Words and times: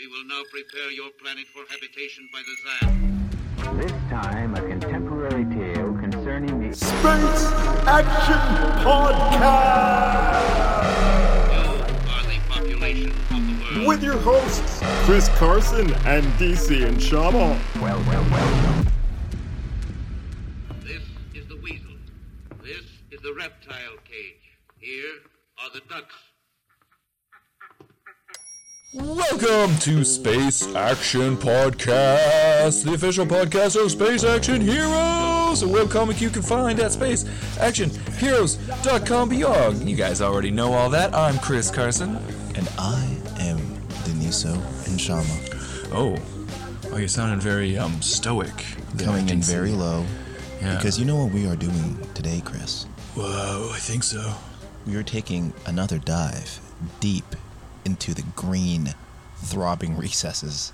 We 0.00 0.06
will 0.06 0.24
now 0.24 0.40
prepare 0.50 0.90
your 0.92 1.10
planet 1.22 1.46
for 1.48 1.62
habitation 1.68 2.26
by 2.32 2.40
the 2.40 2.56
Zan. 2.64 3.76
This 3.76 3.92
time, 4.08 4.54
a 4.54 4.62
contemporary 4.62 5.44
tale 5.54 5.94
concerning 5.98 6.58
the 6.66 6.74
Space 6.74 7.44
Action 7.86 8.40
Podcast 8.82 10.40
You 11.52 11.60
are 12.08 12.24
the 12.24 12.40
population 12.48 13.10
of 13.10 13.46
the 13.46 13.76
world. 13.76 13.88
with 13.88 14.02
your 14.02 14.16
hosts 14.16 14.80
Chris 15.04 15.28
Carson 15.36 15.92
and 16.06 16.24
DC 16.38 16.82
and 16.82 17.02
Shama. 17.02 17.60
well, 17.82 18.02
well, 18.08 18.24
well. 18.30 18.84
This 20.82 21.02
is 21.34 21.46
the 21.46 21.56
weasel. 21.56 21.92
This 22.62 22.86
is 23.10 23.20
the 23.20 23.34
reptile 23.34 23.98
cage. 24.10 24.56
Here 24.78 25.20
are 25.62 25.70
the 25.74 25.82
ducks. 25.90 26.14
Welcome 28.92 29.76
to 29.78 30.04
Space 30.04 30.74
Action 30.74 31.36
Podcast, 31.36 32.82
the 32.84 32.94
official 32.94 33.24
podcast 33.24 33.80
of 33.80 33.88
Space 33.92 34.24
Action 34.24 34.60
Heroes, 34.60 35.62
a 35.62 35.66
webcomic 35.66 36.20
you 36.20 36.28
can 36.28 36.42
find 36.42 36.80
at 36.80 36.90
spaceactionheroes.com. 36.90 39.32
You 39.86 39.94
guys 39.94 40.20
already 40.20 40.50
know 40.50 40.72
all 40.72 40.90
that. 40.90 41.14
I'm 41.14 41.38
Chris 41.38 41.70
Carson. 41.70 42.16
And 42.56 42.68
I 42.78 43.16
am 43.38 43.58
Deniso 44.02 44.54
and 44.88 45.00
Shama. 45.00 45.38
Oh, 45.94 46.16
oh, 46.92 46.96
you're 46.96 47.06
sounding 47.06 47.38
very 47.38 47.78
um 47.78 48.02
stoic. 48.02 48.52
there, 48.94 49.06
Coming 49.06 49.28
in 49.28 49.40
very 49.40 49.70
low. 49.70 50.04
Yeah. 50.60 50.74
Because 50.74 50.98
you 50.98 51.04
know 51.04 51.22
what 51.24 51.32
we 51.32 51.46
are 51.46 51.54
doing 51.54 51.96
today, 52.14 52.42
Chris? 52.44 52.86
Whoa, 53.14 53.70
I 53.72 53.78
think 53.78 54.02
so. 54.02 54.34
We 54.84 54.96
are 54.96 55.04
taking 55.04 55.52
another 55.66 55.98
dive 55.98 56.58
deep 56.98 57.36
into 57.84 58.14
the 58.14 58.24
green, 58.36 58.94
throbbing 59.36 59.96
recesses 59.96 60.72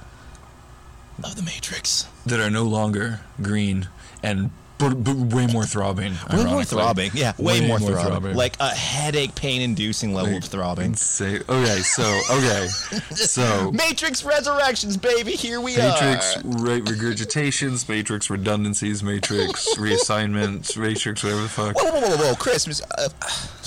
of 1.22 1.36
the 1.36 1.42
Matrix. 1.42 2.06
That 2.24 2.40
are 2.40 2.50
no 2.50 2.64
longer 2.64 3.20
green 3.40 3.88
and 4.22 4.50
but, 4.78 5.02
but 5.02 5.16
way 5.16 5.46
more 5.46 5.64
throbbing. 5.64 6.14
Way 6.32 6.44
more 6.44 6.64
throbbing. 6.64 7.10
Yeah, 7.14 7.32
way, 7.38 7.60
Way 7.60 7.66
more, 7.68 7.78
more 7.78 7.90
throbbing. 7.90 8.10
throbbing. 8.10 8.36
Like 8.36 8.56
a 8.60 8.68
headache, 8.70 9.34
pain 9.34 9.62
inducing 9.62 10.12
level 10.14 10.36
of 10.36 10.44
throbbing. 10.44 10.94
Say 10.96 11.36
okay, 11.48 11.80
so 11.80 12.02
okay, 12.30 12.66
so 13.14 13.70
Matrix 13.72 14.24
Resurrections, 14.24 14.96
baby, 14.96 15.32
here 15.32 15.60
we 15.60 15.76
Matrix 15.76 16.36
are. 16.36 16.40
right 16.62 16.84
regurgitations, 16.84 17.88
Matrix 17.88 18.28
redundancies, 18.30 19.02
Matrix 19.02 19.74
reassignments, 19.78 20.76
Matrix 20.76 21.22
whatever 21.22 21.42
the 21.42 21.48
fuck. 21.48 21.76
Whoa, 21.76 21.90
whoa, 21.92 22.00
whoa, 22.00 22.16
whoa, 22.16 22.34
Chris, 22.34 22.82
uh, 22.98 23.08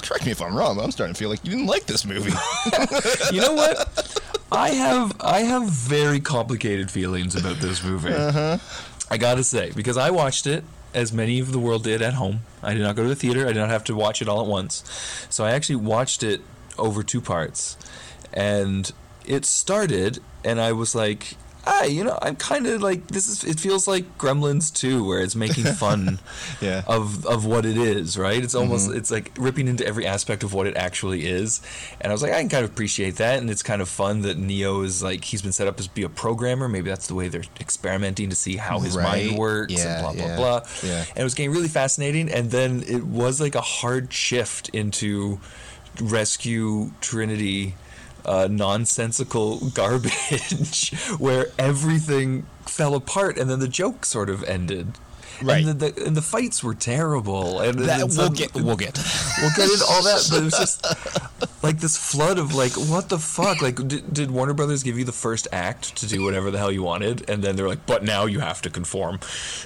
correct 0.04 0.26
me 0.26 0.32
if 0.32 0.42
I'm 0.42 0.56
wrong, 0.56 0.76
but 0.76 0.84
I'm 0.84 0.92
starting 0.92 1.14
to 1.14 1.20
feel 1.20 1.30
like 1.30 1.44
you 1.44 1.52
didn't 1.52 1.68
like 1.68 1.86
this 1.86 2.06
movie. 2.06 2.32
You 3.32 3.42
know 3.42 3.54
what? 3.54 4.22
I 4.52 4.70
have 4.70 5.16
I 5.20 5.42
have 5.42 5.70
very 5.70 6.20
complicated 6.20 6.90
feelings 6.90 7.36
about 7.36 7.58
this 7.58 7.84
movie. 7.84 8.12
Uh-huh. 8.14 8.58
I 9.12 9.18
gotta 9.18 9.44
say 9.44 9.72
because 9.76 9.98
I 9.98 10.10
watched 10.10 10.48
it 10.48 10.64
as 10.94 11.14
many 11.14 11.40
of 11.40 11.52
the 11.52 11.60
world 11.60 11.84
did 11.84 12.02
at 12.02 12.16
home. 12.16 12.42
I 12.64 12.74
did 12.74 12.82
not 12.82 12.96
go 12.96 13.04
to 13.04 13.10
the 13.10 13.16
theater. 13.16 13.44
I 13.46 13.54
did 13.54 13.60
not 13.60 13.70
have 13.70 13.84
to 13.86 13.96
watch 13.96 14.22
it 14.22 14.28
all 14.28 14.42
at 14.42 14.48
once. 14.48 14.84
So 15.30 15.46
I 15.46 15.52
actually 15.52 15.78
watched 15.78 16.24
it 16.24 16.42
over 16.78 17.04
two 17.04 17.22
parts, 17.22 17.78
and 18.34 18.92
it 19.26 19.46
started, 19.46 20.20
and 20.44 20.60
I 20.60 20.72
was 20.72 20.96
like. 20.96 21.36
Ah, 21.68 21.84
you 21.84 22.04
know, 22.04 22.18
I'm 22.22 22.36
kind 22.38 22.66
of 22.68 22.82
like 22.82 23.08
this 23.08 23.28
is. 23.28 23.44
It 23.44 23.60
feels 23.60 23.88
like 23.88 24.18
Gremlins 24.18 24.74
2, 24.74 25.06
where 25.06 25.20
it's 25.22 25.36
making 25.36 25.66
fun 25.76 26.20
Yeah. 26.62 26.84
of 26.88 27.26
of 27.26 27.46
what 27.46 27.66
it 27.66 27.78
is, 27.78 28.18
right? 28.18 28.42
It's 28.44 28.56
almost 28.56 28.90
it's 28.92 29.12
like 29.12 29.32
ripping 29.38 29.68
into 29.68 29.86
every 29.86 30.08
aspect 30.08 30.44
of 30.44 30.54
what 30.54 30.68
it 30.68 30.78
actually 30.78 31.28
is. 31.28 31.62
And 32.00 32.12
I 32.12 32.14
was 32.14 32.24
like, 32.24 32.32
I 32.32 32.40
can 32.40 32.50
kind 32.50 32.64
of 32.64 32.72
appreciate 32.72 33.18
that, 33.18 33.40
and 33.40 33.50
it's 33.50 33.62
kind 33.62 33.82
of 33.82 33.90
fun 33.90 34.22
that 34.22 34.38
Neo 34.38 34.82
is 34.82 35.04
like 35.04 35.26
he's 35.26 35.42
been 35.42 35.52
set 35.52 35.68
up 35.68 35.78
to 35.78 35.90
be 35.92 36.04
a 36.04 36.10
programmer. 36.10 36.70
Maybe 36.70 36.90
that's 36.90 37.08
the 37.08 37.16
way 37.16 37.28
they're 37.28 37.44
experimenting 37.60 38.30
to 38.30 38.36
see 38.36 38.56
how 38.56 38.80
his 38.80 38.96
Right. 38.96 39.26
mind 39.28 39.38
works 39.38 39.74
Yeah, 39.74 39.96
and 39.96 40.02
blah 40.04 40.14
blah 40.14 40.26
yeah, 40.32 40.36
blah. 40.38 40.62
yeah. 40.82 41.06
And 41.10 41.18
it 41.18 41.24
was 41.24 41.34
getting 41.36 41.52
really 41.52 41.68
fascinating. 41.68 42.30
And 42.32 42.52
then 42.52 42.84
it 42.88 43.04
was 43.06 43.40
like 43.42 43.56
a 43.56 43.62
hard 43.62 44.12
shift 44.14 44.70
into 44.70 45.40
rescue 46.02 46.92
Trinity. 47.02 47.76
Uh, 48.26 48.48
nonsensical 48.50 49.70
garbage 49.74 50.92
where 51.18 51.48
everything 51.58 52.46
fell 52.66 52.96
apart 52.96 53.38
and 53.38 53.50
then 53.50 53.60
the 53.60 53.68
joke 53.68 54.06
sort 54.06 54.30
of 54.30 54.44
ended. 54.44 54.94
Right. 55.42 55.66
and 55.66 55.80
the, 55.80 55.92
the, 55.92 56.06
and 56.06 56.18
the 56.18 56.22
fights 56.22 56.62
were 56.64 56.74
terrible. 56.74 57.62
And, 57.62 57.80
That, 57.80 58.02
and 58.02 58.18
we'll 58.18 58.30
get, 58.30 58.54
we'll 58.54 58.76
get. 58.76 58.98
we'll 59.42 59.52
get 59.56 59.72
into 59.72 59.86
all 59.90 60.04
that 60.04 60.28
but 60.30 60.40
it 60.40 60.44
was 60.44 60.58
just 60.58 61.64
like 61.64 61.80
this 61.80 61.96
flood 61.98 62.38
of 62.38 62.54
like 62.54 62.74
what 62.74 63.10
the 63.10 63.20
fuck? 63.20 63.62
Like 63.62 63.76
did, 63.88 64.14
did 64.14 64.32
warner 64.32 64.54
brothers 64.54 64.84
give 64.84 64.98
you 64.98 65.06
the 65.06 65.14
first 65.14 65.48
act 65.52 65.96
to 65.98 66.08
do 66.08 66.24
whatever 66.24 66.52
the 66.52 66.58
hell 66.58 66.72
you 66.72 66.84
wanted? 66.84 67.30
And 67.30 67.42
then 67.42 67.56
they're 67.56 67.70
like 67.70 67.86
but 67.86 68.04
now 68.04 68.26
you 68.26 68.42
have 68.42 68.62
to 68.64 68.70
conform 68.70 69.20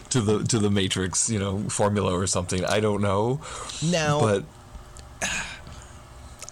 to 0.10 0.22
the 0.22 0.44
to 0.44 0.60
the 0.60 0.70
matrix 0.70 1.30
you 1.30 1.40
know 1.40 1.60
formula 1.70 2.14
or 2.14 2.28
something. 2.28 2.64
I 2.66 2.80
don't 2.80 3.02
know. 3.02 3.42
Now, 3.84 4.20
but 4.20 4.44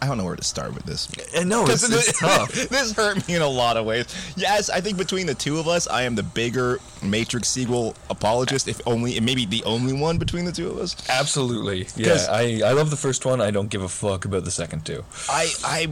I 0.02 0.08
don't 0.08 0.18
know 0.18 0.26
where 0.26 0.36
to 0.36 0.44
start 0.44 0.74
with 0.74 0.84
this. 0.84 1.08
and 1.36 1.48
no 1.48 1.64
it's, 1.66 1.88
it's 1.88 2.20
tough 2.20 2.52
this 2.70 2.92
hurt 2.92 3.28
me 3.28 3.36
in 3.36 3.42
a 3.42 3.48
lot 3.48 3.78
of 3.78 3.86
ways. 3.86 4.06
Yes, 4.36 4.70
I 4.70 4.82
think 4.82 4.98
between 4.98 5.28
the 5.28 5.36
two 5.36 5.60
of 5.60 5.68
us, 5.68 5.88
I 5.88 6.04
am 6.04 6.16
the 6.16 6.24
bigger 6.24 6.80
Matrix 7.04 7.50
sequel 7.50 7.96
apologist, 8.10 8.68
if 8.68 8.82
only, 8.88 9.18
and 9.18 9.26
maybe 9.26 9.46
the 9.46 9.64
only 9.64 9.94
one 9.94 10.18
between 10.18 10.46
the 10.46 10.52
two 10.52 10.70
of 10.70 10.80
us. 10.80 10.96
absolutely 11.10 11.88
Yeah, 11.96 12.26
I, 12.30 12.62
I 12.66 12.72
love 12.74 12.90
the 12.90 12.98
first 12.98 13.26
one 13.26 13.42
i 13.42 13.52
don't 13.52 13.70
give 13.70 13.82
a 13.84 13.90
fuck 13.90 14.26
about 14.26 14.44
the 14.44 14.52
second 14.52 14.86
two 14.86 15.04
I 15.30 15.52
I 15.64 15.88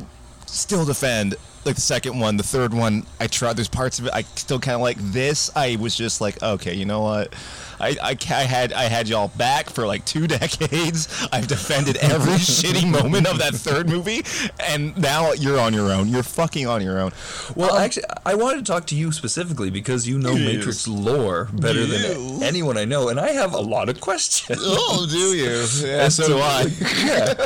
still 0.49 0.85
defend 0.85 1.35
like 1.65 1.75
the 1.75 1.81
second 1.81 2.19
one, 2.19 2.37
the 2.37 2.43
third 2.43 2.73
one. 2.73 3.05
I 3.19 3.27
tried. 3.27 3.57
There's 3.57 3.67
parts 3.67 3.99
of 3.99 4.05
it 4.05 4.11
I 4.13 4.21
still 4.21 4.59
kind 4.59 4.75
of 4.75 4.81
like. 4.81 4.97
This 4.97 5.51
I 5.55 5.77
was 5.79 5.95
just 5.95 6.21
like, 6.21 6.41
okay, 6.41 6.73
you 6.73 6.85
know 6.85 7.01
what? 7.01 7.33
I, 7.79 7.95
I, 8.01 8.17
I 8.31 8.43
had 8.43 8.73
I 8.73 8.83
had 8.83 9.07
y'all 9.07 9.29
back 9.29 9.69
for 9.69 9.85
like 9.85 10.05
two 10.05 10.27
decades. 10.39 11.27
I've 11.31 11.47
defended 11.47 11.97
every 11.97 12.33
shitty 12.39 12.89
moment 12.89 13.27
of 13.27 13.39
that 13.39 13.53
third 13.53 13.89
movie, 13.89 14.23
and 14.59 14.97
now 14.97 15.33
you're 15.33 15.59
on 15.59 15.73
your 15.73 15.91
own. 15.91 16.07
You're 16.07 16.23
fucking 16.23 16.65
on 16.67 16.81
your 16.81 16.99
own. 16.99 17.11
Well, 17.55 17.75
um, 17.75 17.81
actually, 17.81 18.05
I 18.25 18.35
wanted 18.35 18.65
to 18.65 18.71
talk 18.71 18.85
to 18.87 18.95
you 18.95 19.11
specifically 19.11 19.69
because 19.69 20.07
you 20.07 20.17
know. 20.17 20.33
Matrix 20.39 20.87
lore 20.87 21.49
better 21.53 21.85
than 21.85 22.41
anyone 22.41 22.77
I 22.77 22.85
know, 22.85 23.09
and 23.09 23.19
I 23.19 23.31
have 23.31 23.53
a 23.53 23.59
lot 23.59 23.89
of 23.89 23.99
questions. 23.99 24.59
Oh, 24.61 25.05
do 25.09 25.17
you? 25.17 25.49
Yeah, 25.89 26.09
so 26.09 26.27
do 26.27 26.37
I. 26.37 26.67
yeah, 27.03 27.45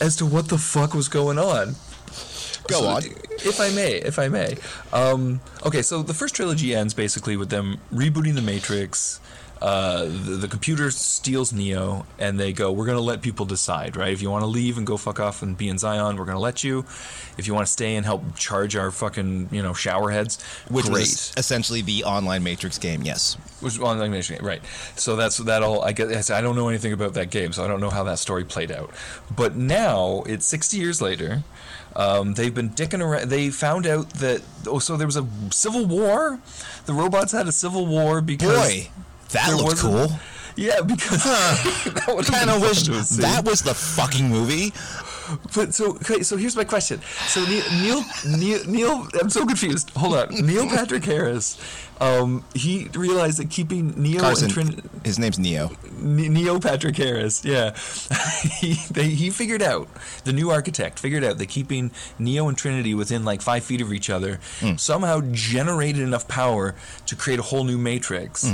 as 0.00 0.16
to 0.16 0.26
what 0.26 0.48
the 0.48 0.58
fuck 0.58 0.94
was 0.94 1.08
going 1.08 1.38
on. 1.38 1.74
Go 2.68 2.80
So, 2.80 2.86
on. 2.88 3.02
if 3.04 3.60
I 3.60 3.70
may, 3.70 3.92
if 3.94 4.18
I 4.18 4.28
may. 4.28 4.56
Um, 4.92 5.40
okay, 5.64 5.82
so 5.82 6.02
the 6.02 6.14
first 6.14 6.34
trilogy 6.34 6.74
ends 6.74 6.94
basically 6.94 7.36
with 7.36 7.50
them 7.50 7.78
rebooting 7.92 8.34
the 8.34 8.42
Matrix. 8.42 9.20
Uh, 9.62 10.04
the, 10.04 10.36
the 10.42 10.48
computer 10.48 10.90
steals 10.90 11.50
Neo, 11.50 12.04
and 12.18 12.38
they 12.38 12.52
go, 12.52 12.70
"We're 12.70 12.84
gonna 12.84 13.00
let 13.00 13.22
people 13.22 13.46
decide, 13.46 13.96
right? 13.96 14.12
If 14.12 14.20
you 14.20 14.28
want 14.30 14.42
to 14.42 14.46
leave 14.46 14.76
and 14.76 14.86
go 14.86 14.98
fuck 14.98 15.18
off 15.18 15.40
and 15.40 15.56
be 15.56 15.70
in 15.70 15.78
Zion, 15.78 16.16
we're 16.18 16.26
gonna 16.26 16.38
let 16.38 16.62
you. 16.62 16.84
If 17.38 17.46
you 17.46 17.54
want 17.54 17.66
to 17.66 17.72
stay 17.72 17.96
and 17.96 18.04
help 18.04 18.36
charge 18.36 18.76
our 18.76 18.90
fucking, 18.90 19.48
you 19.50 19.62
know, 19.62 19.72
shower 19.72 20.10
heads, 20.10 20.42
Which 20.68 20.84
great." 20.84 20.92
was 21.00 21.32
essentially 21.38 21.80
the 21.80 22.04
online 22.04 22.42
Matrix 22.42 22.76
game. 22.76 23.00
Yes. 23.02 23.38
Which 23.60 23.80
online 23.80 24.10
Matrix 24.10 24.38
game, 24.38 24.46
right? 24.46 24.60
So 24.96 25.16
that's 25.16 25.38
that 25.38 25.62
all. 25.62 25.80
I 25.82 25.92
guess 25.92 26.28
I 26.28 26.42
don't 26.42 26.54
know 26.54 26.68
anything 26.68 26.92
about 26.92 27.14
that 27.14 27.30
game, 27.30 27.54
so 27.54 27.64
I 27.64 27.66
don't 27.66 27.80
know 27.80 27.90
how 27.90 28.04
that 28.04 28.18
story 28.18 28.44
played 28.44 28.70
out. 28.70 28.90
But 29.34 29.56
now 29.56 30.22
it's 30.26 30.44
60 30.44 30.76
years 30.76 31.00
later. 31.00 31.44
Um, 31.96 32.34
they've 32.34 32.54
been 32.54 32.70
dicking 32.70 33.02
around. 33.02 33.30
They 33.30 33.48
found 33.48 33.86
out 33.86 34.10
that 34.14 34.42
oh, 34.66 34.78
so 34.78 34.98
there 34.98 35.06
was 35.06 35.16
a 35.16 35.26
civil 35.50 35.86
war. 35.86 36.38
The 36.84 36.92
robots 36.92 37.32
had 37.32 37.48
a 37.48 37.52
civil 37.52 37.86
war 37.86 38.20
because 38.20 38.54
Boy, 38.54 38.90
that 39.30 39.56
looked 39.56 39.78
cool. 39.78 40.08
Yeah, 40.58 40.80
because 40.80 41.22
that 41.24 42.24
Kind 42.26 42.48
of 42.48 42.62
wish 42.62 42.84
that 43.18 43.44
was 43.44 43.60
the 43.60 43.74
fucking 43.74 44.26
movie. 44.26 44.72
But 45.54 45.74
so 45.74 45.92
okay, 45.96 46.22
so 46.22 46.36
here's 46.36 46.56
my 46.56 46.64
question. 46.64 47.00
So 47.26 47.44
Neil, 47.44 47.64
Neil, 47.82 48.02
Neil, 48.38 48.64
Neil 48.66 49.08
I'm 49.20 49.30
so 49.30 49.44
confused. 49.46 49.90
Hold 49.96 50.14
on, 50.16 50.28
Neil 50.46 50.68
Patrick 50.68 51.04
Harris. 51.04 51.58
Um, 51.98 52.44
he 52.54 52.88
realized 52.94 53.38
that 53.38 53.48
keeping 53.48 53.94
Neo 54.00 54.20
Carson, 54.20 54.44
and 54.44 54.52
Trin- 54.52 54.90
his 55.02 55.18
name's 55.18 55.38
Neo. 55.38 55.70
Ne- 55.98 56.28
Neo 56.28 56.60
Patrick 56.60 56.94
Harris, 56.96 57.42
yeah, 57.42 57.74
he 58.60 58.74
they, 58.90 59.08
he 59.08 59.30
figured 59.30 59.62
out 59.62 59.88
the 60.24 60.32
new 60.32 60.50
architect 60.50 60.98
figured 60.98 61.24
out 61.24 61.38
that 61.38 61.48
keeping 61.48 61.90
Neo 62.18 62.48
and 62.48 62.58
Trinity 62.58 62.92
within 62.94 63.24
like 63.24 63.40
five 63.40 63.64
feet 63.64 63.80
of 63.80 63.92
each 63.94 64.10
other 64.10 64.38
somehow 64.76 65.22
generated 65.32 66.02
enough 66.02 66.28
power 66.28 66.74
to 67.06 67.16
create 67.16 67.38
a 67.38 67.42
whole 67.42 67.64
new 67.64 67.78
Matrix, 67.78 68.44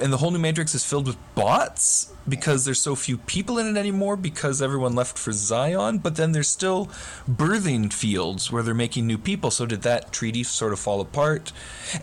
and 0.00 0.12
the 0.12 0.18
whole 0.18 0.30
new 0.30 0.38
Matrix 0.38 0.74
is 0.74 0.84
filled 0.84 1.06
with 1.06 1.16
bots 1.34 2.12
because 2.28 2.64
there's 2.64 2.80
so 2.80 2.94
few 2.94 3.18
people 3.18 3.58
in 3.58 3.66
it 3.66 3.78
anymore 3.78 4.16
because 4.16 4.62
everyone 4.62 4.94
left 4.94 5.18
for 5.18 5.32
Zion. 5.32 5.98
But 5.98 6.16
then 6.16 6.32
there's 6.32 6.48
still 6.48 6.86
birthing 7.28 7.92
fields 7.92 8.52
where 8.52 8.62
they're 8.62 8.74
making 8.74 9.06
new 9.06 9.18
people. 9.18 9.50
So 9.50 9.66
did 9.66 9.82
that 9.82 10.12
treaty 10.12 10.44
sort 10.44 10.72
of 10.72 10.78
fall 10.78 11.00
apart? 11.00 11.52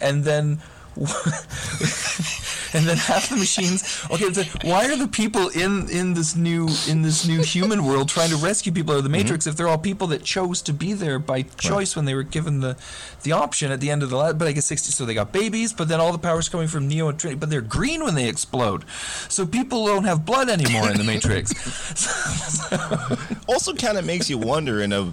And 0.01 0.23
then 0.23 0.61
and 2.73 2.85
then 2.85 2.97
half 2.97 3.29
the 3.29 3.35
machines. 3.37 4.05
Okay, 4.09 4.29
then 4.29 4.45
why 4.63 4.85
are 4.85 4.95
the 4.95 5.07
people 5.07 5.49
in 5.49 5.89
in 5.89 6.13
this 6.13 6.35
new 6.35 6.67
in 6.87 7.01
this 7.01 7.27
new 7.27 7.41
human 7.41 7.85
world 7.85 8.09
trying 8.09 8.29
to 8.29 8.37
rescue 8.37 8.71
people 8.71 8.93
out 8.93 8.97
of 8.99 9.03
the 9.03 9.09
mm-hmm. 9.09 9.23
Matrix 9.23 9.47
if 9.47 9.55
they're 9.55 9.67
all 9.67 9.77
people 9.77 10.07
that 10.07 10.23
chose 10.23 10.61
to 10.63 10.73
be 10.73 10.93
there 10.93 11.19
by 11.19 11.41
choice 11.43 11.95
when 11.95 12.05
they 12.05 12.13
were 12.13 12.23
given 12.23 12.61
the 12.61 12.77
the 13.23 13.31
option 13.31 13.71
at 13.71 13.81
the 13.81 13.89
end 13.89 14.03
of 14.03 14.09
the 14.09 14.17
last? 14.17 14.37
But 14.37 14.47
I 14.47 14.53
guess 14.53 14.65
sixty. 14.65 14.91
So 14.91 15.05
they 15.05 15.13
got 15.13 15.31
babies, 15.31 15.73
but 15.73 15.87
then 15.87 15.99
all 15.99 16.11
the 16.11 16.17
power's 16.17 16.49
coming 16.49 16.67
from 16.67 16.87
Neo 16.87 17.09
and 17.09 17.19
Trinity, 17.19 17.39
but 17.39 17.49
they're 17.49 17.61
green 17.61 18.03
when 18.03 18.15
they 18.15 18.29
explode. 18.29 18.85
So 19.27 19.45
people 19.45 19.85
don't 19.85 20.05
have 20.05 20.25
blood 20.25 20.49
anymore 20.49 20.89
in 20.89 20.97
the 20.97 21.03
Matrix. 21.03 21.53
Also, 23.47 23.73
kind 23.73 23.97
of 23.97 24.05
makes 24.05 24.29
you 24.29 24.37
wonder 24.37 24.81
in 24.81 24.91
a 24.91 25.11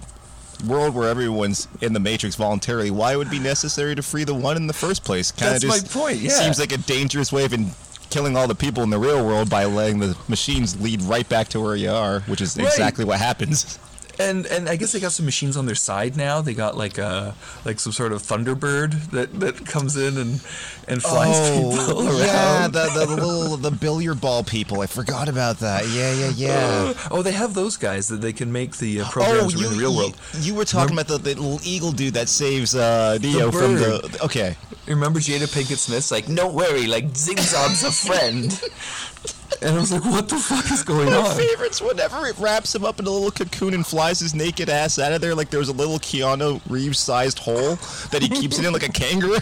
world 0.65 0.95
where 0.95 1.09
everyone's 1.09 1.67
in 1.81 1.93
the 1.93 1.99
Matrix 1.99 2.35
voluntarily, 2.35 2.91
why 2.91 3.15
would 3.15 3.27
it 3.27 3.31
be 3.31 3.39
necessary 3.39 3.95
to 3.95 4.01
free 4.01 4.23
the 4.23 4.33
one 4.33 4.57
in 4.57 4.67
the 4.67 4.73
first 4.73 5.03
place? 5.03 5.31
Kind 5.31 5.55
of 5.55 5.61
That's 5.61 5.65
my 5.65 5.79
just 5.79 5.91
point, 5.93 6.17
yeah. 6.17 6.29
seems 6.31 6.59
like 6.59 6.71
a 6.71 6.77
dangerous 6.77 7.31
way 7.31 7.45
of 7.45 7.53
in- 7.53 7.71
killing 8.09 8.37
all 8.37 8.47
the 8.47 8.55
people 8.55 8.83
in 8.83 8.89
the 8.91 8.99
real 8.99 9.25
world 9.25 9.49
by 9.49 9.65
letting 9.65 9.99
the 9.99 10.15
machines 10.27 10.79
lead 10.79 11.01
right 11.03 11.27
back 11.29 11.47
to 11.49 11.59
where 11.59 11.75
you 11.75 11.89
are, 11.89 12.19
which 12.21 12.41
is 12.41 12.55
Right. 12.55 12.67
exactly 12.67 13.05
what 13.05 13.19
happens. 13.19 13.79
And 14.19 14.45
and 14.45 14.69
I 14.69 14.75
guess 14.75 14.91
they 14.91 14.99
got 14.99 15.11
some 15.11 15.25
machines 15.25 15.57
on 15.57 15.65
their 15.65 15.75
side 15.75 16.15
now. 16.15 16.39
They 16.41 16.53
got 16.53 16.77
like 16.77 16.99
a 16.99 17.33
like 17.65 17.79
some 17.79 17.91
sort 17.91 18.11
of 18.11 18.21
Thunderbird 18.21 19.09
that, 19.09 19.39
that 19.39 19.65
comes 19.65 19.97
in 19.97 20.17
and 20.17 20.39
and 20.87 21.01
flies 21.01 21.49
people 21.49 21.73
around. 21.73 22.07
Oh, 22.07 22.23
yeah, 22.23 22.67
the, 22.67 22.89
the 22.93 23.05
little 23.15 23.57
the 23.57 23.71
billiard 23.71 24.21
ball 24.21 24.43
people. 24.43 24.81
I 24.81 24.85
forgot 24.87 25.29
about 25.29 25.59
that. 25.59 25.87
Yeah, 25.87 26.13
yeah, 26.13 26.31
yeah. 26.35 26.93
Oh, 27.09 27.23
they 27.23 27.31
have 27.31 27.55
those 27.55 27.75
guys 27.75 28.07
that 28.09 28.21
they 28.21 28.33
can 28.33 28.51
make 28.51 28.77
the 28.77 29.01
uh, 29.01 29.09
programs 29.09 29.55
in 29.55 29.61
the 29.71 29.77
real 29.79 29.95
world. 29.95 30.15
Oh, 30.33 30.37
You, 30.37 30.43
you 30.53 30.55
were 30.55 30.65
talking 30.65 30.93
about 30.93 31.07
the, 31.07 31.17
the 31.17 31.33
little 31.33 31.59
eagle 31.63 31.91
dude 31.91 32.13
that 32.13 32.29
saves 32.29 32.75
uh, 32.75 33.17
Neo 33.19 33.51
from 33.51 33.75
the. 33.75 34.19
Okay. 34.23 34.55
Remember 34.85 35.19
Jada 35.19 35.47
Pinkett 35.47 35.77
Smith's 35.77 36.11
like, 36.11 36.27
"Don't 36.33 36.53
worry, 36.53 36.85
like 36.87 37.15
Zigzag's 37.15 37.83
a 37.83 37.91
friend," 37.91 38.51
and 39.63 39.75
I 39.77 39.79
was 39.79 39.91
like, 39.91 40.03
"What 40.05 40.29
the 40.29 40.37
fuck 40.37 40.69
is 40.71 40.83
going 40.83 41.07
on? 41.07 41.23
My 41.23 41.29
on?" 41.29 41.37
favorites 41.37 41.81
whenever 41.81 42.25
it 42.27 42.37
wraps 42.37 42.75
him 42.75 42.83
up 42.85 42.99
in 42.99 43.07
a 43.07 43.09
little 43.09 43.31
cocoon 43.31 43.73
and 43.73 43.85
flies 43.85 44.19
his 44.19 44.33
naked 44.35 44.69
ass 44.69 44.99
out 44.99 45.11
of 45.13 45.21
there 45.21 45.33
like 45.35 45.49
there's 45.49 45.69
a 45.69 45.73
little 45.73 45.99
Keanu 45.99 46.61
Reeves 46.69 46.99
sized 46.99 47.39
hole 47.39 47.75
that 48.11 48.21
he 48.21 48.29
keeps 48.29 48.59
it 48.59 48.65
in 48.65 48.73
like 48.73 48.83
a 48.87 48.91
kangaroo. 48.91 49.37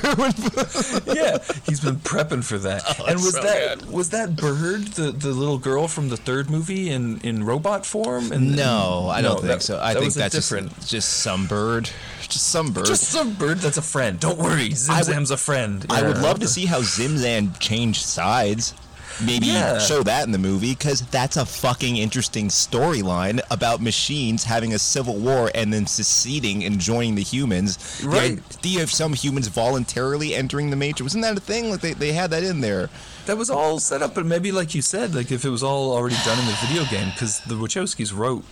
yeah, 1.14 1.38
he's 1.66 1.80
been 1.80 1.96
prepping 1.98 2.44
for 2.44 2.58
that. 2.60 2.84
Oh, 3.00 3.06
and 3.06 3.16
was 3.16 3.34
so 3.34 3.42
that 3.42 3.86
was 3.88 4.10
that 4.12 4.36
bird 4.36 4.82
the, 4.94 5.12
the 5.12 5.30
little 5.30 5.58
girl 5.58 5.88
from 5.88 6.10
the 6.10 6.18
third 6.18 6.50
movie 6.50 6.90
in, 6.90 7.20
in 7.22 7.44
robot 7.44 7.86
form? 7.86 8.32
And 8.32 8.56
no, 8.56 9.08
I 9.12 9.22
don't 9.22 9.36
No, 9.36 9.38
think 9.38 9.48
that- 9.48 9.62
so. 9.64 9.80
I 9.80 9.94
that 9.94 10.00
think 10.00 10.06
was 10.06 10.16
a 10.18 10.20
that's 10.20 10.36
different. 10.36 10.76
just, 10.76 10.90
just 10.90 11.10
some 11.22 11.48
bird. 11.48 11.90
Just 12.22 12.48
some 12.48 12.72
bird. 12.72 12.86
Just 12.86 13.04
some 13.10 13.34
bird 13.34 13.58
that's 13.58 13.78
a 13.78 13.82
friend. 13.82 14.20
Don't 14.20 14.38
worry, 14.40 14.70
Zimzam's 14.70 15.32
a 15.32 15.38
friend. 15.38 15.86
I 15.90 16.02
would 16.02 16.18
love 16.20 16.40
to 16.40 16.48
see 16.48 16.66
how 16.66 16.80
Zimzan 16.80 17.58
changed 17.60 18.02
sides. 18.04 18.74
Maybe 19.20 19.48
Yeah. 19.48 19.80
show 19.80 20.04
that 20.04 20.26
in 20.26 20.32
the 20.32 20.38
movie 20.38 20.72
because 20.74 21.02
that's 21.12 21.38
a 21.38 21.46
fucking 21.46 21.98
interesting 21.98 22.48
storyline 22.50 23.40
about 23.52 23.82
machines 23.82 24.44
having 24.44 24.74
a 24.74 24.80
civil 24.80 25.16
war 25.16 25.52
and 25.54 25.74
then 25.74 25.86
seceding 25.88 26.64
and 26.64 26.80
joining 26.80 27.16
the 27.16 27.24
humans. 27.24 28.02
Right. 28.04 28.40
The 28.50 28.58
idea 28.60 28.84
of 28.84 28.92
some 28.92 29.14
humans 29.14 29.48
voluntarily 29.48 30.36
entering 30.36 30.70
the 30.70 30.76
Matrix 30.76 31.02
wasn't 31.02 31.24
that 31.24 31.38
a 31.38 31.42
thing? 31.42 31.70
Like 31.70 31.82
they, 31.82 31.94
they 31.94 32.14
had 32.14 32.30
that 32.32 32.44
in 32.44 32.62
there. 32.62 32.90
That 33.26 33.38
was 33.38 33.50
all 33.50 33.80
set 33.80 34.02
up, 34.02 34.16
but 34.16 34.26
maybe 34.26 34.52
like 34.52 34.74
you 34.74 34.82
said, 34.82 35.14
like 35.14 35.32
if 35.32 35.46
it 35.46 35.50
was 35.50 35.62
all 35.64 35.94
already 35.94 36.16
done 36.26 36.40
in 36.40 36.46
the 36.46 36.58
video 36.66 36.86
game, 36.86 37.10
because 37.12 37.40
the 37.42 37.56
Wachowskis 37.56 38.16
wrote 38.16 38.44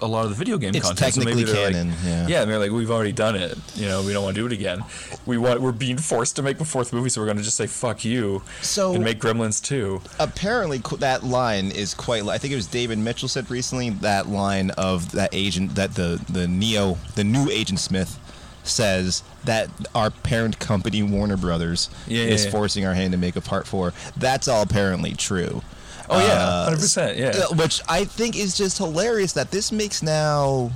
a 0.00 0.06
lot 0.06 0.24
of 0.24 0.30
the 0.30 0.36
video 0.36 0.58
game 0.58 0.74
It's 0.74 0.86
content. 0.86 1.14
so 1.14 1.20
technically 1.20 1.42
maybe 1.44 1.52
they're 1.52 1.70
canon, 1.70 1.88
Like, 1.90 1.98
yeah. 2.04 2.26
yeah, 2.28 2.42
and 2.42 2.50
they're 2.50 2.58
like, 2.58 2.70
we've 2.70 2.90
already 2.90 3.12
done 3.12 3.36
it. 3.36 3.56
You 3.74 3.86
know, 3.86 4.02
we 4.02 4.12
don't 4.12 4.22
want 4.24 4.34
to 4.36 4.40
do 4.42 4.46
it 4.46 4.52
again. 4.52 4.84
We 5.24 5.38
want 5.38 5.60
we're 5.60 5.72
being 5.72 5.98
forced 5.98 6.36
to 6.36 6.42
make 6.42 6.60
a 6.60 6.64
fourth 6.64 6.92
movie, 6.92 7.08
so 7.08 7.20
we're 7.20 7.26
going 7.26 7.38
to 7.38 7.42
just 7.42 7.56
say 7.56 7.66
fuck 7.66 8.04
you 8.04 8.42
So- 8.62 8.94
and 8.94 9.02
make 9.04 9.18
Gremlins 9.20 9.62
two. 9.62 10.00
Apparently, 10.18 10.78
that 10.98 11.24
line 11.24 11.70
is 11.70 11.94
quite. 11.94 12.22
I 12.26 12.38
think 12.38 12.52
it 12.52 12.56
was 12.56 12.66
David 12.66 12.98
Mitchell 12.98 13.28
said 13.28 13.50
recently 13.50 13.90
that 13.90 14.28
line 14.28 14.70
of 14.70 15.12
that 15.12 15.30
agent 15.32 15.74
that 15.76 15.94
the 15.94 16.20
the 16.28 16.46
Neo 16.46 16.98
the 17.14 17.24
new 17.24 17.48
Agent 17.50 17.80
Smith 17.80 18.18
says 18.62 19.22
that 19.44 19.70
our 19.94 20.10
parent 20.10 20.58
company 20.58 21.00
Warner 21.02 21.36
Brothers 21.36 21.88
Yeah, 22.08 22.24
is 22.24 22.40
yeah, 22.42 22.46
yeah. 22.46 22.52
forcing 22.52 22.84
our 22.84 22.94
hand 22.94 23.12
to 23.12 23.18
make 23.18 23.36
a 23.36 23.40
part 23.40 23.64
four. 23.66 23.92
That's 24.16 24.48
all 24.48 24.62
apparently 24.62 25.12
true. 25.14 25.62
Oh 26.08 26.18
yeah, 26.18 26.32
Uh, 26.34 26.64
hundred 26.64 26.80
percent. 26.80 27.18
Yeah. 27.18 27.32
Uh, 27.50 27.54
Which 27.54 27.80
I 27.88 28.04
think 28.04 28.36
is 28.36 28.56
just 28.56 28.78
hilarious 28.78 29.32
that 29.32 29.50
this 29.50 29.72
makes 29.72 30.02
now 30.02 30.70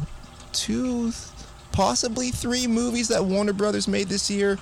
two, 0.52 1.12
possibly 1.72 2.30
three 2.30 2.66
movies 2.66 3.08
that 3.08 3.24
Warner 3.24 3.52
Brothers 3.52 3.86
made 3.86 4.08
this 4.08 4.30
year. 4.30 4.58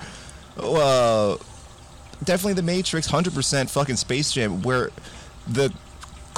Uh, 0.59 1.37
definitely 2.25 2.55
The 2.55 2.63
Matrix, 2.63 3.09
100% 3.09 3.71
fucking 3.71 3.97
Space 3.97 4.33
Jam, 4.33 4.61
where 4.63 4.91
the 5.47 5.73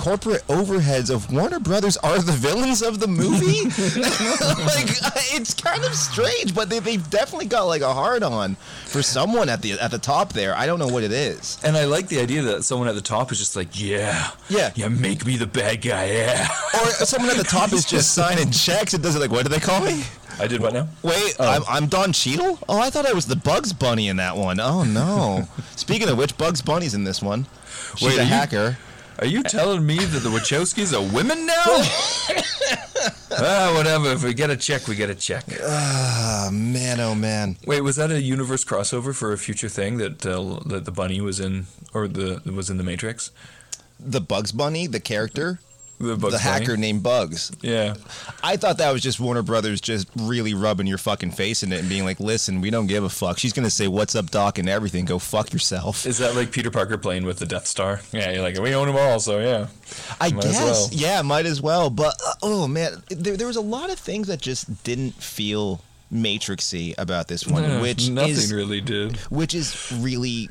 corporate 0.00 0.43
overheads 0.49 1.11
of 1.11 1.31
Warner 1.31 1.61
Brothers 1.61 1.99
are 1.99 2.19
the 2.20 2.32
villains 2.32 2.81
of 2.81 3.00
the 3.00 3.06
movie. 3.06 3.64
like 4.00 4.91
uh, 5.05 5.11
it's 5.37 5.52
kind 5.52 5.85
of 5.85 5.94
strange, 5.94 6.55
but 6.55 6.70
they, 6.70 6.79
they've 6.79 7.11
definitely 7.11 7.47
got 7.47 7.64
like 7.64 7.82
a 7.82 7.93
hard 7.93 8.23
on 8.23 8.55
for 8.87 9.02
someone 9.02 9.49
at 9.50 9.61
the 9.61 9.73
at 9.73 9.91
the 9.91 9.99
top 9.99 10.32
there. 10.32 10.55
I 10.56 10.64
don't 10.67 10.79
know 10.79 10.88
what 10.88 11.02
it 11.02 11.12
is. 11.12 11.58
And 11.64 11.76
I 11.76 11.85
like 11.85 12.08
the 12.08 12.19
idea 12.20 12.41
that 12.43 12.62
someone 12.64 12.88
at 12.88 12.94
the 12.94 13.02
top 13.02 13.31
is 13.31 13.38
just 13.38 13.56
like, 13.56 13.79
yeah, 13.79 14.31
Yeah. 14.49 14.70
yeah, 14.75 14.88
make 14.88 15.26
me 15.26 15.37
the 15.37 15.47
bad 15.47 15.82
guy, 15.82 16.06
yeah. 16.12 16.49
Or 16.75 16.87
someone 17.05 17.31
at 17.31 17.37
the 17.37 17.44
top 17.44 17.73
is 17.75 17.85
just 17.85 18.14
signing 18.14 18.50
checks 18.50 18.94
and 18.94 19.02
does 19.02 19.17
it 19.17 19.19
like, 19.20 19.31
what 19.31 19.43
do 19.44 19.50
they 19.50 19.61
call 19.61 19.82
me? 19.85 20.02
I 20.38 20.47
did 20.47 20.62
what 20.62 20.73
now? 20.73 20.88
Wait, 21.02 21.37
oh. 21.38 21.47
I'm, 21.47 21.62
I'm 21.69 21.87
Don 21.88 22.12
Cheadle? 22.14 22.58
Oh, 22.69 22.81
I 22.81 22.88
thought 22.88 23.05
I 23.05 23.12
was 23.12 23.26
the 23.26 23.37
Bugs 23.37 23.75
Bunny 23.75 24.08
in 24.08 24.17
that 24.17 24.35
one. 24.37 24.58
Oh, 24.61 24.85
no. 24.85 25.47
Speaking 25.76 26.08
of 26.08 26.17
which, 26.17 26.38
Bugs 26.38 26.62
Bunny's 26.62 26.94
in 26.94 27.05
this 27.05 27.20
one. 27.20 27.44
She's 27.97 28.08
Wait, 28.08 28.17
a 28.19 28.20
are 28.23 28.25
you- 28.25 28.29
hacker. 28.31 28.79
Are 29.20 29.26
you 29.26 29.43
telling 29.43 29.84
me 29.84 29.99
that 29.99 30.20
the 30.20 30.31
Wachowskis 30.31 30.94
are 30.96 31.14
women 31.14 31.44
now? 31.44 31.55
ah, 33.32 33.70
whatever. 33.76 34.12
If 34.12 34.25
we 34.25 34.32
get 34.32 34.49
a 34.49 34.56
check, 34.56 34.88
we 34.88 34.96
get 34.96 35.11
a 35.11 35.14
check. 35.14 35.44
Oh, 35.61 36.49
man, 36.50 37.00
oh, 37.00 37.14
man. 37.14 37.58
Wait, 37.67 37.82
was 37.82 37.96
that 37.96 38.11
a 38.11 38.19
universe 38.19 38.64
crossover 38.64 39.14
for 39.14 39.34
a 39.34 39.37
future 39.37 39.69
thing 39.69 39.99
that 39.99 40.25
uh, 40.25 40.61
that 40.64 40.87
the 40.87 40.90
bunny 40.90 41.20
was 41.20 41.38
in, 41.38 41.67
or 41.93 42.08
the 42.08 42.40
was 42.50 42.70
in 42.70 42.78
the 42.78 42.82
Matrix? 42.82 43.31
The 43.99 44.22
Bugs 44.22 44.52
Bunny, 44.52 44.87
the 44.87 45.00
character, 45.00 45.61
The, 46.00 46.17
the 46.17 46.38
hacker 46.38 46.79
named 46.79 47.02
Bugs. 47.02 47.52
Yeah. 47.61 47.94
I 48.43 48.56
thought 48.56 48.79
that 48.79 48.91
was 48.91 49.02
just 49.02 49.20
Warner 49.20 49.43
Brothers 49.43 49.82
just 49.82 50.08
really 50.17 50.55
rubbing 50.55 50.87
your 50.87 50.97
fucking 50.97 51.32
face 51.32 51.62
in 51.62 51.73
it 51.73 51.81
and 51.81 51.88
being 51.91 52.05
like, 52.06 52.19
listen, 52.19 52.62
we 52.62 52.70
don't 52.70 52.87
give 52.87 53.05
a 53.05 53.11
fuck. 53.11 53.38
She's 53.38 53.52
going 53.52 53.64
to 53.67 53.70
say, 53.70 53.87
what's 53.87 54.14
up, 54.14 54.31
Doc, 54.31 54.58
and 54.58 54.67
everything. 54.67 55.05
Go 55.05 55.19
fuck 55.19 55.52
yourself. 55.52 56.06
Is 56.06 56.17
that 56.19 56.35
like 56.35 56.52
Peter 56.52 56.70
Parker 56.70 56.97
playing 56.97 57.26
with 57.26 57.38
the 57.38 57.44
Death 57.44 57.67
Star? 57.67 58.00
Yeah, 58.12 58.31
you're 58.31 58.43
like, 58.43 58.58
we 58.58 58.75
own 58.75 58.87
them 58.87 58.97
all, 58.97 59.20
so 59.20 59.41
yeah. 59.41 59.67
I 60.20 60.31
Might 60.31 60.43
guess, 60.43 60.55
well. 60.56 60.88
yeah, 60.91 61.20
might 61.20 61.44
as 61.44 61.61
well. 61.61 61.91
But 61.91 62.14
uh, 62.26 62.32
oh 62.43 62.67
man, 62.67 63.02
there, 63.11 63.37
there 63.37 63.47
was 63.47 63.56
a 63.56 63.61
lot 63.61 63.91
of 63.91 63.99
things 63.99 64.29
that 64.29 64.41
just 64.41 64.82
didn't 64.85 65.12
feel 65.14 65.82
Matrixy 66.12 66.94
about 66.97 67.29
this 67.29 67.47
one, 67.47 67.81
which 67.82 68.08
nothing 68.08 68.31
is 68.31 68.52
really 68.52 68.81
did. 68.81 69.17
which 69.31 69.55
is 69.55 69.93
really 70.00 70.49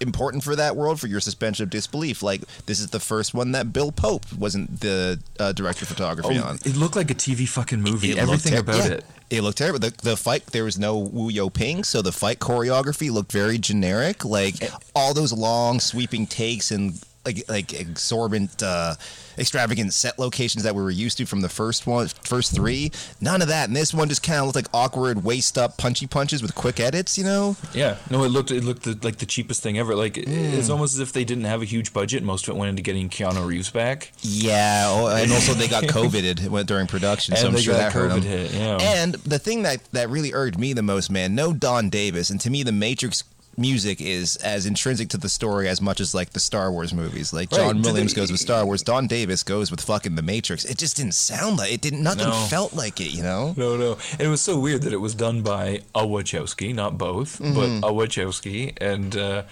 important 0.00 0.44
for 0.44 0.56
that 0.56 0.76
world 0.76 1.00
for 1.00 1.06
your 1.06 1.20
suspension 1.20 1.62
of 1.64 1.70
disbelief. 1.70 2.22
Like 2.22 2.42
this 2.66 2.80
is 2.80 2.90
the 2.90 3.00
first 3.00 3.34
one 3.34 3.52
that 3.52 3.72
Bill 3.72 3.92
Pope 3.92 4.24
wasn't 4.32 4.80
the 4.80 5.20
uh, 5.38 5.52
director 5.52 5.84
of 5.84 5.88
photography 5.88 6.38
on. 6.38 6.56
Oh, 6.56 6.68
it 6.68 6.76
looked 6.76 6.96
like 6.96 7.10
a 7.10 7.14
TV 7.14 7.48
fucking 7.48 7.80
movie. 7.80 8.12
It 8.12 8.16
looked 8.16 8.46
Everything 8.46 8.52
ter- 8.52 8.60
about 8.60 8.76
yeah, 8.76 8.96
it. 8.96 9.04
It 9.28 9.42
looked 9.42 9.58
terrible. 9.58 9.80
The, 9.80 9.94
the 10.02 10.16
fight, 10.16 10.46
there 10.46 10.64
was 10.64 10.78
no 10.78 10.98
Wu 10.98 11.30
Yo 11.30 11.50
Ping, 11.50 11.82
so 11.82 12.00
the 12.00 12.12
fight 12.12 12.38
choreography 12.38 13.10
looked 13.10 13.32
very 13.32 13.58
generic. 13.58 14.24
Like 14.24 14.54
all 14.94 15.14
those 15.14 15.32
long 15.32 15.80
sweeping 15.80 16.26
takes 16.26 16.70
and 16.70 17.02
like 17.26 17.44
like 17.48 17.72
exorbitant, 17.74 18.62
uh, 18.62 18.94
extravagant 19.38 19.92
set 19.92 20.18
locations 20.18 20.62
that 20.64 20.74
we 20.74 20.80
were 20.82 20.90
used 20.90 21.18
to 21.18 21.26
from 21.26 21.42
the 21.42 21.48
first 21.48 21.86
one, 21.86 22.08
first 22.24 22.54
three. 22.54 22.90
None 23.20 23.42
of 23.42 23.48
that. 23.48 23.68
And 23.68 23.76
this 23.76 23.92
one 23.92 24.08
just 24.08 24.22
kind 24.22 24.38
of 24.40 24.46
looked 24.46 24.56
like 24.56 24.68
awkward 24.72 25.24
waist 25.24 25.58
up 25.58 25.76
punchy 25.76 26.06
punches 26.06 26.40
with 26.40 26.54
quick 26.54 26.80
edits. 26.80 27.18
You 27.18 27.24
know? 27.24 27.56
Yeah, 27.74 27.96
no, 28.10 28.24
it 28.24 28.28
looked 28.28 28.50
it 28.50 28.64
looked 28.64 28.86
like 29.04 29.18
the 29.18 29.26
cheapest 29.26 29.62
thing 29.62 29.76
ever. 29.78 29.94
Like 29.94 30.14
Mm. 30.14 30.54
it's 30.54 30.70
almost 30.70 30.94
as 30.94 31.00
if 31.00 31.12
they 31.12 31.24
didn't 31.24 31.44
have 31.44 31.60
a 31.60 31.66
huge 31.66 31.92
budget. 31.92 32.22
Most 32.22 32.48
of 32.48 32.54
it 32.54 32.58
went 32.58 32.70
into 32.70 32.82
getting 32.82 33.10
Keanu 33.10 33.46
Reeves 33.46 33.68
back. 33.70 34.12
Yeah, 34.22 34.86
oh, 34.88 35.08
and 35.08 35.30
also 35.32 35.52
they 35.52 35.68
got 35.68 35.84
COVIDed 35.96 36.48
went 36.48 36.68
during 36.68 36.86
production, 36.86 37.34
so 37.34 37.40
And 37.40 37.48
I'm 37.48 37.54
they 37.54 37.62
sure 37.62 37.74
that 37.74 37.92
hurt 37.92 38.08
them. 38.08 38.22
hit, 38.22 38.52
yeah. 38.54 38.78
And 38.80 39.14
the 39.16 39.38
thing 39.38 39.62
that 39.64 39.80
that 39.92 40.08
really 40.08 40.32
irked 40.32 40.56
me 40.58 40.72
the 40.72 40.82
most, 40.82 41.10
man, 41.10 41.34
no 41.34 41.52
Don 41.52 41.90
Davis, 41.90 42.30
and 42.30 42.40
to 42.40 42.50
me, 42.50 42.62
the 42.62 42.72
Matrix 42.72 43.24
music 43.58 44.00
is 44.00 44.36
as 44.36 44.66
intrinsic 44.66 45.08
to 45.10 45.16
the 45.18 45.28
story 45.28 45.68
as 45.68 45.80
much 45.80 46.00
as 46.00 46.14
like 46.14 46.30
the 46.30 46.40
Star 46.40 46.70
Wars 46.70 46.92
movies. 46.92 47.32
Like 47.32 47.50
Right, 47.52 47.58
John 47.60 47.82
Williams 47.82 48.14
goes 48.14 48.30
with 48.30 48.40
Star 48.40 48.64
Wars, 48.66 48.82
Don 48.82 49.06
Davis 49.06 49.42
goes 49.42 49.70
with 49.70 49.80
fucking 49.80 50.14
the 50.14 50.22
Matrix. 50.22 50.64
It 50.64 50.78
just 50.78 50.96
didn't 50.96 51.14
sound 51.14 51.58
like 51.58 51.72
it. 51.72 51.80
Didn't 51.80 52.02
nothing 52.02 52.28
No. 52.28 52.46
felt 52.50 52.74
like 52.74 53.00
it. 53.00 53.12
You 53.12 53.22
know? 53.22 53.54
No, 53.56 53.76
no, 53.76 53.96
and 54.12 54.20
it 54.22 54.28
was 54.28 54.40
so 54.40 54.58
weird 54.58 54.82
that 54.82 54.92
it 54.92 54.98
was 55.00 55.14
done 55.14 55.42
by 55.42 55.80
a 55.94 56.02
Wachowski, 56.04 56.74
not 56.74 56.98
both, 56.98 57.38
Mm-hmm. 57.38 57.80
but 57.80 57.88
a 57.88 57.92
Wachowski, 57.92 58.72
and 58.80 59.16
uh, 59.16 59.42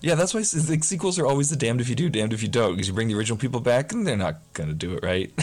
Yeah, 0.00 0.14
that's 0.14 0.32
why 0.32 0.40
the 0.40 0.78
sequels 0.82 1.18
are 1.18 1.26
always 1.26 1.50
the 1.50 1.56
damned 1.56 1.80
if 1.80 1.88
you 1.88 1.94
do, 1.96 2.08
damned 2.08 2.32
if 2.32 2.40
you 2.42 2.48
don't, 2.48 2.72
because 2.72 2.86
you 2.86 2.94
bring 2.94 3.08
the 3.08 3.14
original 3.14 3.36
people 3.36 3.58
back 3.60 3.92
and 3.92 4.06
they're 4.06 4.16
not 4.16 4.36
gonna 4.54 4.72
do 4.72 4.94
it 4.94 5.02
right. 5.02 5.32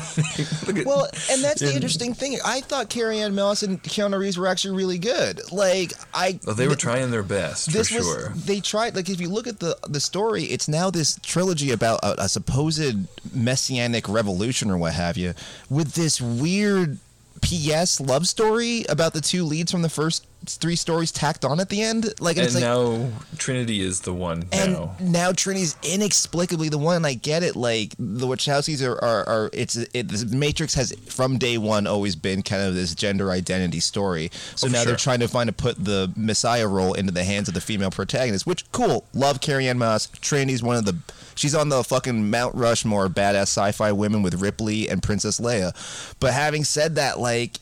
At- 0.69 0.85
Well, 0.85 1.07
and 1.29 1.43
that's 1.43 1.59
the 1.61 1.69
in- 1.69 1.75
interesting 1.75 2.13
thing. 2.13 2.39
I 2.45 2.61
thought 2.61 2.89
Carrie-Anne 2.89 3.35
Moss 3.35 3.63
and 3.63 3.83
Keanu 3.83 4.17
Reeves 4.17 4.37
were 4.37 4.47
actually 4.47 4.77
really 4.77 4.97
good. 4.97 5.41
Like 5.51 5.91
I, 6.13 6.39
Oh, 6.47 6.53
they 6.53 6.67
were 6.69 6.75
trying 6.75 7.11
their 7.11 7.23
best 7.23 7.71
this 7.73 7.91
was 7.91 8.05
sure. 8.05 8.29
they 8.29 8.59
tried 8.61 8.95
like 8.95 9.09
if 9.09 9.19
you 9.19 9.27
look 9.29 9.47
at 9.47 9.59
the 9.59 9.77
the 9.89 9.99
story 9.99 10.43
it's 10.45 10.67
now 10.67 10.89
this 10.89 11.19
trilogy 11.21 11.71
about 11.71 11.99
a, 12.03 12.23
a 12.23 12.29
supposed 12.29 12.95
messianic 13.35 14.07
revolution 14.07 14.71
or 14.71 14.77
what 14.77 14.93
have 14.93 15.17
you 15.17 15.33
with 15.69 15.93
this 15.93 16.21
weird 16.21 16.97
ps 17.41 17.99
love 17.99 18.27
story 18.27 18.85
about 18.89 19.13
the 19.13 19.21
two 19.21 19.43
leads 19.43 19.71
from 19.71 19.81
the 19.81 19.89
first 19.89 20.25
three 20.49 20.75
stories 20.75 21.11
tacked 21.11 21.43
on 21.45 21.59
at 21.59 21.69
the 21.69 21.81
end 21.81 22.13
like 22.19 22.37
And 22.37 22.45
it's 22.45 22.55
like 22.55 22.63
now 22.63 23.09
Trinity 23.37 23.81
is 23.81 24.01
the 24.01 24.13
one 24.13 24.45
and 24.51 24.73
now. 24.73 24.95
now 24.99 25.31
Trinity's 25.31 25.75
inexplicably 25.83 26.69
the 26.69 26.77
one. 26.77 27.03
I 27.05 27.13
get 27.13 27.43
it. 27.43 27.55
Like 27.55 27.93
the 27.97 28.27
Wachowskis 28.27 28.85
are, 28.87 29.03
are, 29.03 29.27
are 29.27 29.49
it's 29.53 29.75
it, 29.75 30.07
the 30.09 30.35
Matrix 30.35 30.73
has 30.75 30.91
from 31.07 31.37
day 31.37 31.57
one 31.57 31.87
always 31.87 32.15
been 32.15 32.43
kind 32.43 32.61
of 32.63 32.75
this 32.75 32.93
gender 32.95 33.31
identity 33.31 33.79
story. 33.79 34.29
So 34.55 34.67
Oh, 34.67 34.71
now 34.71 34.79
sure. 34.79 34.85
they're 34.87 34.95
trying 34.95 35.19
to 35.19 35.27
find 35.27 35.47
to 35.47 35.53
put 35.53 35.83
the 35.83 36.11
Messiah 36.15 36.67
role 36.67 36.93
into 36.93 37.11
the 37.11 37.23
hands 37.23 37.47
of 37.47 37.53
the 37.53 37.61
female 37.61 37.91
protagonist. 37.91 38.45
Which 38.47 38.69
cool. 38.71 39.05
Love 39.13 39.41
Carrie-Anne 39.41 39.77
Moss. 39.77 40.07
Trinity's 40.07 40.61
one 40.63 40.75
of 40.77 40.85
the. 40.85 40.95
She's 41.35 41.53
on 41.53 41.67
the 41.69 41.83
fucking 41.83 42.29
Mount 42.29 42.55
Rushmore 42.55 43.09
badass 43.09 43.43
sci-fi 43.43 43.91
women 43.91 44.21
with 44.21 44.41
Ripley 44.41 44.87
and 44.89 45.03
Princess 45.03 45.39
Leia. 45.39 45.73
But 46.21 46.33
having 46.33 46.63
said 46.63 46.95
that, 46.95 47.19
like 47.19 47.59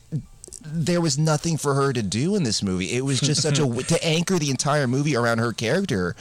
there 0.64 1.00
was 1.00 1.18
nothing 1.18 1.56
for 1.56 1.74
her 1.74 1.92
to 1.92 2.02
do 2.02 2.34
in 2.34 2.42
this 2.42 2.62
movie. 2.62 2.92
It 2.92 3.04
was 3.04 3.20
just 3.20 3.42
such 3.42 3.58
a 3.58 3.66
to 3.82 4.04
anchor 4.04 4.38
the 4.38 4.50
entire 4.50 4.86
movie 4.86 5.16
around 5.16 5.38
her 5.38 5.52
character. 5.52 6.14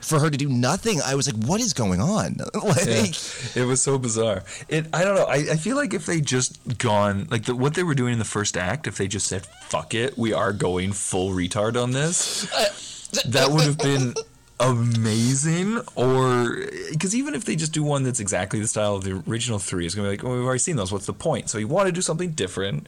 For 0.00 0.20
her 0.20 0.30
to 0.30 0.38
do 0.38 0.48
nothing, 0.48 1.00
I 1.04 1.16
was 1.16 1.30
like, 1.30 1.44
"What 1.44 1.60
is 1.60 1.74
going 1.74 2.00
on?" 2.00 2.36
like, 2.54 2.86
Yeah, 2.86 3.62
it 3.62 3.66
was 3.66 3.82
so 3.82 3.98
bizarre. 3.98 4.42
It 4.68 4.86
I 4.94 5.04
don't 5.04 5.16
know. 5.16 5.24
I, 5.24 5.34
I 5.34 5.56
feel 5.56 5.76
like 5.76 5.92
if 5.92 6.06
they 6.06 6.20
just 6.20 6.78
gone 6.78 7.26
like 7.30 7.44
the, 7.44 7.54
what 7.54 7.74
they 7.74 7.82
were 7.82 7.96
doing 7.96 8.14
in 8.14 8.18
the 8.18 8.24
first 8.24 8.56
act, 8.56 8.86
if 8.86 8.96
they 8.96 9.08
just 9.08 9.26
said 9.26 9.44
"fuck 9.66 9.94
it," 9.94 10.16
we 10.16 10.32
are 10.32 10.52
going 10.52 10.92
full 10.92 11.32
retard 11.32 11.82
on 11.82 11.90
this, 11.90 12.50
uh, 12.54 13.28
that 13.28 13.50
would 13.50 13.64
have 13.64 13.76
been 13.78 14.14
amazing. 14.60 15.80
Or 15.94 16.56
because 16.90 17.14
even 17.14 17.34
if 17.34 17.44
they 17.44 17.56
just 17.56 17.72
do 17.72 17.82
one 17.82 18.02
that's 18.02 18.20
exactly 18.20 18.60
the 18.60 18.66
style 18.66 18.96
of 18.96 19.04
the 19.04 19.22
original 19.28 19.58
three, 19.58 19.86
it's 19.86 19.94
gonna 19.94 20.08
be 20.08 20.16
like, 20.16 20.22
well, 20.22 20.34
we've 20.34 20.44
already 20.44 20.58
seen 20.58 20.76
those. 20.76 20.92
What's 20.92 21.06
the 21.06 21.12
point? 21.12 21.50
So 21.50 21.58
you 21.58 21.68
want 21.68 21.86
to 21.86 21.92
do 21.92 22.00
something 22.00 22.30
different, 22.32 22.86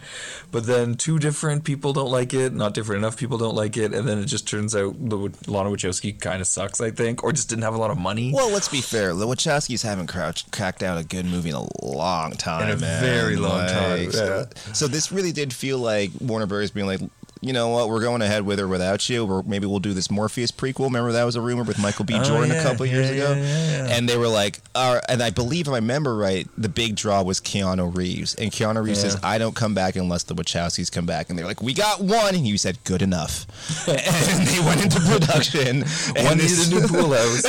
but 0.50 0.66
then 0.66 0.94
two 0.94 1.18
different 1.18 1.64
people 1.64 1.92
don't 1.92 2.10
like 2.10 2.34
it, 2.34 2.52
not 2.52 2.74
different 2.74 2.98
enough 3.00 3.16
people 3.16 3.38
don't 3.38 3.54
like 3.54 3.76
it, 3.76 3.92
and 3.94 4.06
then 4.08 4.18
it 4.18 4.26
just 4.26 4.48
turns 4.48 4.74
out 4.74 4.94
the 5.08 5.16
Lana 5.46 5.70
Wachowski 5.70 6.18
kind 6.18 6.40
of 6.40 6.46
sucks, 6.46 6.80
I 6.80 6.90
think, 6.90 7.22
or 7.24 7.32
just 7.32 7.48
didn't 7.48 7.62
have 7.62 7.74
a 7.74 7.78
lot 7.78 7.90
of 7.90 7.98
money. 7.98 8.32
well, 8.34 8.50
let's 8.50 8.68
be 8.68 8.80
fair. 8.80 9.14
The 9.14 9.26
Wachowskis 9.26 9.82
haven't 9.82 10.08
crouched, 10.08 10.50
cracked 10.52 10.82
out 10.82 10.98
a 10.98 11.04
good 11.04 11.26
movie 11.26 11.50
in 11.50 11.54
a 11.56 11.66
long 11.84 12.32
time, 12.32 12.68
In 12.68 12.76
a 12.76 12.80
man. 12.80 13.02
very 13.02 13.36
long 13.36 13.66
time, 13.68 14.10
So, 14.12 14.46
so 14.72 14.86
this 14.88 15.12
really 15.12 15.32
did 15.32 15.52
feel 15.52 15.78
like 15.78 16.10
Warner 16.20 16.46
Brothers 16.46 16.70
being 16.70 16.86
like. 16.86 17.00
You 17.40 17.52
know 17.52 17.68
what? 17.68 17.88
We're 17.88 18.02
going 18.02 18.22
ahead 18.22 18.44
with 18.44 18.60
or 18.60 18.68
without 18.68 19.08
you. 19.08 19.26
Or 19.26 19.42
maybe 19.42 19.66
we'll 19.66 19.80
do 19.80 19.94
this 19.94 20.10
Morpheus 20.10 20.50
prequel. 20.50 20.84
Remember 20.84 21.12
that 21.12 21.24
was 21.24 21.36
a 21.36 21.40
rumor 21.40 21.62
with 21.62 21.78
Michael 21.78 22.04
B. 22.04 22.14
Oh, 22.16 22.22
Jordan 22.22 22.50
a 22.50 22.54
yeah, 22.54 22.62
couple 22.62 22.86
years 22.86 23.10
yeah, 23.10 23.16
ago. 23.16 23.34
yeah, 23.34 23.86
yeah. 23.86 23.96
And 23.96 24.08
they 24.08 24.16
were 24.16 24.28
like, 24.28 24.60
and 24.74 25.22
I 25.22 25.30
believe 25.30 25.66
if 25.66 25.72
I 25.72 25.76
remember 25.76 26.16
right, 26.16 26.46
the 26.58 26.68
big 26.68 26.96
draw 26.96 27.22
was 27.22 27.40
Keanu 27.40 27.94
Reeves. 27.96 28.34
And 28.34 28.50
Keanu 28.50 28.84
Reeves 28.84 29.00
says, 29.00 29.18
I 29.22 29.38
don't 29.38 29.54
come 29.56 29.74
back 29.74 29.96
unless 29.96 30.24
the 30.24 30.34
Wachowskis 30.34 30.92
come 30.92 31.06
back. 31.06 31.30
And 31.30 31.38
they're 31.38 31.46
like, 31.46 31.62
we 31.62 31.74
got 31.74 32.00
one. 32.00 32.34
And 32.34 32.46
you 32.46 32.58
said, 32.58 32.82
good 32.84 33.02
enough. 33.02 33.46
and 33.88 34.46
they 34.46 34.60
went 34.60 34.82
into 34.82 35.00
production. 35.00 35.80
One 35.80 36.32
and 36.32 36.40
needed 36.40 36.66
a 36.66 36.70
new 36.70 36.86
pool 36.86 37.12
house, 37.14 37.44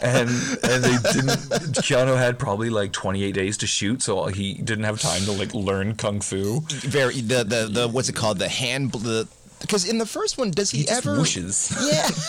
and 0.02 0.28
and 0.64 0.84
they 0.84 0.96
didn't. 1.12 1.40
Keanu 1.82 2.16
had 2.16 2.38
probably 2.38 2.70
like 2.70 2.92
28 2.92 3.32
days 3.32 3.56
to 3.58 3.66
shoot, 3.66 4.02
so 4.02 4.26
he 4.26 4.54
didn't 4.54 4.84
have 4.84 5.00
time 5.00 5.22
to 5.22 5.32
like 5.32 5.54
learn 5.54 5.94
kung 5.94 6.20
fu. 6.20 6.60
very 6.60 7.20
the, 7.20 7.44
the 7.44 7.68
the 7.70 7.88
what's 7.88 8.08
it 8.08 8.14
called 8.14 8.38
the 8.38 8.48
hand 8.50 8.92
the 8.92 9.26
because 9.60 9.88
in 9.88 9.98
the 9.98 10.06
first 10.06 10.36
one 10.38 10.50
does 10.50 10.70
he, 10.70 10.78
He 10.78 10.84
just 10.84 11.06
ever 11.06 11.16
whooshes. 11.16 11.70
yeah 11.90 12.08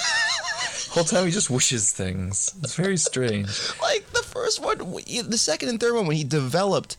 Whole 0.92 1.06
time 1.06 1.25
he 1.25 1.32
just 1.32 1.50
wishes 1.50 1.90
things. 1.92 2.54
It's 2.63 2.75
very 2.75 2.98
strange. 2.98 3.48
like 3.82 4.06
the 4.12 4.24
first 4.24 4.62
one 4.62 4.78
the 4.78 5.38
second 5.38 5.70
and 5.70 5.80
third 5.80 5.96
one 5.96 6.06
when 6.08 6.18
he 6.18 6.24
developed 6.25 6.98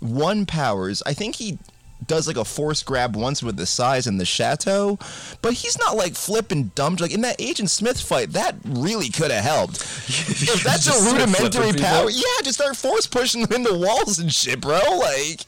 one 0.00 0.46
powers 0.46 1.02
I 1.06 1.12
think 1.12 1.36
he 1.36 1.58
does 2.06 2.26
like 2.26 2.36
a 2.36 2.44
force 2.44 2.82
grab 2.82 3.16
once 3.16 3.42
with 3.42 3.56
the 3.56 3.64
size 3.66 4.06
and 4.06 4.18
the 4.20 4.24
chateau 4.26 4.98
but 5.40 5.52
he's 5.54 5.78
not 5.78 5.96
like 5.96 6.14
flipping 6.14 6.64
dumb 6.74 6.96
like 6.96 7.12
in 7.14 7.20
that 7.22 7.40
Agent 7.40 7.70
Smith 7.70 7.98
fight 8.00 8.32
that 8.32 8.54
really 8.64 9.08
could 9.08 9.30
have 9.30 9.44
helped 9.44 9.76
if 10.08 10.62
that's 10.62 10.86
a 10.86 11.12
rudimentary 11.14 11.72
power 11.72 12.06
people. 12.06 12.10
yeah 12.10 12.42
just 12.42 12.58
start 12.60 12.76
force 12.76 13.06
pushing 13.06 13.42
them 13.42 13.52
into 13.66 13.74
walls 13.78 14.18
and 14.18 14.32
shit 14.32 14.60
bro 14.60 14.78
like 14.98 15.40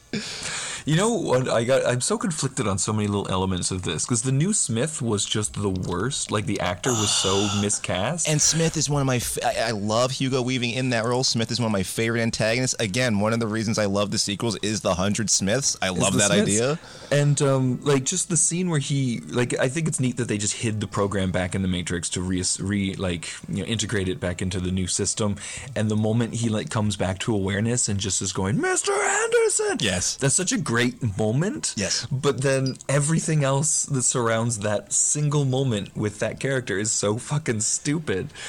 You 0.87 0.95
know 0.95 1.15
what? 1.15 1.49
I 1.49 1.65
got. 1.65 1.85
I'm 1.85 1.99
so 1.99 2.17
conflicted 2.17 2.65
on 2.65 2.77
so 2.77 2.93
many 2.93 3.07
little 3.09 3.29
elements 3.29 3.71
of 3.71 3.81
this 3.81 4.05
because 4.05 4.21
the 4.21 4.31
new 4.31 4.53
Smith 4.53 5.01
was 5.01 5.25
just 5.25 5.53
the 5.61 5.67
worst. 5.67 6.31
Like 6.31 6.45
the 6.45 6.61
actor 6.61 6.91
was 6.91 7.11
so 7.11 7.49
miscast. 7.61 8.25
And 8.25 8.41
Smith 8.41 8.77
is 8.77 8.89
one 8.89 9.01
of 9.01 9.05
my. 9.05 9.17
F- 9.17 9.37
I, 9.43 9.67
I 9.67 9.71
love 9.71 10.11
Hugo 10.11 10.41
Weaving 10.41 10.71
in 10.71 10.91
that 10.91 11.03
role. 11.03 11.25
Smith 11.25 11.51
is 11.51 11.59
one 11.59 11.65
of 11.65 11.71
my 11.73 11.83
favorite 11.83 12.21
antagonists. 12.21 12.73
Again, 12.79 13.19
one 13.19 13.33
of 13.33 13.41
the 13.41 13.47
reasons 13.47 13.77
I 13.77 13.83
love 13.87 14.11
the 14.11 14.17
sequels 14.17 14.55
is 14.61 14.79
the 14.79 14.93
Hundred 14.93 15.29
Smiths. 15.29 15.75
I 15.81 15.89
love 15.89 16.13
that 16.13 16.31
Smiths. 16.31 16.41
idea. 16.43 16.79
And 17.11 17.41
um, 17.41 17.79
like 17.83 18.05
just 18.05 18.29
the 18.29 18.37
scene 18.37 18.69
where 18.69 18.79
he 18.79 19.19
like 19.27 19.59
I 19.59 19.67
think 19.67 19.89
it's 19.89 19.99
neat 19.99 20.15
that 20.15 20.29
they 20.29 20.37
just 20.37 20.53
hid 20.53 20.79
the 20.79 20.87
program 20.87 21.33
back 21.33 21.53
in 21.53 21.63
the 21.63 21.67
Matrix 21.67 22.07
to 22.11 22.21
re, 22.21 22.41
re 22.61 22.95
like 22.95 23.29
you 23.49 23.57
know 23.57 23.65
integrate 23.65 24.07
it 24.07 24.21
back 24.21 24.41
into 24.41 24.61
the 24.61 24.71
new 24.71 24.87
system. 24.87 25.35
And 25.75 25.91
the 25.91 25.97
moment 25.97 26.35
he 26.35 26.47
like 26.47 26.69
comes 26.69 26.95
back 26.95 27.19
to 27.19 27.35
awareness 27.35 27.89
and 27.89 27.99
just 27.99 28.21
is 28.21 28.31
going, 28.31 28.55
Mr. 28.57 28.97
Anderson. 28.97 29.79
Yes. 29.81 30.15
That's 30.15 30.35
such 30.35 30.53
a 30.53 30.57
great 30.57 30.76
moment. 31.17 31.73
Yes. 31.75 32.05
But 32.11 32.41
then 32.41 32.77
everything 32.87 33.43
else 33.43 33.85
that 33.85 34.03
surrounds 34.03 34.59
that 34.59 34.93
single 34.93 35.45
moment 35.45 35.95
with 35.95 36.19
that 36.19 36.39
character 36.39 36.77
is 36.77 36.91
so 36.91 37.17
fucking 37.17 37.61
stupid. 37.61 38.29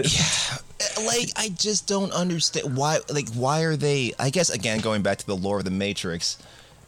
Yeah. 0.00 1.04
Like 1.04 1.30
I 1.36 1.48
just 1.48 1.88
don't 1.88 2.12
understand 2.12 2.76
why. 2.76 3.00
Like 3.12 3.28
why 3.30 3.62
are 3.62 3.74
they? 3.76 4.12
I 4.18 4.30
guess 4.30 4.48
again 4.48 4.78
going 4.78 5.02
back 5.02 5.18
to 5.18 5.26
the 5.26 5.36
lore 5.36 5.58
of 5.58 5.64
the 5.64 5.72
Matrix, 5.72 6.38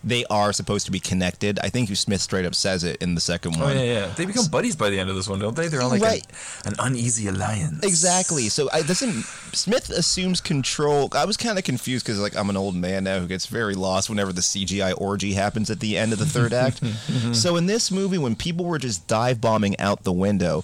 they 0.02 0.24
are 0.30 0.52
supposed 0.52 0.86
to 0.86 0.92
be 0.92 0.98
connected. 1.00 1.58
I 1.62 1.68
think 1.68 1.90
you, 1.90 1.94
Smith 1.96 2.20
straight 2.22 2.46
up 2.46 2.54
says 2.54 2.84
it 2.84 2.96
in 3.02 3.14
the 3.14 3.20
second 3.20 3.56
Oh 3.58 3.64
one. 3.64 3.76
yeah, 3.76 3.82
yeah. 3.82 4.06
They 4.16 4.24
become 4.24 4.46
buddies 4.46 4.74
by 4.74 4.88
the 4.90 4.98
end 4.98 5.10
of 5.10 5.16
this 5.16 5.28
one, 5.28 5.38
don't 5.38 5.54
they? 5.54 5.68
They're 5.68 5.82
on 5.82 5.90
like 5.90 6.00
Right. 6.02 6.26
an, 6.64 6.72
an 6.72 6.78
uneasy 6.80 7.26
alliance. 7.28 7.84
Exactly. 7.84 8.48
So 8.48 8.70
I 8.72 8.80
doesn't 8.82 9.22
Smith 9.52 9.90
assumes 9.90 10.40
control. 10.40 11.10
I 11.14 11.24
was 11.26 11.36
kind 11.36 11.58
of 11.58 11.64
confused 11.64 12.06
because 12.06 12.18
like 12.18 12.34
I'm 12.34 12.48
an 12.48 12.56
old 12.56 12.74
man 12.76 13.04
now 13.04 13.18
who 13.20 13.26
gets 13.26 13.46
very 13.46 13.74
lost 13.74 14.08
whenever 14.08 14.32
the 14.32 14.40
CGI 14.40 14.94
orgy 14.98 15.34
happens 15.34 15.70
at 15.70 15.80
the 15.80 15.98
end 15.98 16.12
of 16.14 16.18
the 16.18 16.26
third 16.26 16.52
act. 16.52 16.80
Mm-hmm. 17.10 17.32
so 17.34 17.56
in 17.56 17.66
this 17.66 17.90
movie, 17.90 18.18
when 18.18 18.34
people 18.36 18.64
were 18.64 18.78
just 18.78 19.06
dive 19.06 19.40
bombing 19.40 19.78
out 19.78 20.04
the 20.04 20.12
window, 20.12 20.62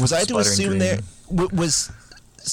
was 0.00 0.12
I 0.12 0.24
to 0.24 0.38
assume 0.38 0.78
green. 0.78 0.78
there 0.78 0.98
was 1.52 1.90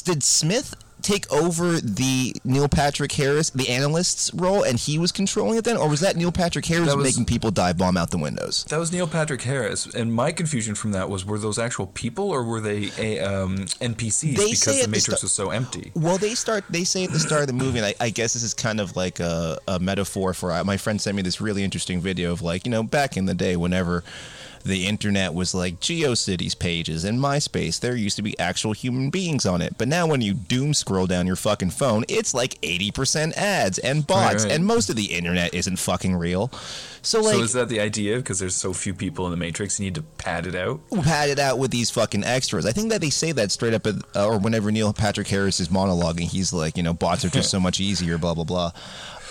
did 0.03 0.23
Smith? 0.23 0.73
Take 1.03 1.31
over 1.33 1.79
the 1.81 2.33
Neil 2.45 2.67
Patrick 2.69 3.11
Harris, 3.11 3.49
the 3.49 3.67
analyst's 3.69 4.33
role, 4.33 4.63
and 4.63 4.79
he 4.79 4.97
was 4.97 5.11
controlling 5.11 5.57
it 5.57 5.65
then, 5.65 5.75
or 5.75 5.89
was 5.89 5.99
that 5.99 6.15
Neil 6.15 6.31
Patrick 6.31 6.65
Harris 6.65 6.95
was- 6.95 7.03
making 7.03 7.25
people 7.25 7.51
dive 7.51 7.77
bomb 7.77 7.97
out 7.97 8.09
the 8.09 8.17
windows? 8.17 8.65
That 8.69 8.79
was 8.79 8.89
Neil 8.91 9.05
Patrick 9.05 9.41
Harris, 9.41 9.85
and 9.85 10.13
my 10.13 10.31
confusion 10.31 10.75
from 10.75 10.93
that 10.93 11.09
was: 11.09 11.25
were 11.25 11.37
those 11.37 11.59
actual 11.59 11.87
people 11.87 12.29
or 12.31 12.43
were 12.43 12.61
they 12.61 12.89
a, 12.97 13.19
um, 13.19 13.57
NPCs 13.81 14.37
They 14.37 14.45
because 14.51 14.63
the 14.63 14.71
at 14.79 14.81
the 14.83 14.87
Matrix 14.87 15.19
sta- 15.19 15.25
was 15.25 15.33
so 15.33 15.49
empty? 15.49 15.91
Well, 15.93 16.17
they 16.17 16.35
start. 16.35 16.63
They 16.69 16.85
say 16.85 17.03
at 17.03 17.11
the 17.11 17.19
start 17.19 17.41
of 17.41 17.47
the 17.47 17.53
movie, 17.53 17.79
and 17.79 17.85
I, 17.87 17.95
I 17.99 18.09
guess 18.09 18.33
this 18.33 18.43
is 18.43 18.53
kind 18.53 18.79
of 18.79 18.95
like 18.95 19.19
a, 19.19 19.59
a 19.67 19.79
metaphor 19.79 20.33
for. 20.33 20.53
uh, 20.53 20.63
My 20.63 20.77
friend 20.77 21.01
sent 21.01 21.17
me 21.17 21.21
this 21.21 21.41
really 21.41 21.63
interesting 21.65 21.99
video 21.99 22.31
of 22.31 22.41
like 22.41 22.65
you 22.65 22.71
know 22.71 22.81
back 22.81 23.17
in 23.17 23.25
the 23.25 23.33
day 23.33 23.57
whenever 23.57 24.05
the 24.63 24.87
internet 24.87 25.33
was 25.33 25.53
like 25.53 25.79
GeoCities 25.79 26.57
pages 26.57 27.03
and 27.03 27.19
MySpace, 27.19 27.79
there 27.79 27.95
used 27.95 28.15
to 28.15 28.21
be 28.21 28.37
actual 28.39 28.71
human 28.73 29.09
beings 29.09 29.45
on 29.45 29.61
it. 29.61 29.75
But 29.77 29.87
now 29.87 30.07
when 30.07 30.21
you 30.21 30.33
doom 30.33 30.73
scroll 30.73 31.05
down 31.07 31.27
your 31.27 31.35
fucking 31.35 31.71
phone, 31.71 32.05
it's 32.07 32.33
like 32.33 32.57
eighty 32.63 32.91
percent 32.91 33.37
ads 33.37 33.77
and 33.79 34.05
bots, 34.07 34.43
Right, 34.43 34.43
right. 34.43 34.51
and 34.53 34.65
most 34.65 34.89
of 34.89 34.95
the 34.95 35.05
internet 35.05 35.53
isn't 35.53 35.77
fucking 35.77 36.15
real. 36.15 36.51
So 37.01 37.19
like. 37.21 37.35
so 37.35 37.41
is 37.41 37.53
that 37.53 37.67
the 37.69 37.79
idea? 37.81 38.17
Because 38.17 38.39
there's 38.39 38.55
so 38.55 38.71
few 38.73 38.93
people 38.93 39.25
in 39.25 39.31
the 39.31 39.37
Matrix, 39.37 39.79
you 39.79 39.85
need 39.85 39.95
to 39.95 40.01
pad 40.01 40.47
it 40.47 40.55
out. 40.55 40.79
pad 41.03 41.29
it 41.29 41.39
out 41.39 41.59
with 41.59 41.71
these 41.71 41.89
fucking 41.89 42.23
extras. 42.23 42.65
I 42.65 42.71
think 42.71 42.89
that 42.91 43.01
they 43.01 43.09
say 43.09 43.33
that 43.33 43.51
straight 43.51 43.73
up, 43.73 43.85
at, 43.85 43.95
uh, 44.15 44.25
or 44.25 44.37
whenever 44.39 44.71
Neil 44.71 44.93
Patrick 44.93 45.27
Harris 45.27 45.59
is 45.59 45.67
monologuing, 45.67 46.29
he's 46.29 46.53
like, 46.53 46.77
you 46.77 46.83
know, 46.83 46.93
bots 46.93 47.25
are 47.25 47.29
just 47.29 47.49
so 47.51 47.59
much 47.67 47.81
easier, 47.81 48.17
blah 48.17 48.33
blah 48.33 48.45
blah. 48.45 48.71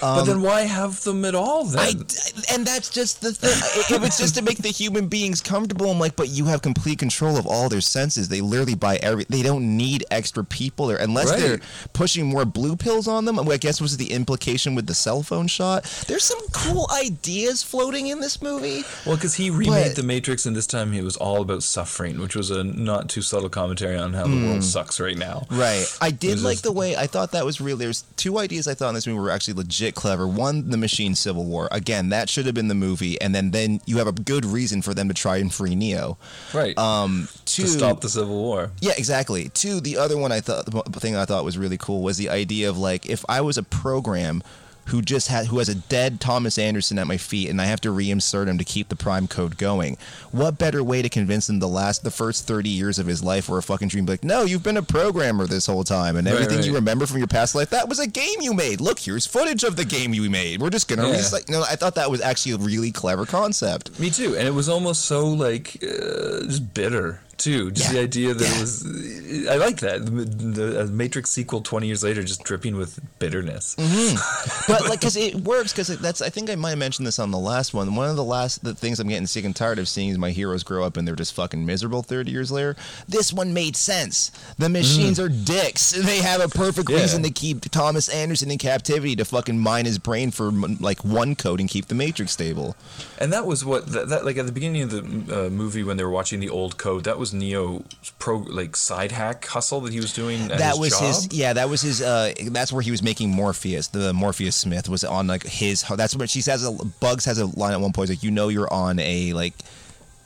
But 0.02 0.18
um, 0.18 0.26
then 0.26 0.42
why 0.42 0.62
have 0.62 1.00
them 1.04 1.24
at 1.24 1.36
all 1.36 1.64
then? 1.64 1.80
I, 1.80 2.52
and 2.52 2.66
that's 2.66 2.90
just 2.90 3.20
the 3.20 3.32
thing. 3.32 3.96
If 3.96 4.04
it's 4.04 4.18
just 4.18 4.34
to 4.34 4.42
make 4.42 4.58
the 4.58 4.68
human 4.68 5.06
beings 5.06 5.40
comfortable, 5.40 5.88
I'm 5.92 6.00
like, 6.00 6.16
but 6.16 6.28
you 6.28 6.46
have 6.46 6.60
complete 6.60 6.98
control 6.98 7.36
of 7.36 7.46
all 7.46 7.68
their 7.68 7.80
senses. 7.80 8.28
They 8.28 8.40
literally 8.40 8.74
buy 8.74 8.96
every. 8.96 9.26
They 9.28 9.42
don't 9.42 9.76
need 9.76 10.04
extra 10.10 10.44
people 10.44 10.88
there 10.88 10.96
unless 10.96 11.30
Right. 11.30 11.38
they're 11.38 11.60
pushing 11.92 12.26
more 12.26 12.44
blue 12.44 12.74
pills 12.74 13.06
on 13.06 13.26
them. 13.26 13.38
I 13.38 13.56
guess 13.58 13.80
was 13.80 13.96
the 13.96 14.10
implication 14.10 14.74
with 14.74 14.88
the 14.88 14.94
cell 14.94 15.22
phone 15.22 15.46
shot. 15.46 15.84
There's 16.08 16.24
some 16.24 16.40
cool 16.50 16.88
ideas 16.92 17.62
floating 17.62 18.08
in 18.08 18.18
this 18.18 18.42
movie. 18.42 18.82
Well, 19.06 19.14
because 19.14 19.34
he 19.34 19.50
remade 19.50 19.88
But- 19.88 19.96
The 19.96 20.02
Matrix, 20.02 20.46
and 20.46 20.56
this 20.56 20.66
time 20.66 20.92
it 20.94 21.04
was 21.04 21.16
all 21.16 21.42
about 21.42 21.62
suffering, 21.62 22.18
which 22.18 22.34
was 22.34 22.50
a 22.50 22.64
not 22.64 23.08
too 23.08 23.22
subtle 23.22 23.48
commentary 23.48 23.96
on 23.96 24.14
how 24.14 24.24
the 24.24 24.30
hmm. 24.30 24.48
world 24.48 24.64
sucks 24.64 24.98
right 24.98 25.16
now. 25.16 25.46
Right. 25.48 25.86
I 26.00 26.10
did 26.10 26.40
like 26.40 26.54
just- 26.54 26.64
the 26.64 26.72
way 26.72 26.96
I 26.96 27.06
thought 27.06 27.30
that 27.32 27.44
was 27.44 27.60
real. 27.60 27.76
There's 27.76 28.02
two 28.16 28.38
ideas 28.38 28.66
I 28.66 28.74
thought 28.74 28.88
in 28.88 28.94
this 28.96 29.06
movie 29.06 29.20
were 29.20 29.30
actually 29.30 29.54
legit 29.54 29.91
clever. 29.94 30.26
One, 30.26 30.70
the 30.70 30.76
machine 30.76 31.14
civil 31.14 31.44
war. 31.44 31.68
Again, 31.70 32.10
that 32.10 32.28
should 32.28 32.46
have 32.46 32.54
been 32.54 32.68
the 32.68 32.74
movie, 32.74 33.20
and 33.20 33.34
then 33.34 33.50
then 33.50 33.80
you 33.86 33.98
have 33.98 34.06
a 34.06 34.12
good 34.12 34.44
reason 34.44 34.82
for 34.82 34.94
them 34.94 35.08
to 35.08 35.14
try 35.14 35.36
and 35.36 35.52
free 35.52 35.74
Neo. 35.74 36.18
Right. 36.52 36.76
Um, 36.78 37.28
two, 37.44 37.62
to 37.62 37.68
stop 37.68 38.00
the 38.00 38.08
Civil 38.08 38.36
War. 38.36 38.70
Yeah, 38.80 38.92
exactly. 38.96 39.48
Two, 39.50 39.80
the 39.80 39.96
other 39.96 40.16
one 40.16 40.32
I 40.32 40.40
thought 40.40 40.66
the 40.66 41.00
thing 41.00 41.16
I 41.16 41.24
thought 41.24 41.44
was 41.44 41.58
really 41.58 41.78
cool 41.78 42.02
was 42.02 42.16
the 42.16 42.28
idea 42.28 42.68
of 42.68 42.78
like 42.78 43.06
if 43.06 43.24
I 43.28 43.40
was 43.40 43.58
a 43.58 43.62
program 43.62 44.42
who 44.86 45.00
just 45.00 45.28
had 45.28 45.46
who 45.46 45.58
has 45.58 45.68
a 45.68 45.74
dead 45.74 46.20
Thomas 46.20 46.58
Anderson 46.58 46.98
at 46.98 47.06
my 47.06 47.16
feet 47.16 47.48
and 47.48 47.60
I 47.60 47.66
have 47.66 47.80
to 47.82 47.88
reinsert 47.90 48.48
him 48.48 48.58
to 48.58 48.64
keep 48.64 48.88
the 48.88 48.96
prime 48.96 49.28
code 49.28 49.56
going. 49.56 49.96
What 50.32 50.58
better 50.58 50.82
way 50.82 51.02
to 51.02 51.08
convince 51.08 51.48
him 51.48 51.60
the 51.60 51.68
last 51.68 52.02
the 52.02 52.10
first 52.10 52.46
30 52.46 52.68
years 52.68 52.98
of 52.98 53.06
his 53.06 53.22
life 53.22 53.48
were 53.48 53.58
a 53.58 53.62
fucking 53.62 53.88
dream? 53.88 54.06
Like, 54.06 54.24
no, 54.24 54.42
you've 54.42 54.62
been 54.62 54.76
a 54.76 54.82
programmer 54.82 55.46
this 55.46 55.66
whole 55.66 55.84
time 55.84 56.16
and 56.16 56.26
Right, 56.26 56.34
everything 56.34 56.62
you 56.64 56.74
remember 56.74 57.06
from 57.06 57.18
your 57.18 57.26
past 57.28 57.54
life 57.54 57.70
that 57.70 57.88
was 57.88 57.98
a 58.00 58.06
game 58.08 58.40
you 58.40 58.52
made. 58.54 58.80
Look, 58.80 58.98
here's 58.98 59.24
footage 59.26 59.62
of 59.62 59.76
the 59.76 59.84
game 59.84 60.12
you 60.14 60.28
made. 60.28 60.60
We're 60.60 60.70
just 60.70 60.88
gonna 60.88 61.08
Yeah. 61.08 61.22
like 61.32 61.48
no, 61.48 61.62
I 61.62 61.76
thought 61.76 61.94
that 61.94 62.10
was 62.10 62.20
actually 62.20 62.52
a 62.52 62.58
really 62.58 62.90
clever 62.90 63.24
concept. 63.24 63.98
Me 64.00 64.10
too, 64.10 64.36
and 64.36 64.46
it 64.48 64.54
was 64.54 64.68
almost 64.68 65.04
so 65.04 65.26
like 65.28 65.76
uh, 65.82 66.44
just 66.46 66.74
bitter 66.74 67.20
too. 67.42 67.70
Just 67.70 67.92
the 67.92 68.00
idea 68.00 68.34
that 68.34 68.44
yeah. 68.48 68.56
it 68.56 68.60
was. 68.60 69.48
I 69.48 69.56
like 69.56 69.80
that 69.80 70.04
the, 70.06 70.24
the 70.24 70.86
Matrix 70.86 71.30
sequel 71.30 71.60
twenty 71.60 71.86
years 71.86 72.02
later, 72.04 72.22
just 72.22 72.44
dripping 72.44 72.76
with 72.76 72.98
bitterness. 73.18 73.74
but 74.68 74.82
like 74.88 75.00
because 75.00 75.16
it 75.16 75.34
works 75.36 75.72
because 75.72 75.88
that's 75.98 76.22
i 76.22 76.28
think 76.28 76.50
i 76.50 76.54
might 76.54 76.70
have 76.70 76.78
mentioned 76.78 77.06
this 77.06 77.18
on 77.18 77.30
the 77.30 77.38
last 77.38 77.74
one 77.74 77.94
one 77.94 78.08
of 78.08 78.16
the 78.16 78.24
last 78.24 78.62
the 78.64 78.74
things 78.74 79.00
i'm 79.00 79.08
getting 79.08 79.26
sick 79.26 79.44
and 79.44 79.54
tired 79.56 79.78
of 79.78 79.88
seeing 79.88 80.08
is 80.08 80.18
my 80.18 80.30
heroes 80.30 80.62
grow 80.62 80.84
up 80.84 80.96
and 80.96 81.06
they're 81.06 81.16
just 81.16 81.34
fucking 81.34 81.64
miserable 81.64 82.02
30 82.02 82.30
years 82.30 82.50
later 82.50 82.76
this 83.08 83.32
one 83.32 83.52
made 83.54 83.76
sense 83.76 84.30
the 84.58 84.68
machines 84.68 85.18
are 85.18 85.28
dicks 85.28 85.90
they 86.06 86.18
have 86.18 86.40
a 86.40 86.48
perfect 86.48 86.90
Yeah. 86.90 86.98
reason 87.00 87.22
to 87.22 87.30
keep 87.30 87.60
thomas 87.70 88.08
anderson 88.08 88.50
in 88.50 88.58
captivity 88.58 89.16
to 89.16 89.24
fucking 89.24 89.58
mine 89.58 89.84
his 89.86 89.98
brain 89.98 90.30
for 90.30 90.50
like 90.52 91.04
one 91.04 91.34
code 91.34 91.60
and 91.60 91.68
keep 91.68 91.86
the 91.86 91.94
matrix 91.94 92.32
stable 92.32 92.76
And 93.18 93.32
that 93.32 93.46
was 93.46 93.64
what 93.64 93.86
that, 93.92 94.08
that 94.08 94.24
like 94.24 94.36
at 94.36 94.46
the 94.46 94.52
beginning 94.52 94.82
of 94.82 94.90
the 94.90 95.46
uh, 95.46 95.50
movie 95.50 95.82
when 95.82 95.96
they 95.96 96.04
were 96.04 96.10
watching 96.10 96.40
the 96.40 96.48
old 96.50 96.76
code. 96.76 97.04
That 97.04 97.18
was 97.18 97.31
Neo's 97.32 97.82
pro 98.18 98.38
like 98.38 98.76
side 98.76 99.12
hack 99.12 99.44
hustle 99.46 99.80
that 99.82 99.92
he 99.92 100.00
was 100.00 100.12
doing. 100.12 100.40
At 100.50 100.58
that 100.58 100.70
his 100.72 100.78
was 100.78 100.90
job. 100.90 101.02
his 101.06 101.28
yeah 101.32 101.52
that 101.52 101.68
was 101.68 101.80
his 101.82 102.00
uh 102.02 102.32
that's 102.50 102.72
where 102.72 102.82
he 102.82 102.90
was 102.90 103.02
making 103.02 103.30
morpheus 103.30 103.88
the 103.88 104.12
morpheus 104.12 104.56
smith 104.56 104.88
was 104.88 105.04
on 105.04 105.26
like 105.26 105.44
his 105.44 105.82
that's 105.96 106.14
what 106.16 106.30
she 106.30 106.40
says 106.40 106.64
a, 106.64 106.72
bugs 107.00 107.24
has 107.24 107.38
a 107.38 107.46
line 107.46 107.72
at 107.72 107.80
one 107.80 107.92
point 107.92 108.08
like 108.10 108.22
you 108.22 108.30
know 108.30 108.48
you're 108.48 108.72
on 108.72 108.98
a 108.98 109.32
like 109.32 109.54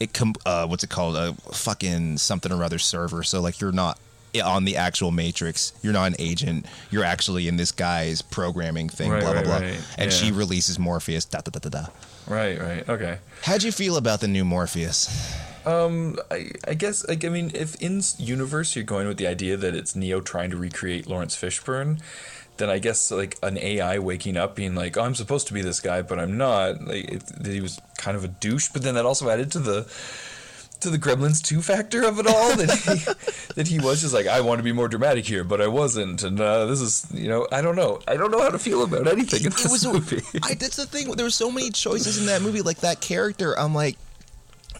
it 0.00 0.12
com- 0.12 0.34
uh 0.44 0.66
what's 0.66 0.84
it 0.84 0.90
called 0.90 1.16
a 1.16 1.32
fucking 1.52 2.18
something 2.18 2.52
or 2.52 2.62
other 2.62 2.78
server 2.78 3.22
so 3.22 3.40
like 3.40 3.60
you're 3.60 3.72
not 3.72 3.98
on 4.44 4.64
the 4.66 4.76
actual 4.76 5.10
matrix 5.10 5.72
you're 5.82 5.94
not 5.94 6.04
an 6.04 6.16
agent 6.18 6.66
you're 6.90 7.04
actually 7.04 7.48
in 7.48 7.56
this 7.56 7.72
guy's 7.72 8.20
programming 8.20 8.88
thing 8.88 9.10
Right, 9.10 9.22
blah 9.22 9.30
blah 9.32 9.40
right, 9.40 9.44
blah 9.46 9.56
right. 9.68 9.80
and 9.96 10.10
Yeah. 10.12 10.16
she 10.18 10.30
releases 10.32 10.78
morpheus 10.78 11.24
da 11.24 11.40
da 11.40 11.50
da 11.50 11.58
da 11.58 11.68
da 11.70 11.86
Right, 12.26 12.60
right, 12.60 12.88
okay. 12.88 13.18
how'd 13.42 13.62
you 13.62 13.72
feel 13.72 13.96
about 13.96 14.20
the 14.20 14.28
new 14.28 14.44
morpheus 14.44 15.08
Um, 15.64 16.18
I, 16.30 16.50
I 16.66 16.74
guess 16.74 17.06
like 17.08 17.24
I 17.24 17.28
mean, 17.28 17.50
if 17.54 17.74
in 17.82 18.00
universe 18.18 18.76
you're 18.76 18.84
going 18.84 19.08
with 19.08 19.16
the 19.16 19.26
idea 19.26 19.56
that 19.56 19.74
it's 19.74 19.96
Neo 19.96 20.20
trying 20.20 20.50
to 20.50 20.56
recreate 20.56 21.08
Laurence 21.08 21.36
Fishburne, 21.36 22.00
then 22.58 22.70
I 22.70 22.78
guess 22.78 23.10
like 23.10 23.36
an 23.42 23.58
AI 23.58 23.98
waking 23.98 24.36
up 24.36 24.54
being 24.54 24.74
like, 24.76 24.96
"Oh, 24.96 25.02
I'm 25.02 25.14
supposed 25.16 25.48
to 25.48 25.52
be 25.52 25.62
this 25.62 25.80
guy, 25.80 26.02
but 26.02 26.18
I'm 26.20 26.36
not." 26.38 26.84
Like 26.86 27.10
it, 27.10 27.22
he 27.44 27.60
was 27.60 27.80
kind 27.98 28.16
of 28.16 28.22
a 28.22 28.28
douche, 28.28 28.68
but 28.72 28.82
then 28.82 28.94
that 28.94 29.04
also 29.04 29.28
added 29.28 29.50
to 29.52 29.58
the 29.58 29.82
to 30.80 30.90
the 30.90 30.98
Gremlins 30.98 31.42
two 31.42 31.62
factor 31.62 32.04
of 32.04 32.18
it 32.18 32.26
all 32.26 32.56
that 32.56 32.70
he 32.70 33.52
that 33.54 33.68
he 33.68 33.78
was 33.78 34.00
just 34.00 34.14
like, 34.14 34.26
"I 34.26 34.40
want 34.40 34.58
to 34.58 34.62
be 34.62 34.72
more 34.72 34.88
dramatic 34.88 35.24
here, 35.24 35.44
but 35.44 35.60
I 35.60 35.68
wasn't," 35.68 36.22
and 36.22 36.40
uh, 36.40 36.66
this 36.66 36.80
is 36.80 37.06
you 37.12 37.28
know 37.28 37.46
I 37.52 37.62
don't 37.62 37.76
know 37.76 38.00
I 38.06 38.16
don't 38.16 38.30
know 38.30 38.40
how 38.40 38.50
to 38.50 38.58
feel 38.58 38.82
about 38.82 39.06
anything 39.06 39.44
in 39.44 39.50
this 39.50 39.64
it 39.64 39.70
was 39.70 39.86
movie. 39.86 40.22
I, 40.42 40.54
that's 40.54 40.76
the 40.76 40.86
thing. 40.86 41.10
There 41.12 41.26
were 41.26 41.30
so 41.30 41.50
many 41.50 41.70
choices 41.70 42.18
in 42.18 42.26
that 42.26 42.42
movie. 42.42 42.62
Like 42.62 42.78
that 42.78 43.00
character, 43.00 43.58
I'm 43.58 43.74
like, 43.74 43.96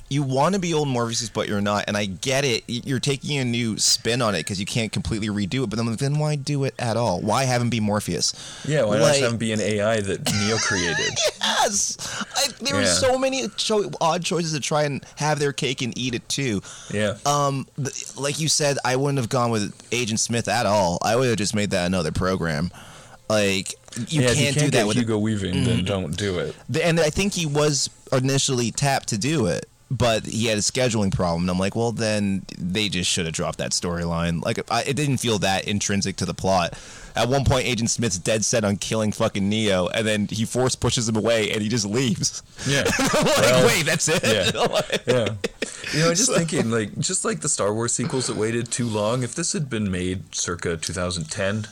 you 0.09 0.23
want 0.23 0.55
to 0.55 0.61
be 0.61 0.73
old 0.73 0.89
Morpheus, 0.89 1.29
but 1.29 1.49
you're 1.49 1.61
not. 1.61 1.85
And 1.89 1.97
I 1.97 2.07
get 2.07 2.45
it. 2.45 2.63
You're 2.69 3.01
taking 3.01 3.39
a 3.39 3.45
new 3.45 3.77
spin 3.79 4.23
on 4.23 4.35
it 4.35 4.39
because 4.41 4.61
you 4.61 4.67
can't 4.67 4.93
completely 4.93 5.29
redo 5.29 5.65
it. 5.65 5.71
But 5.71 5.77
then, 5.77 5.93
then 5.97 6.19
why 6.19 6.37
do 6.37 6.65
it 6.65 6.75
at 6.79 6.97
all? 6.97 7.21
Why 7.21 7.45
have 7.45 7.61
him 7.61 7.71
be 7.71 7.81
Morpheus? 7.81 8.33
yeah, 8.67 8.83
why 8.85 8.97
not 8.99 9.03
Like- 9.03 9.13
just 9.13 9.23
have 9.23 9.33
him 9.33 9.39
be 9.39 9.53
an 9.53 9.61
AI 9.61 10.01
that 10.01 10.33
Neo 10.33 10.57
created? 10.59 10.97
Yes, 11.67 12.25
I, 12.37 12.49
there 12.65 12.75
were 12.77 12.83
Yeah. 12.83 12.93
so 12.93 13.19
many 13.19 13.49
cho- 13.57 13.91
odd 14.01 14.25
choices 14.25 14.53
to 14.53 14.61
try 14.61 14.85
and 14.85 15.05
have 15.17 15.41
their 15.41 15.53
cake 15.53 15.83
and 15.83 15.97
eat 15.99 16.15
it 16.15 16.29
too. 16.29 16.61
Yeah. 16.93 17.17
Um, 17.27 17.67
th- 17.77 18.17
like 18.17 18.39
you 18.39 18.49
said, 18.49 18.79
I 18.85 18.95
wouldn't 18.95 19.19
have 19.19 19.29
gone 19.29 19.51
with 19.51 19.75
Agent 19.91 20.21
Smith 20.21 20.47
at 20.47 20.65
all. 20.67 20.99
I 21.03 21.17
would 21.17 21.29
have 21.29 21.37
just 21.39 21.55
made 21.57 21.71
that 21.71 21.87
another 21.87 22.13
program. 22.13 22.71
Like 23.29 23.75
you 24.09 24.21
yeah, 24.23 24.27
can't, 24.29 24.39
you 24.39 24.45
can't 24.45 24.55
do 24.59 24.65
that 24.67 24.71
get 24.73 24.87
with 24.87 24.97
Hugo 24.97 25.19
Weaving, 25.19 25.65
then 25.65 25.85
don't 25.85 26.17
do 26.17 26.39
it. 26.39 26.55
And 26.81 27.01
I 27.01 27.11
think 27.11 27.33
he 27.35 27.47
was 27.47 27.91
initially 28.13 28.71
tapped 28.71 29.09
to 29.09 29.19
do 29.19 29.47
it, 29.47 29.67
but 29.91 30.27
he 30.27 30.47
had 30.47 30.59
a 30.59 30.63
scheduling 30.63 31.15
problem. 31.15 31.43
And 31.43 31.51
I'm 31.51 31.59
like, 31.59 31.77
well, 31.77 31.93
then 31.93 32.45
they 32.59 32.89
just 32.89 33.11
should 33.11 33.25
have 33.27 33.35
dropped 33.35 33.59
that 33.59 33.71
storyline. 33.71 34.45
Like, 34.45 34.59
I, 34.71 34.83
it 34.83 34.97
didn't 34.97 35.19
feel 35.19 35.39
that 35.41 35.69
intrinsic 35.69 36.17
to 36.17 36.25
the 36.27 36.35
plot. 36.35 36.75
At 37.15 37.29
one 37.29 37.45
point, 37.45 37.67
Agent 37.67 37.91
Smith's 37.91 38.19
dead 38.19 38.45
set 38.45 38.65
on 38.65 38.77
killing 38.77 39.11
fucking 39.13 39.49
Neo, 39.49 39.89
and 39.89 40.07
then 40.07 40.27
he 40.27 40.45
force 40.45 40.75
pushes 40.77 41.09
him 41.09 41.17
away, 41.17 41.51
and 41.51 41.63
he 41.63 41.69
just 41.69 41.87
leaves. 41.87 42.43
Yeah. 42.69 42.85
I'm 42.99 43.25
like, 43.25 43.37
Well, 43.39 43.67
wait, 43.67 43.87
that's 43.87 44.09
it. 44.09 44.23
yeah. 44.23 44.51
yeah. 45.07 45.35
You 45.95 46.01
know, 46.01 46.09
i'm 46.11 46.15
just 46.17 46.33
thinking, 46.37 46.71
like, 46.71 46.99
just 46.99 47.25
like 47.25 47.41
the 47.41 47.49
Star 47.49 47.73
Wars 47.73 47.93
sequels 47.95 48.27
that 48.27 48.37
waited 48.37 48.71
too 48.71 48.87
long, 48.87 49.23
if 49.23 49.35
this 49.35 49.53
had 49.53 49.71
been 49.71 49.91
made 49.91 50.35
circa 50.35 50.77
2010, 50.77 51.69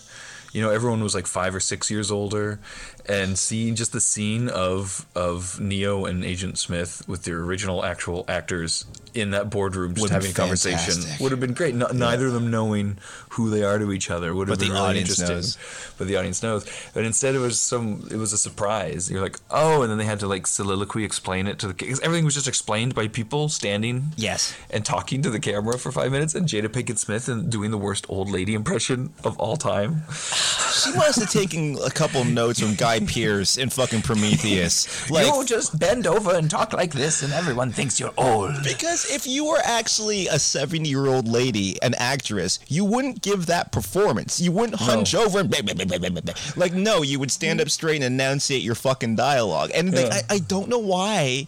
you 0.52 0.62
know, 0.62 0.70
everyone 0.70 1.02
was 1.02 1.14
like 1.16 1.26
five 1.26 1.52
or 1.54 1.60
six 1.60 1.90
years 1.90 2.10
older, 2.12 2.60
and 3.06 3.38
seeing 3.38 3.74
just 3.74 3.92
the 3.92 4.00
scene 4.00 4.48
of 4.48 5.06
of 5.14 5.60
Neo 5.60 6.04
and 6.04 6.24
Agent 6.24 6.58
Smith 6.58 7.02
with 7.06 7.24
their 7.24 7.38
original 7.40 7.84
actual 7.84 8.24
actors 8.28 8.84
in 9.14 9.30
that 9.30 9.48
boardroom 9.48 9.94
just 9.94 10.10
having 10.10 10.26
a 10.30 10.34
been 10.34 10.34
conversation 10.34 10.94
would 11.20 11.30
have 11.30 11.38
been 11.38 11.52
great. 11.54 11.72
No, 11.74 11.86
Neither 11.86 12.26
of 12.26 12.32
them 12.32 12.50
knowing 12.50 12.98
who 13.30 13.48
they 13.50 13.62
are 13.62 13.78
to 13.78 13.92
each 13.92 14.10
other 14.10 14.34
would 14.34 14.48
have 14.48 14.58
But 14.58 14.60
the 14.64 14.66
been 14.70 14.74
really 14.74 14.88
audience 14.88 15.10
interesting. 15.20 15.36
knows. 15.36 15.94
But 15.98 16.06
the 16.08 16.16
audience 16.16 16.42
knows. 16.42 16.66
But 16.94 17.04
instead, 17.04 17.34
it 17.36 17.38
was 17.38 17.60
some. 17.60 18.08
It 18.10 18.16
was 18.16 18.32
a 18.32 18.38
surprise. 18.38 19.10
You're 19.10 19.20
like, 19.22 19.38
oh, 19.50 19.82
and 19.82 19.90
then 19.90 19.98
they 19.98 20.04
had 20.04 20.18
to 20.20 20.26
like 20.26 20.46
soliloquy 20.48 21.04
explain 21.04 21.46
it 21.46 21.58
to 21.60 21.68
the. 21.68 21.74
Because 21.74 22.00
everything 22.00 22.24
was 22.24 22.34
just 22.34 22.48
explained 22.48 22.94
by 22.94 23.06
people 23.08 23.48
standing 23.48 24.06
Yes. 24.16 24.54
and 24.70 24.84
talking 24.84 25.22
to 25.22 25.30
the 25.30 25.38
camera 25.40 25.78
for 25.78 25.92
five 25.92 26.10
minutes, 26.10 26.34
and 26.34 26.48
Jada 26.48 26.68
Pinkett 26.68 26.98
Smith 26.98 27.28
and 27.28 27.50
doing 27.50 27.70
the 27.70 27.78
worst 27.78 28.06
old 28.08 28.30
lady 28.30 28.54
impression 28.54 29.12
of 29.22 29.38
all 29.38 29.56
time. 29.56 30.02
She 30.12 30.90
must 30.92 31.20
have 31.20 31.30
taken 31.30 31.78
a 31.84 31.90
couple 31.90 32.22
of 32.22 32.26
notes 32.28 32.58
from 32.60 32.74
Guy 32.74 32.93
Pearce 33.00 33.56
in 33.56 33.70
fucking 33.70 34.02
Prometheus. 34.02 34.84
Like, 35.14 35.26
you 35.26 35.44
just 35.44 35.78
bend 35.78 36.06
over 36.06 36.34
and 36.34 36.50
talk 36.50 36.72
like 36.72 36.92
this, 36.92 37.22
and 37.22 37.32
everyone 37.32 37.70
thinks 37.70 38.00
you're 38.00 38.14
old. 38.16 38.52
Because 38.64 39.10
if 39.10 39.26
you 39.26 39.44
were 39.44 39.60
actually 39.62 40.26
a 40.28 40.38
70 40.38 40.88
year 40.88 41.06
old 41.06 41.28
lady, 41.28 41.80
an 41.82 41.94
actress, 41.94 42.58
you 42.66 42.84
wouldn't 42.84 43.22
give 43.22 43.46
that 43.46 43.70
performance. 43.70 44.40
You 44.40 44.50
wouldn't 44.52 44.80
hunch 44.80 45.14
over 45.14 45.40
and 45.40 45.50
blah, 45.50 45.60
blah, 45.62 45.74
blah, 45.74 46.34
like, 46.56 46.72
no, 46.72 47.02
you 47.02 47.18
would 47.18 47.30
stand 47.30 47.60
up 47.60 47.70
straight 47.70 48.02
and 48.02 48.20
enunciate 48.20 48.62
your 48.62 48.74
fucking 48.74 49.16
dialogue. 49.16 49.70
And 49.74 49.94
like, 49.94 50.12
I, 50.12 50.22
I 50.30 50.38
don't 50.38 50.68
know 50.68 50.78
why 50.78 51.46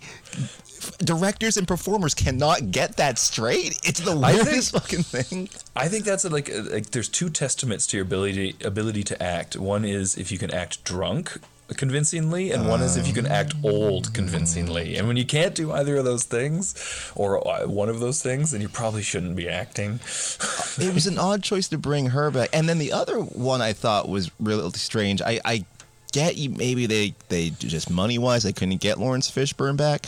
directors 0.98 1.56
and 1.56 1.66
performers 1.66 2.14
cannot 2.14 2.70
get 2.70 2.96
that 2.96 3.18
straight. 3.18 3.78
It's 3.84 4.00
the 4.00 4.16
weirdest 4.16 4.72
fucking 4.72 5.02
thing. 5.02 5.48
I 5.74 5.88
think 5.88 6.04
that's 6.04 6.24
a, 6.24 6.28
like 6.28 6.48
a, 6.48 6.62
like 6.62 6.90
there's 6.90 7.08
two 7.08 7.30
testaments 7.30 7.86
to 7.88 7.96
your 7.96 8.04
ability 8.04 8.56
ability 8.64 9.02
to 9.04 9.22
act. 9.22 9.56
One 9.56 9.84
is 9.84 10.16
if 10.16 10.32
you 10.32 10.38
can 10.38 10.52
act 10.52 10.84
drunk 10.84 11.38
convincingly, 11.76 12.52
and 12.52 12.68
one 12.68 12.80
is 12.80 12.96
if 12.96 13.08
you 13.08 13.12
can 13.12 13.26
act 13.26 13.54
old 13.64 14.14
convincingly. 14.14 14.96
And 14.96 15.08
when 15.08 15.16
you 15.16 15.24
can't 15.24 15.54
do 15.54 15.72
either 15.72 15.96
of 15.96 16.04
those 16.04 16.24
things, 16.24 17.12
or 17.16 17.46
uh, 17.46 17.66
one 17.66 17.88
of 17.88 18.00
those 18.00 18.22
things, 18.22 18.52
then 18.52 18.60
you 18.60 18.68
probably 18.68 19.02
shouldn't 19.02 19.36
be 19.36 19.48
acting. 19.48 19.94
it 20.78 20.94
was 20.94 21.06
an 21.06 21.18
odd 21.18 21.42
choice 21.42 21.68
to 21.68 21.78
bring 21.78 22.06
her 22.10 22.30
back. 22.30 22.50
And 22.52 22.68
then 22.68 22.78
the 22.78 22.92
other 22.92 23.18
one 23.18 23.60
I 23.60 23.72
thought 23.72 24.08
was 24.08 24.30
really 24.38 24.70
strange. 24.72 25.20
I, 25.20 25.40
I 25.44 25.64
get 26.12 26.36
you 26.36 26.50
maybe 26.50 26.86
they 26.86 27.14
they 27.28 27.50
just 27.50 27.90
money 27.90 28.16
wise 28.16 28.42
they 28.42 28.52
couldn't 28.52 28.80
get 28.80 28.98
Laurence 28.98 29.30
Fishburne 29.30 29.76
back. 29.76 30.06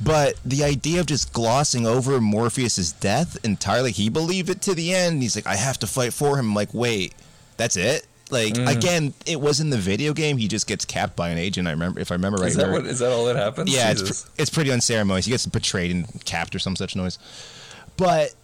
But 0.00 0.34
the 0.44 0.64
idea 0.64 1.00
of 1.00 1.06
just 1.06 1.32
glossing 1.32 1.86
over 1.86 2.20
Morpheus's 2.20 2.92
death 2.92 3.36
entirely, 3.44 3.92
he 3.92 4.08
believed 4.10 4.50
it 4.50 4.60
to 4.62 4.74
the 4.74 4.92
end. 4.92 5.22
He's 5.22 5.36
like, 5.36 5.46
I 5.46 5.56
have 5.56 5.78
to 5.78 5.86
fight 5.86 6.12
for 6.12 6.36
him. 6.38 6.48
I'm 6.48 6.54
like, 6.54 6.74
wait, 6.74 7.14
that's 7.56 7.76
it? 7.76 8.06
Like 8.30 8.54
Mm. 8.54 8.76
again, 8.76 9.14
it 9.26 9.40
was 9.40 9.60
in 9.60 9.70
the 9.70 9.76
video 9.78 10.12
game. 10.12 10.36
He 10.38 10.48
just 10.48 10.66
gets 10.66 10.84
capped 10.84 11.14
by 11.14 11.28
an 11.28 11.38
agent. 11.38 11.68
I 11.68 11.72
remember, 11.72 12.00
if 12.00 12.10
I 12.10 12.14
remember 12.16 12.38
right. 12.38 12.48
Is 12.48 12.56
that 12.56 12.70
what? 12.70 12.86
Is 12.86 12.98
that 12.98 13.12
all 13.12 13.26
that 13.26 13.36
happens? 13.36 13.72
yeah, 13.74 13.92
it's, 13.92 14.22
pr- 14.24 14.30
it's 14.38 14.50
pretty 14.50 14.72
unceremonious. 14.72 15.26
He 15.26 15.30
gets 15.30 15.46
betrayed 15.46 15.90
and 15.90 16.24
capped 16.24 16.54
or 16.54 16.58
some 16.58 16.74
such 16.74 16.96
noise. 16.96 17.18
But 17.96 18.34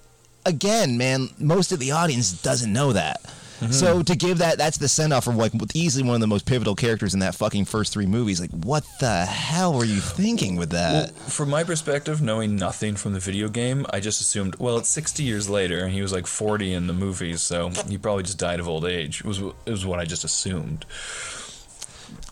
again, 0.46 0.96
man, 0.98 1.30
most 1.38 1.72
of 1.72 1.78
the 1.80 1.90
audience 1.92 2.30
doesn't 2.40 2.72
know 2.72 2.92
that. 2.92 3.20
Mm-hmm. 3.60 3.72
So 3.72 4.02
to 4.02 4.16
give 4.16 4.38
that, 4.38 4.56
that's 4.58 4.78
the 4.78 4.88
send 4.88 5.12
off 5.12 5.26
of 5.26 5.36
like 5.36 5.52
easily 5.74 6.02
one 6.04 6.14
of 6.14 6.20
the 6.20 6.26
most 6.26 6.46
pivotal 6.46 6.74
characters 6.74 7.12
in 7.14 7.20
that 7.20 7.34
fucking 7.34 7.66
first 7.66 7.92
three 7.92 8.06
movies. 8.06 8.40
Like, 8.40 8.50
what 8.50 8.84
the 9.00 9.24
hell 9.26 9.74
were 9.74 9.84
you 9.84 10.00
thinking 10.00 10.56
with 10.56 10.72
Well, 10.72 11.02
that? 11.06 11.14
from 11.14 11.50
my 11.50 11.62
perspective, 11.64 12.22
knowing 12.22 12.56
nothing 12.56 12.96
from 12.96 13.12
the 13.12 13.20
video 13.20 13.48
game, 13.48 13.84
I 13.90 14.00
just 14.00 14.20
assumed, 14.20 14.56
well, 14.58 14.78
it's 14.78 14.88
60 14.88 15.22
years 15.22 15.48
later, 15.50 15.80
and 15.84 15.92
he 15.92 16.00
was 16.02 16.12
like 16.12 16.26
40 16.26 16.72
in 16.72 16.86
the 16.86 16.92
movies, 16.94 17.42
so 17.42 17.68
he 17.88 17.98
probably 17.98 18.22
just 18.22 18.38
died 18.38 18.60
of 18.60 18.68
old 18.68 18.84
age. 18.86 19.20
It 19.20 19.26
was 19.26 19.38
it 19.40 19.70
was 19.70 19.84
what 19.84 19.98
I 20.00 20.04
just 20.06 20.24
assumed. 20.24 20.86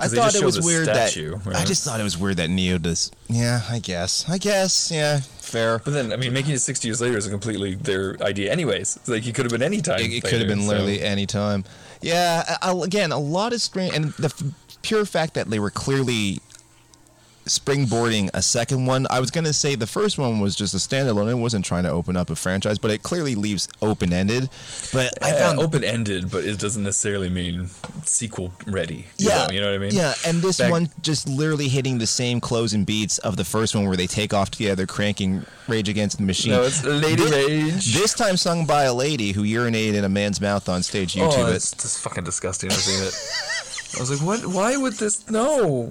I 0.01 0.09
thought 0.09 0.35
it 0.35 0.45
was 0.45 0.61
weird 0.65 0.85
statue, 0.85 1.37
that 1.39 1.57
I 1.57 1.65
just 1.65 1.85
thought 1.85 1.99
it 2.01 2.05
was 2.05 2.17
weird 2.17 2.37
that 2.37 2.51
Neo 2.51 2.79
does. 2.79 3.11
Yeah, 3.29 3.63
I 3.69 3.79
guess. 3.81 4.29
I 4.29 4.39
guess. 4.39 4.91
Yeah, 4.93 5.19
fair. 5.21 5.79
But 5.81 5.93
then, 5.93 6.13
I 6.13 6.17
mean, 6.17 6.33
making 6.33 6.53
it 6.55 6.61
60 6.61 6.87
years 6.87 7.01
later 7.01 7.17
is 7.19 7.27
a 7.27 7.31
completely 7.31 7.75
their 7.75 8.17
idea, 8.23 8.53
anyways. 8.53 8.97
It's 8.97 9.09
like 9.09 9.23
he 9.23 9.33
could 9.33 9.45
have 9.45 9.53
been 9.53 9.63
any 9.63 9.81
time. 9.81 10.01
It, 10.01 10.13
it 10.13 10.23
could 10.23 10.39
have 10.39 10.49
been 10.49 10.67
literally 10.69 11.03
any 11.03 11.27
time. 11.27 11.65
Yeah, 12.01 12.45
I, 12.63 12.71
I- 12.71 12.85
again, 12.85 13.11
a 13.13 13.19
lot 13.19 13.53
of 13.53 13.61
strange, 13.61 13.95
and 13.95 14.13
the 14.15 14.27
f- 14.27 14.43
pure 14.83 15.05
fact 15.05 15.35
that 15.35 15.51
they 15.51 15.59
were 15.59 15.71
clearly 15.71 16.41
springboarding 17.49 18.31
a 18.35 18.43
second 18.43 18.87
one. 18.87 19.07
I 19.11 19.21
was 19.21 19.31
gonna 19.31 19.53
say 19.53 19.75
the 19.75 19.87
first 19.87 20.19
one 20.19 20.41
was 20.41 20.55
just 20.57 20.75
a 20.75 20.79
standalone. 20.79 21.31
It 21.31 21.35
wasn't 21.35 21.65
trying 21.65 21.85
to 21.85 21.91
open 21.91 22.17
up 22.17 22.31
a 22.31 22.37
franchise, 22.37 22.79
but 22.79 22.91
it 22.91 23.03
clearly 23.03 23.35
leaves 23.35 23.69
open 23.83 24.13
ended. 24.13 24.51
But 24.93 25.13
I 25.23 25.33
found 25.33 25.59
uh, 25.59 25.63
open 25.63 25.85
ended, 25.85 26.31
but 26.31 26.45
it 26.45 26.59
doesn't 26.59 26.83
necessarily 26.83 27.29
mean 27.29 27.69
sequel 28.05 28.53
ready. 28.67 29.07
You 29.19 29.29
yeah, 29.29 29.47
know, 29.47 29.53
you 29.53 29.61
know 29.61 29.67
what 29.69 29.75
I 29.75 29.79
mean? 29.79 29.95
Yeah, 29.95 30.15
and 30.27 30.41
this 30.43 30.59
Back- 30.59 30.71
one 30.71 30.91
just 31.03 31.29
literally 31.29 31.69
hitting 31.69 31.99
the 31.99 32.07
same 32.07 32.41
closing 32.41 32.85
beats 32.85 33.19
of 33.19 33.37
the 33.37 33.45
first 33.45 33.75
one, 33.75 33.87
where 33.87 33.97
they 33.97 34.07
take 34.07 34.33
off 34.33 34.51
together, 34.51 34.87
cranking 34.87 35.45
Rage 35.67 35.89
Against 35.89 36.19
the 36.19 36.25
Machine. 36.25 36.53
No, 36.53 36.63
it's 36.63 36.85
Lady 36.85 37.23
This- 37.23 37.33
Rage. 37.33 37.95
This 37.95 38.15
time 38.15 38.37
sung 38.37 38.67
by 38.67 38.85
a 38.85 38.95
lady 38.95 39.33
who 39.33 39.43
urinated 39.43 39.95
in 39.95 40.05
a 40.05 40.09
man's 40.09 40.41
mouth 40.41 40.69
on 40.69 40.83
stage. 40.83 41.17
Oh, 41.17 41.29
YouTube 41.29 41.45
oh, 41.45 41.47
it. 41.49 41.57
it's 41.57 41.73
just 41.73 42.01
fucking 42.01 42.25
disgusting. 42.25 42.71
I've 42.71 42.79
seen 42.79 43.03
it. 43.07 43.15
I 43.97 44.01
was 44.01 44.11
like, 44.11 44.21
what? 44.21 44.47
Why 44.47 44.77
would 44.77 44.95
this? 44.95 45.29
No. 45.31 45.91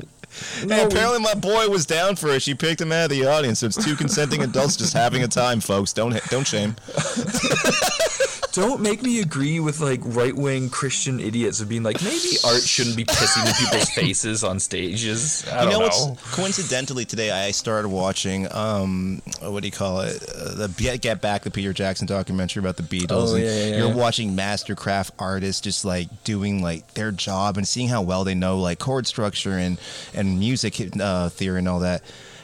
No, 0.65 0.76
Hey, 0.76 0.84
apparently 0.84 1.19
my 1.19 1.34
boy 1.34 1.67
was 1.69 1.86
down 1.86 2.15
for 2.15 2.30
it. 2.30 2.41
She 2.41 2.54
picked 2.54 2.82
him 2.82 2.91
out 2.91 3.06
of 3.06 3.10
the 3.12 3.26
audience. 3.26 3.60
So 3.60 3.67
it's 3.67 3.84
two 3.84 3.95
consenting 3.95 4.43
adults 4.43 4.76
just 4.76 4.93
having 4.93 5.23
a 5.23 5.28
time, 5.28 5.60
folks. 5.60 5.93
Don't 5.93 6.19
don't 6.30 6.47
shame. 6.47 6.76
don't 8.58 8.82
make 8.82 9.04
me 9.04 9.22
agree 9.22 9.60
with 9.60 9.80
like 9.80 10.00
right 10.04 10.36
wing 10.36 10.70
Christian 10.70 11.20
idiots 11.20 11.62
of 11.62 11.70
being 11.70 11.84
like 11.84 12.02
maybe 12.04 12.38
art 12.43 12.62
shouldn't 12.62 12.98
be 12.98 13.06
pissing 13.06 13.46
in 13.48 13.54
people's 13.54 13.89
faces 13.96 14.43
on 14.43 14.60
stages. 14.60 15.48
I 15.48 15.63
you 15.63 15.70
know 15.70 15.80
know. 15.80 15.86
what's 15.86 16.36
coincidentally 16.36 17.06
today 17.06 17.30
I 17.30 17.52
started 17.52 17.89
watching 17.89 18.52
um 18.54 19.22
what 19.41 19.62
do 19.62 19.67
you 19.67 19.72
call 19.72 20.02
it 20.02 20.24
uh, 20.36 20.56
the 20.56 20.74
Get, 20.76 21.02
Get 21.02 21.22
Back 21.22 21.43
the 21.43 21.52
Peter 21.52 21.72
Jackson 21.72 22.08
documentary 22.08 22.62
about 22.62 22.78
the 22.78 22.84
Beatles. 22.84 23.32
Oh, 23.32 23.36
and 23.36 23.43
yeah, 23.43 23.50
yeah, 23.56 23.65
yeah. 23.65 23.78
You're 23.78 23.96
watching 23.96 24.36
mastercraft 24.36 25.12
artists 25.20 25.62
just 25.62 25.86
like 25.86 26.24
doing 26.24 26.62
like 26.63 26.93
their 26.96 27.12
job 27.12 27.58
and 27.58 27.67
seeing 27.67 27.88
how 27.89 28.02
well 28.02 28.24
they 28.24 28.34
know 28.36 28.58
like 28.60 28.80
chord 28.80 29.06
structure 29.06 29.54
and 29.54 29.80
and 30.15 30.39
music 30.39 30.82
uh, 31.00 31.30
theory 31.30 31.60
and 31.60 31.67
all 31.67 31.80
that. 31.82 32.02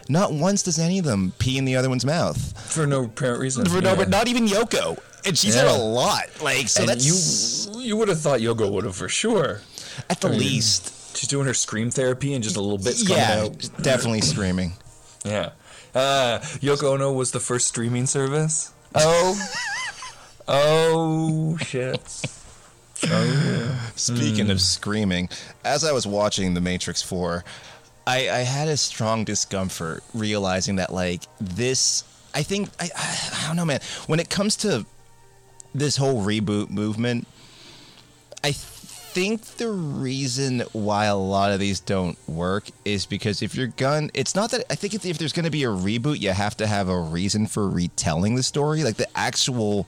Not 0.09 0.33
once 0.33 0.63
does 0.63 0.79
any 0.79 0.99
of 0.99 1.05
them 1.05 1.33
pee 1.39 1.57
in 1.57 1.63
the 1.65 1.75
other 1.77 1.89
one's 1.89 2.05
mouth. 2.05 2.37
For 2.71 2.85
no 2.85 3.05
apparent 3.05 3.39
reason. 3.39 3.65
For 3.65 3.81
no, 3.81 3.91
Yeah. 3.91 3.95
but 3.95 4.09
not 4.09 4.27
even 4.27 4.45
Yoko. 4.47 4.99
And 5.25 5.37
she 5.37 5.51
said 5.51 5.65
Yeah. 5.65 5.75
a 5.75 5.79
lot. 5.79 6.23
Like 6.41 6.67
so 6.69 6.81
and 6.81 6.89
that's 6.89 7.05
you 7.75 7.81
you 7.81 7.97
would 7.97 8.07
have 8.09 8.19
thought 8.19 8.39
Yoko 8.41 8.71
would 8.71 8.83
have 8.85 8.95
for 8.95 9.09
sure. 9.09 9.61
at 10.09 10.19
the 10.21 10.27
I 10.27 10.31
mean, 10.31 10.39
least. 10.39 10.91
She's 11.17 11.29
doing 11.29 11.45
her 11.45 11.53
scream 11.53 11.91
therapy 11.91 12.33
and 12.33 12.43
just 12.43 12.55
a 12.57 12.61
little 12.61 12.77
bit. 12.79 12.95
Yeah, 13.07 13.47
definitely 13.81 14.21
screaming. 14.21 14.73
Yeah. 15.25 15.51
Uh, 15.95 16.39
Yoko 16.59 16.95
Ono 16.95 17.13
was 17.13 17.31
the 17.31 17.39
first 17.39 17.67
streaming 17.67 18.07
service. 18.07 18.73
Oh. 18.93 19.39
oh 20.49 21.57
shit. 21.59 22.01
Oh 23.05 23.91
Speaking 23.95 24.45
Hmm. 24.45 24.51
of 24.51 24.61
screaming, 24.61 25.29
as 25.63 25.83
I 25.85 25.91
was 25.93 26.05
watching 26.07 26.53
The 26.55 26.61
Matrix 26.61 27.01
4, 27.01 27.43
I, 28.05 28.29
I 28.29 28.37
had 28.39 28.67
a 28.67 28.75
strong 28.77 29.23
discomfort 29.23 30.03
realizing 30.13 30.75
that, 30.77 30.91
like, 30.91 31.21
this. 31.39 32.03
I 32.33 32.43
think. 32.43 32.69
I, 32.79 32.89
I 32.95 33.47
don't 33.47 33.55
know, 33.55 33.65
man. 33.65 33.79
When 34.07 34.19
it 34.19 34.29
comes 34.29 34.55
to 34.57 34.85
this 35.73 35.97
whole 35.97 36.23
reboot 36.23 36.69
movement, 36.69 37.27
I 38.43 38.51
think 39.13 39.43
the 39.57 39.69
reason 39.69 40.61
why 40.71 41.05
a 41.05 41.15
lot 41.15 41.51
of 41.51 41.59
these 41.59 41.79
don't 41.79 42.17
work 42.27 42.65
is 42.83 43.05
because 43.05 43.43
if 43.43 43.53
you're 43.53 43.67
gun, 43.67 44.09
it's 44.15 44.33
not 44.33 44.49
that 44.51 44.65
I 44.71 44.75
think 44.75 44.95
if, 44.95 45.05
if 45.05 45.19
there's 45.19 45.33
going 45.33 45.45
to 45.45 45.51
be 45.51 45.63
a 45.63 45.67
reboot, 45.69 46.19
you 46.19 46.31
have 46.31 46.57
to 46.57 46.67
have 46.67 46.89
a 46.89 46.99
reason 46.99 47.45
for 47.45 47.69
retelling 47.69 48.35
the 48.35 48.43
story, 48.43 48.83
like 48.83 48.95
the 48.95 49.07
actual 49.15 49.85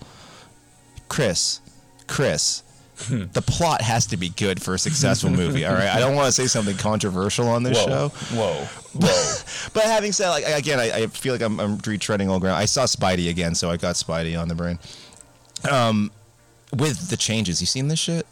Chris, 1.10 1.60
Chris. 2.08 2.62
Hmm. 2.98 3.26
the 3.34 3.41
plot 3.41 3.82
has 3.82 4.08
to 4.08 4.15
be 4.15 4.30
good 4.30 4.62
for 4.62 4.74
a 4.74 4.80
successful 4.80 5.30
movie. 5.30 5.65
All 5.65 5.74
right, 5.74 5.89
I 5.89 6.00
don't 6.00 6.15
want 6.15 6.28
to 6.28 6.32
say 6.32 6.48
something 6.48 6.78
controversial 6.78 7.45
on 7.50 7.62
this 7.62 7.78
Whoa. 7.78 7.88
show, 7.88 8.08
Whoa. 8.34 8.54
Whoa. 8.93 9.69
but 9.74 9.84
having 9.84 10.13
said, 10.13 10.30
like 10.30 10.45
again, 10.48 10.80
I, 10.80 11.04
I 11.04 11.08
feel 11.08 11.34
like 11.34 11.41
I'm, 11.41 11.60
I'm 11.60 11.78
retreading 11.80 12.30
old 12.30 12.39
ground. 12.39 12.56
I 12.56 12.63
saw 12.63 12.86
Spidey 12.86 13.30
again, 13.30 13.54
so 13.54 13.69
I 13.69 13.76
got 13.76 13.95
Spidey 13.95 14.39
on 14.39 14.48
the 14.48 14.56
brain. 14.56 14.80
Um, 15.71 16.12
with 16.75 17.10
the 17.10 17.17
changes, 17.17 17.62
you 17.62 17.67
seen 17.67 17.88
this 17.88 17.99
shit? 17.99 18.25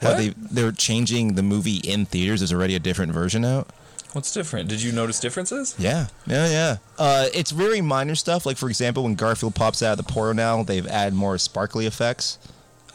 How 0.00 0.10
What? 0.10 0.16
they 0.18 0.28
they're 0.36 0.72
changing 0.72 1.34
the 1.34 1.42
movie 1.42 1.76
in 1.78 2.06
theaters. 2.06 2.40
There's 2.40 2.52
already 2.52 2.74
a 2.74 2.78
different 2.78 3.12
version 3.12 3.44
out. 3.44 3.68
What's 4.12 4.32
different? 4.32 4.68
Did 4.68 4.80
you 4.80 4.90
notice 4.92 5.20
differences? 5.20 5.74
Yeah, 5.78 6.06
yeah, 6.26 6.48
yeah. 6.48 6.76
Uh, 6.98 7.26
it's 7.34 7.50
very 7.50 7.80
minor 7.80 8.14
stuff. 8.14 8.46
Like 8.46 8.56
for 8.56 8.68
example, 8.68 9.02
when 9.02 9.14
Garfield 9.16 9.54
pops 9.54 9.82
out 9.82 9.98
of 9.98 10.06
the 10.06 10.10
portal 10.12 10.34
now, 10.34 10.62
they've 10.62 10.86
added 10.86 11.14
more 11.14 11.36
sparkly 11.36 11.86
effects. 11.86 12.38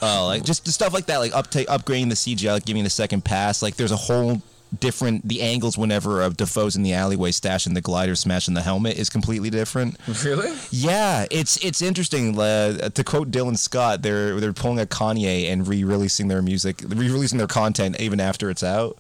Uh, 0.02 0.26
like 0.26 0.44
just, 0.44 0.66
just 0.66 0.76
stuff 0.76 0.94
like 0.94 1.06
that, 1.06 1.18
like 1.18 1.32
upta- 1.32 1.66
upgrading 1.68 2.10
the 2.10 2.16
CGI, 2.16 2.54
like 2.54 2.66
giving 2.66 2.84
it 2.84 2.88
a 2.88 2.90
second 2.90 3.24
pass. 3.24 3.62
Like 3.62 3.76
there's 3.76 3.92
a 3.92 3.96
whole 3.96 4.42
different. 4.80 5.28
The 5.28 5.42
angles 5.42 5.78
whenever 5.78 6.22
uh, 6.22 6.30
Dafoe's 6.30 6.76
in 6.76 6.84
the 6.84 6.94
alleyway 6.94 7.32
stashing 7.32 7.74
the 7.74 7.82
glider, 7.82 8.16
smashing 8.16 8.54
the 8.54 8.62
helmet 8.62 8.98
is 8.98 9.10
completely 9.10 9.50
different. 9.50 9.98
Really? 10.24 10.54
Yeah, 10.72 11.26
it's 11.32 11.58
it's 11.58 11.82
interesting. 11.82 12.38
Uh, 12.40 12.90
to 12.90 13.04
quote 13.04 13.32
Dylan 13.32 13.58
Scott, 13.58 14.02
they're 14.02 14.40
they're 14.40 14.54
pulling 14.54 14.80
a 14.80 14.86
Kanye 14.86 15.52
and 15.52 15.68
re-releasing 15.68 16.28
their 16.28 16.42
music, 16.42 16.82
re-releasing 16.88 17.38
their 17.38 17.48
content 17.48 18.00
even 18.00 18.20
after 18.20 18.50
it's 18.50 18.64
out. 18.64 18.98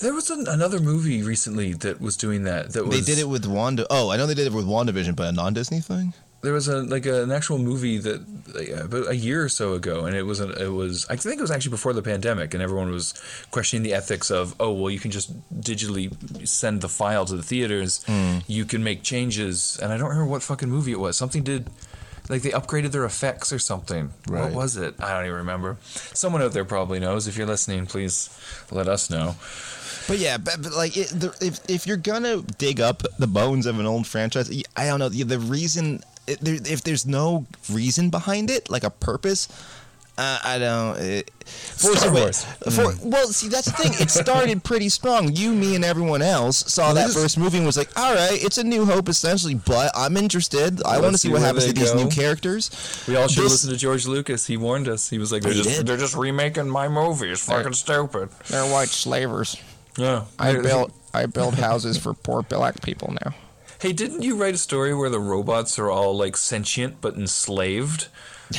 There 0.00 0.12
was 0.12 0.28
an, 0.30 0.46
another 0.48 0.80
movie 0.80 1.22
recently 1.22 1.72
that 1.74 2.00
was 2.00 2.16
doing 2.16 2.42
that. 2.44 2.72
That 2.72 2.84
was 2.84 2.98
They 2.98 3.12
did 3.14 3.20
it 3.20 3.28
with 3.28 3.46
Wanda. 3.46 3.86
Oh, 3.90 4.10
I 4.10 4.16
know 4.16 4.26
they 4.26 4.34
did 4.34 4.46
it 4.46 4.52
with 4.52 4.66
WandaVision, 4.66 5.14
but 5.14 5.28
a 5.28 5.32
non-Disney 5.32 5.80
thing. 5.80 6.12
There 6.44 6.52
was 6.52 6.68
a 6.68 6.82
like 6.82 7.06
a, 7.06 7.22
an 7.22 7.32
actual 7.32 7.58
movie 7.58 7.98
that 7.98 8.20
about 8.84 9.08
a 9.08 9.16
year 9.16 9.42
or 9.42 9.48
so 9.48 9.72
ago, 9.72 10.06
and 10.06 10.14
it 10.14 10.22
was 10.22 10.40
a, 10.40 10.50
it 10.62 10.68
was 10.68 11.06
I 11.08 11.16
think 11.16 11.38
it 11.38 11.42
was 11.42 11.50
actually 11.50 11.70
before 11.70 11.92
the 11.92 12.02
pandemic, 12.02 12.54
and 12.54 12.62
everyone 12.62 12.90
was 12.90 13.14
questioning 13.50 13.82
the 13.82 13.94
ethics 13.94 14.30
of 14.30 14.54
oh 14.60 14.72
well 14.72 14.90
you 14.90 15.00
can 15.00 15.10
just 15.10 15.32
digitally 15.60 16.12
send 16.46 16.80
the 16.80 16.88
file 16.88 17.24
to 17.24 17.36
the 17.36 17.42
theaters, 17.42 18.04
hmm. 18.04 18.38
you 18.46 18.64
can 18.64 18.84
make 18.84 19.02
changes, 19.02 19.78
and 19.82 19.92
I 19.92 19.96
don't 19.96 20.08
remember 20.08 20.30
what 20.30 20.42
fucking 20.42 20.68
movie 20.68 20.92
it 20.92 21.00
was. 21.00 21.16
Something 21.16 21.42
did. 21.42 21.70
Like 22.30 22.40
they 22.40 22.52
upgraded 22.52 22.92
their 22.92 23.04
effects 23.04 23.52
or 23.52 23.58
something. 23.58 24.10
What 24.28 24.52
was 24.52 24.78
it? 24.78 24.94
I 24.98 25.10
don't 25.12 25.26
even 25.26 25.36
remember. 25.36 25.76
Someone 25.82 26.40
out 26.40 26.52
there 26.52 26.64
probably 26.64 26.98
knows. 26.98 27.28
If 27.28 27.36
you're 27.36 27.46
listening, 27.46 27.84
please 27.84 28.30
let 28.70 28.88
us 28.88 29.10
know. 29.10 29.36
But 30.06 30.18
yeah, 30.18 30.36
but, 30.38 30.62
but 30.62 30.72
like 30.72 30.96
it, 30.96 31.08
the, 31.08 31.34
if 31.40 31.60
if 31.68 31.86
you're 31.86 31.96
gonna 31.96 32.42
dig 32.58 32.80
up 32.80 33.02
the 33.18 33.26
bones 33.26 33.66
of 33.66 33.78
an 33.78 33.86
old 33.86 34.06
franchise, 34.06 34.50
I 34.76 34.86
don't 34.86 34.98
know 34.98 35.08
the 35.08 35.22
the 35.22 35.38
reason. 35.38 36.02
It, 36.26 36.40
there, 36.40 36.54
if 36.54 36.82
there's 36.82 37.06
no 37.06 37.46
reason 37.70 38.10
behind 38.10 38.50
it, 38.50 38.70
like 38.70 38.84
a 38.84 38.90
purpose, 38.90 39.48
uh, 40.16 40.38
I 40.44 40.58
don't. 40.58 40.96
It, 40.98 41.30
Force 41.44 41.98
Star 42.00 42.14
Wars. 42.14 42.44
For, 42.44 42.94
well, 43.02 43.26
see, 43.26 43.48
that's 43.48 43.66
the 43.66 43.72
thing. 43.72 43.92
It 44.00 44.10
started 44.10 44.62
pretty 44.64 44.88
strong. 44.88 45.32
You, 45.34 45.52
me, 45.52 45.74
and 45.74 45.84
everyone 45.84 46.22
else 46.22 46.72
saw 46.72 46.86
Well, 46.86 46.94
that 46.94 47.06
this- 47.08 47.16
first 47.16 47.36
movie 47.36 47.58
and 47.58 47.66
was 47.66 47.76
like, 47.76 47.90
"All 47.98 48.14
right, 48.14 48.42
it's 48.42 48.56
a 48.56 48.64
New 48.64 48.86
Hope, 48.86 49.08
essentially." 49.08 49.54
But 49.56 49.90
I'm 49.94 50.16
interested. 50.16 50.82
I 50.84 51.00
want 51.00 51.12
to 51.12 51.18
see 51.18 51.28
see 51.28 51.32
what 51.32 51.42
happens 51.42 51.66
they 51.66 51.72
to 51.72 51.80
these 51.80 51.94
new 51.94 52.08
characters. 52.08 52.70
We 53.08 53.16
all 53.16 53.26
should 53.28 53.44
This- 53.44 53.52
listen 53.52 53.70
to 53.70 53.76
George 53.76 54.06
Lucas. 54.06 54.46
He 54.46 54.56
warned 54.56 54.88
us. 54.88 55.10
He 55.10 55.18
was 55.18 55.32
like, 55.32 55.42
they're, 55.42 55.52
just, 55.52 55.68
did. 55.68 55.86
they're 55.86 55.96
just 55.98 56.14
remaking 56.16 56.70
my 56.70 56.88
movies. 56.88 57.44
Fucking 57.44 57.72
stupid. 57.74 58.30
They're 58.48 58.70
white 58.72 58.88
slavers. 58.88 59.56
Yeah. 59.98 60.24
I 60.38 60.54
built 60.60 60.92
I 61.12 61.26
build 61.26 61.54
houses 61.56 61.98
for 61.98 62.14
poor 62.14 62.42
black 62.42 62.80
people 62.82 63.14
now. 63.24 63.34
Hey, 63.80 63.92
didn't 63.92 64.22
you 64.22 64.36
write 64.36 64.54
a 64.54 64.58
story 64.58 64.94
where 64.94 65.10
the 65.10 65.20
robots 65.20 65.78
are 65.78 65.90
all 65.90 66.16
like 66.16 66.36
sentient 66.36 67.00
but 67.00 67.14
enslaved? 67.14 68.08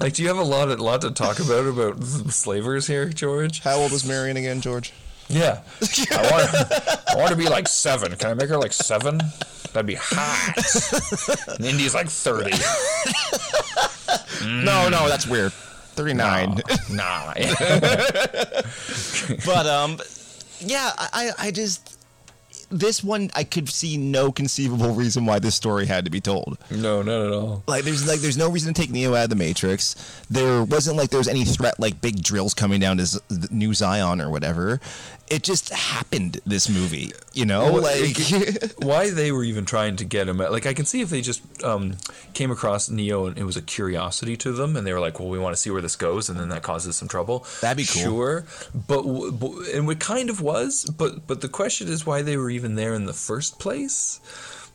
like, 0.00 0.14
do 0.14 0.22
you 0.22 0.28
have 0.28 0.38
a 0.38 0.42
lot, 0.42 0.68
a 0.68 0.76
lot 0.76 1.00
to 1.02 1.10
talk 1.10 1.38
about 1.38 1.66
about 1.66 2.02
slavers 2.04 2.86
here, 2.86 3.08
George? 3.08 3.60
How 3.60 3.76
old 3.76 3.92
is 3.92 4.04
Marion 4.06 4.36
again, 4.36 4.60
George? 4.60 4.92
Yeah, 5.28 5.62
I 6.12 6.30
want, 6.30 7.08
I 7.08 7.16
want 7.16 7.30
to 7.30 7.36
be 7.36 7.48
like 7.48 7.66
seven. 7.68 8.14
Can 8.16 8.30
I 8.30 8.34
make 8.34 8.48
her 8.48 8.56
like 8.56 8.72
seven? 8.72 9.20
That'd 9.72 9.86
be 9.86 9.96
hot. 9.98 10.54
And 11.56 11.66
Indy's 11.66 11.94
like 11.94 12.08
thirty. 12.08 12.52
No, 14.44 14.88
no, 14.88 15.08
that's 15.08 15.26
weird. 15.26 15.52
39. 15.96 16.60
Nah. 16.90 17.32
but 19.46 19.66
um 19.66 19.98
yeah 20.60 20.92
I, 20.98 21.08
I 21.12 21.30
I 21.38 21.50
just 21.50 21.95
this 22.70 23.02
one 23.04 23.30
i 23.34 23.44
could 23.44 23.68
see 23.68 23.96
no 23.96 24.32
conceivable 24.32 24.92
reason 24.92 25.26
why 25.26 25.38
this 25.38 25.54
story 25.54 25.86
had 25.86 26.04
to 26.04 26.10
be 26.10 26.20
told. 26.20 26.58
No, 26.70 27.02
not 27.02 27.26
at 27.26 27.32
all. 27.32 27.62
like 27.66 27.84
there's 27.84 28.06
like 28.06 28.20
there's 28.20 28.36
no 28.36 28.50
reason 28.50 28.72
to 28.74 28.80
take 28.80 28.90
neo 28.90 29.14
out 29.14 29.24
of 29.24 29.30
the 29.30 29.36
matrix. 29.36 29.94
There 30.30 30.64
wasn't 30.64 30.96
like 30.96 31.10
there 31.10 31.18
was 31.18 31.28
any 31.28 31.44
threat 31.44 31.78
like 31.78 32.00
big 32.00 32.22
drills 32.22 32.54
coming 32.54 32.80
down 32.80 32.98
to 32.98 33.06
Z- 33.06 33.20
new 33.50 33.74
zion 33.74 34.20
or 34.20 34.30
whatever. 34.30 34.80
It 35.28 35.42
just 35.42 35.70
happened 35.70 36.40
this 36.46 36.68
movie 36.68 37.12
you 37.36 37.44
know? 37.44 37.70
Well, 37.70 37.82
like 37.82 38.16
why 38.78 39.10
they 39.10 39.30
were 39.30 39.44
even 39.44 39.66
trying 39.66 39.96
to 39.96 40.04
get 40.04 40.26
him 40.28 40.38
like 40.38 40.66
i 40.66 40.72
can 40.72 40.86
see 40.86 41.02
if 41.02 41.10
they 41.10 41.20
just 41.20 41.42
um, 41.62 41.96
came 42.32 42.50
across 42.50 42.88
neo 42.88 43.26
and 43.26 43.38
it 43.38 43.44
was 43.44 43.56
a 43.56 43.62
curiosity 43.62 44.36
to 44.38 44.52
them 44.52 44.74
and 44.76 44.86
they 44.86 44.92
were 44.92 45.00
like 45.00 45.20
well 45.20 45.28
we 45.28 45.38
want 45.38 45.54
to 45.54 45.60
see 45.60 45.70
where 45.70 45.82
this 45.82 45.96
goes 45.96 46.28
and 46.28 46.40
then 46.40 46.48
that 46.48 46.62
causes 46.62 46.96
some 46.96 47.08
trouble. 47.08 47.46
That'd 47.60 47.76
be 47.76 47.84
cool. 47.84 48.02
sure. 48.02 48.44
But, 48.74 49.02
but 49.32 49.50
and 49.74 49.90
it 49.90 50.00
kind 50.00 50.30
of 50.30 50.40
was 50.40 50.86
but 50.86 51.26
but 51.26 51.42
the 51.42 51.48
question 51.48 51.88
is 51.88 52.06
why 52.06 52.22
they 52.22 52.36
were 52.36 52.50
even 52.56 52.74
there 52.74 52.94
in 52.94 53.06
the 53.06 53.12
first 53.12 53.60
place? 53.60 54.20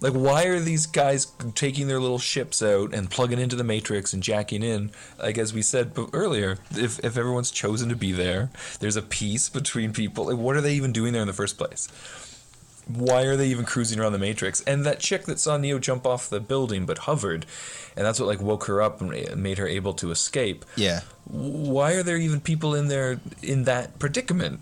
Like 0.02 0.14
why 0.14 0.46
are 0.46 0.60
these 0.60 0.88
guys 0.88 1.28
taking 1.54 1.88
their 1.88 2.00
little 2.00 2.20
ships 2.20 2.64
out 2.64 2.94
and 2.94 3.10
plugging 3.10 3.40
into 3.40 3.56
the 3.56 3.64
matrix 3.64 4.14
and 4.14 4.24
jacking 4.24 4.64
in? 4.64 4.92
Like 5.20 5.38
as 5.38 5.54
we 5.54 5.62
said 5.62 5.94
earlier 6.12 6.58
if, 6.72 7.00
if 7.00 7.18
everyone's 7.18 7.52
chosen 7.52 7.88
to 7.90 7.96
be 7.96 8.12
there 8.12 8.50
there's 8.80 8.96
a 8.96 9.04
peace 9.04 9.48
between 9.48 9.94
people. 9.94 10.26
Like 10.26 10.38
what 10.38 10.56
are 10.56 10.62
they 10.62 10.74
even 10.74 10.92
doing 10.92 11.14
there 11.14 11.22
in 11.22 11.28
the 11.28 11.34
first 11.34 11.58
place? 11.58 11.88
Why 12.88 13.24
are 13.24 13.36
they 13.36 13.48
even 13.48 13.64
cruising 13.64 14.00
around 14.00 14.14
the 14.14 14.20
matrix? 14.20 14.62
And 14.62 14.84
that 14.88 15.00
chick 15.00 15.26
that 15.26 15.40
saw 15.40 15.56
neo 15.56 15.78
jump 15.78 16.08
off 16.08 16.30
the 16.30 16.40
building 16.40 16.88
but 16.88 17.00
hovered 17.00 17.46
and 17.96 18.04
that's 18.04 18.20
what 18.20 18.26
like 18.26 18.42
woke 18.42 18.66
her 18.66 18.82
up 18.82 19.02
and 19.02 19.36
made 19.38 19.60
her 19.60 19.68
able 19.68 19.94
to 19.94 20.10
escape. 20.10 20.66
Yeah. 20.76 21.02
Why 21.26 21.94
are 21.94 22.02
there 22.02 22.18
even 22.18 22.42
people 22.42 22.74
in 22.74 22.88
there 22.88 23.20
in 23.44 23.66
that 23.66 24.00
predicament? 24.00 24.62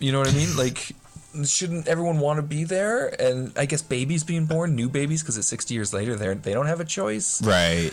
You 0.00 0.10
know 0.10 0.18
what 0.18 0.28
i 0.28 0.32
mean? 0.32 0.56
Like 0.56 0.96
shouldn't 1.44 1.88
everyone 1.88 2.18
want 2.20 2.38
to 2.38 2.42
be 2.42 2.64
there? 2.64 3.08
And 3.20 3.52
i 3.56 3.66
guess 3.66 3.82
babies 3.82 4.24
being 4.24 4.46
born 4.46 4.74
new 4.74 4.88
babies 4.88 5.22
because 5.22 5.36
it's 5.36 5.48
60 5.48 5.74
years 5.74 5.92
later 5.92 6.16
they 6.16 6.32
they 6.34 6.52
don't 6.52 6.66
have 6.66 6.80
a 6.80 6.84
choice. 6.84 7.42
Right. 7.42 7.92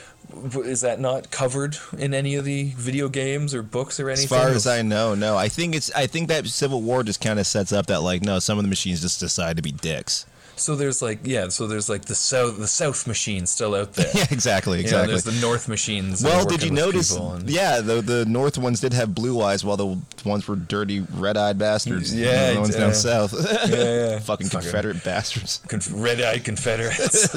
Is 0.65 0.81
that 0.81 0.99
not 0.99 1.31
covered 1.31 1.77
in 1.97 2.13
any 2.13 2.35
of 2.35 2.43
the 2.43 2.73
video 2.75 3.07
games 3.07 3.53
or 3.53 3.63
books 3.63 3.99
or 3.99 4.09
anything? 4.09 4.25
as 4.25 4.29
far 4.29 4.49
as 4.49 4.67
i 4.67 4.81
know 4.81 5.15
no. 5.15 5.37
I 5.37 5.47
think 5.47 5.75
it's 5.75 5.91
i 5.95 6.07
think 6.07 6.27
that 6.27 6.45
civil 6.47 6.81
war 6.81 7.03
just 7.03 7.21
kind 7.21 7.39
of 7.39 7.47
sets 7.47 7.71
up 7.71 7.87
that 7.87 8.01
like 8.01 8.21
no 8.23 8.39
some 8.39 8.57
of 8.57 8.63
the 8.63 8.69
machines 8.69 9.01
just 9.01 9.19
decide 9.19 9.55
to 9.57 9.61
be 9.63 9.71
dicks 9.71 10.25
so 10.59 10.75
there's 10.75 11.01
like 11.01 11.19
yeah 11.23 11.47
so 11.49 11.67
there's 11.67 11.87
like 11.89 12.05
the 12.05 12.15
south 12.15 12.57
the 12.57 12.67
south 12.67 13.07
machine 13.07 13.45
still 13.45 13.75
out 13.75 13.93
there 13.93 14.09
yeah 14.13 14.25
exactly 14.31 14.77
You 14.79 14.83
know, 14.83 15.03
exactly 15.03 15.07
there's 15.13 15.23
the 15.23 15.41
north 15.47 15.67
machines 15.67 16.23
Well, 16.23 16.45
did 16.45 16.63
you 16.63 16.71
notice? 16.71 17.15
and- 17.15 17.49
Yeah, 17.49 17.81
the 17.81 18.01
the 18.01 18.25
north 18.25 18.57
ones 18.57 18.79
did 18.81 18.93
have 18.93 19.13
blue 19.15 19.41
eyes, 19.41 19.63
while 19.63 19.77
the 19.77 19.97
ones 20.25 20.47
were 20.47 20.55
dirty, 20.55 20.99
red-eyed 21.13 21.57
bastards. 21.57 22.13
Yeah, 22.13 22.53
the 22.53 22.59
ones 22.59 22.75
yeah. 22.75 22.81
down 22.81 22.93
south. 22.93 23.33
yeah, 23.69 23.75
yeah. 23.77 24.19
Fucking 24.19 24.47
Fucking 24.47 24.49
Confederate 24.49 25.03
bastards. 25.03 25.61
Conf- 25.67 25.89
red-eyed 25.93 26.43
Confederates. 26.43 27.27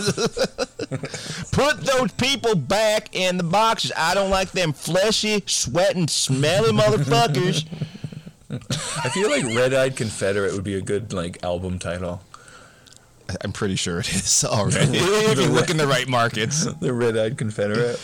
Put 1.52 1.80
those 1.82 2.12
people 2.12 2.54
back 2.54 3.14
in 3.14 3.36
the 3.36 3.42
boxes. 3.44 3.92
I 3.96 4.14
don't 4.14 4.30
like 4.30 4.50
them 4.52 4.72
fleshy, 4.72 5.42
sweating, 5.46 6.08
smelly 6.08 6.72
motherfuckers. 6.72 7.64
I 8.50 9.08
feel 9.10 9.30
like 9.30 9.44
Red-eyed 9.44 9.96
Confederate 9.96 10.54
would 10.54 10.64
be 10.64 10.74
a 10.74 10.80
good 10.80 11.12
like 11.12 11.42
album 11.44 11.78
title. 11.78 12.22
I'm 13.42 13.52
pretty 13.52 13.76
sure 13.76 14.00
it 14.00 14.12
is 14.12 14.44
already. 14.48 14.98
if 14.98 15.38
you 15.38 15.46
look 15.48 15.70
in 15.70 15.76
the 15.76 15.86
right 15.86 16.08
markets. 16.08 16.66
The 16.80 16.92
Red-eyed 16.92 17.36
Confederate. 17.38 18.00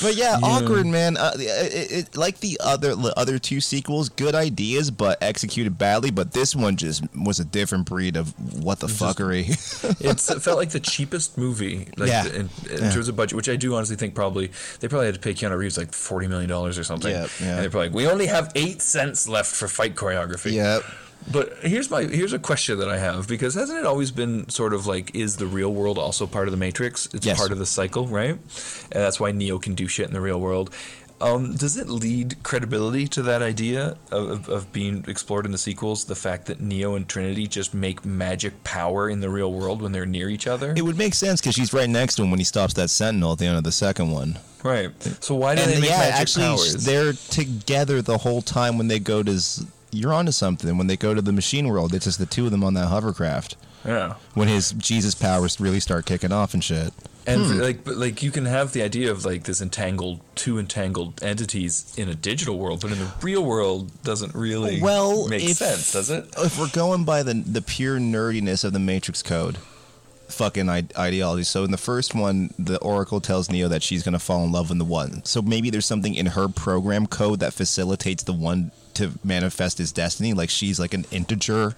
But 0.00 0.16
yeah, 0.16 0.38
awkward 0.42 0.86
man. 0.86 1.16
Uh, 1.16 1.30
it, 1.36 1.92
it, 1.92 2.16
like 2.16 2.40
the 2.40 2.58
other 2.60 2.96
the 2.96 3.16
other 3.16 3.38
two 3.38 3.60
sequels, 3.60 4.08
good 4.08 4.34
ideas, 4.34 4.90
but 4.90 5.22
executed 5.22 5.78
badly. 5.78 6.10
But 6.10 6.32
this 6.32 6.56
one 6.56 6.76
just 6.76 7.04
was 7.14 7.38
a 7.38 7.44
different 7.44 7.86
breed 7.86 8.16
of 8.16 8.34
what 8.64 8.80
the 8.80 8.88
fuckery. 8.88 9.46
It's, 10.00 10.28
it 10.28 10.42
felt 10.42 10.58
like 10.58 10.70
the 10.70 10.80
cheapest 10.80 11.38
movie, 11.38 11.86
like 11.96 12.08
Yeah. 12.08 12.26
in, 12.26 12.34
in 12.68 12.78
Yeah. 12.82 12.90
terms 12.90 13.06
of 13.08 13.14
budget, 13.14 13.36
which 13.36 13.48
I 13.48 13.54
do 13.54 13.76
honestly 13.76 13.94
think 13.94 14.16
probably 14.16 14.50
they 14.80 14.88
probably 14.88 15.06
had 15.06 15.14
to 15.14 15.20
pay 15.20 15.34
Keanu 15.34 15.56
Reeves 15.56 15.78
like 15.78 15.92
forty 15.92 16.26
million 16.26 16.48
dollars 16.48 16.78
or 16.78 16.84
something. 16.84 17.12
Yeah, 17.12 17.28
yeah. 17.40 17.48
And 17.50 17.58
they're 17.62 17.70
probably 17.70 17.88
like, 17.90 17.94
we 17.96 18.08
only 18.08 18.26
have 18.26 18.50
eight 18.56 18.82
cents 18.82 19.28
left 19.28 19.54
for 19.54 19.68
fight 19.68 19.94
choreography. 19.94 20.52
yeah. 20.52 20.80
But 21.30 21.58
here's 21.62 21.90
my 21.90 22.02
here's 22.04 22.32
a 22.32 22.38
question 22.38 22.78
that 22.78 22.88
I 22.88 22.98
have 22.98 23.28
because 23.28 23.54
hasn't 23.54 23.78
it 23.78 23.86
always 23.86 24.10
been 24.10 24.48
sort 24.48 24.74
of 24.74 24.86
like 24.86 25.14
is 25.14 25.36
the 25.36 25.46
real 25.46 25.72
world 25.72 25.98
also 25.98 26.26
part 26.26 26.48
of 26.48 26.52
the 26.52 26.56
Matrix? 26.58 27.06
It's 27.14 27.24
Yes. 27.26 27.38
part 27.38 27.52
of 27.52 27.58
the 27.58 27.66
cycle, 27.66 28.06
right? 28.08 28.30
And 28.32 28.40
that's 28.90 29.20
why 29.20 29.32
Neo 29.32 29.58
can 29.58 29.74
do 29.74 29.86
shit 29.86 30.06
in 30.08 30.12
the 30.12 30.20
real 30.20 30.40
world. 30.40 30.70
Um, 31.20 31.54
does 31.54 31.76
it 31.76 31.88
lead 31.88 32.42
credibility 32.42 33.06
to 33.06 33.22
that 33.22 33.42
idea 33.42 33.96
of, 34.10 34.28
of, 34.30 34.48
of 34.48 34.72
being 34.72 35.04
explored 35.06 35.46
in 35.46 35.52
the 35.52 35.58
sequels? 35.58 36.04
The 36.06 36.16
fact 36.16 36.46
that 36.46 36.60
Neo 36.60 36.96
and 36.96 37.06
Trinity 37.08 37.46
just 37.46 37.72
make 37.72 38.04
magic 38.04 38.64
power 38.64 39.08
in 39.08 39.20
the 39.20 39.30
real 39.30 39.52
world 39.52 39.82
when 39.82 39.92
they're 39.92 40.04
near 40.04 40.28
each 40.28 40.48
other, 40.48 40.74
It 40.76 40.82
would 40.82 40.98
make 40.98 41.14
sense 41.14 41.40
because 41.40 41.54
she's 41.54 41.72
right 41.72 41.88
next 41.88 42.16
to 42.16 42.22
him 42.24 42.32
when 42.32 42.40
he 42.40 42.44
stops 42.44 42.74
that 42.74 42.90
sentinel 42.90 43.30
at 43.34 43.38
the 43.38 43.46
end 43.46 43.56
of 43.56 43.62
the 43.62 43.70
second 43.70 44.10
one. 44.10 44.40
right? 44.64 44.90
So 45.22 45.36
why 45.36 45.54
do 45.54 45.62
and 45.62 45.70
they 45.70 45.80
make 45.80 45.90
yeah, 45.90 45.98
magic 45.98 46.20
actually, 46.22 46.44
powers? 46.46 46.84
they're 46.84 47.12
together 47.12 48.02
the 48.02 48.18
whole 48.18 48.42
time 48.42 48.76
when 48.76 48.88
they 48.88 48.98
go 48.98 49.22
to. 49.22 49.38
Z- 49.38 49.66
you're 49.92 50.12
onto 50.12 50.32
something. 50.32 50.76
When 50.78 50.86
they 50.88 50.96
go 50.96 51.14
to 51.14 51.22
the 51.22 51.32
machine 51.32 51.68
world, 51.68 51.94
it's 51.94 52.06
just 52.06 52.18
the 52.18 52.26
two 52.26 52.46
of 52.46 52.50
them 52.50 52.64
on 52.64 52.74
that 52.74 52.88
hovercraft. 52.88 53.56
yeah. 53.86 54.14
When 54.34 54.48
his 54.48 54.72
Jesus 54.72 55.14
powers 55.14 55.60
really 55.60 55.80
start 55.80 56.06
kicking 56.06 56.32
off 56.32 56.54
and 56.54 56.62
shit. 56.64 56.92
And 57.26 57.44
Hmm. 57.46 57.58
like, 57.60 57.84
but 57.84 57.96
like 57.96 58.22
you 58.22 58.30
can 58.32 58.46
have 58.46 58.72
the 58.72 58.82
idea 58.82 59.10
of 59.12 59.24
like 59.24 59.44
this 59.44 59.60
entangled, 59.60 60.20
two 60.34 60.58
entangled 60.58 61.22
entities 61.22 61.92
in 61.96 62.08
a 62.08 62.14
digital 62.16 62.58
world, 62.58 62.80
but 62.80 62.90
in 62.90 62.98
the 62.98 63.10
real 63.22 63.44
world 63.44 63.90
doesn't 64.02 64.34
really 64.34 64.80
Well, 64.80 65.28
make 65.28 65.42
if- 65.44 65.58
sense, 65.58 65.92
does 65.92 66.10
it? 66.10 66.26
If 66.38 66.58
we're 66.58 66.68
going 66.70 67.04
by 67.04 67.22
the 67.22 67.34
the 67.34 67.62
pure 67.62 67.98
nerdiness 68.00 68.64
of 68.64 68.72
the 68.72 68.80
Matrix 68.80 69.22
code, 69.22 69.58
fucking 70.28 70.68
I- 70.68 70.84
ideology. 70.98 71.44
So 71.44 71.62
in 71.64 71.70
the 71.70 71.76
first 71.76 72.14
one, 72.14 72.54
the 72.58 72.78
Oracle 72.78 73.20
tells 73.20 73.50
Neo 73.50 73.68
that 73.68 73.82
she's 73.82 74.02
gonna 74.02 74.18
fall 74.18 74.42
in 74.44 74.50
love 74.52 74.70
with 74.70 74.78
the 74.78 74.84
one. 74.84 75.22
So 75.24 75.42
maybe 75.42 75.70
there's 75.70 75.86
something 75.86 76.14
in 76.14 76.26
her 76.26 76.48
program 76.48 77.06
code 77.06 77.40
that 77.40 77.52
facilitates 77.52 78.22
the 78.24 78.32
one 78.32 78.72
to 78.94 79.12
manifest 79.24 79.78
his 79.78 79.92
destiny. 79.92 80.32
Like 80.34 80.50
she's 80.50 80.78
like 80.80 80.94
an 80.94 81.04
integer 81.10 81.74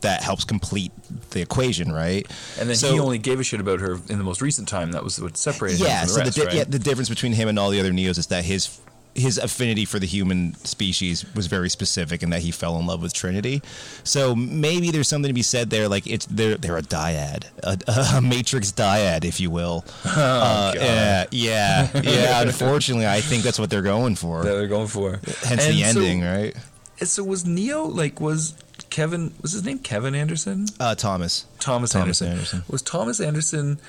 that 0.00 0.22
helps 0.22 0.44
complete 0.44 0.92
the 1.30 1.40
equation, 1.40 1.90
right? 1.90 2.26
And 2.60 2.68
then 2.68 2.76
So- 2.76 2.92
he 2.92 3.00
only 3.00 3.16
gave 3.18 3.40
a 3.40 3.44
shit 3.44 3.60
about 3.60 3.80
her 3.80 3.94
in 4.08 4.18
the 4.18 4.24
most 4.24 4.42
recent 4.42 4.68
time. 4.68 4.92
That 4.92 5.02
was 5.02 5.18
what 5.20 5.36
separated 5.36 5.80
yeah. 5.80 6.00
him 6.02 6.08
from 6.08 6.08
So 6.08 6.18
the 6.18 6.24
the 6.24 6.30
di- 6.40 6.46
right? 6.46 6.54
yeah, 6.56 6.64
the 6.64 6.78
difference 6.78 7.08
between 7.08 7.32
him 7.32 7.48
and 7.48 7.58
all 7.58 7.70
the 7.70 7.80
other 7.80 7.92
Neos 7.92 8.18
is 8.18 8.26
that 8.26 8.44
his 8.44 8.78
his 9.14 9.38
affinity 9.38 9.84
for 9.84 9.98
the 9.98 10.06
human 10.06 10.54
species 10.64 11.24
was 11.34 11.46
very 11.46 11.68
specific, 11.70 12.22
and 12.22 12.32
that 12.32 12.42
he 12.42 12.50
fell 12.50 12.78
in 12.78 12.86
love 12.86 13.00
with 13.02 13.12
Trinity. 13.14 13.62
So 14.02 14.34
maybe 14.34 14.90
there's 14.90 15.08
something 15.08 15.28
to 15.28 15.34
be 15.34 15.42
said 15.42 15.70
there. 15.70 15.88
Like 15.88 16.06
it's 16.06 16.26
they're 16.26 16.56
they're 16.56 16.76
a 16.78 16.82
dyad, 16.82 17.44
a, 17.62 18.16
a 18.16 18.20
matrix 18.20 18.72
dyad, 18.72 19.24
if 19.24 19.40
you 19.40 19.50
will. 19.50 19.84
Oh, 20.06 20.20
uh, 20.20 20.72
yeah, 20.76 21.26
yeah, 21.30 22.00
yeah. 22.02 22.42
Unfortunately, 22.42 23.06
I 23.06 23.20
think 23.20 23.42
that's 23.42 23.58
what 23.58 23.70
they're 23.70 23.82
going 23.82 24.14
for. 24.16 24.42
that 24.42 24.54
they're 24.54 24.66
going 24.68 24.86
for. 24.88 25.12
Hence 25.44 25.64
And 25.66 25.74
the 25.74 25.82
so- 25.82 26.00
ending, 26.00 26.22
right? 26.22 26.54
So 27.02 27.24
was 27.24 27.44
Neo 27.44 27.84
like 27.84 28.20
was 28.20 28.54
Kevin? 28.90 29.34
Was 29.42 29.52
his 29.52 29.64
name 29.64 29.78
Kevin 29.80 30.14
Anderson? 30.14 30.66
Uh, 30.78 30.94
Thomas. 30.94 31.46
Thomas, 31.58 31.90
Thomas 31.90 32.22
Anderson. 32.22 32.28
Anderson. 32.28 32.62
Was 32.68 32.82
Thomas 32.82 33.20
Anderson's 33.20 33.80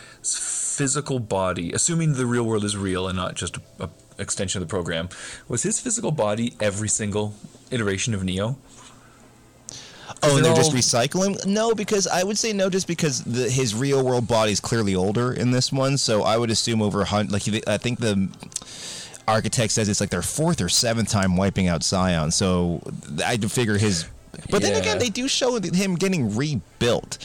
physical 0.76 1.20
body, 1.20 1.72
assuming 1.72 2.14
the 2.14 2.26
real 2.26 2.44
world 2.44 2.64
is 2.64 2.76
real 2.76 3.08
and 3.08 3.16
not 3.16 3.36
just 3.36 3.58
a, 3.58 3.62
a 3.80 3.90
extension 4.18 4.62
of 4.62 4.68
the 4.68 4.72
program, 4.72 5.10
was 5.48 5.64
his 5.64 5.80
physical 5.80 6.12
body 6.12 6.56
every 6.60 6.90
single 6.90 7.34
iteration 7.72 8.14
of 8.14 8.24
Neo? 8.24 8.58
Oh, 10.24 10.38
and 10.38 10.46
they're 10.46 10.54
they're 10.54 10.64
just 10.64 10.72
recycling? 10.72 11.46
No, 11.46 11.74
because 11.74 12.08
I 12.08 12.24
would 12.24 12.38
say 12.38 12.54
no, 12.54 12.70
just 12.70 12.88
because 12.88 13.24
the, 13.24 13.50
his 13.50 13.76
real 13.76 14.04
world 14.04 14.28
body 14.28 14.52
is 14.52 14.60
clearly 14.60 14.96
older 14.96 15.34
in 15.34 15.52
this 15.52 15.72
one. 15.72 15.98
So 15.98 16.24
I 16.24 16.38
would 16.38 16.50
assume 16.50 16.82
over 16.82 17.02
a 17.02 17.06
hundred. 17.06 17.32
Like 17.32 17.68
I 17.68 17.78
think 17.78 18.00
the 18.00 18.30
architect 19.28 19.74
says 19.74 19.90
it's 19.90 20.00
like 20.00 20.10
their 20.10 20.22
fourth 20.22 20.62
or 20.62 20.70
seventh 20.70 21.10
time 21.10 21.38
wiping 21.38 21.68
out 21.68 21.84
Zion. 21.84 22.32
So 22.32 22.82
I'd 23.24 23.52
figure 23.52 23.78
his. 23.78 24.06
But 24.50 24.62
then 24.62 24.80
again, 24.80 25.00
they 25.00 25.10
do 25.10 25.28
show 25.28 25.60
him 25.60 25.96
getting 25.96 26.36
rebuilt. 26.36 27.18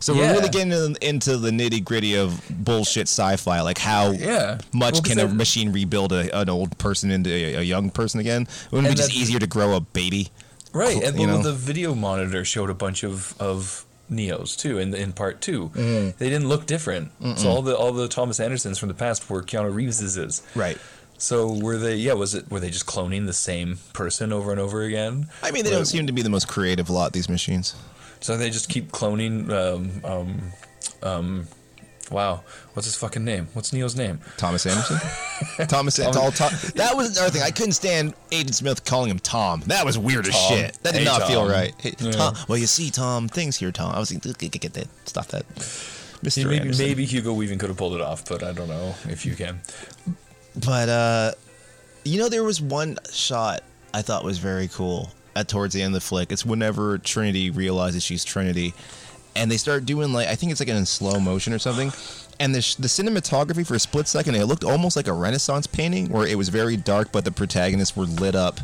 So 0.00 0.12
Yeah. 0.14 0.20
we're 0.32 0.32
really 0.38 0.48
getting 0.50 0.96
into 1.02 1.36
the 1.38 1.50
nitty 1.50 1.82
gritty 1.84 2.16
of 2.16 2.40
bullshit 2.50 3.08
sci-fi, 3.08 3.60
like 3.60 3.78
how 3.78 4.10
Yeah. 4.12 4.58
much 4.72 4.94
Well, 4.94 5.02
can 5.02 5.18
a 5.20 5.28
machine 5.28 5.72
rebuild 5.72 6.12
a, 6.12 6.36
an 6.38 6.48
old 6.48 6.76
person 6.78 7.10
into 7.10 7.30
a, 7.30 7.54
a 7.56 7.62
young 7.62 7.90
person 7.90 8.20
again? 8.20 8.46
Wouldn't 8.70 8.88
it 8.88 8.90
be 8.90 8.96
just 8.96 9.14
easier 9.14 9.38
to 9.38 9.46
grow 9.46 9.74
a 9.76 9.80
baby? 9.80 10.30
Right, 10.72 11.02
and 11.02 11.16
well, 11.18 11.40
the 11.42 11.52
video 11.52 11.94
monitor 11.94 12.44
showed 12.44 12.68
a 12.70 12.74
bunch 12.74 13.04
of 13.04 13.34
of 13.40 13.84
Neos 14.10 14.58
too 14.58 14.78
in 14.78 14.92
in 14.94 15.12
part 15.12 15.40
2 15.40 15.70
Mm-hmm. 15.74 16.18
They 16.18 16.28
didn't 16.28 16.48
look 16.48 16.66
different. 16.66 17.12
So 17.38 17.48
all 17.48 17.62
the 17.62 17.76
all 17.76 17.92
the 17.92 18.08
Thomas 18.08 18.38
Andersons 18.40 18.76
from 18.78 18.88
the 18.88 18.94
past 18.94 19.30
were 19.30 19.42
Keanu 19.42 19.72
Reeves's. 19.72 20.16
is. 20.16 20.42
Right. 20.54 20.76
So 21.16 21.52
were 21.52 21.78
they? 21.78 21.94
Yeah, 21.94 22.14
was 22.14 22.34
it? 22.34 22.50
Were 22.50 22.58
they 22.60 22.70
just 22.70 22.86
cloning 22.86 23.26
the 23.26 23.32
same 23.32 23.78
person 23.92 24.32
over 24.32 24.50
and 24.50 24.60
over 24.60 24.82
again? 24.82 25.28
I 25.44 25.52
mean, 25.52 25.62
they 25.64 25.70
Were- 25.70 25.76
don't 25.76 25.86
seem 25.86 26.06
to 26.08 26.12
be 26.12 26.22
the 26.22 26.28
most 26.28 26.48
creative 26.48 26.90
lot. 26.90 27.12
These 27.12 27.28
machines. 27.28 27.74
So 28.24 28.38
they 28.38 28.48
just 28.48 28.70
keep 28.70 28.90
cloning 28.90 29.50
um, 29.52 30.00
um, 30.02 30.52
um, 31.02 31.48
Wow. 32.10 32.42
What's 32.72 32.86
his 32.86 32.96
fucking 32.96 33.22
name? 33.22 33.48
What's 33.52 33.70
Neo's 33.70 33.96
name? 33.96 34.18
Thomas 34.38 34.64
Anderson. 34.64 34.96
Thomas. 35.68 35.98
It's 35.98 36.16
all 36.16 36.32
Tom. 36.32 36.50
That 36.74 36.96
was 36.96 37.18
another 37.18 37.30
thing. 37.30 37.42
I 37.42 37.50
couldn't 37.50 37.72
stand 37.74 38.14
Agent 38.32 38.54
Smith 38.54 38.82
calling 38.86 39.10
him 39.10 39.18
Tom. 39.18 39.60
That 39.66 39.84
was 39.84 39.98
weird 39.98 40.26
as 40.26 40.32
Tom. 40.32 40.48
shit. 40.48 40.72
That 40.84 40.92
did 40.94 41.00
Hey, 41.00 41.04
not 41.04 41.24
feel 41.24 41.42
Tom. 41.42 41.50
right. 41.50 41.74
Hey, 41.78 41.92
Yeah. 41.98 42.12
Tom. 42.12 42.34
Well, 42.48 42.56
you 42.56 42.66
see, 42.66 42.90
Tom. 42.90 43.28
Things 43.28 43.58
here, 43.58 43.70
Tom. 43.70 43.94
I 43.94 43.98
was 43.98 44.10
like, 44.10 44.22
get, 44.22 44.52
get, 44.52 44.60
get 44.62 44.72
that. 44.72 44.88
Stop 45.06 45.26
that. 45.26 45.46
Mr. 46.22 46.44
Maybe, 46.44 46.60
Anderson. 46.60 46.86
maybe 46.86 47.04
Hugo 47.04 47.34
Weaving 47.34 47.58
could 47.58 47.68
have 47.68 47.76
pulled 47.76 47.94
it 47.94 48.00
off, 48.00 48.26
but 48.26 48.42
I 48.42 48.52
don't 48.52 48.68
know 48.68 48.94
if 49.10 49.26
you 49.26 49.34
can. 49.34 49.60
But 50.64 50.88
uh, 50.88 51.32
you 52.06 52.18
know, 52.18 52.30
there 52.30 52.42
was 52.44 52.58
one 52.62 52.96
shot 53.12 53.62
I 53.92 54.00
thought 54.00 54.24
was 54.24 54.38
very 54.38 54.68
cool 54.68 55.10
at 55.36 55.48
towards 55.48 55.74
the 55.74 55.82
end 55.82 55.94
of 55.94 56.00
the 56.02 56.06
flick. 56.06 56.30
It's 56.32 56.44
whenever 56.44 56.98
Trinity 56.98 57.50
realizes 57.50 58.02
she's 58.02 58.24
Trinity, 58.24 58.74
and 59.36 59.50
they 59.50 59.56
start 59.56 59.84
doing 59.86 60.12
like 60.12 60.28
I 60.28 60.34
think 60.34 60.52
it's 60.52 60.60
like 60.60 60.68
in 60.68 60.86
slow 60.86 61.18
motion 61.20 61.52
or 61.52 61.58
something. 61.58 61.92
And 62.40 62.52
the, 62.52 62.58
the 62.80 62.88
cinematography 62.88 63.64
for 63.64 63.74
a 63.74 63.78
split 63.78 64.08
second, 64.08 64.34
it 64.34 64.46
looked 64.46 64.64
almost 64.64 64.96
like 64.96 65.06
a 65.06 65.12
Renaissance 65.12 65.68
painting 65.68 66.08
where 66.10 66.26
it 66.26 66.36
was 66.36 66.48
very 66.48 66.76
dark, 66.76 67.12
but 67.12 67.24
the 67.24 67.30
protagonists 67.30 67.96
were 67.96 68.06
lit 68.06 68.34
up 68.34 68.58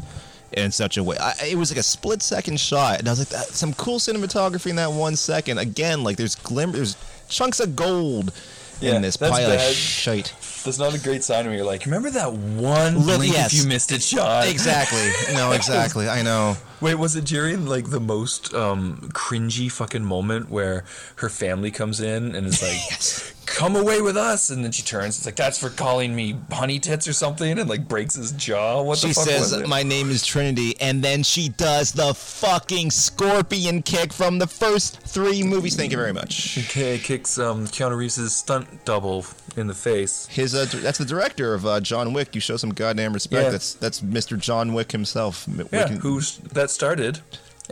in 0.52 0.72
such 0.72 0.96
a 0.96 1.04
way. 1.04 1.16
I, 1.20 1.34
it 1.50 1.54
was 1.56 1.70
like 1.70 1.78
a 1.78 1.82
split 1.84 2.20
second 2.20 2.58
shot, 2.58 2.98
and 2.98 3.06
I 3.08 3.12
was 3.12 3.20
like, 3.20 3.28
"That- 3.28 3.54
some 3.54 3.72
cool 3.74 4.00
cinematography 4.00 4.70
in 4.70 4.76
that 4.76 4.90
one 4.92 5.14
second. 5.14 5.58
Again, 5.58 6.02
like 6.02 6.16
there's 6.16 6.34
glimmer, 6.34 6.72
there's 6.72 6.96
chunks 7.28 7.60
of 7.60 7.76
gold 7.76 8.32
Yeah, 8.80 8.96
in 8.96 9.02
this 9.02 9.16
pile 9.16 9.34
of 9.34 9.58
bad. 9.58 9.72
shite. 9.72 10.34
That's 10.64 10.78
not 10.78 10.94
a 10.94 10.98
great 10.98 11.24
sign 11.24 11.46
when 11.46 11.56
you're 11.56 11.64
like, 11.64 11.84
remember 11.84 12.10
that 12.10 12.32
one 12.32 13.06
Li- 13.06 13.16
blink 13.16 13.32
yes. 13.32 13.52
if 13.52 13.60
you 13.62 13.68
missed 13.68 13.92
it 13.92 14.02
shot? 14.02 14.46
Exactly. 14.46 15.10
No, 15.34 15.52
exactly. 15.60 16.08
I 16.08 16.22
know. 16.22 16.56
Wait, 16.80 16.94
was 16.94 17.16
it 17.16 17.24
during 17.24 17.66
like 17.66 17.90
the 17.90 18.00
most 18.00 18.54
um, 18.54 18.96
cringy 19.12 19.70
fucking 19.70 20.04
moment 20.04 20.50
where 20.50 20.84
her 21.16 21.28
family 21.28 21.70
comes 21.70 22.00
in 22.00 22.34
and 22.34 22.46
it's 22.46 22.62
like, 22.62 23.29
"Come 23.60 23.76
away 23.76 24.00
with 24.00 24.16
us," 24.16 24.48
and 24.48 24.64
then 24.64 24.72
she 24.72 24.82
turns. 24.82 25.18
It's 25.18 25.26
like 25.26 25.36
that's 25.36 25.58
for 25.58 25.68
calling 25.68 26.16
me 26.16 26.34
honey 26.50 26.78
tits 26.78 27.06
or 27.06 27.12
something, 27.12 27.58
and 27.58 27.68
like 27.68 27.86
breaks 27.86 28.14
his 28.14 28.32
jaw. 28.32 28.80
What 28.80 28.96
She 28.96 29.08
the 29.08 29.14
fuck 29.14 29.26
was 29.26 29.50
says, 29.50 29.52
it? 29.52 29.68
"My 29.68 29.82
name 29.82 30.10
is 30.10 30.24
Trinity," 30.24 30.80
and 30.80 31.04
then 31.04 31.22
she 31.22 31.50
does 31.50 31.92
the 31.92 32.14
fucking 32.14 32.90
scorpion 32.90 33.82
kick 33.82 34.14
from 34.14 34.38
the 34.38 34.46
first 34.46 35.00
three 35.02 35.42
movies. 35.42 35.76
Thank 35.76 35.92
you 35.92 35.98
very 35.98 36.14
much. 36.14 36.56
Okay, 36.56 36.98
kicks 36.98 37.38
um, 37.38 37.66
Keanu 37.66 37.98
Reeves' 37.98 38.34
stunt 38.34 38.86
double 38.86 39.26
in 39.58 39.66
the 39.66 39.74
face. 39.74 40.26
His 40.28 40.54
uh, 40.54 40.64
that's 40.76 40.96
the 40.96 41.04
director 41.04 41.52
of 41.52 41.66
uh, 41.66 41.80
John 41.80 42.14
Wick. 42.14 42.34
You 42.34 42.40
show 42.40 42.56
some 42.56 42.70
goddamn 42.70 43.12
respect. 43.12 43.44
Yeah. 43.44 43.50
That's 43.50 43.74
that's 43.74 44.00
Mr. 44.00 44.38
John 44.38 44.72
Wick 44.72 44.92
himself. 44.92 45.46
Yeah, 45.48 45.90
Wick- 45.90 46.00
who's 46.00 46.38
that 46.38 46.70
started 46.70 47.20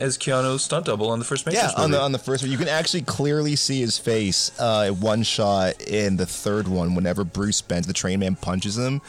as 0.01 0.17
Keanu's 0.19 0.63
stunt 0.65 0.87
double 0.87 1.11
on 1.11 1.19
the 1.19 1.25
first 1.25 1.47
Matrix 1.47 1.73
Yeah, 1.77 1.83
on 1.83 1.91
the 1.91 2.01
on 2.01 2.13
the 2.13 2.19
first 2.19 2.43
one, 2.43 2.51
you 2.51 2.59
can 2.59 2.69
actually 2.69 3.03
clearly 3.03 3.57
see 3.57 3.81
his 3.81 3.99
face. 3.99 4.51
Uh, 4.59 4.91
one 4.91 5.23
shot 5.23 5.81
in 5.83 6.17
the 6.17 6.27
third 6.27 6.69
one, 6.69 6.95
whenever 6.95 7.25
Bruce 7.25 7.57
Spence, 7.59 7.87
the 7.87 7.93
train 7.93 8.21
man, 8.21 8.37
punches 8.37 8.77
him, 8.79 9.01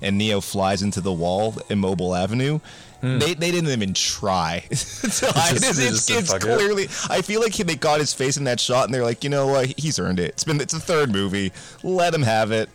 and 0.00 0.18
Neo 0.18 0.40
flies 0.40 0.82
into 0.82 1.00
the 1.00 1.12
wall 1.12 1.56
in 1.68 1.80
Mobil 1.80 2.18
Avenue. 2.18 2.60
They, 3.04 3.34
they 3.34 3.50
didn't 3.50 3.70
even 3.70 3.94
try. 3.94 4.60
to 4.70 4.76
hide 4.76 5.50
just- 5.56 5.80
it. 5.80 5.86
it's 5.92 6.08
it's 6.08 6.30
"Fuck 6.32 6.42
it." 6.44 6.56
clearly. 6.56 6.84
I 7.10 7.20
feel 7.22 7.40
like 7.40 7.54
they 7.54 7.74
got 7.74 7.98
his 7.98 8.14
face 8.14 8.36
in 8.36 8.44
that 8.44 8.60
shot, 8.60 8.84
and 8.84 8.94
they're 8.94 9.02
like, 9.02 9.24
you 9.24 9.30
know 9.30 9.48
what? 9.48 9.76
He's 9.76 9.98
earned 9.98 10.20
it. 10.20 10.30
It's 10.30 10.44
been 10.44 10.60
it's 10.60 10.72
the 10.72 10.78
third 10.78 11.10
movie. 11.10 11.50
Let 11.82 12.14
him 12.14 12.22
have 12.22 12.52
it. 12.52 12.70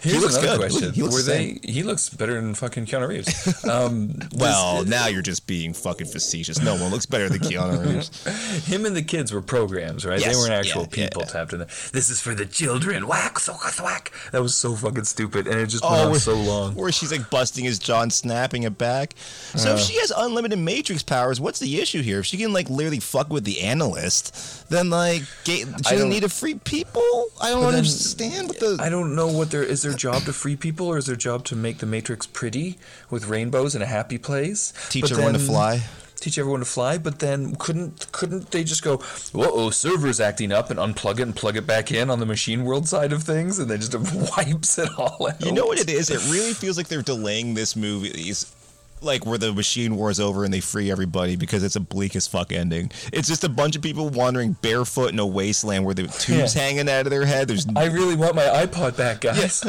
Here's 0.00 0.22
looks 0.22 0.36
another 0.36 0.58
good. 0.58 0.70
question: 0.70 0.92
He 0.94 1.02
looks 1.02 1.14
Were 1.14 1.22
they? 1.22 1.58
He 1.62 1.82
looks 1.82 2.08
better 2.08 2.34
than 2.34 2.54
fucking 2.54 2.86
Keanu 2.86 3.08
Reeves. 3.08 3.64
Um, 3.70 4.18
Well, 4.34 4.84
now 4.84 5.06
you're 5.08 5.22
just 5.22 5.46
being 5.46 5.74
fucking 5.74 6.06
facetious. 6.06 6.60
No 6.60 6.74
one 6.74 6.90
looks 6.90 7.06
better 7.06 7.28
than 7.28 7.40
Keanu 7.40 7.84
Reeves. 7.94 8.66
him 8.66 8.86
and 8.86 8.96
the 8.96 9.02
kids 9.02 9.32
were 9.32 9.42
programs, 9.42 10.04
right? 10.06 10.18
Yes, 10.20 10.30
They 10.34 10.36
weren't 10.40 10.52
actual 10.52 10.82
yeah, 10.82 10.88
yeah, 10.90 11.06
people 11.08 11.22
yeah. 11.22 11.28
tapped 11.28 11.52
in 11.52 11.58
there. 11.60 11.68
This 11.92 12.10
is 12.10 12.20
for 12.20 12.34
the 12.34 12.46
children. 12.46 13.06
Whack, 13.06 13.38
so 13.38 13.54
whack. 13.82 14.12
That 14.32 14.42
was 14.42 14.56
so 14.56 14.74
fucking 14.74 15.04
stupid, 15.04 15.46
and 15.46 15.60
it 15.60 15.66
just 15.66 15.84
went 15.84 15.96
Oh, 15.96 16.04
on 16.04 16.10
where- 16.12 16.20
so 16.20 16.34
long. 16.34 16.74
Where 16.74 16.90
she's 16.92 17.12
like 17.12 17.28
busting 17.30 17.64
his 17.64 17.78
jaw 17.78 18.02
and 18.02 18.12
snapping 18.12 18.62
it 18.64 18.78
back. 18.78 19.14
So 19.54 19.74
if 19.74 19.80
she 19.80 19.96
has 20.00 20.12
unlimited 20.16 20.58
Matrix 20.58 21.02
powers, 21.02 21.40
what's 21.40 21.58
the 21.58 21.80
issue 21.80 22.02
here? 22.02 22.20
If 22.20 22.26
she 22.26 22.36
can 22.38 22.52
like 22.52 22.70
literally 22.70 23.00
fuck 23.00 23.30
with 23.30 23.44
the 23.44 23.60
analyst, 23.60 24.68
then 24.70 24.88
like 24.90 25.22
she 25.44 25.64
doesn't 25.64 26.08
need 26.08 26.22
to 26.22 26.28
free 26.28 26.54
people. 26.54 27.26
I 27.40 27.50
don't 27.50 27.60
But 27.62 27.70
then- 27.72 27.78
understand 27.78 28.48
what 28.48 28.60
the. 28.60 28.78
I 28.80 28.88
don't 28.88 29.14
know 29.14 29.28
what 29.28 29.50
there 29.50 29.62
is. 29.62 29.84
is 29.84 29.89
their 29.90 30.12
job 30.12 30.22
to 30.22 30.32
free 30.32 30.56
people 30.56 30.86
or 30.86 30.98
is 30.98 31.06
their 31.06 31.16
job 31.16 31.44
to 31.46 31.56
make 31.56 31.78
the 31.78 31.86
Matrix 31.86 32.26
pretty 32.26 32.78
with 33.10 33.26
rainbows 33.26 33.74
and 33.74 33.82
a 33.82 33.86
happy 33.86 34.18
place. 34.18 34.72
Teach 34.88 35.02
But 35.02 35.12
everyone 35.12 35.34
to 35.34 35.38
fly. 35.38 35.82
Teach 36.16 36.38
everyone 36.38 36.60
to 36.60 36.66
fly, 36.66 36.98
but 36.98 37.18
then 37.18 37.56
couldn't 37.56 38.12
couldn't 38.12 38.50
they 38.50 38.62
just 38.62 38.82
go, 38.82 38.98
whoa, 39.32 39.48
oh, 39.50 39.70
server's 39.70 40.20
acting 40.20 40.52
up 40.52 40.70
and 40.70 40.78
unplug 40.78 41.18
it 41.18 41.22
and 41.22 41.34
plug 41.34 41.56
it 41.56 41.66
back 41.66 41.90
in 41.90 42.10
on 42.10 42.18
the 42.18 42.26
machine 42.26 42.64
world 42.64 42.86
side 42.86 43.12
of 43.12 43.22
things, 43.22 43.58
and 43.58 43.70
then 43.70 43.80
just 43.80 43.94
wipes 44.36 44.78
it 44.78 44.90
all 44.98 45.28
out. 45.28 45.42
You 45.42 45.52
know 45.52 45.64
what 45.64 45.80
it 45.80 45.88
is? 45.88 46.10
It 46.10 46.20
really 46.30 46.52
feels 46.52 46.76
like 46.76 46.88
they're 46.88 47.00
delaying 47.00 47.54
this 47.54 47.74
movie. 47.74 48.34
Like 49.02 49.24
where 49.24 49.38
the 49.38 49.52
machine 49.52 49.96
war 49.96 50.10
is 50.10 50.20
over 50.20 50.44
and 50.44 50.52
they 50.52 50.60
free 50.60 50.90
everybody 50.90 51.34
because 51.36 51.62
it's 51.62 51.76
a 51.76 51.80
bleak 51.80 52.14
as 52.16 52.26
fuck 52.26 52.52
ending. 52.52 52.90
It's 53.12 53.28
just 53.28 53.44
a 53.44 53.48
bunch 53.48 53.74
of 53.76 53.80
people 53.82 54.08
wandering 54.10 54.52
barefoot 54.60 55.10
in 55.12 55.18
a 55.18 55.26
wasteland 55.26 55.84
where 55.86 55.94
the 55.94 56.02
tubes 56.18 56.54
Yeah. 56.54 56.62
hanging 56.62 56.88
out 56.88 57.06
of 57.06 57.10
their 57.10 57.24
head. 57.24 57.48
There's 57.48 57.66
I 57.74 57.86
really 57.86 58.14
want 58.16 58.34
my 58.34 58.42
iPod 58.44 58.96
back, 58.98 59.22
guys. 59.22 59.64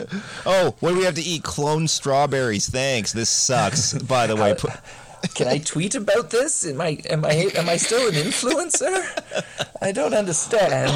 oh, 0.46 0.76
what 0.82 0.90
do 0.92 0.98
we 0.98 1.06
have 1.06 1.16
to 1.16 1.22
eat? 1.24 1.44
Clone 1.44 1.88
strawberries. 1.88 2.68
Thanks. 2.70 3.14
This 3.14 3.30
sucks. 3.30 3.94
By 3.94 4.28
the 4.28 4.36
way, 4.36 4.56
Can 5.36 5.48
I 5.48 5.60
tweet 5.60 5.94
about 5.96 6.32
this? 6.32 6.66
Am 6.66 6.82
I 6.82 6.98
am 7.10 7.24
I 7.24 7.52
am 7.56 7.70
I 7.70 7.78
still 7.78 8.08
an 8.08 8.16
influencer? 8.16 9.46
I 9.80 9.92
don't 9.92 10.16
understand. 10.16 10.92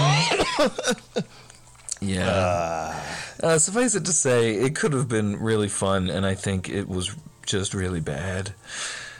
yeah. 2.01 3.01
Uh, 3.43 3.57
suffice 3.59 3.95
it 3.95 4.05
to 4.05 4.13
say, 4.13 4.55
it 4.55 4.75
could 4.75 4.93
have 4.93 5.07
been 5.07 5.37
really 5.39 5.67
fun, 5.67 6.09
and 6.09 6.25
I 6.25 6.33
think 6.35 6.69
it 6.69 6.87
was 6.87 7.15
just 7.45 7.73
really 7.73 8.01
bad. 8.01 8.53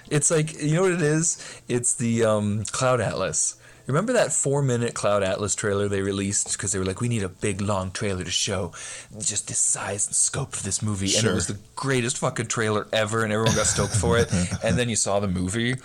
It's 0.09 0.29
like 0.29 0.61
you 0.61 0.75
know 0.75 0.83
what 0.83 0.91
it 0.91 1.01
is? 1.01 1.61
It's 1.67 1.95
the 1.95 2.25
um, 2.25 2.63
Cloud 2.65 3.01
Atlas. 3.01 3.57
Remember 3.87 4.13
that 4.13 4.33
four-minute 4.33 4.95
Cloud 4.95 5.21
Atlas 5.21 5.53
trailer 5.53 5.87
they 5.87 6.01
released 6.01 6.53
because 6.53 6.71
they 6.71 6.79
were 6.79 6.85
like, 6.85 7.01
"We 7.01 7.07
need 7.07 7.21
a 7.23 7.29
big, 7.29 7.61
long 7.61 7.91
trailer 7.91 8.23
to 8.23 8.31
show 8.31 8.71
just 9.19 9.47
the 9.47 9.53
size 9.53 10.07
and 10.07 10.15
scope 10.15 10.53
of 10.53 10.63
this 10.63 10.81
movie," 10.81 11.15
and 11.15 11.27
it 11.27 11.33
was 11.33 11.47
the 11.47 11.57
greatest 11.75 12.17
fucking 12.17 12.47
trailer 12.47 12.87
ever, 12.91 13.23
and 13.23 13.31
everyone 13.31 13.55
got 13.55 13.67
stoked 13.67 13.95
for 13.95 14.17
it. 14.17 14.31
And 14.63 14.77
then 14.77 14.89
you 14.89 14.95
saw 14.95 15.19
the 15.19 15.27
movie. 15.27 15.75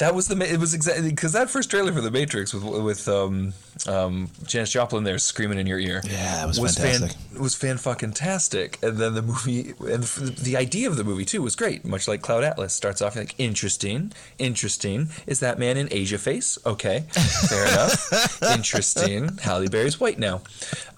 That 0.00 0.14
was 0.14 0.28
the 0.28 0.52
it 0.52 0.58
was 0.58 0.72
exactly 0.72 1.10
because 1.10 1.34
that 1.34 1.50
first 1.50 1.70
trailer 1.70 1.92
for 1.92 2.00
the 2.00 2.10
Matrix 2.10 2.54
with 2.54 2.64
with 2.64 3.06
um, 3.06 3.52
um, 3.86 4.30
Janis 4.46 4.72
Joplin 4.72 5.04
there 5.04 5.18
screaming 5.18 5.58
in 5.58 5.66
your 5.66 5.78
ear. 5.78 6.00
Yeah, 6.04 6.42
it 6.42 6.46
was 6.46 6.58
fan 6.76 7.00
fantastic. 7.00 7.38
was 7.40 7.54
fan 7.54 7.76
fucking 7.76 8.14
tastic. 8.14 8.78
And 8.82 8.96
then 8.96 9.12
the 9.12 9.20
movie 9.20 9.74
and 9.80 10.04
f- 10.04 10.16
the 10.16 10.56
idea 10.56 10.88
of 10.88 10.96
the 10.96 11.04
movie 11.04 11.26
too 11.26 11.42
was 11.42 11.54
great. 11.54 11.84
Much 11.84 12.08
like 12.08 12.22
Cloud 12.22 12.44
Atlas 12.44 12.72
starts 12.72 13.02
off 13.02 13.14
like 13.14 13.34
interesting, 13.36 14.12
interesting. 14.38 15.10
Is 15.26 15.40
that 15.40 15.58
man 15.58 15.76
in 15.76 15.88
Asia 15.90 16.16
face? 16.16 16.58
Okay, 16.64 17.00
fair 17.48 17.66
enough. 17.66 18.42
Interesting. 18.54 19.36
Halle 19.38 19.68
Berry's 19.68 20.00
white 20.00 20.18
now. 20.18 20.40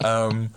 Um, 0.05 0.51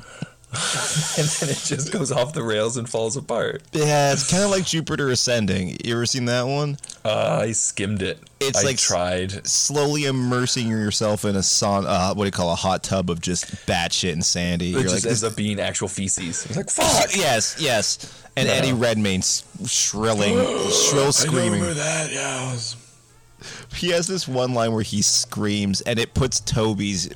and 1.17 1.27
then 1.27 1.49
it 1.49 1.61
just 1.65 1.91
goes 1.91 2.11
off 2.11 2.33
the 2.33 2.43
rails 2.43 2.77
and 2.77 2.89
falls 2.89 3.17
apart. 3.17 3.61
yeah, 3.73 4.13
it's 4.13 4.29
kind 4.29 4.43
of 4.43 4.49
like 4.49 4.65
Jupiter 4.65 5.09
Ascending. 5.09 5.77
You 5.83 5.93
ever 5.95 6.05
seen 6.05 6.25
that 6.25 6.43
one? 6.47 6.77
Uh, 7.03 7.39
I 7.43 7.51
skimmed 7.51 8.01
it. 8.01 8.19
It's 8.39 8.59
I 8.59 8.63
like- 8.63 8.77
tried. 8.77 9.45
Slowly 9.47 10.05
immersing 10.05 10.67
yourself 10.67 11.25
in 11.25 11.35
a 11.35 11.39
sauna, 11.39 11.85
uh, 11.87 12.13
what 12.13 12.23
do 12.23 12.27
you 12.27 12.31
call 12.31 12.51
a 12.51 12.55
hot 12.55 12.83
tub 12.83 13.09
of 13.09 13.21
just 13.21 13.45
batshit 13.67 14.13
insanity. 14.13 14.69
It 14.69 14.73
You're 14.73 14.83
just 14.83 14.95
like, 15.05 15.05
ends 15.05 15.23
up 15.23 15.35
being 15.35 15.59
actual 15.59 15.87
feces. 15.87 16.45
It's 16.45 16.55
like 16.57 16.69
fuck. 16.71 17.15
yes, 17.15 17.57
yes. 17.59 18.23
And 18.37 18.47
No. 18.47 18.53
Eddie 18.53 18.73
Redmayne 18.73 19.21
shrilling, 19.65 20.35
shrill 20.71 21.11
screaming. 21.11 21.61
that. 21.61 22.11
Yeah. 22.11 22.51
was- 22.51 22.75
He 23.75 23.89
has 23.89 24.07
this 24.07 24.27
one 24.27 24.53
line 24.53 24.71
where 24.73 24.83
he 24.83 25.01
screams, 25.01 25.81
and 25.81 25.99
it 25.99 26.13
puts 26.13 26.39
Tobey's 26.39 27.09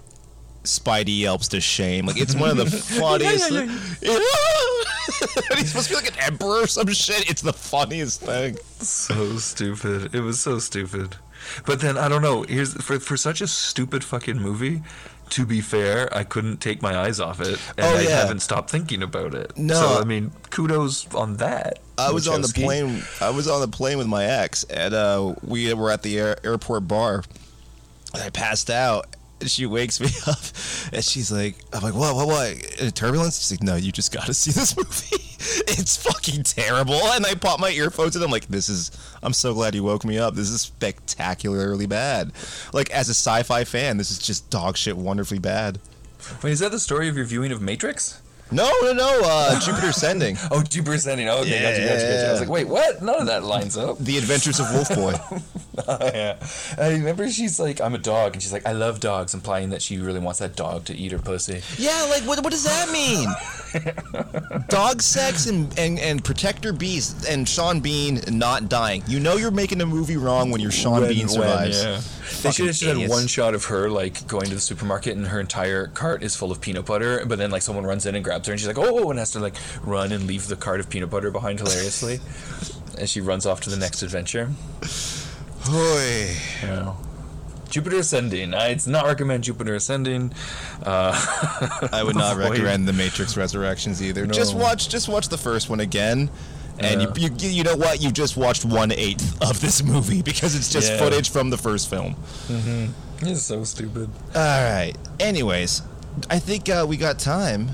Spidey 0.69 1.19
yelps 1.19 1.47
to 1.49 1.59
shame. 1.61 2.05
Like 2.05 2.17
it's 2.19 2.35
one 2.35 2.51
of 2.51 2.57
the 2.57 2.65
funniest. 2.99 3.51
yeah, 3.51 3.59
and 3.61 3.71
he's 5.59 5.69
supposed 5.69 5.87
to 5.89 5.93
be 5.93 5.95
like 5.95 6.07
an 6.13 6.19
emperor 6.21 6.63
or 6.63 6.67
some 6.67 6.87
shit. 6.89 7.29
It's 7.29 7.41
the 7.41 7.53
funniest 7.53 8.21
thing. 8.21 8.57
so 8.79 9.37
stupid. 9.37 10.13
It 10.15 10.21
was 10.21 10.39
so 10.39 10.59
stupid. 10.59 11.15
But 11.65 11.79
then 11.81 11.97
I 11.97 12.07
don't 12.09 12.21
know. 12.21 12.43
Here's 12.43 12.73
for 12.75 12.99
for 12.99 13.17
such 13.17 13.41
a 13.41 13.47
stupid 13.47 14.03
fucking 14.03 14.37
movie. 14.37 14.81
To 15.31 15.45
be 15.45 15.61
fair, 15.61 16.09
I 16.15 16.23
couldn't 16.23 16.57
take 16.57 16.81
my 16.81 16.97
eyes 16.97 17.19
off 17.19 17.39
it, 17.39 17.59
and 17.77 17.85
Oh, 17.85 17.95
I 17.97 18.01
haven't 18.01 18.39
stopped 18.39 18.71
thinking 18.71 19.03
about 19.03 19.35
it. 19.35 19.55
No. 19.59 19.75
so 19.75 20.01
I 20.01 20.03
mean, 20.03 20.31
kudos 20.49 21.13
on 21.13 21.37
that. 21.37 21.77
I 21.99 22.11
was 22.11 22.27
on 22.27 22.41
the 22.41 22.47
plane. 22.47 23.03
I 23.21 23.29
was 23.29 23.47
on 23.47 23.61
the 23.61 23.67
plane 23.67 23.99
with 23.99 24.07
my 24.07 24.25
ex, 24.25 24.63
and 24.63 24.91
uh, 24.95 25.35
we 25.43 25.71
were 25.75 25.91
at 25.91 26.01
the 26.01 26.17
air, 26.17 26.37
airport 26.43 26.87
bar. 26.87 27.23
And 28.15 28.23
I 28.23 28.31
passed 28.31 28.71
out. 28.71 29.05
She 29.47 29.65
wakes 29.65 29.99
me 30.01 30.07
up, 30.27 30.39
and 30.93 31.03
she's 31.03 31.31
like, 31.31 31.55
"I'm 31.73 31.81
like, 31.81 31.93
what, 31.93 32.15
what, 32.15 32.27
what? 32.27 32.81
Uh, 32.81 32.91
Turbulence?" 32.91 33.39
She's 33.39 33.51
like, 33.51 33.63
"No, 33.63 33.75
you 33.75 33.91
just 33.91 34.11
got 34.11 34.25
to 34.25 34.33
see 34.43 34.51
this 34.51 34.75
movie. 34.75 35.23
it's 35.71 35.97
fucking 35.97 36.43
terrible." 36.43 36.95
And 36.95 37.25
I 37.25 37.35
pop 37.35 37.59
my 37.59 37.69
earphones 37.69 38.15
and 38.15 38.23
I'm 38.25 38.31
like, 38.31 38.47
"This 38.47 38.67
is. 38.69 38.91
I'm 39.23 39.33
so 39.33 39.53
glad 39.53 39.75
you 39.75 39.83
woke 39.83 40.03
me 40.03 40.17
up. 40.19 40.35
This 40.35 40.49
is 40.49 40.61
spectacularly 40.61 41.87
bad. 41.87 42.31
Like 42.73 42.89
as 42.91 43.07
a 43.07 43.13
sci-fi 43.13 43.63
fan, 43.63 43.97
this 43.97 44.11
is 44.11 44.19
just 44.19 44.49
dog 44.49 44.77
shit, 44.77 44.97
wonderfully 44.97 45.39
bad." 45.39 45.79
Wait, 46.43 46.51
is 46.51 46.59
that 46.59 46.71
the 46.71 46.79
story 46.79 47.07
of 47.07 47.15
your 47.15 47.25
viewing 47.25 47.51
of 47.51 47.61
Matrix? 47.61 48.21
No, 48.51 48.71
no, 48.81 48.93
no. 48.93 49.19
Uh, 49.23 49.59
Jupiter 49.65 49.87
Ascending. 49.89 50.37
Oh, 50.51 50.63
Jupiter 50.63 50.95
Ascending. 50.95 51.29
Oh, 51.29 51.39
okay, 51.41 51.61
gotcha, 51.61 51.81
gotcha, 51.81 52.01
gotcha. 52.07 52.27
I 52.27 52.31
was 52.31 52.39
like, 52.41 52.49
wait, 52.49 52.67
what? 52.67 53.01
None 53.01 53.21
of 53.21 53.27
that 53.27 53.43
lines 53.43 53.77
up. 53.77 53.97
The 53.99 54.17
Adventures 54.17 54.59
of 54.59 54.71
Wolf 54.73 54.89
Boy. 54.89 55.13
yeah. 56.13 56.35
I 56.77 56.89
remember 56.93 57.29
she's 57.29 57.59
like, 57.59 57.79
I'm 57.79 57.93
a 57.93 57.99
dog, 57.99 58.33
and 58.33 58.41
she's 58.41 58.51
like, 58.51 58.65
I 58.65 58.71
love 58.71 58.99
dogs, 58.99 59.33
implying 59.33 59.69
that 59.69 59.81
she 59.81 59.97
really 59.99 60.19
wants 60.19 60.39
that 60.39 60.55
dog 60.55 60.85
to 60.85 60.95
eat 60.95 61.11
her 61.11 61.19
pussy. 61.19 61.61
yeah, 61.77 62.07
like 62.09 62.23
what? 62.23 62.43
What 62.43 62.51
does 62.51 62.63
that 62.63 62.89
mean? 62.91 63.27
Dog 64.69 65.01
sex 65.01 65.45
and, 65.47 65.77
and 65.77 65.99
and 65.99 66.23
protector 66.23 66.73
bees 66.73 67.25
and 67.27 67.47
Sean 67.47 67.79
Bean 67.79 68.21
not 68.29 68.67
dying. 68.69 69.03
You 69.07 69.19
know 69.19 69.35
you're 69.35 69.51
making 69.51 69.81
a 69.81 69.85
movie 69.85 70.17
wrong 70.17 70.49
when 70.51 70.59
your 70.61 70.71
Sean 70.71 71.01
When- 71.01 71.09
Bean 71.09 71.19
when, 71.27 71.29
survives. 71.29 71.83
yeah. 71.83 72.01
They 72.41 72.51
should 72.51 72.67
have 72.67 72.75
just 72.75 72.99
had 72.99 73.09
one 73.09 73.27
shot 73.27 73.53
of 73.55 73.65
her 73.65 73.89
like 73.89 74.25
going 74.27 74.45
to 74.45 74.53
the 74.55 74.59
supermarket 74.61 75.15
and 75.17 75.27
her 75.27 75.39
entire 75.39 75.87
cart 75.87 76.23
is 76.23 76.35
full 76.35 76.51
of 76.51 76.61
peanut 76.61 76.85
butter, 76.85 77.25
but 77.25 77.37
then 77.37 77.51
like 77.51 77.61
someone 77.61 77.85
runs 77.85 78.05
in 78.05 78.15
and 78.15 78.23
grabs 78.23 78.47
her 78.47 78.53
and 78.53 78.59
she's 78.59 78.67
like, 78.67 78.77
oh, 78.77 79.09
and 79.09 79.19
has 79.19 79.31
to 79.31 79.39
like 79.39 79.55
run 79.83 80.11
and 80.11 80.27
leave 80.27 80.47
the 80.47 80.55
cart 80.55 80.79
of 80.79 80.89
peanut 80.89 81.09
butter 81.09 81.31
behind 81.31 81.59
hilariously 81.59 82.19
as 82.97 83.09
she 83.09 83.21
runs 83.21 83.45
off 83.45 83.61
to 83.61 83.69
the 83.69 83.77
next 83.77 84.01
adventure. 84.03 84.49
Hoy. 85.61 86.35
Yeah. 86.63 86.95
Jupiter 87.69 87.97
Ascending. 87.97 88.53
I'd 88.55 88.85
not 88.87 89.05
recommend 89.05 89.43
Jupiter 89.43 89.75
Ascending. 89.75 90.33
Uh, 90.83 91.13
I 91.91 92.01
would 92.03 92.15
not 92.15 92.33
Avoid- 92.37 92.51
recommend 92.51 92.87
the 92.87 92.93
Matrix 92.93 93.37
Resurrections 93.37 94.01
either. 94.01 94.25
Just 94.25 94.55
watch, 94.55 94.89
just 94.89 95.07
watch 95.07 95.29
the 95.29 95.37
first 95.37 95.69
one 95.69 95.79
again, 95.79 96.31
and 96.79 97.01
Yeah. 97.01 97.07
you, 97.17 97.29
you, 97.39 97.49
you 97.49 97.63
know 97.63 97.75
what? 97.75 98.01
You 98.01 98.11
just 98.11 98.37
watched 98.37 98.65
one 98.65 98.91
eighth 98.91 99.41
of 99.41 99.59
this 99.61 99.83
movie 99.83 100.21
because 100.31 100.55
it's 100.55 100.71
just 100.71 100.91
Yeah. 100.91 100.97
footage 100.99 101.29
from 101.29 101.49
the 101.49 101.57
first 101.57 101.89
film. 101.89 102.15
Mm-hmm. 102.47 103.27
It's 103.27 103.41
so 103.43 103.63
stupid. 103.63 104.09
All 104.35 104.41
right. 104.41 104.93
Anyways, 105.19 105.81
I 106.29 106.39
think 106.39 106.69
uh, 106.69 106.85
we 106.87 106.95
got 106.97 107.19
time 107.19 107.69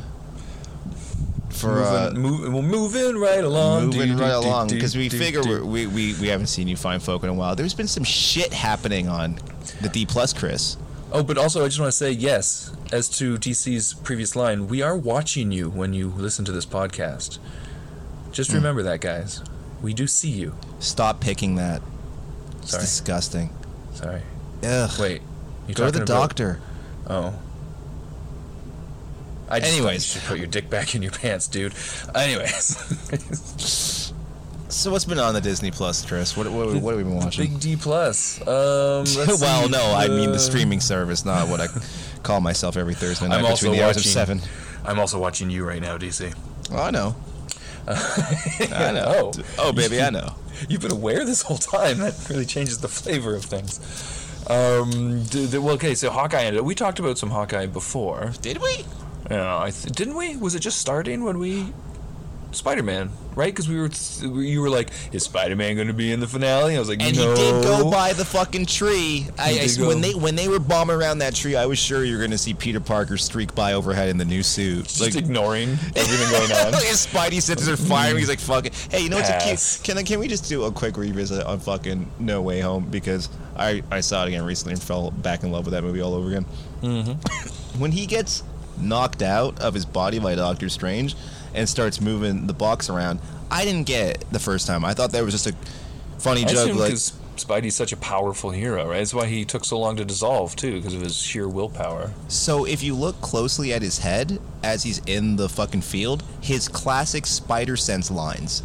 for 1.49 1.84
uh, 1.84 2.12
moving, 2.14 2.51
move, 2.51 2.66
moving 2.66 3.18
right 3.18 3.43
along. 3.43 3.86
moving 3.88 4.16
Do, 4.18 4.22
right 4.24 4.32
do, 4.41 4.47
along 4.47 4.68
because 4.70 4.95
we 4.95 5.08
do, 5.10 5.18
figure 5.18 5.64
we 5.64 5.88
we 5.88 6.14
we 6.20 6.28
haven't 6.28 6.47
seen 6.47 6.68
you 6.68 6.76
fine 6.76 6.99
folk 6.99 7.24
in 7.24 7.30
a 7.30 7.34
while. 7.34 7.56
There's 7.56 7.74
been 7.74 7.88
some 7.88 8.03
shit 8.03 8.53
happening 8.53 9.08
on 9.08 9.39
the 9.82 9.89
D 9.89 10.06
plus, 10.06 10.34
Chris. 10.34 10.78
Oh, 11.12 11.24
but 11.24 11.38
also 11.38 11.64
I 11.64 11.68
just 11.68 11.80
want 11.80 11.91
to 11.91 11.97
say 11.97 12.12
yes, 12.12 12.72
as 12.91 13.08
to 13.20 13.38
DC's 13.38 13.93
previous 13.93 14.36
line, 14.36 14.68
we 14.68 14.82
are 14.82 14.97
watching 14.97 15.51
you 15.51 15.70
when 15.70 15.93
you 15.93 16.10
listen 16.10 16.43
to 16.45 16.51
this 16.51 16.66
podcast. 16.66 17.38
Just 18.36 18.52
Hmm. 18.52 18.58
remember 18.58 18.84
that, 18.84 19.00
guys. 19.00 19.42
We 19.82 19.94
do 19.94 20.08
see 20.08 20.30
you. 20.30 20.56
Stop 20.80 21.22
picking 21.22 21.56
that. 21.56 21.82
It's 22.62 22.72
Sorry. 22.72 22.82
disgusting. 22.84 23.50
Sorry. 23.94 24.22
Ugh. 24.64 24.92
Wait. 25.00 25.22
You 25.68 25.74
Go 25.74 25.86
to 25.86 25.92
the 25.92 25.98
about- 26.04 26.08
doctor. 26.08 26.60
Oh. 27.10 27.34
I 29.50 29.60
just 29.60 29.72
Anyways. 29.74 30.16
You 30.16 30.20
should 30.20 30.28
put 30.28 30.38
your 30.40 30.48
dick 30.48 30.70
back 30.70 30.96
in 30.96 31.02
your 31.02 31.12
pants, 31.14 31.48
dude. 31.48 31.74
Anyways, 32.14 34.12
So 34.68 34.92
what's 34.92 35.06
been 35.06 35.20
on 35.20 35.34
the 35.34 35.40
Disney 35.42 35.72
Plus, 35.72 36.04
Chris? 36.06 36.36
What 36.36 36.48
what, 36.52 36.68
what 36.76 36.92
have 36.92 36.98
we 36.98 37.04
been 37.04 37.16
watching? 37.16 37.52
Big 37.52 37.60
D 37.62 37.76
plus. 37.78 38.42
Um, 38.42 38.48
let's 39.16 39.16
well, 39.40 39.64
see, 39.66 39.70
no, 39.70 39.94
I 39.96 40.08
mean 40.10 40.30
uh, 40.30 40.34
the 40.34 40.40
streaming 40.40 40.82
service, 40.82 41.24
not 41.24 41.48
what 41.48 41.62
I 41.62 41.68
call 42.24 42.42
myself 42.42 42.76
every 42.76 42.96
Thursday 42.96 43.28
night 43.30 43.38
I'm 43.40 43.46
also 43.46 43.68
between 43.68 43.80
the 43.80 43.86
hours 43.86 43.96
of 43.98 44.02
watching- 44.02 44.12
seven. 44.12 44.42
I'm 44.84 45.00
also 45.00 45.20
watching 45.20 45.50
you 45.50 45.64
right 45.66 45.82
now, 45.82 45.98
DC. 45.98 46.34
Oh, 46.72 46.78
I 46.78 46.92
know. 46.92 47.16
I 47.88 48.92
know. 48.92 49.32
Oh. 49.58 49.72
Baby, 49.72 50.02
I 50.02 50.10
know. 50.10 50.36
You've 50.70 50.82
been 50.82 50.92
aware 50.92 51.26
this 51.26 51.42
whole 51.42 51.58
time. 51.58 52.00
That 52.00 52.16
really 52.30 52.46
changes 52.46 52.80
the 52.80 52.88
flavor 52.88 53.36
of 53.36 53.44
things. 53.46 53.80
Um, 54.50 55.24
d- 55.26 55.48
d- 55.48 55.58
well, 55.58 55.76
okay, 55.76 55.96
so 55.96 56.10
Hawkeye 56.12 56.44
ended. 56.44 56.62
We 56.64 56.76
talked 56.76 57.00
about 57.00 57.18
some 57.18 57.30
Hawkeye 57.32 57.66
before. 57.66 58.32
Did 58.42 58.60
we? 58.62 58.86
Yeah, 59.30 59.60
I 59.60 59.72
th- 59.72 59.94
didn't 59.96 60.16
we? 60.16 60.38
Was 60.38 60.56
it 60.56 60.60
just 60.60 60.80
starting 60.80 61.24
when 61.24 61.40
we 61.40 61.74
Spider-Man, 62.56 63.12
right? 63.36 63.53
Because 63.53 63.70
we 63.70 63.80
were, 63.80 63.89
you 64.41 64.62
were 64.62 64.70
like, 64.70 64.89
is 65.12 65.24
Spider-Man 65.24 65.76
going 65.76 65.88
to 65.88 65.93
be 65.93 66.12
in 66.12 66.20
the 66.20 66.28
finale? 66.28 66.76
I 66.76 66.80
was 66.80 66.89
like, 66.89 67.01
And 67.01 67.16
no. 67.16 67.30
he 67.32 67.36
did 67.36 67.64
go 67.64 67.89
by 67.91 68.14
the 68.14 68.26
fucking 68.26 68.66
tree. 68.66 69.28
I, 69.38 69.68
I- 69.78 69.86
when 69.86 70.01
they 70.01 70.14
when 70.14 70.36
they 70.36 70.47
were 70.47 70.60
bombing 70.60 70.95
around 70.95 71.20
that 71.20 71.36
tree, 71.36 71.56
I 71.56 71.66
was 71.66 71.78
sure 71.78 72.03
you 72.03 72.14
were 72.14 72.20
going 72.20 72.32
to 72.32 72.38
see 72.38 72.53
Peter 72.53 72.80
Parker 72.80 73.18
streak 73.18 73.53
by 73.53 73.74
overhead 73.74 74.10
in 74.10 74.18
the 74.18 74.26
new 74.26 74.41
suit. 74.43 74.86
just 74.88 75.16
ignoring 75.16 75.70
everything 75.95 76.30
going 76.32 76.51
on. 76.51 76.74
His 76.82 77.06
Spidey 77.06 77.41
senses 77.41 77.68
are 77.70 77.78
firing. 77.78 78.18
He's 78.18 78.30
like, 78.30 78.39
"Fucking, 78.39 78.72
hey, 78.89 79.01
you 79.01 79.10
know 79.10 79.18
what's 79.18 79.30
a 79.30 79.34
Pass. 79.34 79.78
cute? 79.78 79.86
Can 79.86 79.97
I, 79.97 80.03
can 80.03 80.20
we 80.20 80.28
just 80.28 80.47
do 80.49 80.64
a 80.64 80.72
quick 80.72 80.97
revisit 80.97 81.43
on 81.45 81.60
fucking 81.60 82.10
No 82.20 82.41
Way 82.41 82.62
Home 82.62 82.86
because 82.89 83.30
I 83.56 83.84
I 83.91 83.99
saw 84.01 84.24
it 84.24 84.30
again 84.30 84.43
recently 84.45 84.74
and 84.74 84.82
fell 84.82 85.12
back 85.12 85.43
in 85.43 85.51
love 85.51 85.66
with 85.66 85.74
that 85.74 85.84
movie 85.84 86.01
all 86.01 86.14
over 86.14 86.30
again. 86.30 86.45
Mm-hmm. 86.82 87.80
when 87.80 87.91
he 87.91 88.06
gets 88.06 88.43
knocked 88.78 89.22
out 89.22 89.60
of 89.62 89.74
his 89.74 89.86
body 89.86 90.20
by 90.20 90.36
Doctor 90.36 90.68
Strange 90.70 91.16
and 91.56 91.68
starts 91.68 92.01
moving 92.01 92.47
the 92.47 92.53
box 92.53 92.89
around, 92.89 93.20
I 93.49 93.66
didn't 93.66 93.84
get 93.86 94.10
it 94.10 94.26
the 94.32 94.39
first 94.39 94.68
time. 94.68 94.84
I 94.86 94.93
thought 94.93 95.12
that 95.12 95.24
was 95.24 95.34
just 95.34 95.47
a 95.47 95.56
funny 96.20 96.43
I 96.43 96.47
joke. 96.47 96.70
Like, 96.76 96.78
because 96.89 97.14
Spidey's 97.36 97.76
such 97.76 97.91
a 97.91 97.97
powerful 97.97 98.51
hero, 98.51 98.88
right? 98.88 98.97
That's 98.97 99.14
why 99.14 99.28
he 99.28 99.45
took 99.45 99.66
so 99.66 99.80
long 99.80 99.97
to 99.97 100.06
dissolve 100.06 100.56
too, 100.56 100.76
because 100.78 100.93
of 100.93 101.01
his 101.01 101.16
sheer 101.16 101.47
willpower. 101.47 102.12
So 102.28 102.66
if 102.66 102.82
you 102.84 102.95
look 102.95 103.20
closely 103.22 103.74
at 103.74 103.82
his 103.82 103.99
head 103.99 104.39
as 104.64 104.84
he's 104.84 104.99
in 105.06 105.36
the 105.36 105.49
fucking 105.49 105.82
field, 105.82 106.24
his 106.41 106.68
classic 106.68 107.26
spider 107.26 107.78
sense 107.78 108.10
lines 108.10 108.64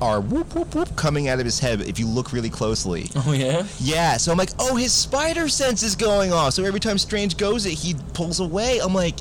are 0.00 0.20
whoop 0.20 0.54
whoop 0.54 0.74
whoop 0.74 0.96
coming 0.96 1.28
out 1.28 1.38
of 1.38 1.44
his 1.44 1.60
head 1.60 1.80
if 1.80 1.98
you 1.98 2.06
look 2.06 2.32
really 2.32 2.50
closely. 2.50 3.08
Oh 3.24 3.32
yeah. 3.32 3.66
Yeah, 3.78 4.16
so 4.16 4.32
I'm 4.32 4.38
like, 4.38 4.50
oh, 4.58 4.74
his 4.74 4.92
spider 4.92 5.48
sense 5.48 5.82
is 5.82 5.94
going 5.94 6.32
off. 6.32 6.54
So 6.54 6.64
every 6.64 6.80
time 6.80 6.98
Strange 6.98 7.36
goes 7.36 7.66
it, 7.66 7.74
he 7.74 7.94
pulls 8.14 8.40
away. 8.40 8.80
I'm 8.82 8.94
like, 8.94 9.14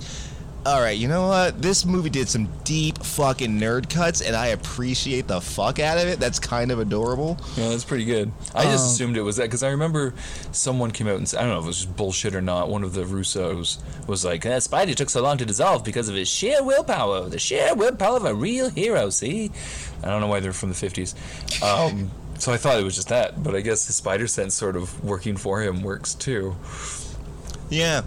all 0.65 0.79
right, 0.79 0.95
you 0.97 1.07
know 1.07 1.27
what? 1.27 1.61
This 1.61 1.85
movie 1.85 2.09
did 2.11 2.29
some 2.29 2.47
deep 2.63 2.97
fucking 3.03 3.59
nerd 3.59 3.89
cuts, 3.89 4.21
and 4.21 4.35
I 4.35 4.47
appreciate 4.47 5.27
the 5.27 5.41
fuck 5.41 5.79
out 5.79 5.97
of 5.97 6.07
it. 6.07 6.19
That's 6.19 6.37
kind 6.39 6.71
of 6.71 6.79
adorable. 6.79 7.39
Yeah, 7.57 7.69
that's 7.69 7.83
pretty 7.83 8.05
good. 8.05 8.31
I 8.53 8.65
just 8.65 8.83
Um, 8.85 8.89
assumed 8.91 9.17
it 9.17 9.21
was 9.23 9.37
that 9.37 9.43
because 9.43 9.63
I 9.63 9.69
remember 9.69 10.13
someone 10.51 10.91
came 10.91 11.07
out 11.07 11.15
and 11.15 11.27
said, 11.27 11.39
I 11.39 11.43
don't 11.43 11.51
know 11.53 11.57
if 11.59 11.63
it 11.63 11.67
was 11.67 11.77
just 11.81 11.95
bullshit 11.95 12.35
or 12.35 12.41
not. 12.41 12.69
One 12.69 12.83
of 12.83 12.93
the 12.93 13.03
Russos 13.03 13.77
was 14.07 14.23
like, 14.23 14.45
eh, 14.45 14.57
Spidey 14.57 14.95
took 14.95 15.09
so 15.09 15.21
long 15.23 15.37
to 15.39 15.45
dissolve 15.45 15.83
because 15.83 16.07
of 16.09 16.15
his 16.15 16.27
sheer 16.27 16.63
willpower, 16.63 17.27
the 17.29 17.39
sheer 17.39 17.73
willpower 17.73 18.17
of 18.17 18.25
a 18.25 18.35
real 18.35 18.69
hero. 18.69 19.09
See, 19.09 19.51
I 20.03 20.07
don't 20.09 20.21
know 20.21 20.27
why 20.27 20.41
they're 20.41 20.53
from 20.53 20.69
the 20.69 20.75
fifties. 20.75 21.15
Um, 21.63 22.11
so 22.37 22.51
I 22.53 22.57
thought 22.57 22.79
it 22.79 22.83
was 22.83 22.95
just 22.95 23.09
that, 23.09 23.43
but 23.43 23.55
I 23.55 23.61
guess 23.61 23.87
his 23.87 23.95
spider 23.95 24.27
sense 24.27 24.53
sort 24.53 24.75
of 24.75 25.03
working 25.03 25.37
for 25.37 25.61
him 25.61 25.81
works 25.81 26.13
too. 26.13 26.55
Yeah. 27.69 28.01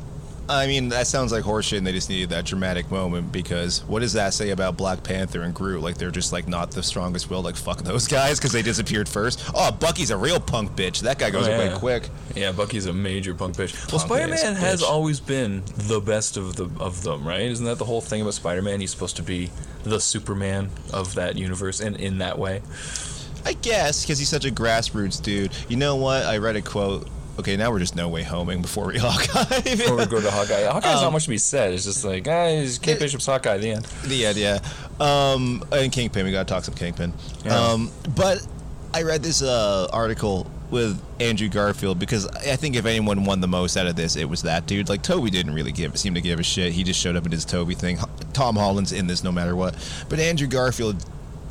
I 0.48 0.66
mean, 0.66 0.90
that 0.90 1.06
sounds 1.06 1.32
like 1.32 1.42
horseshit, 1.44 1.78
and 1.78 1.86
they 1.86 1.92
just 1.92 2.10
needed 2.10 2.28
that 2.30 2.44
dramatic 2.44 2.90
moment 2.90 3.32
because 3.32 3.82
what 3.84 4.00
does 4.00 4.12
that 4.12 4.34
say 4.34 4.50
about 4.50 4.76
Black 4.76 5.02
Panther 5.02 5.42
and 5.42 5.54
Groot? 5.54 5.80
Like, 5.82 5.96
they're 5.96 6.10
just, 6.10 6.32
like, 6.32 6.46
not 6.46 6.70
the 6.70 6.82
strongest 6.82 7.30
will. 7.30 7.42
Like, 7.42 7.56
fuck 7.56 7.78
those 7.78 8.06
guys 8.18 8.38
because 8.38 8.52
they 8.52 8.60
disappeared 8.62 9.08
first. 9.08 9.42
Oh, 9.54 9.70
Bucky's 9.72 10.10
a 10.10 10.16
real 10.16 10.38
punk 10.38 10.72
bitch. 10.76 11.00
That 11.00 11.18
guy 11.18 11.30
goes 11.30 11.48
Oh, 11.48 11.52
away 11.52 11.72
quick. 11.76 12.10
Yeah, 12.34 12.52
Bucky's 12.52 12.86
a 12.86 12.92
major 12.92 13.34
punk 13.34 13.56
bitch. 13.56 13.72
Well, 13.92 14.00
Punk 14.06 14.20
ass 14.32 14.40
Spider-Man 14.40 14.54
has 14.56 14.82
bitch. 14.82 14.86
always 14.88 15.20
been 15.20 15.62
the 15.76 16.00
best 16.00 16.36
of 16.36 16.56
the 16.56 16.68
of 16.78 17.02
them, 17.02 17.26
right? 17.26 17.40
Isn't 17.42 17.64
that 17.66 17.78
the 17.78 17.84
whole 17.86 18.00
thing 18.02 18.20
about 18.20 18.34
Spider-Man? 18.34 18.80
He's 18.80 18.90
supposed 18.90 19.16
to 19.16 19.22
be 19.22 19.50
the 19.84 19.98
Superman 20.00 20.70
of 20.92 21.14
that 21.14 21.36
universe, 21.38 21.80
and 21.80 21.96
in 21.96 22.18
that 22.18 22.38
way. 22.38 22.60
I 23.46 23.52
guess 23.52 24.02
because 24.04 24.18
he's 24.18 24.28
such 24.28 24.44
a 24.46 24.50
grassroots 24.50 25.22
dude. 25.22 25.52
You 25.68 25.76
know 25.76 25.96
what? 25.96 26.24
I 26.24 26.38
read 26.38 26.56
a 26.56 26.62
quote. 26.62 27.08
Okay, 27.38 27.56
now 27.56 27.70
we're 27.70 27.80
just 27.80 27.96
no 27.96 28.08
way 28.08 28.22
homing 28.22 28.62
before 28.62 28.86
we 28.86 28.98
Hawkeye. 29.02 29.60
Before 29.62 29.96
we 29.96 30.06
go 30.06 30.20
to 30.20 30.30
Hawkeye, 30.30 30.64
Hawkeye's 30.72 30.96
Um, 30.98 31.02
not 31.04 31.12
much 31.12 31.24
to 31.24 31.30
be 31.30 31.38
said. 31.38 31.72
It's 31.72 31.84
just 31.84 32.04
like, 32.04 32.24
guys, 32.24 32.78
Kate 32.78 32.92
it- 32.96 33.00
Bishop's 33.00 33.26
Hawkeye. 33.26 33.58
The 33.58 33.70
end. 33.72 33.84
the 34.04 34.26
end, 34.26 34.36
yeah. 34.38 34.58
Um, 35.00 35.64
and 35.72 35.90
Kingpin, 35.90 36.24
we 36.24 36.30
gotta 36.32 36.48
talk 36.48 36.64
some 36.64 36.74
Kingpin. 36.74 37.12
Yeah. 37.44 37.56
Um, 37.58 37.90
but 38.14 38.46
I 38.92 39.02
read 39.02 39.22
this 39.22 39.42
uh, 39.42 39.88
article 39.92 40.48
with 40.70 41.00
Andrew 41.20 41.48
Garfield 41.48 41.98
because 41.98 42.26
I 42.28 42.56
think 42.56 42.74
if 42.76 42.86
anyone 42.86 43.24
won 43.24 43.40
the 43.40 43.46
most 43.48 43.76
out 43.76 43.86
of 43.86 43.96
this, 43.96 44.16
it 44.16 44.24
was 44.28 44.42
that 44.42 44.66
dude. 44.66 44.88
Like 44.88 45.02
Tobey 45.02 45.30
didn't 45.30 45.54
really 45.54 45.72
give 45.72 45.96
seem 45.98 46.14
to 46.14 46.20
give 46.20 46.38
a 46.40 46.42
shit. 46.44 46.72
He 46.72 46.84
just 46.84 47.00
showed 47.00 47.16
up 47.16 47.26
in 47.26 47.32
his 47.32 47.44
Tobey 47.44 47.74
thing. 47.74 47.98
Tom 48.32 48.56
Holland's 48.56 48.92
in 48.92 49.06
this 49.08 49.22
no 49.24 49.30
matter 49.32 49.54
what. 49.56 49.74
But 50.08 50.20
Andrew 50.20 50.46
Garfield. 50.46 51.04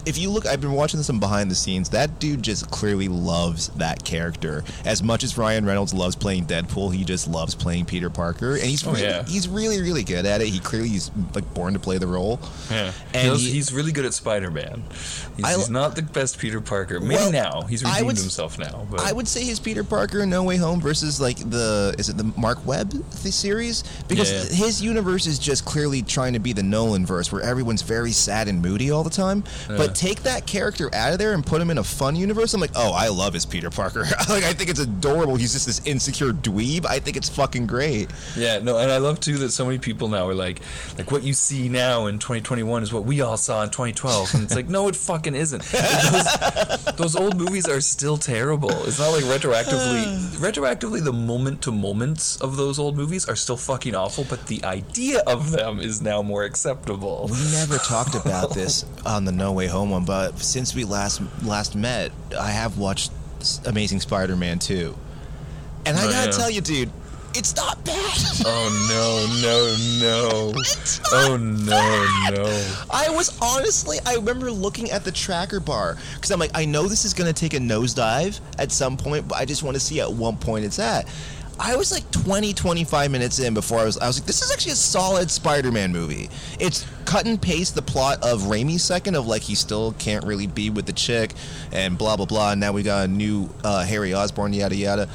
If 0.05 0.17
you 0.17 0.29
look, 0.29 0.45
I've 0.45 0.59
been 0.61 0.73
watching 0.73 0.97
this 0.99 1.09
behind 1.09 1.49
the 1.49 1.55
scenes. 1.55 1.89
That 1.89 2.19
dude 2.19 2.41
just 2.43 2.69
clearly 2.71 3.07
loves 3.07 3.67
that 3.77 4.03
character 4.03 4.63
as 4.85 5.01
much 5.03 5.23
as 5.23 5.37
Ryan 5.37 5.65
Reynolds 5.65 5.93
loves 5.93 6.15
playing 6.15 6.45
Deadpool. 6.45 6.93
He 6.93 7.03
just 7.05 7.27
loves 7.27 7.55
playing 7.55 7.85
Peter 7.85 8.09
Parker, 8.09 8.53
and 8.55 8.63
he's 8.63 8.85
Oh, 8.85 8.91
really, 8.91 9.03
yeah. 9.03 9.23
he's 9.23 9.47
really 9.47 9.81
really 9.81 10.03
good 10.03 10.25
at 10.25 10.41
it. 10.41 10.47
He 10.47 10.59
clearly 10.59 10.89
is 10.89 11.11
like 11.33 11.51
born 11.53 11.73
to 11.73 11.79
play 11.79 11.97
the 11.97 12.07
role. 12.07 12.39
Yeah, 12.69 12.91
And 13.13 13.29
and 13.31 13.39
he- 13.39 13.51
he's 13.51 13.71
really 13.71 13.91
good 13.91 14.05
at 14.05 14.13
Spider-Man. 14.13 14.83
He's, 15.37 15.55
he's 15.55 15.69
not 15.69 15.95
the 15.95 16.01
best 16.01 16.37
Peter 16.37 16.59
Parker. 16.61 16.99
Maybe 16.99 17.15
Well, 17.15 17.31
now 17.31 17.61
he's 17.63 17.83
redeemed 17.83 18.05
would 18.07 18.17
himself 18.17 18.57
now. 18.59 18.85
But 18.91 19.01
I 19.01 19.11
would 19.13 19.27
say 19.27 19.43
his 19.43 19.59
Peter 19.59 19.83
Parker 19.83 20.21
in 20.23 20.29
No 20.29 20.43
Way 20.43 20.57
Home 20.57 20.81
versus 20.81 21.21
like 21.21 21.37
the 21.49 21.95
is 21.97 22.09
it 22.09 22.17
the 22.17 22.31
Marc 22.37 22.65
Webb 22.65 22.91
the 22.91 23.31
series 23.31 23.83
because 24.07 24.31
Yeah. 24.31 24.65
his 24.65 24.81
universe 24.81 25.25
is 25.27 25.39
just 25.39 25.65
clearly 25.65 26.01
trying 26.01 26.33
to 26.33 26.39
be 26.39 26.53
the 26.53 26.63
Nolan 26.63 27.05
verse 27.05 27.31
where 27.31 27.41
everyone's 27.41 27.81
very 27.83 28.11
sad 28.11 28.47
and 28.47 28.61
moody 28.61 28.91
all 28.91 29.03
the 29.03 29.09
time. 29.09 29.43
But 29.67 29.92
take 29.93 30.23
that 30.23 30.45
character 30.45 30.93
out 30.93 31.13
of 31.13 31.19
there 31.19 31.33
and 31.33 31.45
put 31.45 31.61
him 31.61 31.69
in 31.69 31.77
a 31.77 31.83
fun 31.83 32.15
universe, 32.15 32.53
I'm 32.53 32.61
like, 32.61 32.71
oh, 32.75 32.91
I 32.93 33.07
love 33.09 33.33
his 33.33 33.45
Peter 33.45 33.69
Parker. 33.69 34.01
like, 34.29 34.43
I 34.43 34.53
think 34.53 34.69
it's 34.69 34.79
adorable. 34.79 35.35
He's 35.35 35.53
just 35.53 35.65
this 35.65 35.85
insecure 35.85 36.31
dweeb. 36.31 36.85
I 36.85 36.99
think 36.99 37.17
it's 37.17 37.29
fucking 37.29 37.67
great. 37.67 38.09
Yeah, 38.35 38.59
no, 38.59 38.77
and 38.77 38.91
I 38.91 38.97
love 38.97 39.19
too 39.19 39.37
that 39.39 39.49
so 39.49 39.65
many 39.65 39.79
people 39.79 40.07
now 40.07 40.27
are 40.27 40.33
like, 40.33 40.61
like 40.97 41.11
what 41.11 41.23
you 41.23 41.33
see 41.33 41.69
now 41.69 42.07
in 42.07 42.19
2021 42.19 42.83
is 42.83 42.93
what 42.93 43.05
we 43.05 43.21
all 43.21 43.37
saw 43.37 43.63
in 43.63 43.69
2012, 43.69 44.33
and 44.33 44.43
it's 44.43 44.55
like, 44.55 44.69
no, 44.69 44.87
it 44.87 44.95
fucking 44.95 45.35
isn't. 45.35 45.63
Those, 45.63 46.85
those 46.97 47.15
old 47.15 47.37
movies 47.37 47.67
are 47.67 47.81
still 47.81 48.17
terrible. 48.17 48.71
It's 48.85 48.99
not 48.99 49.09
like 49.09 49.23
retroactively, 49.23 50.03
retroactively, 50.37 51.03
the 51.03 51.13
moment 51.13 51.61
to 51.63 51.71
moments 51.71 52.37
of 52.37 52.57
those 52.57 52.79
old 52.79 52.97
movies 52.97 53.27
are 53.27 53.35
still 53.35 53.57
fucking 53.57 53.95
awful, 53.95 54.25
but 54.29 54.47
the 54.47 54.63
idea 54.63 55.21
of 55.27 55.51
them 55.51 55.79
is 55.79 56.01
now 56.01 56.21
more 56.21 56.43
acceptable. 56.43 57.29
We 57.31 57.43
never 57.51 57.77
talked 57.77 58.15
about 58.15 58.53
this 58.53 58.85
on 59.05 59.25
the 59.25 59.31
No 59.31 59.51
Way 59.51 59.67
Home 59.67 59.82
one, 59.89 60.05
but 60.05 60.39
since 60.39 60.73
we 60.75 60.83
last 60.83 61.21
last 61.43 61.75
met, 61.75 62.11
I 62.39 62.49
have 62.51 62.77
watched 62.77 63.11
Amazing 63.65 63.99
Spider-Man 64.01 64.59
2. 64.59 64.95
And 65.85 65.97
I 65.97 66.05
Oh, 66.05 66.09
gotta 66.11 66.29
yeah. 66.31 66.37
tell 66.37 66.49
you, 66.49 66.61
dude, 66.61 66.89
it's 67.35 67.55
not 67.55 67.83
bad. 67.83 68.17
Oh 68.45 68.69
no, 68.89 69.41
no, 69.41 70.51
no! 70.51 70.53
Oh 71.13 71.37
no, 71.37 72.35
no! 72.35 72.73
I 72.91 73.09
was 73.09 73.37
honestly, 73.41 73.97
I 74.05 74.15
remember 74.15 74.51
looking 74.51 74.91
at 74.91 75.03
the 75.03 75.11
tracker 75.11 75.59
bar 75.59 75.97
because 76.15 76.31
I'm 76.31 76.39
like, 76.39 76.51
I 76.53 76.65
know 76.65 76.87
this 76.87 77.05
is 77.05 77.13
gonna 77.13 77.33
take 77.33 77.53
a 77.53 77.57
nosedive 77.59 78.39
at 78.59 78.71
some 78.71 78.97
point, 78.97 79.27
but 79.27 79.37
I 79.37 79.45
just 79.45 79.63
want 79.63 79.75
to 79.75 79.79
see 79.79 79.99
at 79.99 80.11
what 80.11 80.39
point 80.39 80.63
it's 80.65 80.79
at. 80.79 81.07
I 81.59 81.75
was 81.75 81.91
like 81.91 82.09
20, 82.11 82.53
25 82.53 83.11
minutes 83.11 83.39
in 83.39 83.53
before 83.53 83.79
I 83.79 83.85
was, 83.85 83.97
I 83.97 84.07
was 84.07 84.19
like, 84.19 84.25
this 84.25 84.41
is 84.41 84.51
actually 84.51 84.71
a 84.73 84.75
solid 84.75 85.29
Spider-Man 85.29 85.91
movie. 85.91 86.29
It's 86.59 86.85
cut 87.05 87.25
and 87.25 87.41
paste 87.41 87.75
the 87.75 87.81
plot 87.81 88.23
of 88.23 88.43
Raimi's 88.43 88.83
second 88.83 89.15
of 89.15 89.27
like 89.27 89.43
he 89.43 89.55
still 89.55 89.93
can't 89.99 90.25
really 90.25 90.47
be 90.47 90.69
with 90.69 90.85
the 90.87 90.93
chick 90.93 91.33
and 91.71 91.97
blah 91.97 92.17
blah 92.17 92.25
blah. 92.25 92.51
And 92.51 92.59
now 92.61 92.71
we 92.71 92.81
got 92.83 93.05
a 93.05 93.07
new 93.07 93.49
uh, 93.63 93.83
Harry 93.85 94.13
Osborn, 94.13 94.53
yada 94.53 94.75
yada. 94.75 95.09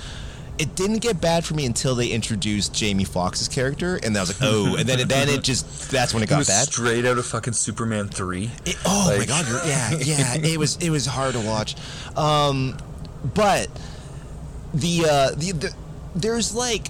It 0.58 0.74
didn't 0.74 0.98
get 0.98 1.20
bad 1.20 1.44
for 1.44 1.54
me 1.54 1.66
until 1.66 1.94
they 1.94 2.08
introduced 2.08 2.74
Jamie 2.74 3.04
Foxx's 3.04 3.46
character, 3.46 4.00
and 4.02 4.16
I 4.16 4.20
was 4.20 4.28
like, 4.30 4.38
oh, 4.50 4.74
and 4.76 4.88
then 4.88 4.98
it, 4.98 5.08
then 5.08 5.28
it 5.28 5.44
just 5.44 5.88
that's 5.90 6.12
when 6.12 6.22
it 6.22 6.26
It 6.26 6.30
got 6.30 6.38
was 6.38 6.48
bad. 6.48 6.66
straight 6.66 7.04
out 7.06 7.16
of 7.16 7.26
fucking 7.26 7.52
Superman 7.52 8.08
three. 8.08 8.50
It, 8.66 8.76
oh 8.84 9.14
my 9.16 9.24
god! 9.24 9.46
Yeah, 9.66 9.90
yeah. 10.00 10.34
It 10.36 10.58
was 10.58 10.76
it 10.78 10.90
was 10.90 11.06
hard 11.06 11.34
to 11.34 11.40
watch, 11.40 11.76
um, 12.16 12.76
but 13.34 13.68
the 14.74 15.04
uh, 15.08 15.30
the, 15.36 15.52
the 15.52 15.74
there's 16.14 16.54
like. 16.54 16.88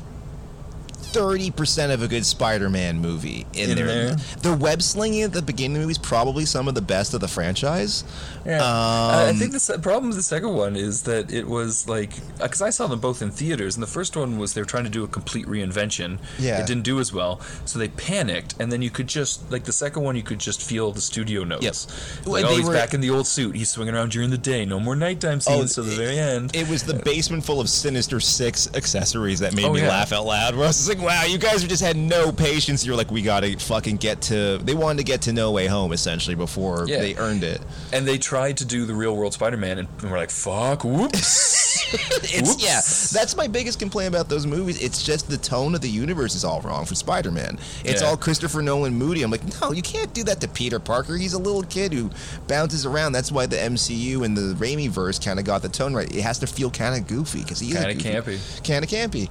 Thirty 1.13 1.51
percent 1.51 1.91
of 1.91 2.03
a 2.03 2.09
good 2.09 2.25
Spider-Man 2.27 2.99
movie 3.01 3.47
in, 3.55 3.71
In 3.71 3.77
there. 3.77 3.87
there. 3.87 4.17
The 4.43 4.53
web 4.55 4.83
slinging 4.83 5.23
at 5.23 5.33
the 5.33 5.41
beginning 5.43 5.77
of 5.79 5.81
the 5.83 5.87
movie 5.87 5.93
is 5.93 5.99
probably 5.99 6.45
some 6.45 6.69
of 6.69 6.75
the 6.75 6.83
best 6.83 7.15
of 7.15 7.21
the 7.21 7.29
franchise. 7.29 8.05
Yeah, 8.45 8.63
I- 8.63 9.25
I 9.27 9.29
Um, 9.31 9.37
think 9.39 9.53
the 9.53 9.79
problem 9.81 10.09
with 10.09 10.17
the 10.19 10.23
second 10.23 10.55
one 10.55 10.77
is 10.77 11.03
that 11.03 11.33
it 11.33 11.49
was 11.49 11.89
like 11.89 12.13
because 12.39 12.61
I 12.63 12.71
saw 12.71 12.87
them 12.87 13.01
both 13.01 13.23
in 13.23 13.31
theaters, 13.31 13.75
and 13.75 13.83
the 13.83 13.87
first 13.89 14.17
one 14.17 14.39
was 14.39 14.53
they 14.53 14.61
were 14.61 14.67
trying 14.67 14.85
to 14.85 14.91
do 14.91 15.03
a 15.03 15.09
complete 15.09 15.47
reinvention. 15.47 16.19
Yeah. 16.39 16.59
it 16.61 16.67
didn't 16.67 16.85
do 16.85 17.01
as 17.01 17.13
well, 17.13 17.41
so 17.65 17.79
they 17.79 17.89
panicked, 17.89 18.55
and 18.59 18.71
then 18.71 18.83
you 18.83 18.91
could 18.91 19.07
just 19.07 19.51
like 19.51 19.65
the 19.65 19.73
second 19.73 20.03
one, 20.03 20.15
you 20.15 20.23
could 20.23 20.39
just 20.39 20.63
feel 20.63 20.93
the 20.93 21.01
studio 21.01 21.43
notes. 21.43 21.65
Yep. 21.65 22.27
Like, 22.27 22.45
Well, 22.45 22.53
oh, 22.53 22.57
he's 22.57 22.67
were- 22.67 22.73
back 22.75 22.93
in 22.95 23.01
the 23.01 23.11
old 23.11 23.27
suit. 23.27 23.57
He's 23.57 23.71
swinging 23.71 23.95
around 23.95 24.13
during 24.13 24.29
the 24.31 24.39
day. 24.39 24.65
No 24.67 24.79
more 24.79 24.95
nighttime 24.95 25.41
scenes 25.41 25.75
till 25.75 25.85
the 25.85 25.97
very 25.97 26.19
end. 26.19 26.55
It 26.55 26.69
was 26.69 26.83
the 26.83 26.95
basement 26.95 27.45
full 27.45 27.61
of 27.61 27.69
Sinister 27.71 28.21
Six 28.21 28.69
accessories 28.75 29.41
that 29.41 29.55
made 29.55 29.65
Oh, 29.65 29.73
me 29.73 29.81
yeah. 29.81 29.89
laugh 29.89 30.13
out 30.13 30.27
loud. 30.27 30.55
Where 30.55 30.65
I 30.65 30.69
was 30.69 30.77
just 30.77 30.98
like, 30.99 31.07
"Wow, 31.07 31.25
you 31.25 31.39
guys 31.39 31.65
just 31.65 31.83
had 31.83 31.97
no 31.97 32.33
patience." 32.33 32.85
You're 32.85 32.97
like, 32.97 33.11
"We 33.11 33.23
gotta 33.23 33.59
fucking 33.59 33.97
get 33.97 34.21
to." 34.23 34.59
They 34.59 34.75
wanted 34.75 34.99
to 34.99 35.05
get 35.05 35.23
to 35.23 35.33
No 35.33 35.51
Way 35.53 35.67
Home 35.67 35.93
essentially 35.93 36.35
before 36.37 36.85
Yeah. 36.89 36.99
they 37.01 37.15
earned 37.17 37.45
it. 37.45 37.61
and 37.93 38.07
they 38.07 38.19
tried 38.19 38.57
to 38.59 38.65
do 38.65 38.85
the 38.85 38.95
real 38.95 39.17
world 39.17 39.33
Spider-Man, 39.35 39.79
and 39.79 39.89
we're 40.03 40.17
like, 40.19 40.31
"Fuck, 40.31 40.85
whoops." 40.85 41.67
It's 41.91 42.51
Whoops. 42.51 42.63
yeah. 42.63 43.19
That's 43.19 43.35
my 43.35 43.47
biggest 43.47 43.79
complaint 43.79 44.09
about 44.15 44.29
those 44.29 44.45
movies. 44.45 44.83
It's 44.83 45.03
just 45.03 45.31
the 45.31 45.39
tone 45.39 45.75
of 45.75 45.81
the 45.81 45.89
universe 45.89 46.35
is 46.35 46.45
all 46.45 46.61
wrong 46.61 46.85
for 46.85 46.95
Spider-Man. 46.95 47.59
It's 47.83 48.03
Yeah. 48.03 48.09
all 48.09 48.17
Christopher 48.19 48.61
Nolan 48.61 48.95
moody. 48.95 49.23
I'm 49.23 49.31
like, 49.31 49.41
no, 49.63 49.73
you 49.73 49.81
can't 49.81 50.13
do 50.13 50.23
that 50.25 50.39
to 50.43 50.49
Peter 50.49 50.79
Parker. 50.79 51.17
He's 51.17 51.33
a 51.33 51.39
little 51.39 51.63
kid 51.63 51.95
who 51.95 52.11
bounces 52.47 52.85
around. 52.85 53.13
That's 53.13 53.33
why 53.33 53.47
the 53.47 53.57
MCU 53.57 54.23
and 54.25 54.37
the 54.37 54.55
Raimi 54.57 54.91
verse 54.91 55.19
kind 55.19 55.39
of 55.39 55.47
got 55.47 55.63
the 55.63 55.71
tone 55.71 55.95
right. 55.95 56.15
It 56.15 56.21
has 56.21 56.39
to 56.41 56.47
feel 56.47 56.71
kind 56.71 56.95
of 56.95 57.07
goofy 57.07 57.41
because 57.43 57.59
he 57.61 57.71
is 57.71 57.79
Kinda 57.83 57.95
campy. 57.95 58.39
Kind 58.69 58.85
of 58.85 58.91
campy. 58.91 59.31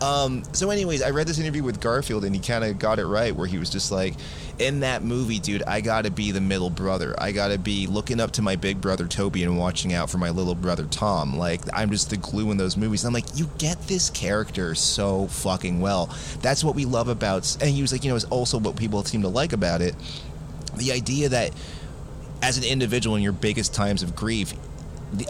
Um, 0.00 0.42
so, 0.52 0.70
anyways, 0.70 1.02
I 1.02 1.10
read 1.10 1.26
this 1.26 1.38
interview 1.38 1.62
with 1.62 1.80
Garfield, 1.80 2.24
and 2.24 2.34
he 2.34 2.40
kind 2.40 2.64
of 2.64 2.78
got 2.78 2.98
it 2.98 3.06
right, 3.06 3.34
where 3.34 3.46
he 3.46 3.58
was 3.58 3.70
just 3.70 3.92
like, 3.92 4.14
"In 4.58 4.80
that 4.80 5.02
movie, 5.02 5.38
dude, 5.38 5.62
I 5.62 5.80
gotta 5.80 6.10
be 6.10 6.30
the 6.30 6.40
middle 6.40 6.68
brother. 6.68 7.14
I 7.18 7.32
gotta 7.32 7.58
be 7.58 7.86
looking 7.86 8.20
up 8.20 8.32
to 8.32 8.42
my 8.42 8.56
big 8.56 8.80
brother 8.80 9.06
Tobey 9.06 9.44
and 9.44 9.58
watching 9.58 9.94
out 9.94 10.10
for 10.10 10.18
my 10.18 10.30
little 10.30 10.54
brother 10.54 10.84
Tom. 10.84 11.36
Like, 11.36 11.62
I'm 11.72 11.90
just 11.90 12.10
the 12.10 12.16
glue 12.16 12.50
in 12.50 12.56
those 12.56 12.76
movies." 12.76 13.04
And 13.04 13.08
I'm 13.08 13.14
like, 13.14 13.38
"You 13.38 13.48
get 13.58 13.86
this 13.86 14.10
character 14.10 14.74
so 14.74 15.28
fucking 15.28 15.80
well. 15.80 16.14
That's 16.42 16.64
what 16.64 16.74
we 16.74 16.84
love 16.84 17.08
about." 17.08 17.56
And 17.60 17.70
he 17.70 17.80
was 17.80 17.92
like, 17.92 18.04
"You 18.04 18.10
know, 18.10 18.16
it's 18.16 18.24
also 18.26 18.58
what 18.58 18.76
people 18.76 19.02
seem 19.04 19.22
to 19.22 19.28
like 19.28 19.52
about 19.52 19.80
it. 19.80 19.94
The 20.76 20.92
idea 20.92 21.28
that." 21.30 21.52
As 22.42 22.58
an 22.58 22.64
individual 22.64 23.16
in 23.16 23.22
your 23.22 23.32
biggest 23.32 23.72
times 23.72 24.02
of 24.02 24.14
grief, 24.14 24.52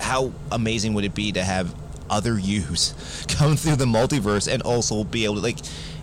how 0.00 0.32
amazing 0.50 0.94
would 0.94 1.04
it 1.04 1.14
be 1.14 1.30
to 1.30 1.44
have 1.44 1.72
other 2.11 2.38
yous 2.38 3.24
come 3.28 3.57
through 3.57 3.76
the 3.76 3.84
multiverse 3.84 4.52
and 4.52 4.62
also 4.62 5.05
be 5.05 5.24
able 5.24 5.36
to 5.36 5.40
like 5.40 5.59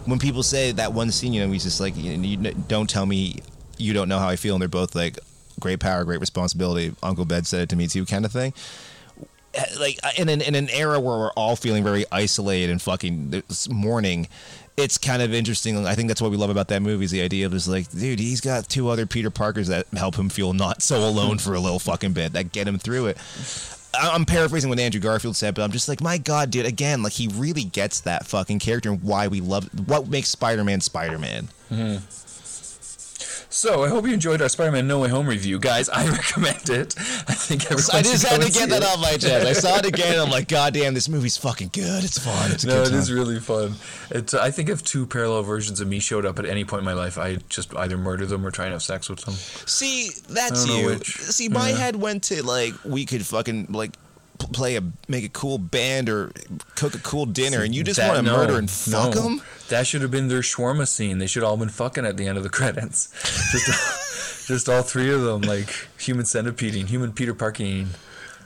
when 0.05 0.19
people 0.19 0.43
say 0.43 0.71
that 0.71 0.93
one 0.93 1.11
scene 1.11 1.33
you 1.33 1.45
know 1.45 1.51
he's 1.51 1.63
just 1.63 1.79
like 1.79 1.95
you, 1.95 2.37
don't 2.67 2.89
tell 2.89 3.05
me 3.05 3.35
you 3.77 3.93
don't 3.93 4.09
know 4.09 4.19
how 4.19 4.27
i 4.27 4.35
feel 4.35 4.55
and 4.55 4.61
they're 4.61 4.69
both 4.69 4.95
like 4.95 5.17
great 5.59 5.79
power 5.79 6.03
great 6.03 6.19
responsibility 6.19 6.93
uncle 7.03 7.25
Ben 7.25 7.43
said 7.43 7.61
it 7.61 7.69
to 7.69 7.75
me 7.75 7.87
too 7.87 8.05
kind 8.05 8.25
of 8.25 8.31
thing. 8.31 8.53
Uh, 9.57 9.63
like 9.79 9.99
in 10.17 10.29
an, 10.29 10.39
in 10.39 10.55
an 10.55 10.69
era 10.69 10.97
where 10.97 11.17
we're 11.17 11.31
all 11.31 11.57
feeling 11.57 11.83
very 11.83 12.05
isolated 12.09 12.69
and 12.69 12.81
fucking 12.81 13.43
mourning 13.69 14.25
it's 14.77 14.97
kind 14.97 15.21
of 15.21 15.33
interesting 15.33 15.85
i 15.85 15.93
think 15.93 16.07
that's 16.07 16.21
what 16.21 16.31
we 16.31 16.37
love 16.37 16.49
about 16.49 16.69
that 16.69 16.81
movie 16.81 17.03
is 17.03 17.11
the 17.11 17.21
idea 17.21 17.45
of 17.45 17.51
just 17.51 17.67
like 17.67 17.89
dude 17.91 18.17
he's 18.17 18.39
got 18.39 18.69
two 18.69 18.87
other 18.87 19.05
peter 19.05 19.29
parkers 19.29 19.67
that 19.67 19.85
help 19.89 20.15
him 20.15 20.29
feel 20.29 20.53
not 20.53 20.81
so 20.81 21.05
alone 21.05 21.37
for 21.37 21.53
a 21.53 21.59
little 21.59 21.79
fucking 21.79 22.13
bit 22.13 22.31
that 22.31 22.53
get 22.53 22.65
him 22.65 22.79
through 22.79 23.07
it 23.07 23.17
I'm 23.93 24.25
paraphrasing 24.25 24.69
what 24.69 24.79
Andrew 24.79 25.01
Garfield 25.01 25.35
said, 25.35 25.53
but 25.53 25.63
I'm 25.63 25.71
just 25.71 25.89
like, 25.89 26.01
my 26.01 26.17
God, 26.17 26.49
dude, 26.49 26.65
again, 26.65 27.03
like 27.03 27.13
he 27.13 27.27
really 27.27 27.63
gets 27.63 28.01
that 28.01 28.25
fucking 28.25 28.59
character 28.59 28.89
and 28.89 29.03
why 29.03 29.27
we 29.27 29.41
love 29.41 29.69
what 29.87 30.07
makes 30.07 30.29
Spider-Man 30.29 30.81
Spider-Man. 30.81 31.49
Mm-hmm. 31.69 32.20
So 33.53 33.83
I 33.83 33.89
hope 33.89 34.07
you 34.07 34.13
enjoyed 34.13 34.41
our 34.41 34.47
Spider-Man 34.47 34.87
No 34.87 34.99
Way 34.99 35.09
Home 35.09 35.27
review, 35.27 35.59
guys. 35.59 35.89
I 35.89 36.07
recommend 36.09 36.69
it. 36.69 36.95
I 36.97 37.33
think 37.33 37.65
everyone 37.65 37.83
I 37.93 38.01
just 38.01 38.25
had 38.25 38.41
to 38.41 38.49
get 38.49 38.69
that 38.69 38.81
it. 38.81 38.85
off 38.87 39.01
my 39.01 39.11
chest. 39.17 39.45
I 39.45 39.51
saw 39.51 39.75
it 39.77 39.85
again. 39.85 40.17
I'm 40.19 40.29
like, 40.29 40.47
God 40.47 40.73
damn, 40.73 40.93
this 40.93 41.09
movie's 41.09 41.35
fucking 41.35 41.71
good. 41.73 42.01
It's 42.05 42.17
fun. 42.17 42.51
It's 42.51 42.63
No, 42.63 42.81
it 42.81 42.93
is 42.93 43.11
really 43.11 43.41
fun. 43.41 43.75
It, 44.09 44.33
uh, 44.33 44.39
I 44.41 44.51
think 44.51 44.69
if 44.69 44.83
two 44.85 45.05
parallel 45.05 45.43
versions 45.43 45.81
of 45.81 45.87
me 45.89 45.99
showed 45.99 46.25
up 46.25 46.39
at 46.39 46.45
any 46.45 46.63
point 46.63 46.79
in 46.79 46.85
my 46.85 46.93
life, 46.93 47.17
I 47.17 47.35
just 47.49 47.75
either 47.75 47.97
murder 47.97 48.25
them 48.25 48.45
or 48.45 48.51
try 48.51 48.65
and 48.65 48.71
have 48.71 48.83
sex 48.83 49.09
with 49.09 49.19
them. 49.25 49.33
See, 49.33 50.11
that's 50.29 50.63
I 50.63 50.67
don't 50.67 50.83
know 50.83 50.89
you. 50.91 50.99
See, 51.03 51.49
my 51.49 51.71
Yeah. 51.71 51.75
head 51.75 51.95
went 51.97 52.23
to 52.25 52.41
like 52.43 52.73
we 52.85 53.05
could 53.05 53.25
fucking 53.25 53.67
like 53.71 53.91
play 54.47 54.75
a 54.75 54.81
make 55.07 55.23
a 55.23 55.29
cool 55.29 55.57
band 55.57 56.09
or 56.09 56.31
cook 56.75 56.93
a 56.95 56.99
cool 56.99 57.25
dinner, 57.25 57.61
and 57.63 57.73
you 57.75 57.83
just 57.83 57.97
That- 57.99 58.07
want 58.13 58.25
to 58.25 58.31
no, 58.31 58.37
murder 58.37 58.57
and 58.57 58.69
fuck 58.69 59.15
no. 59.15 59.21
them. 59.21 59.41
That 59.69 59.87
should 59.87 60.01
have 60.01 60.11
been 60.11 60.27
their 60.27 60.41
shawarma 60.41 60.87
scene. 60.87 61.17
They 61.19 61.27
should 61.27 61.43
all 61.43 61.57
been 61.57 61.69
fucking 61.69 62.05
at 62.05 62.17
the 62.17 62.27
end 62.27 62.37
of 62.37 62.43
the 62.43 62.49
credits. 62.49 63.07
Just, 63.51 64.47
just 64.47 64.67
all 64.69 64.81
three 64.81 65.13
of 65.13 65.21
them, 65.21 65.41
like 65.41 65.69
human 65.97 66.25
centipeding, 66.25 66.87
human 66.87 67.13
Peter 67.13 67.33
Parking. 67.33 67.89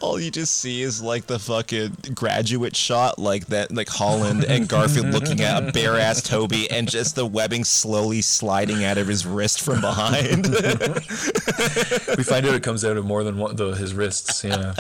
All 0.02 0.20
you 0.20 0.30
just 0.30 0.58
see 0.58 0.82
is 0.82 1.02
like 1.02 1.26
the 1.26 1.40
fucking 1.40 1.96
graduate 2.14 2.76
shot, 2.76 3.18
like 3.18 3.48
that, 3.48 3.74
like 3.74 3.88
Holland 3.88 4.44
and 4.44 4.68
Garfield 4.68 5.08
looking 5.08 5.40
at 5.42 5.64
a 5.68 5.72
bare 5.72 5.98
ass 5.98 6.22
Tobey, 6.22 6.70
and 6.70 6.88
just 6.90 7.16
the 7.16 7.26
webbing 7.26 7.64
slowly 7.64 8.22
sliding 8.22 8.84
out 8.84 8.98
of 8.98 9.08
his 9.08 9.26
wrist 9.26 9.62
from 9.62 9.80
behind. 9.82 10.46
We 12.18 12.24
find 12.24 12.46
out 12.46 12.56
it 12.56 12.64
comes 12.64 12.86
out 12.86 12.98
of 12.98 13.06
more 13.06 13.24
than 13.24 13.38
one, 13.38 13.56
the, 13.56 13.72
his 13.72 13.94
wrists. 13.94 14.44
Yeah. 14.44 14.74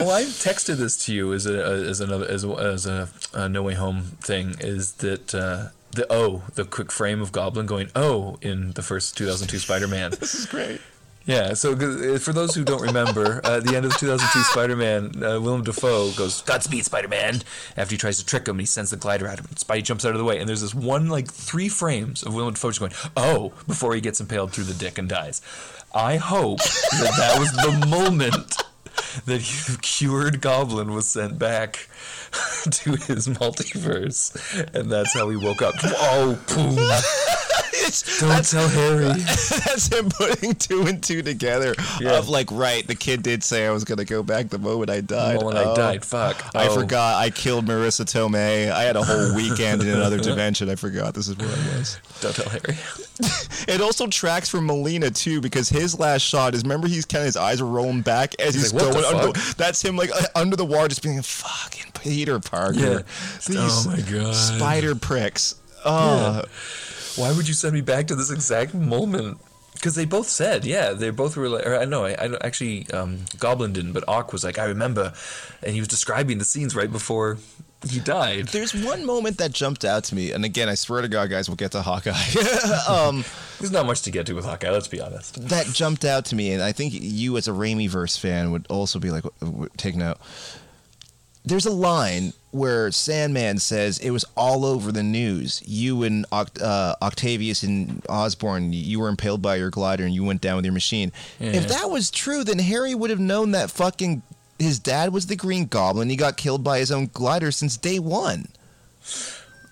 Oh, 0.00 0.10
I 0.10 0.22
texted 0.22 0.76
this 0.76 0.96
to 1.04 1.14
you 1.14 1.34
as 1.34 1.46
a 1.46 1.62
as 1.62 2.00
another 2.00 2.26
as 2.26 2.42
a, 2.42 2.48
as 2.48 2.86
a, 2.86 3.08
a 3.34 3.48
No 3.50 3.62
Way 3.62 3.74
Home 3.74 4.02
thing. 4.22 4.54
Is 4.58 4.92
that 4.94 5.34
uh, 5.34 5.68
the 5.92 6.10
O, 6.10 6.42
the 6.54 6.64
quick 6.64 6.90
frame 6.90 7.20
of 7.20 7.32
Goblin 7.32 7.66
going 7.66 7.90
oh 7.94 8.38
in 8.40 8.72
the 8.72 8.82
first 8.82 9.16
2002 9.18 9.58
Spider-Man. 9.58 10.10
this 10.20 10.34
is 10.34 10.46
great. 10.46 10.80
Yeah, 11.26 11.52
so 11.52 11.72
uh, 11.72 12.18
for 12.18 12.32
those 12.32 12.54
who 12.54 12.64
don't 12.64 12.80
remember, 12.80 13.40
uh, 13.44 13.58
at 13.58 13.64
the 13.64 13.76
end 13.76 13.84
of 13.84 13.92
the 13.92 13.98
2002 13.98 14.42
Spider-Man, 14.52 15.22
uh, 15.22 15.38
Willem 15.38 15.62
Dafoe 15.62 16.10
goes, 16.12 16.40
Godspeed, 16.42 16.86
Spider-Man, 16.86 17.42
after 17.76 17.92
he 17.92 17.98
tries 17.98 18.18
to 18.18 18.24
trick 18.24 18.48
him 18.48 18.54
and 18.54 18.60
he 18.60 18.66
sends 18.66 18.90
the 18.90 18.96
glider 18.96 19.28
at 19.28 19.38
him. 19.38 19.44
Spidey 19.54 19.84
jumps 19.84 20.06
out 20.06 20.12
of 20.12 20.18
the 20.18 20.24
way, 20.24 20.38
and 20.38 20.48
there's 20.48 20.62
this 20.62 20.74
one, 20.74 21.08
like, 21.08 21.30
three 21.30 21.68
frames 21.68 22.22
of 22.22 22.34
Willem 22.34 22.54
Dafoe 22.54 22.70
just 22.70 22.80
going, 22.80 22.92
oh, 23.18 23.52
before 23.66 23.94
he 23.94 24.00
gets 24.00 24.18
impaled 24.18 24.52
through 24.52 24.64
the 24.64 24.74
dick 24.74 24.96
and 24.96 25.10
dies. 25.10 25.42
I 25.94 26.16
hope 26.16 26.58
that 26.58 27.14
that 27.18 27.38
was 27.38 27.52
the 27.52 27.86
moment 27.86 28.56
that 29.26 29.78
cured 29.82 30.40
Goblin 30.40 30.94
was 30.94 31.06
sent 31.06 31.38
back 31.38 31.88
to 32.70 32.90
his 32.92 33.28
multiverse, 33.28 34.34
and 34.74 34.90
that's 34.90 35.12
how 35.14 35.28
he 35.28 35.36
woke 35.36 35.62
up. 35.62 35.74
Oh, 36.02 36.38
boom. 36.48 36.76
It's, 37.82 38.20
Don't 38.20 38.44
tell 38.44 38.68
Harry. 38.68 39.04
that's 39.20 39.88
him 39.88 40.08
putting 40.10 40.54
two 40.54 40.82
and 40.86 41.02
two 41.02 41.22
together. 41.22 41.74
Yeah. 42.00 42.18
Of 42.18 42.28
like, 42.28 42.50
right, 42.52 42.86
the 42.86 42.94
kid 42.94 43.22
did 43.22 43.42
say 43.42 43.66
I 43.66 43.70
was 43.70 43.84
gonna 43.84 44.04
go 44.04 44.22
back 44.22 44.48
the 44.50 44.58
moment 44.58 44.90
I 44.90 45.00
died. 45.00 45.42
When 45.42 45.56
I 45.56 45.64
Oh. 45.64 45.74
died, 45.76 46.04
fuck. 46.04 46.44
I 46.54 46.68
Oh. 46.68 46.74
forgot. 46.74 47.16
I 47.22 47.30
killed 47.30 47.66
Marisa 47.66 48.04
Tomei. 48.04 48.70
I 48.70 48.82
had 48.82 48.96
a 48.96 49.02
whole 49.02 49.34
weekend 49.34 49.82
in 49.82 49.88
another 49.88 50.18
dimension. 50.18 50.68
I 50.68 50.74
forgot 50.74 51.14
this 51.14 51.28
is 51.28 51.36
where 51.36 51.48
I 51.48 51.78
was. 51.78 51.98
Don't 52.20 52.34
tell 52.34 52.48
Harry. 52.48 52.76
It 53.68 53.82
also 53.82 54.06
tracks 54.06 54.48
for 54.48 54.62
Molina 54.62 55.10
too 55.10 55.42
because 55.42 55.68
his 55.68 55.98
last 55.98 56.22
shot 56.22 56.54
is 56.54 56.62
remember 56.62 56.88
he's 56.88 57.04
kind 57.04 57.20
of 57.20 57.26
his 57.26 57.36
eyes 57.36 57.60
are 57.60 57.66
rolling 57.66 58.00
back 58.00 58.34
as 58.40 58.54
he's, 58.54 58.70
He's 58.70 58.72
like, 58.72 58.90
going 58.92 59.04
under. 59.04 59.38
That's 59.58 59.82
him 59.84 59.96
like 59.96 60.10
uh, 60.10 60.22
under 60.34 60.56
the 60.56 60.64
water, 60.64 60.88
just 60.88 61.02
being 61.02 61.16
like, 61.16 61.24
fucking 61.26 61.92
Peter 62.00 62.40
Parker. 62.40 62.78
Yeah. 62.78 62.98
These 63.46 63.56
Oh 63.58 63.84
my 63.94 64.00
God. 64.00 64.34
spider 64.34 64.94
pricks. 64.94 65.56
Oh, 65.84 66.42
Why 67.16 67.32
would 67.32 67.48
you 67.48 67.54
send 67.54 67.74
me 67.74 67.80
back 67.80 68.06
to 68.08 68.14
this 68.14 68.30
exact 68.30 68.74
moment? 68.74 69.38
Because 69.74 69.94
they 69.94 70.04
both 70.04 70.28
said, 70.28 70.64
yeah, 70.66 70.92
they 70.92 71.08
both 71.10 71.36
were 71.36 71.48
like, 71.48 71.66
or 71.66 71.74
I 71.76 71.86
know, 71.86 72.04
I, 72.04 72.10
I 72.12 72.36
actually, 72.42 72.90
um, 72.90 73.20
Goblin 73.38 73.72
didn't, 73.72 73.92
but 73.92 74.04
Ock 74.08 74.32
was 74.32 74.44
like, 74.44 74.58
I 74.58 74.64
remember, 74.66 75.14
and 75.62 75.72
he 75.72 75.80
was 75.80 75.88
describing 75.88 76.36
the 76.38 76.44
scenes 76.44 76.76
right 76.76 76.90
before 76.90 77.38
he 77.88 77.98
died. 77.98 78.48
There's 78.48 78.74
one 78.74 79.06
moment 79.06 79.38
that 79.38 79.52
jumped 79.52 79.86
out 79.86 80.04
to 80.04 80.14
me, 80.14 80.32
and 80.32 80.44
again, 80.44 80.68
I 80.68 80.74
swear 80.74 81.00
to 81.00 81.08
God, 81.08 81.30
guys, 81.30 81.48
we'll 81.48 81.56
get 81.56 81.72
to 81.72 81.80
Hawkeye. 81.80 82.12
um, 82.88 83.24
There's 83.58 83.72
not 83.72 83.86
much 83.86 84.02
to 84.02 84.10
get 84.10 84.26
to 84.26 84.34
with 84.34 84.44
Hawkeye. 84.44 84.70
Let's 84.70 84.88
be 84.88 85.00
honest. 85.00 85.48
that 85.48 85.64
jumped 85.68 86.04
out 86.04 86.26
to 86.26 86.36
me, 86.36 86.52
and 86.52 86.62
I 86.62 86.72
think 86.72 86.92
you, 86.94 87.38
as 87.38 87.48
a 87.48 87.52
Raimiverse 87.52 88.18
fan, 88.20 88.50
would 88.52 88.66
also 88.68 88.98
be 88.98 89.10
like, 89.10 89.22
w- 89.22 89.52
w- 89.52 89.70
take 89.78 89.96
note. 89.96 90.18
There's 91.44 91.66
a 91.66 91.72
line 91.72 92.32
where 92.50 92.90
Sandman 92.90 93.58
says 93.58 93.98
it 93.98 94.10
was 94.10 94.24
all 94.36 94.64
over 94.64 94.92
the 94.92 95.02
news. 95.02 95.62
You 95.64 96.02
and 96.02 96.28
Oct- 96.30 96.60
uh, 96.62 96.96
Octavius 97.00 97.62
and 97.62 98.04
Osborn, 98.08 98.72
you 98.72 99.00
were 99.00 99.08
impaled 99.08 99.40
by 99.40 99.56
your 99.56 99.70
glider 99.70 100.04
and 100.04 100.14
you 100.14 100.24
went 100.24 100.40
down 100.40 100.56
with 100.56 100.64
your 100.64 100.74
machine. 100.74 101.12
Yeah. 101.38 101.52
If 101.52 101.68
that 101.68 101.90
was 101.90 102.10
true, 102.10 102.44
then 102.44 102.58
Harry 102.58 102.94
would 102.94 103.10
have 103.10 103.20
known 103.20 103.52
that 103.52 103.70
fucking 103.70 104.22
his 104.58 104.78
dad 104.78 105.12
was 105.12 105.26
the 105.26 105.36
Green 105.36 105.66
Goblin. 105.66 106.10
He 106.10 106.16
got 106.16 106.36
killed 106.36 106.62
by 106.62 106.78
his 106.78 106.90
own 106.92 107.06
glider 107.12 107.50
since 107.50 107.76
day 107.76 107.98
one. 107.98 108.48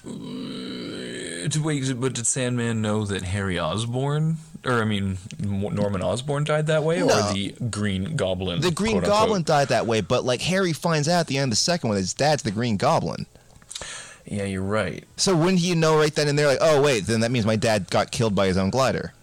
Wait, 0.05 2.01
but 2.01 2.15
did 2.15 2.27
Sandman 2.27 2.81
know 2.81 3.05
that 3.05 3.23
Harry 3.23 3.59
Osborn, 3.59 4.39
or 4.69 4.81
I 4.81 4.85
mean 4.85 5.19
Norman 5.41 6.03
Osborn, 6.03 6.45
died 6.45 6.67
that 6.69 6.85
way, 6.85 6.99
No. 7.01 7.07
or 7.07 7.33
the 7.33 7.55
Green 7.71 8.15
Goblin? 8.17 8.61
The 8.61 8.71
Green 8.71 8.93
quote, 8.93 9.05
unquote? 9.05 9.21
Goblin 9.21 9.43
died 9.43 9.69
that 9.69 9.87
way, 9.87 10.01
but 10.01 10.25
like 10.25 10.41
Harry 10.43 10.73
finds 10.73 11.09
out 11.09 11.21
at 11.21 11.27
the 11.27 11.39
end 11.39 11.45
of 11.45 11.51
the 11.51 11.57
second 11.57 11.89
one, 11.89 11.97
that 11.97 12.03
his 12.03 12.15
dad's 12.15 12.43
the 12.43 12.51
Green 12.51 12.77
Goblin. 12.77 13.27
Yeah, 14.25 14.45
you're 14.45 14.63
right. 14.63 15.05
So 15.17 15.35
wouldn't 15.35 15.61
he 15.61 15.75
know 15.75 15.97
right 15.97 16.15
then 16.15 16.29
and 16.29 16.39
there, 16.39 16.47
like, 16.47 16.59
oh 16.61 16.83
wait, 16.83 17.07
then 17.07 17.21
that 17.21 17.31
means 17.31 17.47
my 17.47 17.57
dad 17.57 17.89
got 17.91 18.11
killed 18.11 18.35
by 18.35 18.47
his 18.47 18.57
own 18.59 18.71
glider? 18.71 19.15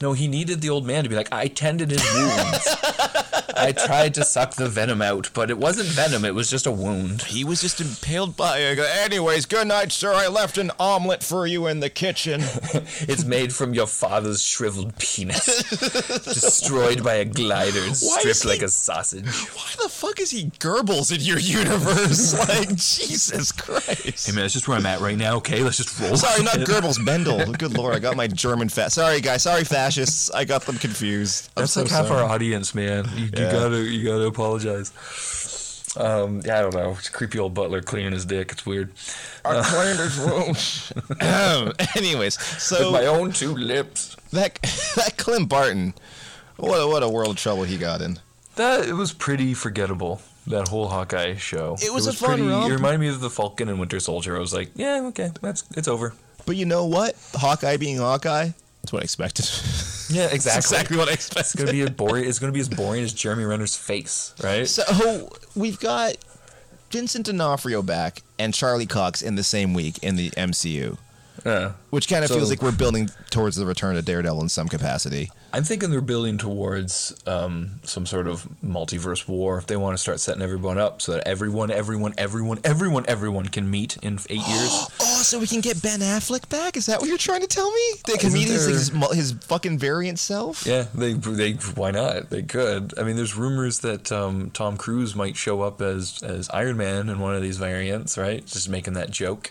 No, 0.00 0.12
he 0.12 0.26
needed 0.28 0.60
the 0.60 0.70
old 0.70 0.86
man 0.86 1.02
to 1.04 1.08
be 1.10 1.16
like, 1.16 1.32
I 1.32 1.48
tended 1.48 1.90
his 1.90 2.02
wounds. 2.14 2.68
I 3.56 3.72
tried 3.72 4.14
to 4.14 4.24
suck 4.24 4.54
the 4.54 4.68
venom 4.68 5.00
out, 5.02 5.30
but 5.34 5.50
it 5.50 5.58
wasn't 5.58 5.88
venom, 5.88 6.24
it 6.24 6.34
was 6.34 6.50
just 6.50 6.66
a 6.66 6.70
wound. 6.70 7.22
He 7.22 7.44
was 7.44 7.60
just 7.60 7.80
impaled 7.80 8.36
by. 8.36 8.58
A, 8.58 8.76
anyways, 9.04 9.46
good 9.46 9.66
night, 9.68 9.90
sir. 9.92 10.12
I 10.12 10.28
left 10.28 10.58
an 10.58 10.70
omelet 10.78 11.22
for 11.22 11.46
you 11.46 11.66
in 11.66 11.80
the 11.80 11.90
kitchen. 11.90 12.42
It's 13.00 13.24
made 13.24 13.54
from 13.54 13.74
your 13.74 13.86
father's 13.86 14.42
shriveled 14.42 14.96
penis. 14.98 15.44
Destroyed 16.24 17.02
by 17.02 17.14
a 17.14 17.24
glider 17.24 17.80
and 17.84 17.96
stripped 17.96 18.42
he- 18.42 18.48
like 18.48 18.62
a 18.62 18.68
sausage. 18.68 19.26
Why 19.26 19.70
the 19.82 19.88
fuck 19.88 20.20
is 20.20 20.30
he 20.30 20.46
Goebbels 20.58 21.14
in 21.14 21.20
your 21.20 21.38
universe? 21.38 22.36
like 22.48 22.68
Jesus 22.76 23.52
Christ. 23.52 24.26
Hey 24.26 24.32
man, 24.32 24.42
that's 24.44 24.52
just 24.54 24.68
where 24.68 24.76
I'm 24.76 24.86
at 24.86 25.00
right 25.00 25.16
now, 25.16 25.36
okay? 25.36 25.62
Let's 25.62 25.76
just 25.78 25.98
roll. 26.00 26.16
Sorry, 26.16 26.42
not 26.42 26.58
with 26.58 26.68
it. 26.68 26.72
Goebbels, 26.72 26.98
Mendel. 27.02 27.52
Good 27.52 27.76
lord, 27.76 27.94
I 27.94 27.98
got 27.98 28.16
my 28.16 28.26
German 28.26 28.68
fat. 28.68 28.92
Sorry, 28.92 29.20
guys. 29.20 29.42
Sorry, 29.42 29.64
fascists. 29.64 30.30
I 30.30 30.44
got 30.44 30.62
them 30.62 30.76
confused. 30.78 31.50
I'm 31.56 31.62
That's 31.62 31.72
so 31.72 31.82
like 31.82 31.90
half 31.90 32.08
sorry. 32.08 32.22
our 32.22 32.28
audience, 32.28 32.74
man. 32.74 33.08
You, 33.16 33.26
you 33.38 33.44
Yeah. 33.46 33.52
gotta, 33.52 33.78
you 33.82 34.04
gotta 34.04 34.24
apologize. 34.26 34.92
Um, 35.96 36.42
yeah, 36.44 36.58
I 36.58 36.62
don't 36.62 36.74
know. 36.74 36.92
It's 36.98 37.08
creepy 37.08 37.38
old 37.38 37.54
butler 37.54 37.80
cleaning 37.80 38.12
his 38.12 38.24
dick. 38.24 38.52
It's 38.52 38.64
weird. 38.66 38.92
I 39.44 39.62
cleaned 39.62 39.98
his. 39.98 40.92
Um, 41.20 41.72
Anyways, 41.96 42.38
so 42.62 42.92
With 42.92 43.00
my 43.02 43.06
own 43.06 43.32
two 43.32 43.54
lips. 43.56 44.16
that 44.32 44.58
that 44.96 45.16
Clem 45.16 45.46
Barton, 45.46 45.94
what 46.56 46.76
a, 46.76 46.86
what 46.86 47.02
a 47.02 47.08
world 47.08 47.30
of 47.30 47.36
trouble 47.36 47.64
he 47.64 47.78
got 47.78 48.00
in. 48.02 48.18
That 48.56 48.86
it 48.88 48.92
was 48.94 49.12
pretty 49.12 49.54
forgettable. 49.54 50.20
That 50.46 50.68
whole 50.68 50.88
Hawkeye 50.88 51.36
show. 51.36 51.76
It 51.80 51.92
was 51.92 52.06
a 52.06 52.12
fun 52.12 52.34
pretty. 52.38 52.48
romp. 52.48 52.70
It 52.70 52.74
reminded 52.74 53.00
me 53.00 53.08
of 53.08 53.20
the 53.20 53.30
Falcon 53.30 53.68
and 53.68 53.78
Winter 53.80 54.00
Soldier. 54.00 54.36
I 54.36 54.40
was 54.40 54.54
like, 54.54 54.70
yeah, 54.74 55.00
okay, 55.08 55.30
that's 55.42 55.64
it's 55.76 55.88
over. 55.88 56.14
But 56.46 56.56
you 56.56 56.64
know 56.66 56.84
what? 56.86 57.14
Hawkeye 57.34 57.76
being 57.76 57.98
Hawkeye, 57.98 58.50
that's 58.82 58.92
what 58.92 59.02
I 59.02 59.04
expected. 59.04 59.46
Yeah, 60.10 60.22
That's 60.22 60.36
exactly. 60.36 60.58
exactly 60.58 60.96
what 60.96 61.08
I 61.10 61.12
expected. 61.12 61.40
It's 61.40 61.54
gonna 61.54 61.72
be 61.72 61.82
a 61.82 61.90
boring. 61.90 62.24
It's 62.26 62.38
gonna 62.38 62.50
be 62.52 62.60
as 62.60 62.68
boring 62.70 63.02
as 63.04 63.12
Jeremy 63.12 63.44
Renner's 63.44 63.76
face, 63.76 64.32
right? 64.42 64.66
So 64.66 64.82
oh, 64.88 65.28
we've 65.54 65.78
got 65.78 66.16
Vincent 66.90 67.26
D'Onofrio 67.26 67.82
back 67.82 68.22
and 68.38 68.54
Charlie 68.54 68.86
Cox 68.86 69.20
in 69.20 69.34
the 69.34 69.42
same 69.42 69.74
week 69.74 69.98
in 70.02 70.16
the 70.16 70.30
MCU, 70.30 70.96
Yeah. 71.44 71.72
which 71.90 72.08
kind 72.08 72.24
of 72.24 72.28
So- 72.30 72.36
feels 72.36 72.48
like 72.48 72.62
we're 72.62 72.72
building 72.72 73.10
towards 73.28 73.56
the 73.56 73.66
return 73.66 73.96
of 73.98 74.06
Daredevil 74.06 74.40
in 74.40 74.48
some 74.48 74.66
capacity. 74.66 75.30
I'm 75.52 75.64
thinking 75.64 75.90
they're 75.90 76.00
building 76.02 76.36
towards 76.38 77.14
um, 77.26 77.80
some 77.82 78.04
sort 78.06 78.26
of 78.28 78.46
multiverse 78.64 79.26
war. 79.26 79.62
They 79.66 79.76
want 79.76 79.94
to 79.96 79.98
start 79.98 80.20
setting 80.20 80.42
everyone 80.42 80.76
up 80.78 81.00
so 81.00 81.12
that 81.12 81.26
everyone, 81.26 81.70
everyone, 81.70 82.12
everyone, 82.18 82.60
everyone, 82.64 83.04
everyone 83.08 83.46
can 83.48 83.70
meet 83.70 83.96
in 83.98 84.18
eight 84.28 84.46
years. 84.46 84.88
Oh, 85.10 85.22
so 85.22 85.40
we 85.40 85.48
can 85.48 85.60
get 85.60 85.82
Ben 85.82 85.98
Affleck 85.98 86.48
back? 86.48 86.76
Is 86.76 86.86
that 86.86 87.00
what 87.00 87.08
you're 87.08 87.18
trying 87.18 87.40
to 87.40 87.48
tell 87.48 87.68
me? 87.72 87.82
The 88.06 88.12
Isn't 88.18 88.30
comedian's 88.30 88.66
there- 88.66 88.74
his, 88.74 88.92
mu- 88.92 89.08
his 89.12 89.32
fucking 89.32 89.76
variant 89.78 90.20
self? 90.20 90.64
Yeah, 90.64 90.86
they 90.94 91.14
they 91.14 91.54
why 91.54 91.90
not? 91.90 92.30
They 92.30 92.42
could. 92.44 92.96
I 92.96 93.02
mean, 93.02 93.16
there's 93.16 93.34
rumors 93.36 93.80
that 93.80 94.12
um, 94.12 94.50
Tom 94.50 94.76
Cruise 94.76 95.16
might 95.16 95.36
show 95.36 95.62
up 95.62 95.80
as 95.82 96.22
as 96.22 96.48
Iron 96.50 96.76
Man 96.76 97.08
in 97.08 97.18
one 97.18 97.34
of 97.34 97.42
these 97.42 97.56
variants, 97.58 98.16
right? 98.16 98.46
Just 98.46 98.68
making 98.68 98.94
that 98.94 99.10
joke, 99.10 99.50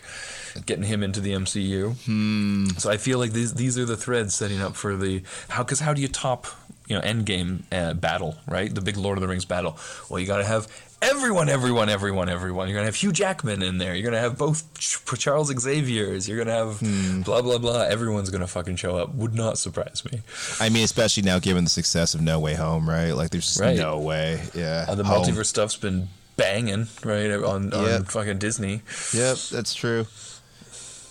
getting 0.65 0.85
him 0.85 1.03
into 1.03 1.19
the 1.19 1.33
MCU. 1.33 1.95
Hmm. 2.05 2.67
So 2.77 2.89
I 2.89 2.95
feel 2.95 3.19
like 3.19 3.33
these 3.33 3.53
these 3.55 3.77
are 3.77 3.85
the 3.85 3.97
threads 3.97 4.35
setting 4.35 4.61
up 4.61 4.77
for 4.77 4.95
the 4.95 5.21
how 5.49 5.63
because 5.63 5.81
how 5.87 5.93
do 5.93 6.01
you 6.01 6.09
top 6.09 6.47
you 6.87 6.95
know 6.95 7.01
Endgame 7.01 7.63
uh, 7.71 7.93
battle, 7.93 8.35
right? 8.45 8.73
The 8.73 8.81
big 8.81 8.97
Lord 8.97 9.17
of 9.17 9.21
the 9.21 9.27
Rings 9.27 9.45
battle. 9.45 9.77
Well, 10.09 10.19
you 10.19 10.27
got 10.27 10.37
to 10.39 10.43
have. 10.45 10.67
Everyone, 10.99 11.47
everyone, 11.47 11.89
everyone, 11.89 12.27
everyone. 12.27 12.67
You're 12.67 12.75
gonna 12.75 12.87
have 12.87 12.95
Hugh 12.95 13.11
Jackman 13.11 13.61
in 13.61 13.77
there. 13.77 13.93
You're 13.93 14.03
gonna 14.09 14.19
have 14.19 14.35
both 14.35 14.63
Ch- 14.79 14.97
Charles 15.19 15.49
Xavier's. 15.57 16.27
You're 16.27 16.39
gonna 16.43 16.57
have 16.57 17.23
blah 17.23 17.41
blah 17.43 17.59
blah. 17.59 17.83
Everyone's 17.83 18.31
gonna 18.31 18.47
fucking 18.47 18.77
show 18.77 18.97
up. 18.97 19.13
Would 19.13 19.35
not 19.35 19.59
surprise 19.59 20.01
me. 20.11 20.21
I 20.59 20.69
mean, 20.69 20.83
especially 20.83 21.21
now 21.21 21.37
given 21.37 21.63
the 21.65 21.69
success 21.69 22.15
of 22.15 22.21
No 22.21 22.39
Way 22.39 22.55
Home, 22.55 22.89
right? 22.89 23.11
Like, 23.11 23.29
there's 23.29 23.45
just 23.45 23.59
Right. 23.59 23.77
no 23.77 23.99
way. 23.99 24.41
Yeah. 24.55 24.85
Uh, 24.89 24.95
the 24.95 25.03
Home. 25.03 25.23
multiverse 25.23 25.45
stuff's 25.45 25.75
been 25.77 26.07
banging 26.35 26.87
right 27.03 27.29
on, 27.31 27.71
on 27.73 27.85
Yep. 27.85 28.05
fucking 28.07 28.39
Disney. 28.39 28.81
Yep, 29.13 29.37
that's 29.51 29.75
true. 29.75 30.07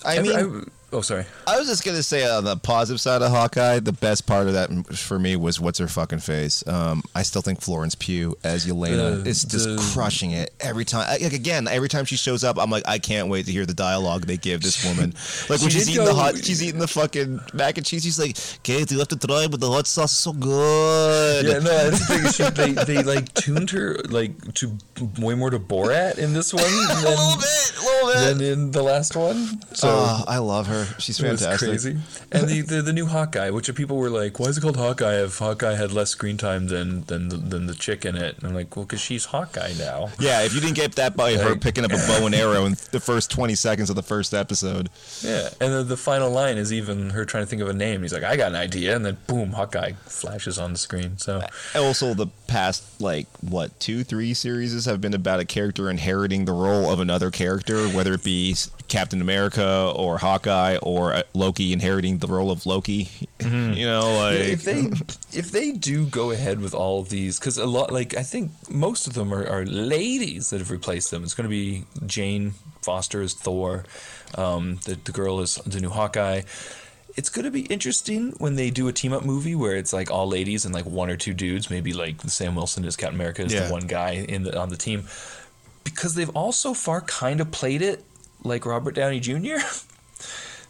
I 0.04 0.18
I 0.18 0.22
mean, 0.22 0.70
oh 0.92 1.00
sorry. 1.00 1.24
I 1.46 1.58
was 1.58 1.68
just 1.68 1.84
gonna 1.84 2.02
say 2.02 2.28
on 2.28 2.44
the 2.44 2.56
positive 2.56 3.00
side 3.00 3.22
of 3.22 3.30
Hawkeye, 3.30 3.80
the 3.80 3.92
best 3.92 4.26
part 4.26 4.46
of 4.46 4.54
that 4.54 4.70
for 4.96 5.18
me 5.18 5.36
was 5.36 5.60
what's 5.60 5.78
her 5.78 5.88
fucking 5.88 6.20
face. 6.20 6.66
Um, 6.66 7.02
I 7.14 7.22
still 7.22 7.42
think 7.42 7.60
Florence 7.60 7.94
Pugh 7.94 8.36
as 8.44 8.66
Yelena 8.66 9.22
The- 9.24 9.28
is 9.30 9.42
just 9.44 9.68
the- 9.68 9.76
crushing 9.94 10.30
it 10.32 10.52
every 10.60 10.84
time. 10.84 11.06
Like 11.20 11.32
again, 11.32 11.68
every 11.68 11.88
time 11.88 12.04
she 12.04 12.16
shows 12.16 12.44
up, 12.44 12.58
I'm 12.58 12.70
like, 12.70 12.84
I 12.86 12.98
can't 12.98 13.28
wait 13.28 13.46
to 13.46 13.52
hear 13.52 13.66
the 13.66 13.74
dialogue 13.74 14.26
they 14.26 14.36
give 14.36 14.62
this 14.62 14.84
woman. 14.88 15.14
Like 15.48 15.60
when 15.60 15.70
she's 15.70 15.88
eating 15.90 16.04
the 16.04 16.14
hot, 16.14 16.36
she's 16.36 16.62
eating 16.62 16.80
the 16.80 16.88
fucking 16.88 17.40
mac 17.52 17.76
and 17.78 17.86
cheese. 17.86 18.04
She's 18.04 18.18
like, 18.18 18.36
Kate, 18.62 18.90
you 18.90 18.98
have 18.98 19.08
to 19.08 19.16
try, 19.16 19.46
but 19.48 19.60
the 19.60 19.70
hot 19.70 19.86
sauce 19.86 20.12
is 20.12 20.18
so 20.18 20.32
good. 20.32 21.46
Yeah, 21.46 21.58
no, 21.58 21.90
that's 21.90 22.06
the 22.08 22.14
thing. 22.14 22.32
She, 22.32 22.50
they 22.74 22.84
they 22.84 23.02
like 23.02 23.32
tuned 23.34 23.70
her 23.70 23.96
like 24.08 24.54
to 24.54 24.76
way 25.18 25.34
more 25.34 25.50
to 25.50 25.58
Borat 25.58 26.18
in 26.18 26.32
this 26.32 26.52
one 26.54 26.62
a 26.66 26.66
little 26.66 27.30
than, 27.30 27.38
bit, 27.38 27.72
a 27.76 27.84
little 27.84 28.12
bit. 28.12 28.38
than 28.38 28.40
in 28.40 28.70
the 28.70 28.82
last 28.82 29.16
one. 29.16 29.60
So. 29.74 29.88
oh, 29.90 30.24
I 30.26 30.38
love 30.38 30.66
her. 30.68 30.75
She's 30.98 31.18
it 31.20 31.30
was 31.30 31.40
fantastic. 31.40 31.68
crazy, 31.68 31.96
and 32.32 32.48
the, 32.48 32.60
the 32.62 32.82
the 32.82 32.92
new 32.92 33.06
Hawkeye, 33.06 33.50
which 33.50 33.72
people 33.74 33.96
were 33.96 34.10
like, 34.10 34.38
"Why 34.38 34.46
is 34.46 34.58
it 34.58 34.60
called 34.60 34.76
Hawkeye 34.76 35.22
if 35.22 35.38
Hawkeye 35.38 35.74
had 35.74 35.92
less 35.92 36.10
screen 36.10 36.36
time 36.36 36.68
than 36.68 37.04
than 37.04 37.28
the, 37.28 37.36
than 37.36 37.66
the 37.66 37.74
chick 37.74 38.04
in 38.04 38.16
it?" 38.16 38.36
And 38.38 38.46
I'm 38.48 38.54
like, 38.54 38.76
"Well, 38.76 38.84
because 38.84 39.00
she's 39.00 39.26
Hawkeye 39.26 39.72
now." 39.78 40.10
Yeah, 40.18 40.42
if 40.42 40.54
you 40.54 40.60
didn't 40.60 40.76
get 40.76 40.96
that 40.96 41.16
by 41.16 41.34
her 41.34 41.56
picking 41.56 41.84
up 41.84 41.92
a 41.92 41.96
bow 41.96 42.26
and 42.26 42.34
arrow 42.34 42.64
in 42.66 42.76
the 42.92 43.00
first 43.00 43.30
20 43.30 43.54
seconds 43.54 43.90
of 43.90 43.96
the 43.96 44.02
first 44.02 44.34
episode. 44.34 44.90
Yeah, 45.22 45.48
and 45.60 45.72
then 45.72 45.88
the 45.88 45.96
final 45.96 46.30
line 46.30 46.56
is 46.58 46.72
even 46.72 47.10
her 47.10 47.24
trying 47.24 47.44
to 47.44 47.46
think 47.48 47.62
of 47.62 47.68
a 47.68 47.74
name. 47.74 48.02
He's 48.02 48.12
like, 48.12 48.24
"I 48.24 48.36
got 48.36 48.48
an 48.48 48.56
idea," 48.56 48.94
and 48.94 49.04
then 49.04 49.16
boom, 49.26 49.52
Hawkeye 49.52 49.92
flashes 50.04 50.58
on 50.58 50.72
the 50.72 50.78
screen. 50.78 51.18
So 51.18 51.38
uh, 51.74 51.82
Also, 51.82 52.14
the 52.14 52.26
past, 52.46 53.00
like, 53.00 53.26
what, 53.40 53.78
two, 53.80 54.04
three 54.04 54.34
series 54.34 54.84
have 54.84 55.00
been 55.00 55.14
about 55.14 55.40
a 55.40 55.44
character 55.44 55.88
inheriting 55.90 56.44
the 56.44 56.52
role 56.52 56.90
of 56.90 57.00
another 57.00 57.30
character, 57.30 57.88
whether 57.88 58.14
it 58.14 58.24
be 58.24 58.54
Captain 58.88 59.20
America 59.20 59.92
or 59.94 60.18
Hawkeye 60.18 60.65
or 60.82 61.12
uh, 61.14 61.22
Loki 61.34 61.72
inheriting 61.72 62.18
the 62.18 62.26
role 62.26 62.50
of 62.50 62.66
Loki. 62.66 63.08
You 63.46 63.86
know, 63.86 64.16
like. 64.18 64.40
if 64.40 64.62
they 64.64 64.80
if 65.38 65.50
they 65.52 65.70
do 65.70 66.06
go 66.06 66.30
ahead 66.32 66.60
with 66.60 66.74
all 66.74 67.00
of 67.00 67.10
these, 67.10 67.38
because 67.38 67.58
a 67.58 67.66
lot 67.66 67.92
like 67.92 68.16
I 68.16 68.22
think 68.22 68.50
most 68.68 69.06
of 69.06 69.12
them 69.14 69.32
are, 69.32 69.46
are 69.46 69.64
ladies 69.64 70.50
that 70.50 70.58
have 70.58 70.70
replaced 70.72 71.10
them. 71.12 71.22
It's 71.22 71.34
going 71.34 71.48
to 71.48 71.56
be 71.62 71.84
Jane 72.06 72.54
Foster 72.82 73.20
as 73.22 73.34
Thor, 73.34 73.84
um, 74.36 74.80
the 74.84 74.98
the 75.04 75.12
girl 75.12 75.40
is 75.40 75.56
the 75.66 75.80
new 75.80 75.90
Hawkeye. 75.90 76.42
it's 77.16 77.28
gonna 77.30 77.50
be 77.50 77.62
interesting 77.76 78.32
when 78.38 78.56
they 78.56 78.70
do 78.70 78.88
a 78.88 78.92
team 78.92 79.12
up 79.12 79.24
movie 79.24 79.54
where 79.54 79.76
it's 79.76 79.92
like 79.92 80.10
all 80.10 80.26
ladies 80.28 80.64
and 80.64 80.74
like 80.74 80.86
one 80.86 81.08
or 81.10 81.16
two 81.16 81.34
dudes, 81.34 81.70
maybe 81.70 81.92
like 81.92 82.20
Sam 82.22 82.54
Wilson 82.56 82.84
is 82.84 82.96
Captain 82.96 83.14
America 83.20 83.42
is 83.44 83.52
Yeah. 83.54 83.66
the 83.68 83.72
one 83.72 83.86
guy 83.86 84.12
in 84.28 84.42
the 84.42 84.58
on 84.58 84.70
the 84.70 84.76
team, 84.76 85.04
because 85.84 86.14
they've 86.16 86.34
all 86.34 86.52
so 86.52 86.74
far 86.74 87.00
kind 87.02 87.40
of 87.40 87.50
played 87.52 87.82
it 87.82 88.02
like 88.42 88.66
Robert 88.66 88.94
Downey 88.94 89.20
Jr. 89.20 89.58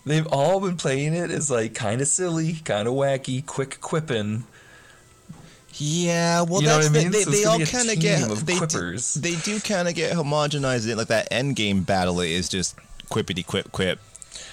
they've 0.07 0.27
all 0.29 0.61
been 0.61 0.77
playing 0.77 1.13
it 1.15 1.31
as 1.31 1.51
like 1.51 1.75
kind 1.75 2.01
of 2.01 2.09
silly, 2.09 2.55
kind 2.65 2.89
of 2.89 2.95
wacky, 2.95 3.45
quick 3.45 3.81
quipping. 3.81 4.45
Yeah, 5.79 6.41
well, 6.43 6.63
You 6.63 6.69
know 6.69 6.79
that's 6.79 6.89
what 6.89 6.97
I 6.97 6.99
the- 7.01 7.05
mean? 7.05 7.13
they, 7.13 7.23
So 7.25 7.31
they 7.31 7.45
all 7.45 7.59
kind 7.61 7.91
of 7.91 8.01
get 8.01 8.23
of 8.31 8.47
they 8.47 8.59
do, 8.59 8.97
they 9.21 9.37
do 9.37 9.61
kind 9.61 9.89
of 9.89 9.95
get 9.95 10.15
homogenized 10.15 10.91
in 10.91 10.97
like 10.97 11.09
that 11.09 11.29
end 11.31 11.55
game 11.57 11.83
battle 11.83 12.21
is 12.21 12.49
just 12.49 12.77
quippity 13.11 13.45
quip 13.47 13.71
quip. 13.73 13.99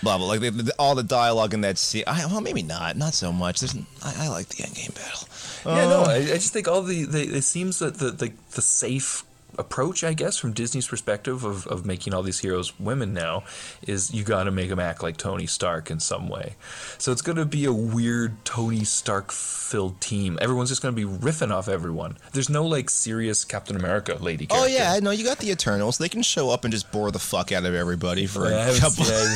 Blah 0.01 0.17
blah. 0.17 0.27
Like 0.27 0.41
the, 0.41 0.49
the, 0.51 0.73
all 0.77 0.95
the 0.95 1.03
dialogue 1.03 1.53
in 1.53 1.61
that 1.61 1.77
scene. 1.77 2.03
I, 2.07 2.25
well, 2.25 2.41
maybe 2.41 2.61
not. 2.61 2.97
Not 2.97 3.13
so 3.13 3.31
much. 3.31 3.61
There's. 3.61 3.73
I, 4.03 4.25
I 4.25 4.27
like 4.27 4.49
the 4.49 4.63
end 4.65 4.75
game 4.75 4.91
battle. 4.93 5.27
Yeah, 5.65 5.87
no, 5.87 6.01
Uh, 6.01 6.07
I, 6.09 6.15
I 6.15 6.25
just 6.25 6.51
think 6.51 6.67
all 6.67 6.81
the, 6.81 7.05
the 7.05 7.21
it 7.37 7.43
seems 7.43 7.79
that 7.79 7.99
the, 7.99 8.11
the 8.11 8.33
the 8.51 8.61
safe 8.61 9.23
approach, 9.57 10.03
I 10.03 10.13
guess, 10.13 10.37
from 10.37 10.53
Disney's 10.53 10.87
perspective 10.87 11.43
of, 11.43 11.67
of 11.67 11.85
making 11.85 12.13
all 12.13 12.23
these 12.23 12.39
heroes 12.39 12.79
women 12.79 13.13
now, 13.13 13.43
is 13.85 14.13
you 14.13 14.23
got 14.23 14.43
to 14.45 14.51
make 14.51 14.69
them 14.69 14.79
act 14.79 15.03
like 15.03 15.17
Tony 15.17 15.45
Stark 15.45 15.89
in 15.91 15.99
some 15.99 16.27
way. 16.29 16.55
So 16.97 17.11
it's 17.11 17.21
going 17.21 17.37
to 17.37 17.45
be 17.45 17.65
a 17.65 17.73
weird 17.73 18.43
Tony 18.45 18.83
Stark 18.83 19.31
filled 19.31 19.99
team. 20.01 20.37
Everyone's 20.41 20.69
just 20.69 20.81
going 20.81 20.95
to 20.95 21.07
be 21.07 21.11
riffing 21.11 21.51
off 21.51 21.67
everyone. 21.67 22.17
There's 22.31 22.49
no 22.49 22.65
like 22.65 22.89
serious 22.89 23.43
Captain 23.43 23.75
America 23.75 24.17
lady. 24.19 24.47
Oh 24.49 24.55
Character. 24.55 24.73
yeah, 24.73 24.99
no, 25.01 25.11
you 25.11 25.23
got 25.23 25.39
the 25.39 25.49
Eternals. 25.51 25.97
They 25.97 26.09
can 26.09 26.21
show 26.21 26.49
up 26.49 26.63
and 26.63 26.71
just 26.71 26.91
bore 26.91 27.11
the 27.11 27.19
fuck 27.19 27.51
out 27.51 27.65
of 27.65 27.73
everybody 27.73 28.25
for 28.25 28.49
Yeah, 28.49 28.69
a 28.69 28.79
couple. 28.79 29.05
yeah. 29.05 29.33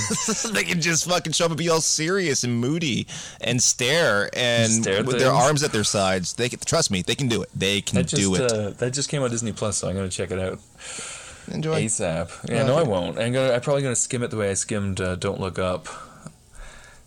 they 0.53 0.63
can 0.63 0.81
just 0.81 1.07
fucking 1.09 1.33
show 1.33 1.45
up 1.45 1.51
and 1.51 1.57
be 1.57 1.69
all 1.69 1.81
serious 1.81 2.43
and 2.43 2.59
moody 2.59 3.07
and 3.41 3.61
stare 3.61 4.29
and 4.33 4.71
Stare 4.71 5.03
with 5.03 5.19
their 5.19 5.31
arms 5.31 5.63
at 5.63 5.71
their 5.71 5.83
sides. 5.83 6.33
They 6.33 6.49
can, 6.49 6.59
trust 6.59 6.91
me, 6.91 7.01
they 7.01 7.15
can 7.15 7.27
do 7.27 7.41
it. 7.41 7.49
They 7.55 7.81
can 7.81 8.03
just 8.03 8.15
do 8.15 8.35
it. 8.35 8.51
Uh, 8.51 8.69
that 8.71 8.91
just 8.93 9.09
came 9.09 9.23
on 9.23 9.31
Disney 9.31 9.51
Plus, 9.53 9.77
so 9.77 9.87
I'm 9.87 9.95
going 9.95 10.06
to 10.06 10.06
check 10.09 10.31
it 10.31 10.39
out. 10.39 10.59
Enjoy. 11.51 11.81
ASAP. 11.83 12.49
Yeah, 12.49 12.63
no, 12.63 12.75
I 12.77 12.83
won't. 12.83 13.17
I'm 13.17 13.31
gonna. 13.33 13.53
I'm 13.53 13.61
probably 13.61 13.83
gonna 13.83 13.95
skim 13.95 14.23
it 14.23 14.31
the 14.31 14.37
way 14.37 14.49
I 14.49 14.53
skimmed 14.53 14.99
uh, 14.99 15.15
Don't 15.15 15.39
Look 15.39 15.57
Up. 15.59 15.87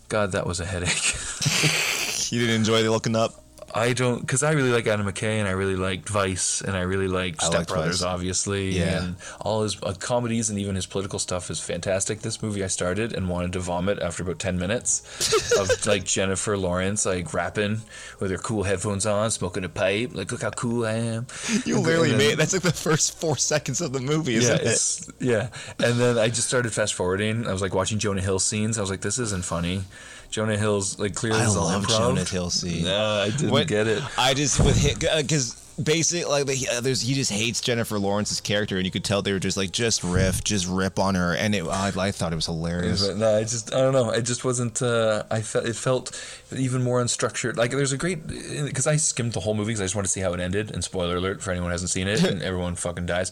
God, 0.09 0.33
that 0.33 0.47
was 0.47 0.61
a 0.61 0.67
headache. 0.67 1.15
You 2.31 2.39
didn't 2.39 2.55
enjoy 2.57 2.85
the 2.85 2.93
looking 2.93 3.17
up. 3.17 3.40
I 3.75 3.93
don't, 3.93 4.21
because 4.21 4.43
I 4.43 4.53
really 4.53 4.71
like 4.71 4.87
Adam 4.87 5.07
McKay 5.07 5.39
and 5.39 5.47
I 5.47 5.53
really 5.53 5.77
liked 5.77 6.09
Vice 6.09 6.61
and 6.61 6.77
I 6.77 6.81
really 6.83 7.09
liked 7.09 7.43
I 7.43 7.47
Step 7.47 7.59
liked 7.61 7.71
Brothers, 7.71 8.01
Vice. 8.01 8.07
obviously. 8.07 8.71
Yeah. 8.79 9.03
And 9.05 9.17
all 9.41 9.63
his 9.63 9.81
uh, 9.83 9.95
comedies 9.99 10.51
and 10.51 10.59
even 10.59 10.75
his 10.75 10.87
political 10.87 11.19
stuff 11.19 11.51
is 11.51 11.61
fantastic. 11.61 12.21
This 12.21 12.43
movie 12.43 12.65
I 12.65 12.67
started 12.67 13.13
and 13.13 13.29
wanted 13.29 13.53
to 13.55 13.61
vomit 13.61 13.99
after 14.01 14.23
about 14.23 14.39
10 14.39 14.59
minutes 14.59 15.53
of 15.59 15.71
like 15.87 16.05
Jennifer 16.05 16.57
Lawrence 16.57 17.07
like 17.07 17.33
rapping 17.33 17.83
with 18.19 18.31
her 18.31 18.39
cool 18.39 18.65
headphones 18.65 19.07
on, 19.07 19.31
smoking 19.31 19.65
a 19.65 19.69
pipe. 19.69 20.11
Like, 20.15 20.33
look 20.33 20.43
how 20.43 20.51
cool 20.51 20.85
I 20.87 20.93
am. 20.95 21.27
You 21.65 21.77
And 21.77 21.85
literally 21.87 22.09
then- 22.11 22.19
made 22.19 22.39
that's 22.39 22.53
like 22.53 22.63
the 22.63 22.73
first 22.73 23.19
four 23.21 23.37
seconds 23.37 23.81
of 23.81 23.93
the 23.93 24.01
movie, 24.01 24.33
yeah, 24.33 24.59
isn't 24.61 25.09
it? 25.09 25.15
yeah. 25.25 25.49
And 25.79 25.99
then 26.01 26.19
I 26.19 26.29
just 26.29 26.49
started 26.49 26.73
fast 26.73 26.95
forwarding. 26.95 27.47
I 27.47 27.53
was 27.53 27.63
like 27.63 27.75
watching 27.75 27.99
Jonah 27.99 28.21
Hill 28.23 28.39
scenes. 28.39 28.79
I 28.79 28.81
was 28.81 28.91
like, 28.91 29.01
this 29.03 29.19
isn't 29.19 29.45
funny. 29.45 29.83
Jonah 30.31 30.57
Hill's 30.57 30.99
like 30.99 31.15
clearly 31.15 31.41
I 31.41 31.45
is 31.47 31.57
all 31.57 31.67
love 31.67 31.85
improv. 31.85 31.99
Jonah 31.99 32.25
Hill 32.25 32.51
scene. 32.51 32.85
No, 32.85 33.05
I 33.21 33.31
didn't 33.31 33.51
What- 33.51 33.67
get 33.67 33.87
it. 33.89 34.03
I 34.17 34.33
just 34.35 34.61
with 34.61 34.81
because 35.17 35.55
basically 35.83 36.25
like 36.25 36.47
the, 36.47 36.69
uh, 36.71 36.81
there's 36.81 37.01
he 37.03 37.15
just 37.15 37.33
hates 37.33 37.61
Jennifer 37.61 37.99
Lawrence's 37.99 38.41
character, 38.41 38.77
and 38.77 38.85
you 38.85 38.91
could 38.91 39.05
tell 39.05 39.23
they 39.23 39.33
were 39.33 39.39
just 39.39 39.57
like 39.57 39.73
just 39.73 40.03
riff, 40.05 40.43
just 40.45 40.67
rip 40.69 40.99
on 40.99 41.15
her, 41.15 41.35
and 41.35 41.55
it 41.55 41.65
I, 41.67 41.93
I 41.97 42.11
thought 42.11 42.33
it 42.33 42.37
was 42.37 42.47
hilarious. 42.47 43.07
But 43.07 43.17
no, 43.17 43.37
I 43.37 43.43
just 43.43 43.75
I 43.75 43.79
don't 43.79 43.93
know. 43.93 44.11
It 44.11 44.23
just 44.23 44.45
wasn't. 44.45 44.81
Uh, 44.83 45.25
I 45.31 45.43
felt 45.43 45.67
it 45.67 45.77
felt 45.77 46.43
even 46.57 46.83
more 46.83 47.03
unstructured. 47.03 47.57
Like 47.57 47.71
there's 47.71 47.93
a 47.93 47.99
great 47.99 48.27
because 48.27 48.87
I 48.87 48.97
skimmed 48.97 49.33
the 49.33 49.41
whole 49.41 49.55
movie 49.55 49.69
because 49.71 49.81
I 49.81 49.85
just 49.85 49.95
wanted 49.95 50.09
to 50.09 50.13
see 50.13 50.21
how 50.21 50.33
it 50.33 50.41
ended. 50.41 50.71
And 50.71 50.83
spoiler 50.85 51.17
alert 51.17 51.43
for 51.43 51.51
anyone 51.51 51.71
who 51.71 51.73
hasn't 51.73 51.91
seen 51.91 52.09
it, 52.09 52.23
and 52.31 52.43
everyone 52.43 52.75
fucking 52.75 53.07
dies. 53.07 53.31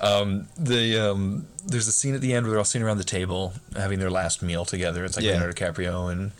Um, 0.00 0.48
the 0.58 0.98
um, 1.10 1.46
there's 1.66 1.88
a 1.88 1.92
scene 1.92 2.14
at 2.14 2.20
the 2.20 2.32
end 2.34 2.44
where 2.46 2.50
they're 2.52 2.58
all 2.58 2.64
sitting 2.64 2.86
around 2.86 2.98
the 2.98 3.04
table 3.04 3.52
having 3.76 3.98
their 3.98 4.10
last 4.10 4.42
meal 4.42 4.64
together. 4.64 5.04
It's 5.04 5.16
like 5.16 5.24
Yeah. 5.24 5.32
Leonardo 5.32 5.52
DiCaprio 5.52 6.10
and 6.12 6.32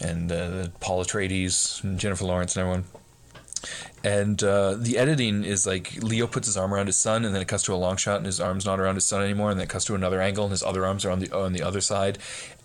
and 0.00 0.32
uh, 0.32 0.68
Paul 0.80 1.04
Atreides 1.04 1.82
and 1.84 1.98
Jennifer 1.98 2.24
Lawrence 2.24 2.56
and 2.56 2.62
everyone. 2.62 2.84
And 4.04 4.42
uh, 4.42 4.74
the 4.74 4.98
editing 4.98 5.44
is 5.44 5.66
like 5.66 6.02
Leo 6.02 6.26
puts 6.26 6.48
his 6.48 6.56
arm 6.56 6.74
around 6.74 6.86
his 6.86 6.96
son, 6.96 7.24
and 7.24 7.34
then 7.34 7.42
it 7.42 7.48
cuts 7.48 7.62
to 7.64 7.74
a 7.74 7.76
long 7.76 7.96
shot, 7.96 8.16
and 8.16 8.26
his 8.26 8.40
arm's 8.40 8.66
not 8.66 8.80
around 8.80 8.96
his 8.96 9.04
son 9.04 9.22
anymore, 9.22 9.50
and 9.50 9.60
then 9.60 9.64
it 9.64 9.70
cuts 9.70 9.84
to 9.86 9.94
another 9.94 10.20
angle, 10.20 10.44
and 10.44 10.50
his 10.50 10.62
other 10.62 10.84
arms 10.84 11.04
are 11.04 11.10
on 11.10 11.20
the 11.20 11.30
on 11.32 11.52
the 11.52 11.62
other 11.62 11.80
side, 11.80 12.18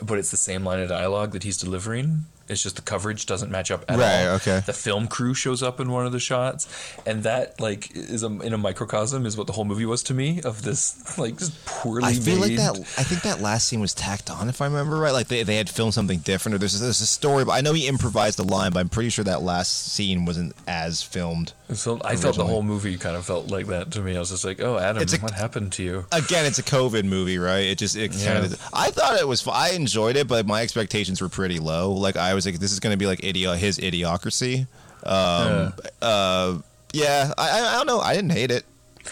but 0.03 0.17
it's 0.17 0.31
the 0.31 0.37
same 0.37 0.63
line 0.63 0.79
of 0.79 0.89
dialogue 0.89 1.31
that 1.31 1.43
he's 1.43 1.57
delivering. 1.57 2.25
It's 2.49 2.63
just 2.63 2.75
the 2.77 2.81
coverage 2.81 3.25
doesn't 3.25 3.51
match 3.51 3.71
up 3.71 3.83
at 3.89 3.97
Right, 3.99 4.25
all. 4.27 4.35
okay. 4.35 4.61
The 4.65 4.73
film 4.73 5.07
crew 5.07 5.33
shows 5.33 5.61
up 5.63 5.79
in 5.79 5.91
one 5.91 6.05
of 6.05 6.11
the 6.11 6.19
shots, 6.19 6.67
and 7.05 7.23
that 7.23 7.59
like 7.59 7.95
is 7.95 8.23
a, 8.23 8.27
in 8.27 8.53
a 8.53 8.57
microcosm 8.57 9.25
is 9.25 9.35
what 9.37 9.47
the 9.47 9.53
whole 9.53 9.65
movie 9.65 9.85
was 9.85 10.03
to 10.03 10.13
me 10.13 10.41
of 10.43 10.61
this 10.63 11.17
like 11.17 11.37
just 11.37 11.65
poorly 11.65 12.05
I 12.07 12.13
feel 12.13 12.39
like 12.39 12.55
that. 12.55 12.77
I 12.97 13.03
think 13.03 13.21
that 13.23 13.41
last 13.41 13.67
scene 13.67 13.79
was 13.81 13.93
tacked 13.93 14.29
on, 14.29 14.49
if 14.49 14.61
I 14.61 14.65
remember 14.65 14.97
right. 14.97 15.11
Like 15.13 15.27
they, 15.27 15.43
they 15.43 15.55
had 15.57 15.69
filmed 15.69 15.93
something 15.93 16.19
different, 16.19 16.55
or 16.55 16.57
there's 16.57 16.79
there's 16.79 17.01
a 17.01 17.05
story. 17.07 17.45
But 17.45 17.51
I 17.53 17.61
know 17.61 17.73
he 17.73 17.87
improvised 17.87 18.39
a 18.39 18.43
line, 18.43 18.71
but 18.71 18.79
I'm 18.79 18.89
pretty 18.89 19.09
sure 19.09 19.25
that 19.25 19.41
last 19.41 19.91
scene 19.93 20.25
wasn't 20.25 20.55
as 20.67 21.01
filmed. 21.01 21.53
So 21.73 21.99
I 22.05 22.15
felt 22.15 22.37
the 22.37 22.45
whole 22.45 22.63
movie 22.63 22.97
kind 22.97 23.17
of 23.17 23.25
felt 23.25 23.51
like 23.51 23.65
that 23.67 23.91
to 23.91 23.99
me. 24.01 24.15
I 24.15 24.19
was 24.19 24.29
just 24.29 24.45
like, 24.45 24.61
oh, 24.61 24.77
Adam, 24.77 25.03
a- 25.03 25.17
what 25.17 25.33
happened 25.33 25.73
to 25.73 25.83
you? 25.83 26.05
Again, 26.13 26.45
it's 26.45 26.59
a 26.59 26.63
COVID 26.63 27.03
movie, 27.03 27.37
right? 27.37 27.65
It 27.65 27.77
just 27.77 27.97
it 27.97 28.13
Yeah. 28.13 28.33
kind 28.33 28.45
of. 28.45 28.61
I 28.73 28.89
thought 28.91 29.19
it 29.19 29.27
was. 29.27 29.45
I 29.47 29.71
enjoyed 29.71 30.15
it, 30.15 30.27
but 30.29 30.45
my 30.47 30.61
expectations 30.61 31.19
were 31.21 31.27
pretty 31.29 31.59
low. 31.59 31.91
Like 31.91 32.15
I 32.15 32.33
was 32.37 32.45
like, 32.45 32.59
this 32.59 32.71
is 32.71 32.79
going 32.79 32.93
to 32.93 32.97
be 32.97 33.07
like 33.07 33.19
idio- 33.21 33.57
his 33.57 33.77
idiocracy. 33.79 34.67
Um, 35.03 35.73
uh, 36.01 36.59
yeah, 36.93 37.33
I, 37.37 37.49
I 37.49 37.73
I 37.73 37.77
don't 37.77 37.87
know. 37.87 37.99
I 37.99 38.13
didn't 38.15 38.31
hate 38.31 38.51
it, 38.51 38.63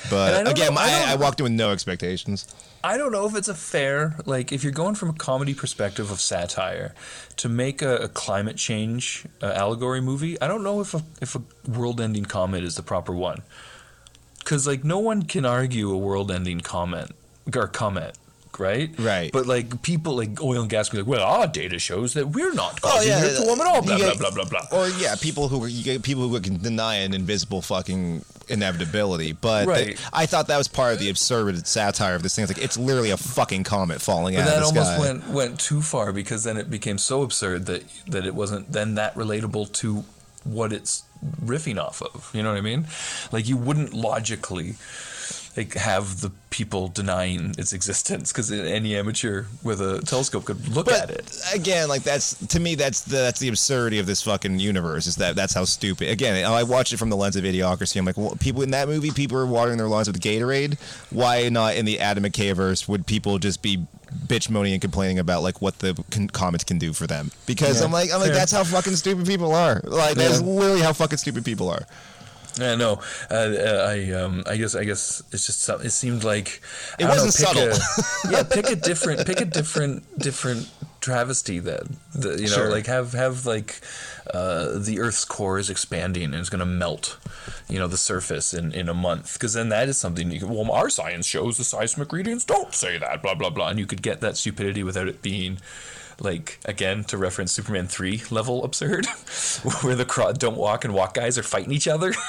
but 0.09 0.47
again, 0.47 0.73
know- 0.73 0.81
I 0.81 1.05
I, 1.07 1.11
I 1.13 1.15
walked 1.15 1.39
in 1.39 1.43
with 1.43 1.53
no 1.53 1.71
expectations. 1.71 2.47
I 2.83 2.97
don't 2.97 3.11
know 3.11 3.25
if 3.25 3.35
it's 3.35 3.47
a 3.47 3.55
fair 3.55 4.15
like 4.25 4.51
if 4.51 4.63
you're 4.63 4.71
going 4.83 4.93
from 4.93 5.09
a 5.09 5.13
comedy 5.13 5.55
perspective 5.55 6.11
of 6.11 6.21
satire 6.21 6.93
to 7.37 7.49
make 7.49 7.81
a, 7.81 7.95
a 7.97 8.07
climate 8.07 8.57
change 8.57 9.25
uh, 9.41 9.47
allegory 9.47 10.01
movie. 10.01 10.39
I 10.39 10.47
don't 10.47 10.63
know 10.63 10.81
if 10.81 10.93
a 10.93 11.01
if 11.19 11.35
a 11.35 11.41
world-ending 11.67 12.25
comet 12.25 12.63
is 12.63 12.75
the 12.75 12.83
proper 12.83 13.11
one 13.11 13.41
because 14.39 14.67
like 14.67 14.83
no 14.83 14.99
one 14.99 15.23
can 15.23 15.45
argue 15.45 15.89
a 15.91 15.97
world-ending 15.97 16.61
comment 16.61 17.11
or 17.55 17.67
Right, 18.59 18.89
Right. 18.97 19.31
But 19.31 19.45
like 19.47 19.81
people, 19.81 20.15
like 20.15 20.41
oil 20.41 20.61
and 20.61 20.69
gas, 20.69 20.89
be 20.89 20.97
like, 20.99 21.07
well, 21.07 21.23
our 21.23 21.47
data 21.47 21.79
shows 21.79 22.13
that 22.13 22.27
we're 22.29 22.53
not 22.53 22.79
Oh, 22.83 22.89
causing 22.89 23.09
yeah, 23.09 23.23
it 23.25 23.35
to 23.39 23.45
warm 23.45 23.61
at 23.61 23.67
all. 23.67 23.81
Blah 23.81 23.95
oh, 23.95 23.97
you 23.97 24.03
blah 24.17 24.29
blah 24.31 24.45
blah 24.45 24.45
blah. 24.69 24.79
Or 24.79 24.87
yeah, 24.89 25.15
people 25.15 25.47
who 25.47 25.69
get 25.69 26.03
people 26.03 26.27
who 26.27 26.39
can 26.39 26.57
deny 26.61 26.95
an 26.95 27.13
invisible 27.13 27.61
fucking 27.61 28.23
inevitability. 28.47 29.33
But 29.33 29.67
Right. 29.67 29.87
they- 29.87 30.03
I 30.13 30.25
thought 30.25 30.47
that 30.47 30.57
was 30.57 30.67
part 30.67 30.93
of 30.93 30.99
the 30.99 31.09
absurd 31.09 31.67
satire 31.67 32.15
of 32.15 32.23
this 32.23 32.35
thing. 32.35 32.43
It's 32.43 32.53
like 32.55 32.63
it's 32.63 32.77
literally 32.77 33.11
a 33.11 33.17
fucking 33.17 33.63
comet 33.63 34.01
falling 34.01 34.35
But 34.35 34.41
out 34.41 34.45
that 34.45 34.53
of 34.63 34.73
the 34.73 34.79
almost 34.79 34.91
sky. 34.91 34.99
went 34.99 35.29
went 35.29 35.59
too 35.59 35.81
far 35.81 36.11
because 36.13 36.43
then 36.43 36.57
it 36.57 36.69
became 36.69 36.97
so 36.97 37.23
absurd 37.23 37.65
that 37.65 37.83
that 38.07 38.25
it 38.25 38.35
wasn't 38.35 38.71
then 38.71 38.95
that 38.95 39.15
relatable 39.15 39.71
to 39.73 40.03
what 40.43 40.71
it's 40.71 41.03
riffing 41.43 41.79
off 41.81 42.01
of. 42.01 42.29
You 42.33 42.43
know 42.43 42.49
what 42.51 42.57
I 42.57 42.61
mean? 42.61 42.87
Like 43.31 43.47
you 43.47 43.57
wouldn't 43.57 43.93
logically 43.93 44.75
like 45.57 45.73
have 45.75 46.21
the 46.21 46.31
people 46.49 46.87
denying 46.89 47.53
its 47.57 47.71
existence 47.73 48.31
because 48.31 48.51
any 48.51 48.95
amateur 48.95 49.45
with 49.63 49.79
a 49.81 50.01
telescope 50.01 50.45
could 50.45 50.67
look 50.69 50.89
at 50.91 51.09
it. 51.09 51.39
again, 51.53 51.87
like 51.87 52.03
that's 52.03 52.35
to 52.47 52.59
me, 52.59 52.75
that's 52.75 53.01
the 53.01 53.17
that's 53.17 53.39
the 53.39 53.47
absurdity 53.49 53.99
of 53.99 54.05
this 54.05 54.21
fucking 54.21 54.59
universe. 54.59 55.07
Is 55.07 55.15
that 55.17 55.35
that's 55.35 55.53
how 55.53 55.63
stupid? 55.65 56.09
Again, 56.09 56.43
I 56.45 56.63
watch 56.63 56.91
it 56.93 56.97
from 56.97 57.09
the 57.09 57.17
lens 57.17 57.35
of 57.35 57.43
idiocracy. 57.45 57.97
I'm 57.97 58.05
like, 58.05 58.17
well, 58.17 58.35
people 58.39 58.61
in 58.63 58.71
that 58.71 58.87
movie, 58.87 59.11
people 59.11 59.37
are 59.37 59.45
watering 59.45 59.77
their 59.77 59.87
lawns 59.87 60.07
with 60.07 60.19
Gatorade. 60.21 60.77
Why 61.09 61.47
not 61.49 61.75
in 61.75 61.85
the 61.85 61.99
Adam 61.99 62.23
McKay 62.23 62.53
verse 62.55 62.87
would 62.87 63.05
people 63.07 63.39
just 63.39 63.61
be 63.61 63.85
bitch 64.27 64.49
moaning 64.49 64.71
and 64.73 64.81
complaining 64.81 65.19
about 65.19 65.41
like 65.43 65.61
what 65.61 65.79
the 65.79 66.01
con- 66.11 66.27
comments 66.29 66.63
can 66.63 66.77
do 66.77 66.91
for 66.93 67.07
them? 67.07 67.31
Because 67.45 67.79
Yeah, 67.79 67.85
I'm 67.85 67.91
like, 67.91 68.11
I'm 68.13 68.19
like, 68.19 68.27
fair. 68.29 68.35
that's 68.37 68.51
how 68.51 68.63
fucking 68.63 68.95
stupid 68.95 69.25
people 69.25 69.53
are. 69.53 69.81
Like 69.83 70.15
that's 70.15 70.41
Yeah. 70.41 70.47
literally 70.47 70.81
how 70.81 70.93
fucking 70.93 71.17
stupid 71.17 71.43
people 71.45 71.69
are. 71.69 71.85
Yeah, 72.59 72.75
no, 72.75 73.01
uh, 73.29 73.33
uh, 73.33 73.87
I 73.89 74.11
um, 74.11 74.43
I 74.47 74.55
guess 74.57 74.75
I 74.75 74.85
guess 74.85 75.21
it's 75.31 75.45
just 75.45 75.69
it 75.69 75.91
seemed 75.91 76.23
like 76.23 76.61
It 76.97 77.03
know, 77.03 77.09
wasn't 77.09 77.35
pick 77.35 77.47
subtle. 77.47 78.29
A, 78.29 78.31
yeah, 78.31 78.43
pick 78.43 78.69
a 78.69 78.75
different 78.75 79.25
pick 79.25 79.41
a 79.41 79.45
different 79.45 80.03
different 80.17 80.69
travesty 81.01 81.59
then. 81.59 81.97
The, 82.13 82.35
you 82.35 82.43
know, 82.43 82.55
Sure. 82.55 82.69
like 82.71 82.87
have 82.87 83.11
have 83.13 83.45
like 83.45 83.81
uh, 84.33 84.77
the 84.79 84.99
Earth's 84.99 85.25
core 85.25 85.59
is 85.59 85.69
expanding 85.69 86.23
and 86.25 86.35
it's 86.35 86.49
going 86.49 86.59
to 86.59 86.65
melt, 86.65 87.17
you 87.69 87.77
know, 87.77 87.87
the 87.87 87.97
surface 87.97 88.53
in 88.53 88.71
in 88.71 88.87
a 88.87 88.93
month. 88.93 89.33
Because 89.33 89.53
then 89.53 89.69
that 89.69 89.89
is 89.89 89.97
something 89.97 90.31
you 90.31 90.39
can. 90.39 90.49
Well, 90.49 90.71
our 90.71 90.89
science 90.89 91.25
shows 91.27 91.57
the 91.57 91.63
seismic 91.65 92.13
readings 92.13 92.45
don't 92.45 92.73
say 92.73 92.97
that. 92.97 93.21
Blah 93.21 93.35
blah 93.35 93.49
blah, 93.49 93.67
and 93.67 93.79
you 93.79 93.85
could 93.85 94.01
get 94.01 94.21
that 94.21 94.37
stupidity 94.37 94.81
without 94.83 95.07
it 95.09 95.21
being. 95.21 95.57
Like 96.19 96.59
again, 96.65 97.03
to 97.05 97.17
reference 97.17 97.51
Superman 97.51 97.87
three 97.87 98.21
level 98.31 98.63
absurd, 98.63 99.05
where 99.81 99.95
the 99.95 100.05
cro- 100.05 100.33
don't 100.33 100.57
walk 100.57 100.85
and 100.85 100.93
walk 100.93 101.13
guys 101.13 101.37
are 101.37 101.43
fighting 101.43 101.71
each 101.71 101.87
other. 101.87 102.13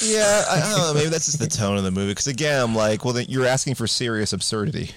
Yeah, 0.00 0.44
I, 0.48 0.56
I 0.56 0.60
don't 0.60 0.78
know. 0.78 0.94
Maybe 0.94 1.10
that's 1.10 1.26
just 1.26 1.38
the 1.38 1.46
tone 1.46 1.76
of 1.76 1.84
the 1.84 1.90
movie. 1.90 2.10
Because 2.12 2.26
again, 2.26 2.60
I'm 2.60 2.74
like, 2.74 3.04
well, 3.04 3.14
then 3.14 3.26
you're 3.28 3.46
asking 3.46 3.74
for 3.74 3.86
serious 3.86 4.32
absurdity. 4.32 4.90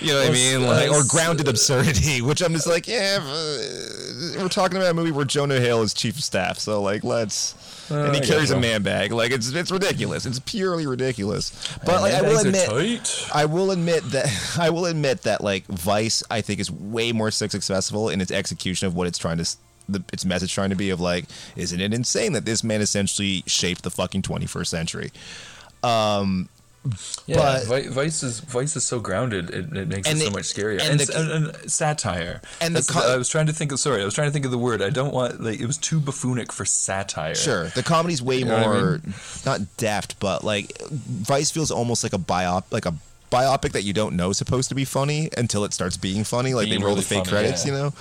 You 0.00 0.08
know 0.12 0.20
what 0.20 0.30
I 0.30 0.32
mean? 0.32 0.62
Like, 0.62 0.90
or 0.90 1.02
grounded 1.06 1.46
absurdity, 1.46 2.22
which 2.22 2.40
I'm 2.40 2.52
just 2.54 2.66
like, 2.66 2.88
yeah, 2.88 3.18
uh, 3.20 4.40
we're 4.40 4.48
talking 4.48 4.78
about 4.78 4.90
a 4.90 4.94
movie 4.94 5.10
where 5.10 5.26
Jonah 5.26 5.60
Hill 5.60 5.82
is 5.82 5.92
chief 5.92 6.16
of 6.16 6.24
staff, 6.24 6.58
so 6.58 6.80
like, 6.80 7.04
let's. 7.04 7.54
And 7.90 8.14
he 8.14 8.22
I 8.22 8.24
carries 8.24 8.50
a 8.50 8.58
man 8.58 8.82
bag. 8.82 9.12
Like 9.12 9.32
it's 9.32 9.52
it's 9.52 9.70
ridiculous. 9.70 10.26
It's 10.26 10.38
purely 10.38 10.86
ridiculous. 10.86 11.52
But 11.84 12.02
like 12.02 12.14
I 12.14 12.22
will 12.22 12.38
admit. 12.38 13.28
I 13.34 13.46
will 13.46 13.70
admit 13.70 14.04
that 14.10 14.54
I 14.58 14.70
will 14.70 14.86
admit 14.86 15.22
that 15.22 15.42
like 15.42 15.66
Vice, 15.66 16.22
I 16.30 16.40
think 16.40 16.60
is 16.60 16.70
way 16.70 17.12
more 17.12 17.30
successful 17.30 18.08
in 18.08 18.20
its 18.20 18.30
execution 18.30 18.86
of 18.86 18.94
what 18.94 19.06
it's 19.06 19.18
trying 19.18 19.38
to. 19.38 19.56
The, 19.88 20.04
its 20.12 20.24
message 20.24 20.54
trying 20.54 20.70
to 20.70 20.76
be 20.76 20.90
of 20.90 21.00
like, 21.00 21.24
isn't 21.56 21.80
it 21.80 21.92
insane 21.92 22.32
that 22.34 22.44
this 22.44 22.62
man 22.62 22.80
essentially 22.80 23.42
shaped 23.48 23.82
the 23.82 23.90
fucking 23.90 24.22
21st 24.22 24.66
century? 24.68 25.10
Um, 25.82 26.48
Yeah, 27.26 27.60
But- 27.68 27.86
Vice 27.88 28.22
is 28.22 28.40
Vice 28.40 28.74
is 28.74 28.84
so 28.86 29.00
grounded, 29.00 29.50
it, 29.50 29.76
it 29.76 29.88
makes 29.88 30.08
it 30.08 30.16
so 30.16 30.24
the- 30.24 30.30
much 30.30 30.44
scarier. 30.44 30.80
and 30.80 30.92
And, 30.92 31.00
the- 31.00 31.18
and, 31.18 31.46
and 31.46 31.70
satire. 31.70 32.40
and 32.60 32.74
the 32.74 32.78
That's 32.78 32.90
co- 32.90 33.12
I 33.12 33.16
was 33.16 33.28
trying 33.28 33.46
to 33.46 33.52
think 33.52 33.70
of 33.70 33.78
sorry, 33.80 34.00
I 34.00 34.04
was 34.06 34.14
trying 34.14 34.28
to 34.28 34.32
think 34.32 34.46
of 34.46 34.50
the 34.50 34.58
word. 34.58 34.80
I 34.80 34.88
don't 34.88 35.12
want 35.12 35.42
like 35.42 35.60
it 35.60 35.66
was 35.66 35.76
too 35.76 36.00
buffoonic 36.00 36.52
for 36.52 36.64
satire. 36.64 37.34
Sure, 37.34 37.68
the 37.68 37.82
comedy's 37.82 38.22
way 38.22 38.42
know 38.42 38.54
what 38.56 38.62
I 38.66 38.80
more 38.80 39.00
not 39.44 39.76
deft, 39.76 40.18
but 40.20 40.42
like 40.42 40.72
Vice 40.90 41.50
feels 41.50 41.70
almost 41.70 42.02
like 42.02 42.14
a 42.14 42.18
biop, 42.18 42.64
like 42.70 42.86
a 42.86 42.94
biopic 43.30 43.72
that 43.72 43.82
you 43.84 43.92
don't 43.92 44.16
know 44.16 44.30
is 44.30 44.38
supposed 44.38 44.70
to 44.70 44.74
be 44.74 44.84
funny 44.86 45.28
until 45.36 45.64
it 45.64 45.74
starts 45.74 45.96
being 45.98 46.24
funny. 46.24 46.54
Like 46.54 46.68
Being 46.68 46.80
they 46.80 46.84
roll 46.84 46.94
really 46.94 47.02
the 47.02 47.06
fake 47.08 47.18
funny, 47.26 47.30
credits, 47.30 47.66
yeah. 47.66 47.72
you 47.72 47.78
know. 47.78 47.92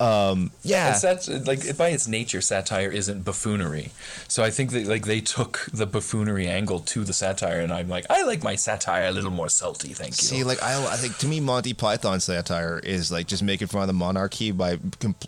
Um, 0.00 0.50
yeah, 0.62 0.94
sat- 0.94 1.28
like 1.46 1.76
by 1.76 1.90
its 1.90 2.08
nature, 2.08 2.40
satire 2.40 2.90
isn't 2.90 3.24
buffoonery. 3.24 3.90
So 4.28 4.42
I 4.42 4.50
think 4.50 4.72
that 4.72 4.86
like 4.86 5.06
they 5.06 5.20
took 5.20 5.68
the 5.72 5.86
buffoonery 5.86 6.48
angle 6.48 6.80
to 6.80 7.04
the 7.04 7.12
satire, 7.12 7.60
and 7.60 7.72
I'm 7.72 7.88
like, 7.88 8.06
I 8.10 8.24
like 8.24 8.42
my 8.42 8.56
satire 8.56 9.06
a 9.06 9.12
little 9.12 9.30
more 9.30 9.48
salty. 9.48 9.92
Thank 9.92 10.10
you. 10.20 10.26
See, 10.28 10.44
like 10.44 10.62
I, 10.62 10.84
I 10.86 10.96
think 10.96 11.16
to 11.18 11.26
me, 11.26 11.40
Monty 11.40 11.74
Python 11.74 12.20
satire 12.20 12.80
is 12.82 13.12
like 13.12 13.26
just 13.26 13.42
making 13.42 13.68
fun 13.68 13.82
of 13.82 13.86
the 13.86 13.92
monarchy 13.92 14.50
by 14.50 14.78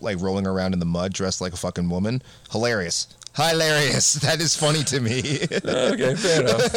like 0.00 0.20
rolling 0.20 0.46
around 0.46 0.72
in 0.72 0.78
the 0.80 0.86
mud 0.86 1.12
dressed 1.12 1.40
like 1.40 1.52
a 1.52 1.56
fucking 1.56 1.88
woman. 1.88 2.22
Hilarious, 2.50 3.08
hilarious. 3.36 4.14
That 4.26 4.40
is 4.40 4.56
funny 4.56 4.82
to 4.84 5.00
me. 5.00 5.20
okay, 5.64 6.14
fair 6.16 6.40
enough. 6.42 6.72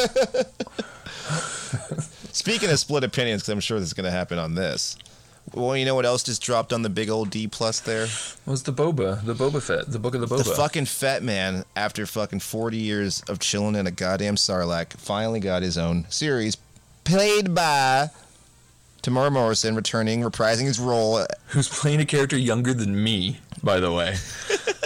Speaking 2.32 2.70
of 2.70 2.80
split 2.80 3.04
opinions, 3.04 3.42
because 3.42 3.50
I'm 3.50 3.60
sure 3.60 3.80
this 3.80 3.90
is 3.90 3.94
going 3.94 4.06
to 4.06 4.12
happen 4.12 4.38
on 4.38 4.56
this. 4.56 4.98
Well, 5.54 5.76
you 5.76 5.86
know 5.86 5.96
what 5.96 6.06
else 6.06 6.24
just 6.24 6.42
dropped 6.42 6.74
on 6.74 6.82
the 6.84 6.90
big 6.90 7.10
old 7.10 7.30
D 7.30 7.48
plus 7.48 7.80
there? 7.80 8.08
Was 8.46 8.64
the 8.64 8.74
Boba, 8.74 9.24
the 9.26 9.34
Boba 9.34 9.62
Fett, 9.62 9.92
the 9.92 10.00
book 10.00 10.16
of 10.16 10.22
the 10.22 10.28
Boba? 10.28 10.44
The 10.44 10.56
fucking 10.56 10.86
fat 10.86 11.24
man, 11.24 11.66
after 11.76 12.06
fucking 12.06 12.40
40 12.40 12.78
years 12.78 13.24
of 13.28 13.40
chilling 13.40 13.76
in 13.76 13.88
a 13.88 13.92
goddamn 13.92 14.36
Sarlacc, 14.36 14.94
finally 14.94 15.40
got 15.40 15.64
his 15.64 15.78
own 15.78 16.06
series, 16.10 16.56
played 17.04 17.56
by 17.56 18.10
Temuera 19.02 19.32
Morrison, 19.32 19.76
returning, 19.76 20.22
reprising 20.22 20.66
his 20.66 20.80
role. 20.80 21.26
Who's 21.48 21.70
playing 21.70 22.00
a 22.02 22.06
character 22.06 22.38
younger 22.38 22.74
than 22.74 23.04
me, 23.04 23.40
by 23.64 23.80
the 23.80 23.92
way. 23.92 24.16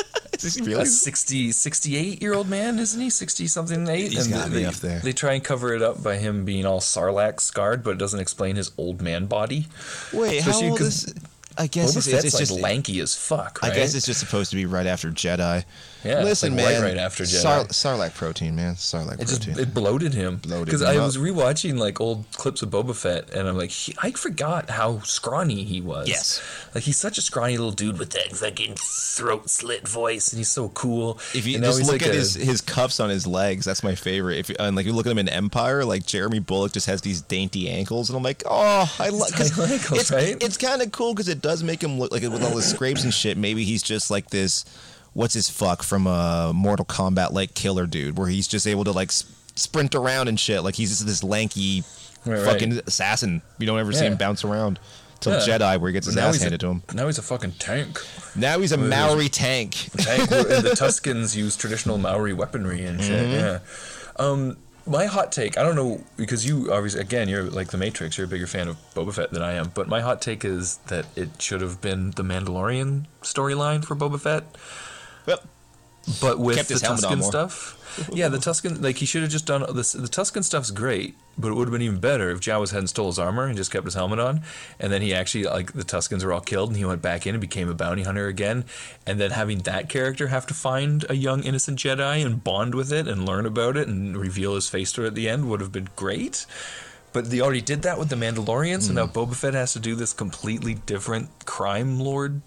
Is 0.45 0.55
he 0.55 0.61
a 0.61 0.65
really? 0.65 0.85
60, 0.85 1.51
68 1.51 2.21
year 2.21 2.33
old 2.33 2.49
man, 2.49 2.79
isn't 2.79 2.99
he? 2.99 3.09
60 3.09 3.47
something, 3.47 3.87
eight? 3.87 4.11
He's 4.11 4.25
And 4.25 4.33
gotta 4.35 4.49
they, 4.49 4.65
up 4.65 4.75
there. 4.75 4.99
They 4.99 5.13
try 5.13 5.33
and 5.33 5.43
cover 5.43 5.73
it 5.73 5.81
up 5.81 6.03
by 6.03 6.17
him 6.17 6.45
being 6.45 6.65
all 6.65 6.79
Sarlacc 6.79 7.39
scarred, 7.39 7.83
but 7.83 7.91
it 7.91 7.97
doesn't 7.99 8.19
explain 8.19 8.55
his 8.55 8.71
old 8.77 9.01
man 9.01 9.25
body. 9.27 9.67
Wait, 10.11 10.41
how 10.41 10.49
Especially 10.51 10.69
old 10.69 10.79
'cause 10.79 11.03
is? 11.05 11.15
I 11.57 11.67
guess 11.67 11.93
Boba 11.93 11.97
it's, 11.97 12.07
Fett's 12.09 12.25
it's, 12.25 12.33
like 12.33 12.47
just 12.47 12.59
lanky 12.59 12.99
as 12.99 13.15
fuck, 13.15 13.61
right? 13.61 13.71
I 13.71 13.75
guess 13.75 13.93
it's 13.93 14.05
just 14.05 14.19
supposed 14.19 14.49
to 14.49 14.55
be 14.55 14.65
right 14.65 14.87
after 14.87 15.11
Jedi. 15.11 15.63
Yeah, 16.03 16.23
listen, 16.23 16.55
like 16.55 16.65
right- 16.65 16.71
man. 16.73 16.81
right 16.83 16.97
after 16.97 17.23
Jedi. 17.23 17.41
Sar- 17.41 17.65
Sarlacc 17.97 18.13
protein, 18.13 18.55
man. 18.55 18.75
Sarlacc 18.75 19.21
It 19.21 19.27
just 19.27 19.43
protein. 19.45 19.61
it 19.63 19.73
bloated 19.73 20.13
him 20.13 20.37
Bloated 20.37 20.65
because 20.65 20.81
I 20.81 20.97
up. 20.97 21.05
was 21.05 21.17
rewatching 21.17 21.77
like 21.77 22.01
old 22.01 22.25
clips 22.33 22.61
of 22.61 22.69
Boba 22.69 22.95
Fett 22.95 23.29
and 23.31 23.47
I'm 23.47 23.57
like 23.57 23.69
he, 23.71 23.95
I 24.01 24.11
forgot 24.11 24.69
how 24.69 24.99
scrawny 24.99 25.63
he 25.63 25.79
was. 25.81 26.07
Yes. 26.07 26.41
like 26.75 26.83
he's 26.83 26.97
such 26.97 27.17
a 27.17 27.21
scrawny 27.21 27.57
little 27.57 27.71
dude 27.71 27.99
with 27.99 28.09
that 28.11 28.35
fucking 28.35 28.75
throat 28.75 29.49
slit 29.49 29.87
voice 29.87 30.31
and 30.31 30.37
he's 30.39 30.49
so 30.49 30.69
cool. 30.69 31.19
if 31.33 31.47
you 31.47 31.55
And 31.55 31.63
just 31.63 31.81
look 31.81 31.91
like 31.93 32.01
at 32.03 32.09
a- 32.09 32.13
his, 32.13 32.33
his 32.35 32.61
cuffs 32.61 32.99
on 32.99 33.09
his 33.09 33.25
legs, 33.25 33.65
that's 33.65 33.83
my 33.83 33.95
favorite. 33.95 34.37
If 34.39 34.49
you- 34.49 34.55
and 34.59 34.75
like 34.75 34.85
you 34.85 34.93
look 34.93 35.05
at 35.05 35.11
him 35.11 35.19
in 35.19 35.29
Empire, 35.29 35.85
like 35.85 36.05
Jeremy 36.05 36.39
Bulloch 36.39 36.73
just 36.73 36.87
has 36.87 37.01
these 37.01 37.21
dainty 37.21 37.69
ankles, 37.69 38.09
and 38.09 38.17
I'm 38.17 38.23
like, 38.23 38.43
oh, 38.45 38.93
I 38.99 39.05
ankles, 39.07 39.91
It's 39.91 40.11
right? 40.11 40.37
it's 40.41 40.57
kind 40.57 40.81
of 40.81 40.91
cool 40.91 41.13
because 41.13 41.27
it 41.29 41.41
does 41.41 41.63
make 41.63 41.81
him 41.83 41.99
look 41.99 42.11
like 42.11 42.23
with 42.23 42.43
all 42.43 42.55
his 42.57 42.65
scrapes 42.69 43.03
and 43.03 43.13
shit. 43.13 43.37
Maybe 43.37 43.63
he's 43.63 43.83
just 43.83 44.11
like 44.11 44.29
this. 44.29 44.65
What's 45.13 45.33
his 45.33 45.49
fuck 45.49 45.83
from 45.83 46.07
a 46.07 46.49
uh, 46.49 46.53
Mortal 46.53 46.85
Kombat 46.85 47.31
like 47.31 47.53
killer 47.53 47.85
dude, 47.85 48.17
where 48.17 48.27
he's 48.27 48.47
just 48.47 48.65
able 48.67 48.83
to 48.85 48.91
like 48.91 49.09
s- 49.09 49.25
sprint 49.55 49.93
around 49.95 50.27
and 50.27 50.39
shit. 50.39 50.63
Like 50.63 50.75
he's 50.75 50.89
just 50.89 51.05
this 51.05 51.23
lanky 51.23 51.83
Right, 52.25 52.37
right. 52.39 52.45
fucking 52.45 52.79
assassin. 52.87 53.41
You 53.59 53.65
don't 53.67 53.79
ever 53.79 53.91
see 53.91 54.05
him 54.05 54.15
bounce 54.15 54.43
around 54.45 54.79
till 55.19 55.33
Yeah. 55.33 55.57
Jedi, 55.59 55.79
where 55.79 55.89
he 55.89 55.93
gets 55.93 56.05
his 56.07 56.15
now 56.15 56.27
ass 56.27 56.35
he's 56.35 56.41
a- 56.41 56.45
handed 56.45 56.61
to 56.61 56.67
him. 56.69 56.83
Now 56.93 57.05
he's 57.07 57.17
a 57.17 57.21
fucking 57.21 57.51
tank. 57.59 57.99
Now 58.35 58.59
he's 58.59 58.71
a 58.71 58.77
Maori 58.77 59.29
tank. 59.29 59.71
tank 59.97 60.29
the 60.29 60.75
Tuskens 60.77 61.35
use 61.35 61.55
traditional 61.55 61.97
Maori 61.97 62.33
weaponry 62.33 62.83
and 62.85 63.01
shit. 63.01 63.23
Mm-hmm. 63.23 63.33
Yeah. 63.33 63.59
Um, 64.25 64.57
my 64.85 65.05
hot 65.05 65.31
take, 65.31 65.57
I 65.57 65.63
don't 65.63 65.75
know 65.75 66.01
because 66.17 66.45
you 66.45 66.73
obviously 66.73 66.99
again 67.01 67.29
you're 67.29 67.43
like 67.43 67.67
the 67.71 67.77
Matrix. 67.77 68.17
You're 68.17 68.25
a 68.25 68.29
bigger 68.29 68.47
fan 68.47 68.67
of 68.67 68.77
Boba 68.95 69.13
Fett 69.13 69.31
than 69.31 69.41
I 69.43 69.53
am, 69.53 69.71
but 69.73 69.87
my 69.87 70.01
hot 70.01 70.21
take 70.21 70.43
is 70.43 70.77
that 70.87 71.05
it 71.15 71.41
should 71.41 71.61
have 71.61 71.79
been 71.81 72.11
the 72.11 72.23
Mandalorian 72.23 73.05
storyline 73.21 73.83
for 73.85 73.95
Boba 73.95 74.19
Fett, 74.19 74.43
Well, 75.25 75.39
but 76.21 76.37
with 76.39 76.57
Kept 76.57 76.67
the 76.67 76.73
his 76.75 76.83
Tusken 76.83 77.23
stuff. 77.23 77.79
Yeah, 78.11 78.27
the 78.27 78.39
Tusken 78.39 78.81
like 78.81 78.97
he 78.97 79.05
should 79.05 79.21
have 79.21 79.31
just 79.31 79.45
done 79.45 79.63
this. 79.75 79.93
The 79.93 80.07
Tusken 80.07 80.43
stuff's 80.43 80.71
great, 80.71 81.15
but 81.37 81.49
it 81.49 81.53
would 81.53 81.67
have 81.67 81.71
been 81.71 81.83
even 81.83 81.99
better 81.99 82.31
if 82.31 82.39
Jawas 82.41 82.71
hadn't 82.71 82.87
stole 82.87 83.05
his 83.07 83.19
armor 83.19 83.45
and 83.45 83.55
just 83.55 83.71
kept 83.71 83.85
his 83.85 83.93
helmet 83.93 84.19
on, 84.19 84.41
and 84.79 84.91
then 84.91 85.01
he 85.03 85.13
actually 85.13 85.43
like 85.45 85.71
the 85.73 85.83
Tuskens 85.83 86.23
were 86.25 86.33
all 86.33 86.41
killed, 86.41 86.69
and 86.71 86.77
he 86.77 86.83
went 86.85 87.01
back 87.03 87.25
in 87.27 87.35
and 87.35 87.39
became 87.41 87.69
a 87.69 87.73
bounty 87.75 88.01
hunter 88.03 88.27
again, 88.27 88.65
and 89.05 89.19
then 89.19 89.31
having 89.31 89.59
that 89.59 89.89
character 89.89 90.27
have 90.27 90.45
to 90.47 90.53
find 90.53 91.05
a 91.07 91.15
young 91.15 91.43
innocent 91.43 91.79
Jedi 91.79 92.25
and 92.25 92.43
bond 92.43 92.73
with 92.75 92.91
it 92.91 93.07
and 93.07 93.25
learn 93.25 93.45
about 93.45 93.77
it 93.77 93.87
and 93.87 94.17
reveal 94.17 94.55
his 94.55 94.67
face 94.67 94.91
to 94.93 95.03
it 95.03 95.07
at 95.09 95.15
the 95.15 95.29
end 95.29 95.47
would 95.49 95.61
have 95.61 95.71
been 95.71 95.89
great. 95.95 96.45
But 97.13 97.29
they 97.29 97.39
already 97.41 97.61
did 97.61 97.83
that 97.83 97.99
with 97.99 98.09
the 98.09 98.15
Mandalorian, 98.15 98.81
so 98.81 98.89
Hmm. 98.89 98.95
now 98.95 99.05
Boba 99.07 99.35
Fett 99.35 99.53
has 99.53 99.71
to 99.73 99.79
do 99.79 99.93
this 99.95 100.13
completely 100.13 100.73
different 100.73 101.29
crime 101.45 101.99
lord 101.99 102.41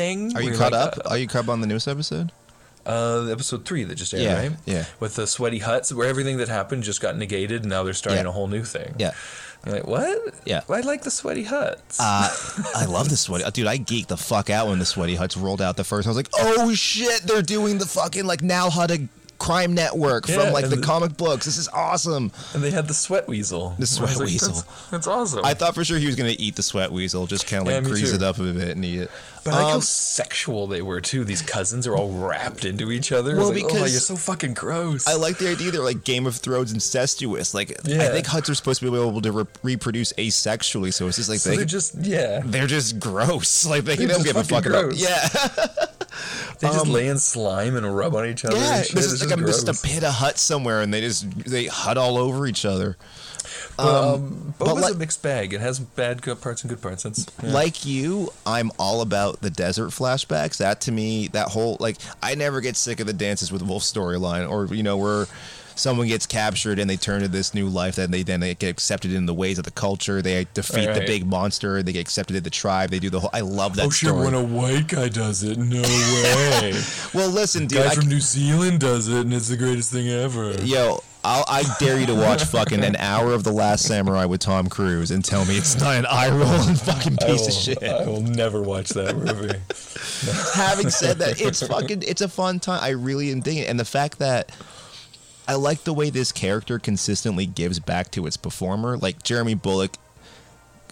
thing. 0.00 0.36
are 0.36 0.42
you 0.42 0.52
caught 0.56 0.72
like, 0.72 0.98
up? 0.98 1.10
Are 1.10 1.18
you 1.18 1.26
caught 1.26 1.44
up 1.44 1.48
on 1.50 1.60
the 1.60 1.66
newest 1.66 1.88
episode? 1.88 2.30
uh, 2.86 3.26
episode 3.32 3.64
three 3.64 3.82
that 3.82 3.96
just 3.96 4.14
aired, 4.14 4.22
Yeah, 4.22 4.38
right? 4.40 4.52
yeah. 4.64 4.84
With 5.00 5.16
the 5.16 5.26
sweaty 5.26 5.58
Hutts, 5.60 5.92
where 5.92 6.06
everything 6.08 6.36
that 6.36 6.48
happened 6.48 6.84
just 6.84 7.00
got 7.00 7.16
negated, 7.16 7.62
and 7.62 7.70
now 7.70 7.82
they're 7.82 7.92
starting 7.94 8.22
Yeah. 8.24 8.28
a 8.28 8.32
whole 8.32 8.46
new 8.46 8.62
thing. 8.64 8.94
Yeah. 8.98 9.10
You're 9.64 9.74
like, 9.74 9.86
what? 9.88 10.34
Yeah. 10.44 10.60
I 10.68 10.80
like 10.82 11.02
the 11.02 11.10
sweaty 11.10 11.44
Hutts. 11.44 11.96
Uh, 11.98 12.30
I 12.76 12.84
love 12.84 13.08
the 13.08 13.16
sweaty. 13.16 13.42
Dude, 13.50 13.66
I 13.66 13.78
geeked 13.78 14.06
the 14.06 14.16
fuck 14.16 14.50
out 14.50 14.68
when 14.68 14.78
the 14.78 14.86
sweaty 14.86 15.16
Hutts 15.16 15.40
rolled 15.40 15.60
out 15.60 15.76
the 15.76 15.82
first. 15.82 16.06
I 16.06 16.10
was 16.10 16.16
like, 16.16 16.28
oh 16.38 16.72
shit, 16.74 17.22
they're 17.22 17.42
doing 17.42 17.78
the 17.78 17.86
fucking 17.86 18.24
like 18.24 18.42
now 18.42 18.70
how 18.70 18.86
to 18.86 19.08
crime 19.38 19.74
network 19.74 20.28
Yeah, 20.28 20.40
from 20.44 20.52
like 20.52 20.68
the 20.68 20.76
the- 20.76 20.82
comic 20.82 21.16
books. 21.16 21.44
This 21.44 21.58
is 21.58 21.68
awesome. 21.68 22.32
and 22.54 22.62
they 22.62 22.70
had 22.70 22.88
the 22.88 22.94
sweat 22.94 23.28
weasel. 23.28 23.74
The 23.78 23.86
sweat 23.86 24.16
like, 24.16 24.26
weasel. 24.26 24.54
That's, 24.54 24.90
that's 24.90 25.06
awesome. 25.06 25.44
I 25.44 25.54
thought 25.54 25.74
for 25.74 25.84
sure 25.84 25.98
he 25.98 26.06
was 26.06 26.16
gonna 26.16 26.34
eat 26.38 26.56
the 26.56 26.62
sweat 26.62 26.90
weasel, 26.92 27.26
just 27.26 27.46
kind 27.46 27.62
of 27.66 27.72
like 27.72 27.82
me 27.84 27.90
grease 27.90 28.10
too. 28.10 28.16
it 28.16 28.22
up 28.22 28.38
a 28.38 28.42
bit 28.42 28.76
and 28.76 28.84
eat 28.84 29.02
it. 29.02 29.10
but 29.44 29.52
I 29.54 29.56
like 29.58 29.66
how 29.68 29.74
Um, 29.76 29.80
sexual 29.82 30.66
they 30.66 30.82
were 30.82 31.00
too. 31.00 31.24
These 31.24 31.42
cousins 31.42 31.86
are 31.86 31.94
all 31.96 32.10
wrapped 32.10 32.64
into 32.64 32.90
each 32.90 33.12
other. 33.12 33.36
Well, 33.36 33.52
like, 33.52 33.64
oh, 33.64 33.66
because- 33.68 33.92
you're 33.92 34.00
so 34.00 34.16
fucking 34.16 34.54
gross. 34.54 35.06
I 35.06 35.14
like 35.14 35.38
the 35.38 35.48
idea 35.50 35.70
they're 35.70 35.82
like 35.82 36.04
Game 36.04 36.26
of 36.26 36.36
Thrones 36.36 36.72
incestuous. 36.72 37.52
Like 37.54 37.70
I 37.86 38.08
think 38.08 38.26
Hutts 38.26 38.48
are 38.50 38.54
supposed 38.54 38.80
to 38.80 38.90
be 38.90 38.96
able 38.96 39.20
to 39.22 39.32
re- 39.32 39.44
reproduce 39.62 40.12
asexually, 40.14 40.92
so 40.92 41.06
it's 41.08 41.16
just 41.16 41.28
like 41.28 41.38
so 41.40 41.50
they 41.50 41.56
they're 41.56 41.64
just 41.64 41.94
yeah. 42.00 42.40
they're 42.44 42.66
just 42.66 42.98
gross. 42.98 43.66
Like 43.76 43.84
they 43.84 43.96
They're 43.96 44.08
don't 44.08 44.24
give 44.24 44.36
a 44.36 44.44
fuck 44.44 44.64
about. 44.66 44.94
Yeah, 44.96 45.28
They 46.60 46.68
just 46.68 46.86
lay 46.86 47.08
in 47.08 47.18
slime 47.18 47.76
and 47.76 47.96
rub 47.96 48.14
on 48.14 48.26
each 48.26 48.44
other. 48.44 48.56
Um, 48.56 48.62
yeah. 48.62 48.78
This 48.78 49.12
is 49.12 49.20
like 49.20 49.28
just 49.30 49.40
I'm 49.40 49.46
just 49.46 49.68
a 49.68 49.86
pit 49.86 50.04
of 50.04 50.14
Hutt 50.14 50.38
somewhere, 50.38 50.82
and 50.82 50.92
they 50.92 51.00
just 51.00 51.28
they 51.44 51.66
hut 51.66 51.98
all 51.98 52.18
over 52.18 52.46
each 52.46 52.64
other. 52.64 52.96
But, 53.76 54.14
um, 54.14 54.54
but 54.58 54.68
Boba's 54.68 54.82
like- 54.82 54.94
a 54.94 54.96
mixed 54.96 55.22
bag. 55.22 55.52
It 55.52 55.60
has 55.60 55.78
bad 55.78 56.22
good 56.22 56.40
parts 56.40 56.62
and 56.62 56.70
good 56.70 56.80
parts. 56.80 57.02
That's, 57.02 57.26
yeah. 57.42 57.50
Like 57.50 57.84
you, 57.84 58.32
I'm 58.46 58.70
all 58.78 59.02
about 59.02 59.40
the 59.42 59.50
desert 59.50 59.90
flashbacks. 59.90 60.56
That 60.58 60.80
to 60.82 60.92
me, 60.92 61.28
that 61.28 61.48
whole 61.48 61.76
like, 61.78 61.96
I 62.22 62.34
never 62.34 62.60
get 62.60 62.76
sick 62.76 63.00
of 63.00 63.06
the 63.06 63.12
dances 63.12 63.52
with 63.52 63.62
Wolf 63.62 63.82
storyline, 63.82 64.50
or 64.50 64.74
you 64.74 64.82
know 64.82 64.96
where 64.96 65.26
someone 65.76 66.08
gets 66.08 66.26
captured 66.26 66.78
and 66.78 66.90
they 66.90 66.96
turn 66.96 67.20
to 67.20 67.28
this 67.28 67.54
new 67.54 67.68
life, 67.68 67.96
then 67.96 68.10
they 68.10 68.22
then 68.22 68.40
they 68.40 68.54
get 68.54 68.70
accepted 68.70 69.12
in 69.12 69.26
the 69.26 69.34
ways 69.34 69.58
of 69.58 69.64
the 69.64 69.70
culture. 69.70 70.20
They 70.20 70.46
defeat 70.54 70.86
Right, 70.86 70.94
the 70.94 71.06
big 71.06 71.26
monster. 71.26 71.82
They 71.82 71.92
get 71.92 72.00
accepted 72.00 72.36
in 72.36 72.42
the 72.42 72.50
tribe. 72.50 72.90
They 72.90 72.98
do 72.98 73.10
the 73.10 73.20
whole. 73.20 73.30
I 73.32 73.40
love 73.40 73.76
that 73.76 73.86
oh 73.86 73.90
shit! 73.90 74.08
story. 74.08 74.24
When 74.24 74.34
a 74.34 74.42
white 74.42 74.88
guy 74.88 75.08
does 75.08 75.42
it, 75.42 75.58
no 75.58 75.82
way. 75.82 76.72
well, 77.14 77.30
listen, 77.30 77.66
dude. 77.66 77.78
guy 77.78 77.90
I, 77.90 77.94
from 77.94 78.08
New 78.08 78.20
Zealand 78.20 78.80
does 78.80 79.08
it, 79.08 79.20
and 79.20 79.32
it's 79.32 79.48
the 79.48 79.56
greatest 79.56 79.92
thing 79.92 80.08
ever. 80.08 80.52
yo, 80.62 81.00
I'll, 81.26 81.44
I 81.48 81.64
dare 81.80 81.98
you 81.98 82.06
to 82.06 82.14
watch 82.14 82.44
fucking 82.52 82.84
an 82.84 82.94
hour 82.96 83.32
of 83.32 83.42
The 83.42 83.50
Last 83.50 83.84
Samurai 83.84 84.26
with 84.26 84.40
Tom 84.40 84.68
Cruise 84.68 85.10
and 85.10 85.24
tell 85.24 85.44
me 85.44 85.56
it's 85.56 85.78
not 85.78 85.96
an 85.96 86.06
eye 86.06 86.28
rolling 86.30 86.76
fucking 86.76 87.16
piece 87.16 87.40
will, 87.40 87.48
of 87.48 87.52
shit. 87.52 87.82
I 87.82 88.06
will 88.06 88.20
never 88.20 88.62
watch 88.62 88.90
that 88.90 89.16
movie. 89.16 89.48
having 90.54 90.88
said 90.88 91.18
that, 91.18 91.40
it's 91.40 91.66
fucking 91.66 92.04
it's 92.06 92.20
a 92.20 92.28
fun 92.28 92.60
time. 92.60 92.78
I 92.80 92.90
really 92.90 93.32
am 93.32 93.40
digging 93.40 93.64
it. 93.64 93.68
And 93.68 93.80
the 93.80 93.84
fact 93.84 94.20
that 94.20 94.52
I 95.48 95.54
like 95.54 95.84
the 95.84 95.92
way 95.92 96.10
this 96.10 96.32
character 96.32 96.78
consistently 96.78 97.46
gives 97.46 97.78
back 97.78 98.10
to 98.12 98.26
its 98.26 98.36
performer. 98.36 98.96
Like 98.96 99.22
Jeremy 99.22 99.54
Bulloch 99.54 99.96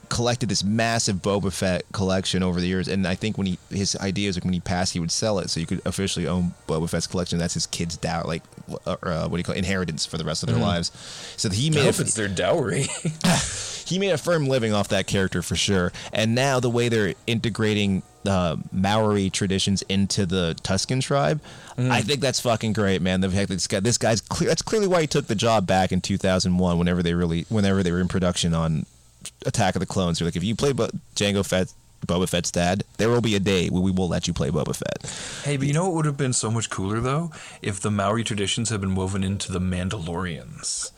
collected 0.08 0.48
this 0.48 0.62
massive 0.62 1.16
Boba 1.16 1.52
Fett 1.52 1.84
collection 1.92 2.42
over 2.42 2.60
the 2.60 2.66
years, 2.66 2.86
and 2.86 3.06
I 3.06 3.14
think 3.14 3.36
when 3.36 3.46
he 3.48 3.58
his 3.70 3.96
idea 3.96 4.28
is 4.28 4.36
like 4.36 4.44
when 4.44 4.52
he 4.52 4.60
passed, 4.60 4.92
he 4.92 5.00
would 5.00 5.10
sell 5.10 5.38
it 5.38 5.50
so 5.50 5.60
you 5.60 5.66
could 5.66 5.80
officially 5.84 6.26
own 6.26 6.54
Boba 6.68 6.88
Fett's 6.88 7.06
collection. 7.06 7.38
That's 7.38 7.54
his 7.54 7.66
kids' 7.66 7.96
dow 7.96 8.24
like 8.24 8.42
uh, 8.86 8.96
uh, 9.02 9.28
what 9.28 9.36
do 9.36 9.38
you 9.38 9.44
call 9.44 9.54
it? 9.54 9.58
inheritance 9.58 10.06
for 10.06 10.18
the 10.18 10.24
rest 10.24 10.42
of 10.42 10.48
their 10.48 10.58
lives. 10.58 10.90
So 11.36 11.50
he 11.50 11.68
I 11.68 11.70
made 11.70 11.84
hope 11.84 11.98
a, 11.98 12.02
it's 12.02 12.14
their 12.14 12.28
dowry. 12.28 12.86
he 13.84 13.98
made 13.98 14.10
a 14.10 14.18
firm 14.18 14.46
living 14.46 14.72
off 14.72 14.88
that 14.88 15.06
character 15.06 15.42
for 15.42 15.56
sure. 15.56 15.92
And 16.12 16.34
now 16.34 16.60
the 16.60 16.70
way 16.70 16.88
they're 16.88 17.14
integrating 17.26 18.02
uh, 18.26 18.56
Maori 18.72 19.30
traditions 19.30 19.82
into 19.82 20.26
the 20.26 20.56
Tusken 20.62 21.02
tribe, 21.02 21.40
I 21.76 22.02
think 22.02 22.20
that's 22.20 22.40
fucking 22.40 22.72
great, 22.72 23.02
man. 23.02 23.20
The 23.20 23.30
fact 23.30 23.48
that 23.48 23.54
this 23.54 23.66
guy, 23.66 23.80
this 23.80 23.98
guy's 23.98 24.20
clear. 24.20 24.48
That's 24.48 24.62
clearly 24.62 24.86
why 24.86 25.02
he 25.02 25.06
took 25.06 25.26
the 25.26 25.34
job 25.34 25.66
back 25.66 25.92
in 25.92 26.00
2001. 26.00 26.78
Whenever 26.78 27.02
they 27.02 27.14
really, 27.14 27.46
whenever 27.48 27.82
they 27.82 27.90
were 27.92 28.00
in 28.00 28.08
production 28.08 28.54
on 28.54 28.86
Attack 29.46 29.74
of 29.76 29.80
the 29.80 29.86
Clones, 29.86 30.18
they're 30.18 30.26
like, 30.26 30.36
if 30.36 30.44
you 30.44 30.54
play 30.54 30.72
Bo- 30.72 30.90
Jango 31.16 31.44
Fett. 31.44 31.72
Boba 32.06 32.28
Fett's 32.28 32.50
dad. 32.50 32.84
There 32.98 33.08
will 33.08 33.22
be 33.22 33.34
a 33.34 33.40
day 33.40 33.70
where 33.70 33.80
we 33.80 33.90
will 33.90 34.08
let 34.08 34.28
you 34.28 34.34
play 34.34 34.50
Boba 34.50 34.76
Fett. 34.76 35.46
hey, 35.46 35.56
but 35.56 35.66
you 35.66 35.72
know 35.72 35.84
what 35.84 35.94
would 35.94 36.04
have 36.04 36.18
been 36.18 36.34
so 36.34 36.50
much 36.50 36.68
cooler 36.68 37.00
though 37.00 37.30
if 37.62 37.80
the 37.80 37.90
Maori 37.90 38.22
traditions 38.22 38.68
had 38.68 38.82
been 38.82 38.94
woven 38.94 39.24
into 39.24 39.50
the 39.50 39.58
Mandalorians. 39.58 40.90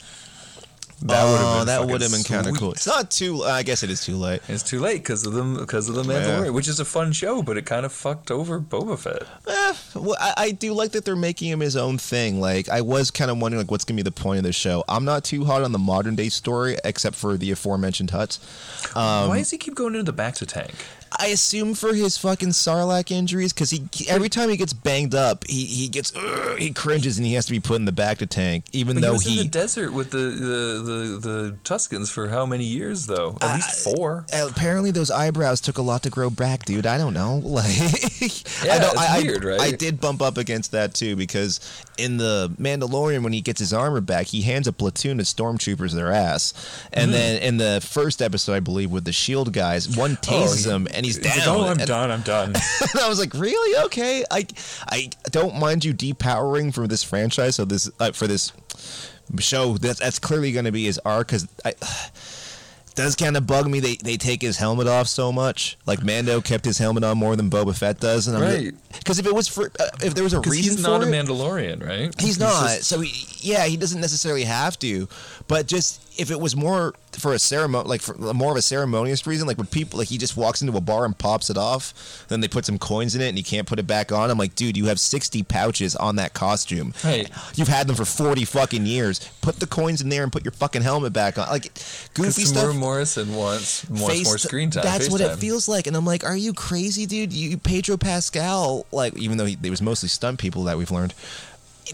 That 1.03 1.25
would 1.25 1.39
have 1.39 1.47
Oh, 1.47 1.59
been 1.59 1.67
that 1.67 1.87
would 1.87 2.01
have 2.01 2.11
been 2.11 2.23
kind 2.23 2.47
of 2.47 2.57
cool. 2.57 2.73
It's 2.73 2.87
not 2.87 3.11
too. 3.11 3.43
I 3.45 3.63
guess 3.63 3.83
it 3.83 3.91
is 3.91 4.03
too 4.05 4.17
late. 4.17 4.41
It's 4.49 4.63
too 4.63 4.81
late 4.81 5.03
because 5.03 5.27
of 5.27 5.35
the 5.35 5.43
because 5.61 5.89
of 5.91 5.95
the 5.95 6.03
Mandalorian, 6.03 6.55
which 6.55 6.69
is 6.69 6.81
a 6.81 6.85
fun 6.87 7.13
show, 7.13 7.43
but 7.43 7.59
it 7.59 7.67
kind 7.67 7.85
of 7.85 7.93
fucked 7.93 8.31
over 8.31 8.59
Boba 8.61 8.99
Fett. 8.99 9.23
Eh, 9.47 9.75
well, 9.95 10.17
I, 10.19 10.35
I 10.37 10.51
do 10.53 10.73
like 10.73 10.93
that 10.93 11.05
they're 11.05 11.15
making 11.15 11.51
him 11.51 11.61
his 11.61 11.77
own 11.77 11.99
thing. 11.99 12.41
Like 12.41 12.71
I 12.71 12.81
was 12.81 13.11
kind 13.11 13.31
of 13.31 13.39
wondering, 13.39 13.63
like, 13.63 13.71
what's 13.71 13.85
gonna 13.85 13.97
be 13.97 14.03
the 14.03 14.11
point 14.11 14.39
of 14.39 14.45
the 14.45 14.53
show? 14.55 14.85
I'm 14.89 15.05
not 15.05 15.23
too 15.23 15.45
hot 15.45 15.63
on 15.63 15.73
the 15.73 15.79
modern 15.79 16.17
day 16.17 16.31
story, 16.31 16.79
except 16.83 17.15
for 17.17 17.37
the 17.37 17.51
aforementioned 17.51 18.11
Hutts. 18.13 18.39
Um, 18.97 19.29
Why 19.29 19.39
does 19.39 19.51
he 19.51 19.59
keep 19.59 19.75
going 19.75 19.95
into 19.95 20.11
the 20.11 20.17
bacta 20.17 20.47
tank? 20.47 20.75
I 21.19 21.29
assume 21.29 21.75
for 21.75 21.95
his 21.95 22.19
fucking 22.19 22.51
Sarlacc 22.51 23.11
injuries, 23.11 23.53
because 23.53 23.71
he 23.71 23.89
he- 23.93 24.09
every 24.09 24.29
time 24.29 24.49
he 24.51 24.57
gets 24.57 24.73
banged 24.73 25.15
up, 25.15 25.47
he 25.47 25.65
he 25.65 25.89
gets 25.89 26.13
"Ugh," 26.15 26.59
he 26.59 26.71
cringes 26.73 27.17
and 27.19 27.27
he 27.27 27.35
has 27.35 27.47
to 27.47 27.53
be 27.53 27.61
put 27.61 27.77
in 27.77 27.85
the 27.85 27.93
bacta 27.93 28.29
tank, 28.29 28.65
even 28.73 28.97
But 28.97 29.01
he 29.01 29.07
though 29.07 29.13
was 29.15 29.27
in 29.27 29.33
he. 29.33 29.39
the 29.43 29.49
desert 29.49 29.93
with 29.93 30.11
the, 30.11 30.19
the, 30.19 30.83
the, 30.83 31.19
the 31.29 31.57
Tuskens 31.65 32.11
for 32.11 32.29
how 32.29 32.45
many 32.47 32.65
years 32.65 33.07
though? 33.07 33.39
At 33.41 33.55
least 33.57 33.85
four. 33.85 34.27
Apparently, 34.33 34.91
those 34.91 35.11
eyebrows 35.11 35.61
took 35.61 35.79
a 35.79 35.83
lot 35.83 36.03
to 36.03 36.11
grow 36.11 36.29
back, 36.31 36.65
dude. 36.65 36.87
I 36.87 36.99
don't 36.99 37.15
know. 37.15 37.41
Like, 37.57 37.75
Yeah, 38.65 38.75
I 38.75 38.79
know, 38.79 38.91
it's 38.93 38.97
I, 39.01 39.23
weird, 39.23 39.45
I, 39.45 39.49
right? 39.49 39.61
I 39.61 39.71
did 39.71 40.01
bump 40.01 40.21
up 40.21 40.37
against 40.37 40.73
that 40.73 40.93
too 40.95 41.17
because 41.17 41.61
in 41.97 42.17
the 42.19 42.55
Mandalorian, 42.61 43.23
when 43.23 43.33
he 43.33 43.41
gets 43.41 43.61
his 43.61 43.73
armor 43.73 44.01
back, 44.03 44.27
he 44.27 44.43
hands 44.43 44.67
a 44.67 44.73
platoon 44.73 45.21
of 45.21 45.27
stormtroopers 45.27 45.93
their 45.95 46.13
ass, 46.13 46.53
and 46.93 47.11
Mm. 47.11 47.15
then 47.15 47.43
in 47.43 47.57
the 47.57 47.81
first 47.83 48.21
episode, 48.21 48.53
I 48.55 48.61
believe, 48.61 48.91
with 48.91 49.05
the 49.05 49.13
Shield 49.13 49.53
guys, 49.53 49.89
one 49.97 50.17
tases 50.17 50.65
he- 50.65 50.71
him 50.71 50.87
and 50.93 51.06
he's 51.07 51.17
He's 51.17 51.37
like, 51.47 51.47
oh, 51.49 51.65
I'm 51.67 51.79
And- 51.79 51.87
done. 51.89 52.11
I'm 52.11 52.23
done. 52.23 52.49
and 52.93 53.01
I 53.01 53.09
was 53.09 53.19
like, 53.19 53.35
really? 53.35 53.85
Okay. 53.87 54.25
I 54.31 54.47
I 54.89 55.11
don't 55.31 55.59
mind 55.59 55.85
you 55.85 55.93
depowering 55.95 56.73
for 56.75 56.87
this 56.87 57.03
franchise, 57.03 57.57
so 57.57 57.65
this 57.65 57.91
uh, 58.01 58.13
for 58.13 58.27
this 58.27 58.53
show. 59.39 59.77
That's 59.79 60.01
that's 60.01 60.19
clearly 60.19 60.53
going 60.53 60.67
to 60.67 60.73
be 60.73 60.85
his 60.85 60.99
arc 61.05 61.29
because 61.29 61.49
I. 61.65 61.75
Does 62.95 63.15
kind 63.15 63.37
of 63.37 63.47
bug 63.47 63.69
me. 63.69 63.81
They 63.81 63.97
they 63.97 64.17
take 64.17 64.41
his 64.41 64.57
helmet 64.57 64.87
off 64.87 65.07
so 65.07 65.31
much. 65.31 65.77
Like 65.85 66.03
Mando 66.03 66.41
kept 66.41 66.65
his 66.65 66.79
helmet 66.79 67.05
on 67.05 67.19
more 67.19 67.37
than 67.37 67.51
Boba 67.51 67.77
Fett 67.77 68.01
does, 68.01 68.27
and 68.27 68.35
I'm 68.39 68.43
Right. 68.43 68.75
Because 68.99 69.19
if 69.19 69.27
it 69.27 69.35
was 69.35 69.47
for 69.49 69.67
uh, 69.79 69.85
if 70.03 70.15
there 70.15 70.25
was 70.25 70.33
a 70.33 70.41
reason 70.41 70.55
he's 70.63 70.77
for 70.77 70.81
not 70.93 71.03
a 71.03 71.07
it, 71.07 71.11
Mandalorian, 71.11 71.87
right? 71.87 72.19
He's 72.19 72.39
not. 72.39 72.69
just- 72.69 72.85
so 72.85 73.01
he, 73.01 73.13
yeah, 73.47 73.67
he 73.67 73.77
doesn't 73.77 74.01
necessarily 74.01 74.45
have 74.45 74.79
to. 74.79 75.11
But 75.47 75.67
just 75.67 76.01
if 76.19 76.31
it 76.31 76.41
was 76.41 76.57
more 76.57 76.95
for 77.13 77.33
a 77.33 77.39
ceremony, 77.39 77.89
like 77.89 78.01
for 78.01 78.15
more 78.35 78.51
of 78.51 78.57
a 78.57 78.63
ceremonious 78.63 79.27
reason, 79.27 79.47
like 79.47 79.59
when 79.59 79.67
people 79.67 79.99
like 79.99 80.09
he 80.09 80.19
just 80.19 80.37
walks 80.37 80.63
into 80.63 80.77
a 80.77 80.81
bar 80.81 81.05
and 81.05 81.17
pops 81.17 81.51
it 81.51 81.57
off, 81.57 82.27
then 82.29 82.41
they 82.41 82.49
put 82.49 82.65
some 82.65 82.79
coins 82.79 83.15
in 83.15 83.21
it 83.21 83.29
and 83.29 83.37
he 83.37 83.43
can't 83.43 83.67
put 83.67 83.79
it 83.79 83.87
back 83.87 84.13
on. 84.13 84.31
I'm 84.31 84.39
like, 84.39 84.55
dude, 84.55 84.77
you 84.77 84.87
have 84.87 85.01
60 85.01 85.43
pouches 85.45 85.97
on 85.97 86.17
that 86.17 86.35
costume. 86.35 86.95
Hey. 87.03 87.27
you've 87.55 87.69
had 87.69 87.87
them 87.87 87.97
for 87.97 88.05
40 88.05 88.45
fucking 88.45 88.87
years. 88.87 89.21
Put 89.41 89.57
the 89.61 89.67
coins 89.67 90.01
in 90.01 90.09
there 90.09 90.23
and 90.23 90.33
put 90.33 90.45
your 90.45 90.53
fucking 90.53 90.83
helmet 90.83 91.13
back 91.13 91.39
on. 91.39 91.49
Like 91.49 91.73
goofy 92.15 92.43
stuff. 92.43 92.75
Morrison 92.75 93.35
wants, 93.35 93.89
wants 93.89 94.07
Face- 94.07 94.27
more 94.27 94.39
screen 94.39 94.71
time. 94.71 94.85
That's 94.85 95.11
what 95.11 95.21
it 95.21 95.37
feels 95.39 95.69
like, 95.69 95.87
and 95.87 95.97
I'm 95.97 96.05
like, 96.07 96.25
are 96.25 96.37
you 96.37 96.53
crazy, 96.53 97.07
dude? 97.07 97.33
You 97.33 97.57
Pedro 97.59 97.97
Pascal, 97.97 98.87
like, 98.93 99.17
even 99.17 99.39
though 99.39 99.47
he, 99.47 99.55
they 99.55 99.71
was 99.71 99.83
mostly 99.83 100.09
stunt 100.09 100.39
people 100.39 100.65
that 100.65 100.77
we've 100.79 100.91
learned, 100.91 101.15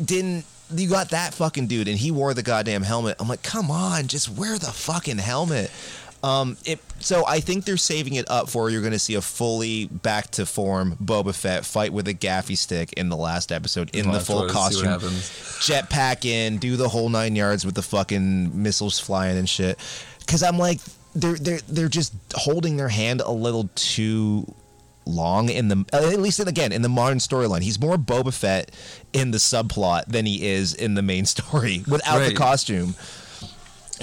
didn't. 0.04 0.44
You 0.74 0.88
got 0.88 1.10
that 1.10 1.34
fucking 1.34 1.66
dude, 1.66 1.88
and 1.88 1.98
he 1.98 2.10
wore 2.10 2.34
the 2.34 2.42
goddamn 2.42 2.82
helmet. 2.82 3.16
I'm 3.20 3.28
like, 3.28 3.42
come 3.42 3.70
on, 3.70 4.06
just 4.06 4.28
wear 4.28 4.58
the 4.58 4.66
fucking 4.72 5.18
helmet. 5.18 5.70
Um, 6.24 6.56
it, 6.64 6.78
so 7.00 7.26
I 7.26 7.40
think 7.40 7.64
they're 7.64 7.76
saving 7.76 8.14
it 8.14 8.30
up 8.30 8.48
for 8.48 8.70
you're 8.70 8.80
going 8.80 8.92
to 8.92 8.98
see 9.00 9.14
a 9.14 9.20
fully 9.20 9.86
back 9.86 10.30
to 10.32 10.46
form 10.46 10.96
Boba 11.02 11.34
Fett 11.34 11.64
fight 11.64 11.92
with 11.92 12.06
a 12.06 12.14
gaffi 12.14 12.56
stick 12.56 12.92
in 12.92 13.08
the 13.08 13.16
last 13.16 13.50
episode 13.50 13.90
in 13.92 14.06
the 14.12 14.20
full 14.20 14.36
what- 14.46 14.54
let's 14.54 14.76
see 14.76 14.82
costume, 14.84 14.88
jetpack 15.60 16.24
in, 16.24 16.58
do 16.58 16.76
the 16.76 16.88
whole 16.88 17.08
nine 17.08 17.34
yards 17.34 17.66
with 17.66 17.74
the 17.74 17.82
fucking 17.82 18.62
missiles 18.62 19.00
flying 19.00 19.36
and 19.36 19.48
shit. 19.48 19.78
Because 20.20 20.44
I'm 20.44 20.58
like, 20.58 20.78
they're 21.14 21.34
they're 21.34 21.60
they're 21.68 21.88
just 21.88 22.14
holding 22.34 22.76
their 22.76 22.88
hand 22.88 23.20
a 23.20 23.30
little 23.32 23.68
too 23.74 24.46
long 25.04 25.48
in 25.48 25.68
the 25.68 25.84
at 25.92 26.20
least 26.20 26.40
in, 26.40 26.48
again 26.48 26.72
in 26.72 26.82
the 26.82 26.88
modern 26.88 27.18
storyline. 27.18 27.62
He's 27.62 27.80
more 27.80 27.96
Boba 27.96 28.32
Fett 28.32 28.70
in 29.12 29.30
the 29.30 29.38
subplot 29.38 30.06
than 30.06 30.26
he 30.26 30.46
is 30.46 30.74
in 30.74 30.94
the 30.94 31.02
main 31.02 31.26
story 31.26 31.84
without 31.88 32.20
the 32.20 32.34
costume. 32.34 32.94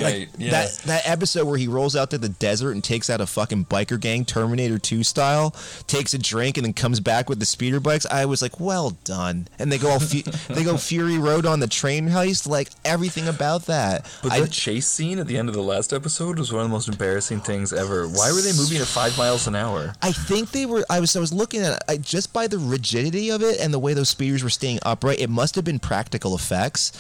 Like 0.02 0.30
yeah. 0.38 0.52
that 0.52 0.72
that 0.86 1.08
episode 1.08 1.46
where 1.46 1.58
he 1.58 1.68
rolls 1.68 1.96
out 1.96 2.12
to 2.12 2.18
the 2.18 2.30
desert 2.30 2.72
and 2.72 2.84
takes 2.84 3.10
out 3.10 3.22
a 3.22 3.26
fucking 3.26 3.66
biker 3.66 4.00
gang, 4.00 4.26
Terminator 4.26 4.78
2 4.78 5.04
style, 5.04 5.56
takes 5.88 6.14
a 6.14 6.18
drink 6.18 6.58
and 6.58 6.66
then 6.66 6.74
comes 6.74 7.00
back 7.00 7.30
with 7.30 7.40
the 7.40 7.46
speeder 7.46 7.80
bikes. 7.80 8.06
I 8.06 8.26
was 8.26 8.42
like, 8.42 8.60
well 8.60 8.92
done. 9.04 9.48
And 9.58 9.72
they 9.72 9.78
go 9.78 9.90
all 9.90 10.00
fu- 10.00 10.22
they 10.54 10.64
go 10.64 10.78
Fury 10.78 11.18
Road 11.18 11.46
on 11.46 11.60
the 11.60 11.68
train 11.68 12.10
heist, 12.10 12.48
like 12.48 12.70
everything 12.86 13.28
about 13.28 13.66
that. 13.66 14.12
But 14.24 14.32
I, 14.32 14.42
the 14.42 14.48
chase 14.48 14.88
scene 14.88 15.20
at 15.20 15.28
the 15.28 15.38
end 15.38 15.50
of 15.50 15.56
the 15.56 15.62
last 15.62 15.94
episode 15.94 16.40
was 16.40 16.52
one 16.52 16.64
of 16.64 16.70
the 16.70 16.74
most 16.74 16.88
embarrassing 16.88 17.42
things 17.42 17.74
ever. 17.74 18.08
Why 18.08 18.32
were 18.32 18.42
they 18.42 18.54
moving 18.54 18.78
at 18.78 18.88
five 18.88 19.18
miles 19.18 19.48
an 19.48 19.56
hour? 19.56 19.94
I 20.02 20.12
think 20.12 20.52
they 20.52 20.66
were. 20.66 20.86
I 20.90 21.00
was. 21.00 21.16
I 21.16 21.20
was 21.20 21.34
looking 21.34 21.62
at 21.62 21.84
I, 21.88 21.98
just 21.98 22.34
by 22.34 22.48
the 22.48 22.58
rigidity 22.58 23.30
of 23.30 23.42
it 23.42 23.60
and 23.60 23.74
the 23.74 23.80
way 23.80 23.94
those 23.94 24.10
speeders 24.10 24.44
were 24.44 24.50
staying 24.50 24.80
upright. 24.84 25.20
It 25.20 25.30
must 25.30 25.56
have 25.56 25.66
been 25.66 25.80
practical 25.80 26.36
effects, 26.36 26.92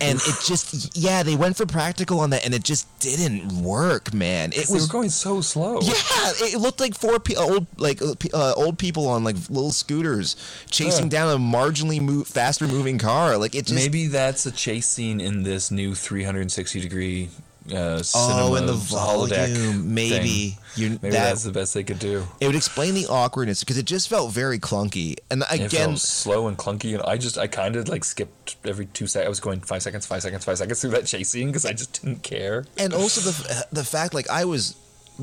and 0.00 0.18
it 0.18 0.34
just 0.46 0.96
yeah, 0.96 1.22
they 1.22 1.36
went 1.36 1.56
for 1.56 1.66
practical 1.66 2.20
on 2.20 2.30
that, 2.30 2.44
and 2.44 2.54
it 2.54 2.62
just 2.64 2.86
didn't 3.00 3.48
work, 3.62 4.12
man. 4.14 4.52
It 4.52 4.68
was 4.70 4.86
were 4.88 4.92
going 4.92 5.10
so 5.10 5.40
slow. 5.40 5.80
Yeah, 5.80 5.92
it 6.40 6.60
looked 6.60 6.80
like 6.80 6.94
four 6.94 7.18
pe- 7.18 7.34
old 7.34 7.66
like 7.76 8.00
uh, 8.02 8.14
uh, 8.32 8.52
old 8.56 8.78
people 8.78 9.08
on 9.08 9.24
like 9.24 9.36
little 9.48 9.70
scooters 9.72 10.36
chasing 10.70 11.04
Yeah. 11.06 11.10
down 11.10 11.34
a 11.36 11.38
marginally 11.38 12.00
move, 12.00 12.26
faster 12.28 12.66
moving 12.68 12.98
car. 12.98 13.36
Like 13.36 13.54
it 13.54 13.66
just 13.66 13.74
Maybe 13.74 14.06
that's 14.06 14.46
a 14.46 14.50
chase 14.52 14.86
scene 14.88 15.20
in 15.20 15.42
this 15.42 15.70
new 15.70 15.94
360 15.94 16.80
degree 16.80 17.28
uh, 17.72 18.02
cinema 18.02 18.42
oh, 18.50 18.54
in 18.56 18.66
the 18.66 18.72
volume, 18.72 19.94
maybe 19.94 20.56
you 20.76 20.90
Maybe 20.90 21.10
that 21.10 21.10
that's 21.12 21.42
the 21.44 21.50
best 21.52 21.74
they 21.74 21.82
could 21.84 21.98
do. 21.98 22.24
it 22.40 22.46
would 22.46 22.54
explain 22.56 22.94
the 22.94 23.06
awkwardness 23.06 23.60
because 23.60 23.78
it 23.78 23.84
just 23.84 24.08
felt 24.08 24.32
very 24.32 24.58
clunky. 24.58 25.16
And 25.30 25.42
It 25.50 25.66
again, 25.66 25.68
felt 25.90 25.98
slow 25.98 26.48
and 26.48 26.56
clunky, 26.56 26.94
and 26.94 27.02
I 27.02 27.16
just 27.18 27.36
I 27.38 27.46
kind 27.46 27.76
of 27.76 27.88
like 27.88 28.04
skipped 28.04 28.56
every 28.64 28.86
two 28.86 29.06
seconds. 29.06 29.26
I 29.26 29.28
was 29.28 29.40
going 29.40 29.60
five 29.60 29.82
seconds, 29.82 30.06
five 30.06 30.22
seconds, 30.22 30.44
five 30.44 30.58
seconds 30.58 30.80
through 30.80 30.90
that 30.90 31.06
chase 31.06 31.28
scene 31.30 31.48
because 31.48 31.64
I 31.64 31.72
just 31.72 32.00
didn't 32.02 32.22
care. 32.22 32.64
and 32.76 32.92
also 32.94 33.20
the 33.20 33.66
the 33.72 33.84
fact 33.84 34.14
like 34.14 34.28
I 34.30 34.44
was 34.44 34.76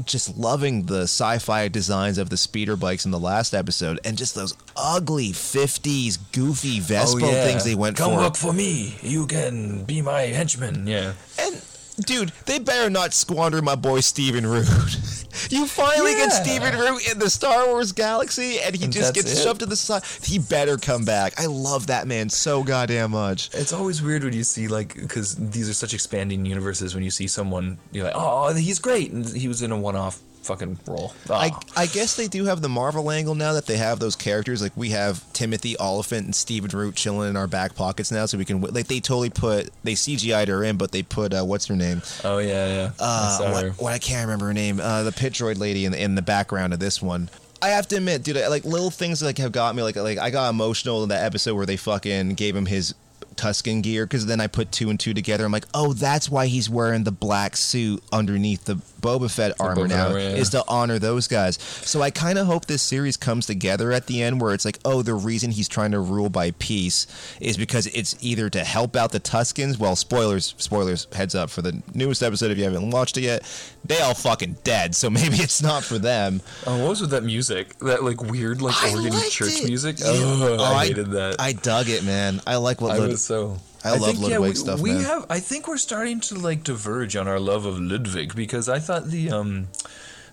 just 0.03 0.37
loving 0.37 0.87
the 0.87 1.03
sci-fi 1.03 1.69
designs 1.69 2.17
of 2.17 2.29
the 2.29 2.35
speeder 2.35 2.75
bikes 2.75 3.05
in 3.05 3.11
the 3.11 3.19
last 3.19 3.53
episode 3.53 3.97
and 4.03 4.17
just 4.17 4.35
those 4.35 4.53
ugly 4.75 5.29
50s 5.29 6.17
goofy 6.33 6.81
Vespa 6.81 7.21
things 7.21 7.63
they 7.63 7.75
went 7.75 7.97
Oh, 8.01 8.03
Come 8.03 8.13
for. 8.15 8.19
work 8.19 8.35
for 8.35 8.51
me. 8.51 8.97
You 9.01 9.25
can 9.25 9.85
be 9.85 10.01
my 10.01 10.23
henchman. 10.23 10.85
Yeah. 10.85 11.13
And 11.39 11.61
dude, 11.99 12.31
they 12.45 12.59
better 12.59 12.89
not 12.89 13.13
squander 13.13 13.61
my 13.61 13.75
boy 13.75 13.99
Steven 14.01 14.45
Root. 14.45 14.67
you 15.49 15.65
finally 15.67 16.13
get 16.13 16.31
Steven 16.31 16.77
Root 16.77 17.09
in 17.11 17.19
the 17.19 17.29
Star 17.29 17.67
Wars 17.67 17.91
galaxy, 17.91 18.59
and 18.59 18.75
he 18.75 18.85
And 18.85 18.93
just 18.93 19.13
gets 19.13 19.31
it? 19.31 19.41
shoved 19.43 19.59
to 19.61 19.65
the 19.65 19.75
side. 19.75 20.03
He 20.23 20.39
better 20.39 20.77
come 20.77 21.05
back. 21.05 21.39
I 21.39 21.45
love 21.45 21.87
that 21.87 22.07
man 22.07 22.29
so 22.29 22.63
goddamn 22.63 23.11
much. 23.11 23.49
It's 23.53 23.73
always 23.73 24.01
weird 24.01 24.23
when 24.23 24.33
you 24.33 24.43
see 24.43 24.67
like 24.67 24.95
because 24.95 25.35
these 25.35 25.69
are 25.69 25.73
such 25.73 25.93
expanding 25.93 26.45
universes. 26.45 26.93
When 26.95 27.03
you 27.03 27.11
see 27.11 27.27
someone, 27.27 27.77
you're 27.91 28.05
like, 28.05 28.13
oh, 28.15 28.53
he's 28.53 28.79
great, 28.79 29.11
and 29.11 29.25
he 29.27 29.47
was 29.47 29.61
in 29.61 29.71
a 29.71 29.77
one-off 29.79 30.19
fucking 30.45 30.79
role. 30.87 31.13
I, 31.29 31.51
Oh. 31.53 31.59
I 31.75 31.85
guess 31.87 32.15
they 32.15 32.27
do 32.27 32.45
have 32.45 32.61
the 32.61 32.69
Marvel 32.69 33.11
angle 33.11 33.35
now 33.35 33.53
that 33.53 33.65
they 33.65 33.77
have 33.77 33.99
those 33.99 34.15
characters. 34.15 34.61
Like 34.61 34.75
we 34.77 34.89
have 34.91 35.21
Timothy 35.33 35.75
Olyphant 35.79 36.25
and 36.25 36.35
Steven 36.35 36.69
Root 36.77 36.95
chilling 36.95 37.29
in 37.29 37.35
our 37.37 37.47
back 37.47 37.75
pockets 37.75 38.11
now, 38.11 38.25
so 38.25 38.37
we 38.37 38.45
can 38.45 38.61
like 38.61 38.87
they 38.87 38.99
totally 38.99 39.29
put 39.29 39.69
they 39.83 39.93
CGI'd 39.93 40.47
her 40.47 40.63
in, 40.63 40.77
but 40.77 40.91
they 40.91 41.03
put 41.03 41.33
uh, 41.33 41.43
what's 41.43 41.65
her 41.67 41.75
name? 41.75 42.01
oh 42.23 42.37
yeah, 42.37 42.67
yeah. 42.67 42.91
I 42.99 43.03
Uh, 43.03 43.37
saw 43.37 43.51
what, 43.51 43.69
what 43.81 43.93
I 43.93 43.97
can't 43.99 44.25
remember 44.27 44.45
her 44.47 44.53
name. 44.53 44.79
Uh, 44.79 45.03
the 45.03 45.11
pit 45.11 45.33
droid 45.33 45.57
lady 45.57 45.85
in 45.85 45.91
the, 45.91 46.01
in 46.01 46.15
the 46.15 46.21
background 46.21 46.73
of 46.73 46.79
this 46.79 47.01
one. 47.01 47.29
I 47.61 47.69
have 47.69 47.87
to 47.87 47.95
admit, 47.97 48.21
dude, 48.23 48.37
I, 48.37 48.47
like 48.47 48.65
little 48.65 48.91
things 48.91 49.23
like 49.23 49.37
have 49.39 49.51
got 49.51 49.75
me. 49.75 49.81
Like 49.81 49.95
like 49.95 50.17
I 50.19 50.29
got 50.29 50.49
emotional 50.49 51.01
in 51.03 51.09
that 51.09 51.23
episode 51.23 51.55
where 51.55 51.65
they 51.65 51.77
fucking 51.77 52.35
gave 52.35 52.55
him 52.55 52.65
his 52.67 52.93
Tusken 53.35 53.81
gear 53.83 54.05
because 54.05 54.27
then 54.27 54.39
I 54.39 54.47
put 54.47 54.71
two 54.71 54.89
and 54.89 54.97
two 54.99 55.13
together. 55.13 55.43
I'm 55.45 55.51
like, 55.51 55.65
oh, 55.73 55.91
that's 55.93 56.29
why 56.29 56.45
he's 56.47 56.69
wearing 56.69 57.03
the 57.03 57.11
black 57.11 57.57
suit 57.57 58.01
underneath 58.13 58.63
the 58.65 58.75
Boba 59.05 59.29
Fett 59.29 59.53
armor 59.59 59.83
Boba 59.85 59.89
now 59.89 60.07
armor, 60.07 60.19
yeah. 60.19 60.29
is 60.29 60.49
to 60.49 60.63
honor 60.67 60.97
those 60.99 61.27
guys. 61.27 61.61
So 61.61 62.01
I 62.01 62.09
kind 62.11 62.37
of 62.37 62.47
hope 62.47 62.65
this 62.65 62.81
series 62.81 63.17
comes 63.17 63.45
together 63.45 63.91
at 63.91 64.07
the 64.07 64.23
end 64.23 64.41
where 64.41 64.53
it's 64.53 64.65
like, 64.65 64.79
oh, 64.83 65.01
the 65.01 65.13
reason 65.13 65.51
he's 65.51 65.67
trying 65.67 65.91
to 65.91 65.99
rule 65.99 66.29
by 66.29 66.51
peace 66.51 67.07
is 67.39 67.57
because 67.57 67.87
it's 67.87 68.15
either 68.21 68.49
to 68.49 68.63
help 68.63 68.95
out 68.95 69.11
the 69.11 69.19
Tuskens. 69.19 69.77
Well, 69.77 69.95
spoilers, 69.95 70.55
spoilers, 70.57 71.07
heads 71.13 71.35
up 71.35 71.49
for 71.49 71.61
the 71.61 71.81
newest 71.93 72.23
episode 72.23 72.51
if 72.51 72.57
you 72.57 72.63
haven't 72.63 72.89
watched 72.89 73.17
it 73.17 73.21
yet. 73.21 73.43
They 73.85 73.99
all 73.99 74.15
fucking 74.15 74.57
dead, 74.63 74.95
so 74.95 75.09
maybe 75.11 75.35
it's 75.37 75.61
not 75.61 75.83
for 75.83 75.99
them. 75.99 76.41
Oh, 76.65 76.79
what 76.79 76.89
was 76.89 77.01
with 77.01 77.11
that 77.11 77.23
music? 77.23 77.77
That 77.79 78.03
like 78.03 78.21
weird 78.21 78.61
like 78.61 78.75
I 78.83 78.91
organ 78.93 79.13
church 79.29 79.61
it. 79.61 79.67
music. 79.67 79.99
Yeah. 79.99 80.05
Oh, 80.07 80.57
Oh, 80.59 80.63
I 80.63 80.87
hated 80.87 81.11
that. 81.11 81.35
I 81.39 81.53
dug 81.53 81.89
it, 81.89 82.03
man. 82.03 82.41
I 82.47 82.55
like 82.57 82.81
what 82.81 82.91
I 82.91 82.99
was 82.99 83.23
so. 83.23 83.57
I 83.85 83.97
love 83.97 84.01
think, 84.01 84.19
Ludwig 84.19 84.41
we, 84.41 84.55
stuff, 84.55 84.79
We 84.81 84.91
man. 84.91 85.03
have. 85.03 85.25
I 85.29 85.39
think 85.39 85.67
we're 85.67 85.77
starting 85.77 86.19
to 86.21 86.35
like 86.35 86.63
diverge 86.63 87.15
on 87.15 87.27
our 87.27 87.39
love 87.39 87.65
of 87.65 87.79
Ludwig 87.79 88.35
because 88.35 88.67
I 88.67 88.79
thought 88.79 89.05
the 89.07 89.29
um, 89.31 89.67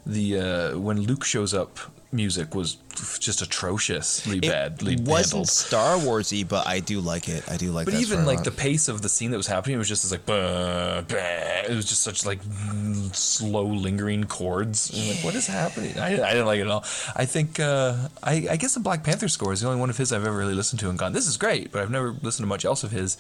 the 0.07 0.39
uh, 0.39 0.79
when 0.79 1.03
Luke 1.03 1.25
shows 1.25 1.53
up, 1.53 1.79
music 2.13 2.55
was 2.55 2.77
just 3.19 3.41
atrociously 3.41 4.39
It 4.39 4.43
badly 4.43 4.97
wasn't 4.97 5.33
handled. 5.33 5.49
Star 5.49 5.97
Warsy, 5.97 6.47
but 6.47 6.67
I 6.67 6.81
do 6.81 7.01
like 7.01 7.29
it. 7.29 7.49
I 7.51 7.57
do 7.57 7.73
like. 7.73 7.87
But 7.87 7.95
even 7.95 8.27
like 8.27 8.45
the 8.45 8.51
pace 8.51 8.89
of 8.89 9.03
the 9.03 9.09
scene 9.09 9.31
that 9.31 9.37
was 9.37 9.47
happening 9.47 9.79
was 9.79 9.89
just 9.89 10.05
as 10.05 10.13
like, 10.13 10.27
bah, 10.27 11.03
bah. 11.09 11.17
it 11.17 11.75
was 11.75 11.87
just 11.87 12.03
such 12.03 12.27
like 12.27 12.41
slow 13.13 13.65
lingering 13.65 14.25
chords. 14.25 14.91
And, 14.91 15.09
like, 15.09 15.25
what 15.25 15.35
is 15.35 15.47
happening? 15.47 15.99
I, 15.99 16.23
I 16.23 16.33
didn't 16.33 16.47
like 16.47 16.59
it 16.59 16.63
at 16.63 16.69
all. 16.69 16.85
I 17.17 17.25
think 17.25 17.59
uh, 17.59 18.09
I, 18.23 18.47
I 18.51 18.57
guess 18.57 18.75
the 18.75 18.81
Black 18.81 19.05
Panther 19.05 19.29
score 19.29 19.53
is 19.53 19.61
the 19.61 19.69
only 19.69 19.81
one 19.81 19.91
of 19.91 19.97
his 19.97 20.13
I've 20.13 20.27
ever 20.27 20.37
really 20.37 20.55
listened 20.55 20.81
to 20.81 20.91
and 20.91 20.99
gone, 20.99 21.13
this 21.13 21.27
is 21.27 21.37
great. 21.37 21.73
But 21.73 21.83
I've 21.83 21.91
never 21.91 22.13
listened 22.23 22.45
to 22.45 22.49
much 22.49 22.65
else 22.65 22.85
of 22.85 22.91
his, 22.91 23.17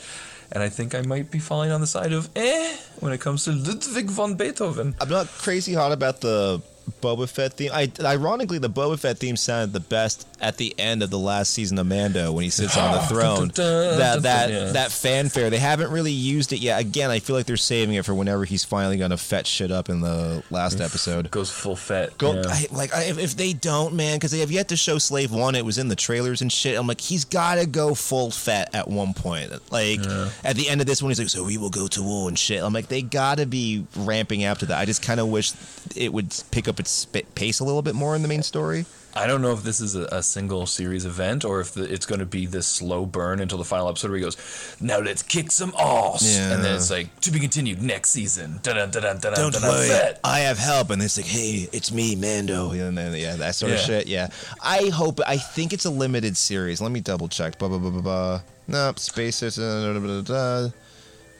and 0.51 0.63
I 0.63 0.69
think 0.69 0.95
I 0.95 1.03
might 1.03 1.31
be 1.31 1.39
falling 1.39 1.71
on 1.71 1.81
the 1.81 1.87
side 1.87 2.13
of 2.13 2.29
eh 2.37 2.77
when 3.01 3.13
it 3.13 3.21
comes 3.21 3.45
to 3.45 3.53
Ludwig 3.53 4.11
von 4.11 4.35
Beethoven. 4.35 4.95
I'm 5.01 5.09
not 5.09 5.29
crazy 5.29 5.75
hot 5.75 5.93
about 5.93 6.21
the 6.21 6.63
Boba 7.01 7.29
Fett 7.29 7.55
theme. 7.55 7.71
I 7.73 7.91
ironically 8.05 8.59
the 8.59 8.71
Boba 8.71 8.99
Fett 8.99 9.19
theme 9.19 9.37
sounded 9.37 9.73
the 9.73 9.81
best 9.81 10.27
at 10.41 10.57
the 10.57 10.75
end 10.79 11.03
of 11.03 11.11
the 11.11 11.19
last 11.19 11.53
season 11.53 11.79
of 11.79 11.87
Mando 11.87 12.33
when 12.33 12.45
he 12.45 12.51
sits 12.51 12.77
on 12.77 12.93
the 12.93 13.01
throne. 13.09 13.53
That 14.03 14.23
that 14.23 14.51
yeah. 14.51 14.65
that 14.73 14.91
fanfare. 14.93 15.51
They 15.51 15.59
haven't 15.59 15.91
really 15.91 16.13
used 16.13 16.53
it 16.53 16.59
yet. 16.59 16.81
Again, 16.81 17.11
I 17.11 17.19
feel 17.19 17.37
like 17.37 17.47
they're 17.47 17.57
saving 17.57 17.95
it 17.95 18.05
for 18.05 18.15
whenever 18.15 18.45
he's 18.45 18.65
finally 18.65 18.97
gonna 18.97 19.17
fetch 19.17 19.47
shit 19.47 19.71
up 19.71 19.89
in 19.89 20.01
the 20.01 20.43
last 20.51 20.81
episode. 20.81 21.31
Goes 21.31 21.51
full 21.51 21.77
Fett. 21.77 22.17
Go, 22.19 22.35
yeah. 22.35 22.43
I, 22.47 22.67
like 22.71 22.95
I, 22.95 23.05
if, 23.05 23.19
if 23.19 23.37
they 23.37 23.53
don't, 23.53 23.95
man, 23.95 24.17
because 24.17 24.31
they 24.31 24.41
have 24.41 24.51
yet 24.51 24.69
to 24.69 24.77
show 24.77 24.99
Slave 24.99 25.33
One. 25.33 25.55
It 25.55 25.65
was 25.65 25.79
in 25.79 25.89
the 25.89 25.97
trailers 25.97 26.43
and 26.43 26.51
shit. 26.53 26.79
I'm 26.79 26.87
like, 26.87 27.01
he's 27.01 27.25
got 27.25 27.57
to 27.57 27.67
go 27.67 27.95
full 27.95 28.31
fat 28.31 28.75
at 28.75 28.89
one 28.89 29.15
point. 29.15 29.53
Like 29.71 30.01
at 30.45 30.57
the 30.57 30.69
end 30.69 30.81
of 30.81 30.87
this 30.87 31.03
one, 31.03 31.11
he's 31.11 31.19
like, 31.19 31.29
so 31.29 31.45
we 31.45 31.59
will 31.59 31.71
go 31.71 31.87
to 31.89 32.03
war 32.03 32.29
and 32.29 32.39
shit. 32.39 32.63
I'm 32.63 32.73
like, 32.73 32.89
they 32.89 33.03
got 33.03 33.39
to 33.39 33.47
be 33.47 33.87
ramping 33.97 34.45
up 34.45 34.59
to 34.59 34.67
that. 34.67 34.79
I 34.79 34.85
just 34.85 35.03
kind 35.03 35.21
of 35.21 35.29
wish 35.29 35.53
it 35.97 36.13
would 36.13 36.35
pick 36.51 36.69
up 36.69 36.72
its 36.81 36.91
sp- 36.91 37.29
pace 37.35 37.61
a 37.61 37.65
little 37.65 37.83
bit 37.83 37.95
more 37.95 38.15
in 38.17 38.23
the 38.23 38.29
main 38.29 38.43
story. 38.43 38.87
I 39.15 39.27
don't 39.27 39.43
know 39.43 39.53
if 39.53 39.63
this 39.63 39.81
is 39.83 39.95
a, 39.95 40.05
a 40.07 40.23
single 40.23 40.65
series 40.65 41.05
event 41.05 41.45
or 41.45 41.61
if 41.61 41.75
the, 41.75 41.85
it's 41.85 42.07
going 42.07 42.21
to 42.21 42.25
be 42.27 42.47
this 42.47 42.67
slow 42.67 43.05
burn 43.05 43.41
until 43.41 43.59
the 43.59 43.65
final 43.65 43.91
episode 43.91 44.09
where 44.11 44.17
he 44.19 44.25
goes, 44.25 44.77
"Now 44.81 45.01
let's 45.01 45.23
kick 45.23 45.51
some 45.51 45.75
ass," 45.79 46.35
Yeah. 46.35 46.55
and 46.55 46.65
then 46.65 46.77
it's 46.77 46.91
like 46.91 47.21
to 47.21 47.31
be 47.31 47.39
continued 47.39 47.83
next 47.83 48.11
season. 48.11 48.61
Don't 48.63 48.91
dun-dun, 48.91 49.33
worry, 49.63 49.89
Fett. 49.89 50.19
I 50.25 50.41
have 50.41 50.59
help. 50.59 50.89
And 50.89 51.03
it's 51.03 51.19
like, 51.19 51.27
hey, 51.27 51.69
it's 51.73 51.93
me, 51.93 52.17
Mando. 52.17 52.71
And 52.71 52.97
then 52.97 53.15
yeah, 53.15 53.37
that 53.37 53.55
sort 53.55 53.73
of 53.73 53.81
shit. 53.81 54.07
Yeah, 54.07 54.29
I 54.63 54.89
hope. 54.89 55.21
I 55.27 55.37
think 55.37 55.75
it's 55.75 55.85
a 55.85 55.91
limited 55.91 56.35
series. 56.37 56.81
Let 56.81 56.91
me 56.91 57.01
double 57.01 57.29
check. 57.29 57.59
Blah 57.59 57.69
blah 57.69 57.79
blah 57.79 57.91
blah 57.91 58.01
blah. 58.01 58.41
Nope, 58.67 58.99
space. 58.99 59.43
Is 59.43 59.59
uh. 59.59 60.71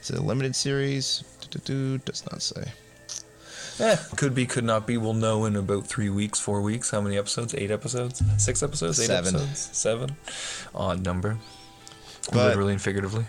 Is 0.03 0.09
it 0.09 0.19
a 0.19 0.21
limited 0.21 0.53
series? 0.53 1.23
Do, 1.39 1.47
do, 1.59 1.59
do, 1.59 1.97
does 1.99 2.23
not 2.29 2.41
say. 2.41 2.65
Eh, 3.83 3.97
could 4.15 4.33
be, 4.33 4.45
could 4.45 4.63
not 4.63 4.87
be. 4.87 4.97
We'll 4.97 5.13
know 5.13 5.43
in 5.45 5.55
about 5.57 5.85
three 5.87 6.09
weeks, 6.09 6.39
four 6.39 6.61
weeks. 6.61 6.89
How 6.91 7.01
many 7.01 7.17
episodes? 7.17 7.53
Eight 7.53 7.69
episodes? 7.69 8.21
Six 8.37 8.63
episodes? 8.63 8.99
Eight 9.01 9.07
Seven. 9.07 9.35
episodes? 9.35 9.69
Seven. 9.77 10.15
Odd 10.73 11.03
number. 11.03 11.37
But- 12.31 12.47
Literally 12.47 12.73
and 12.73 12.81
figuratively. 12.81 13.25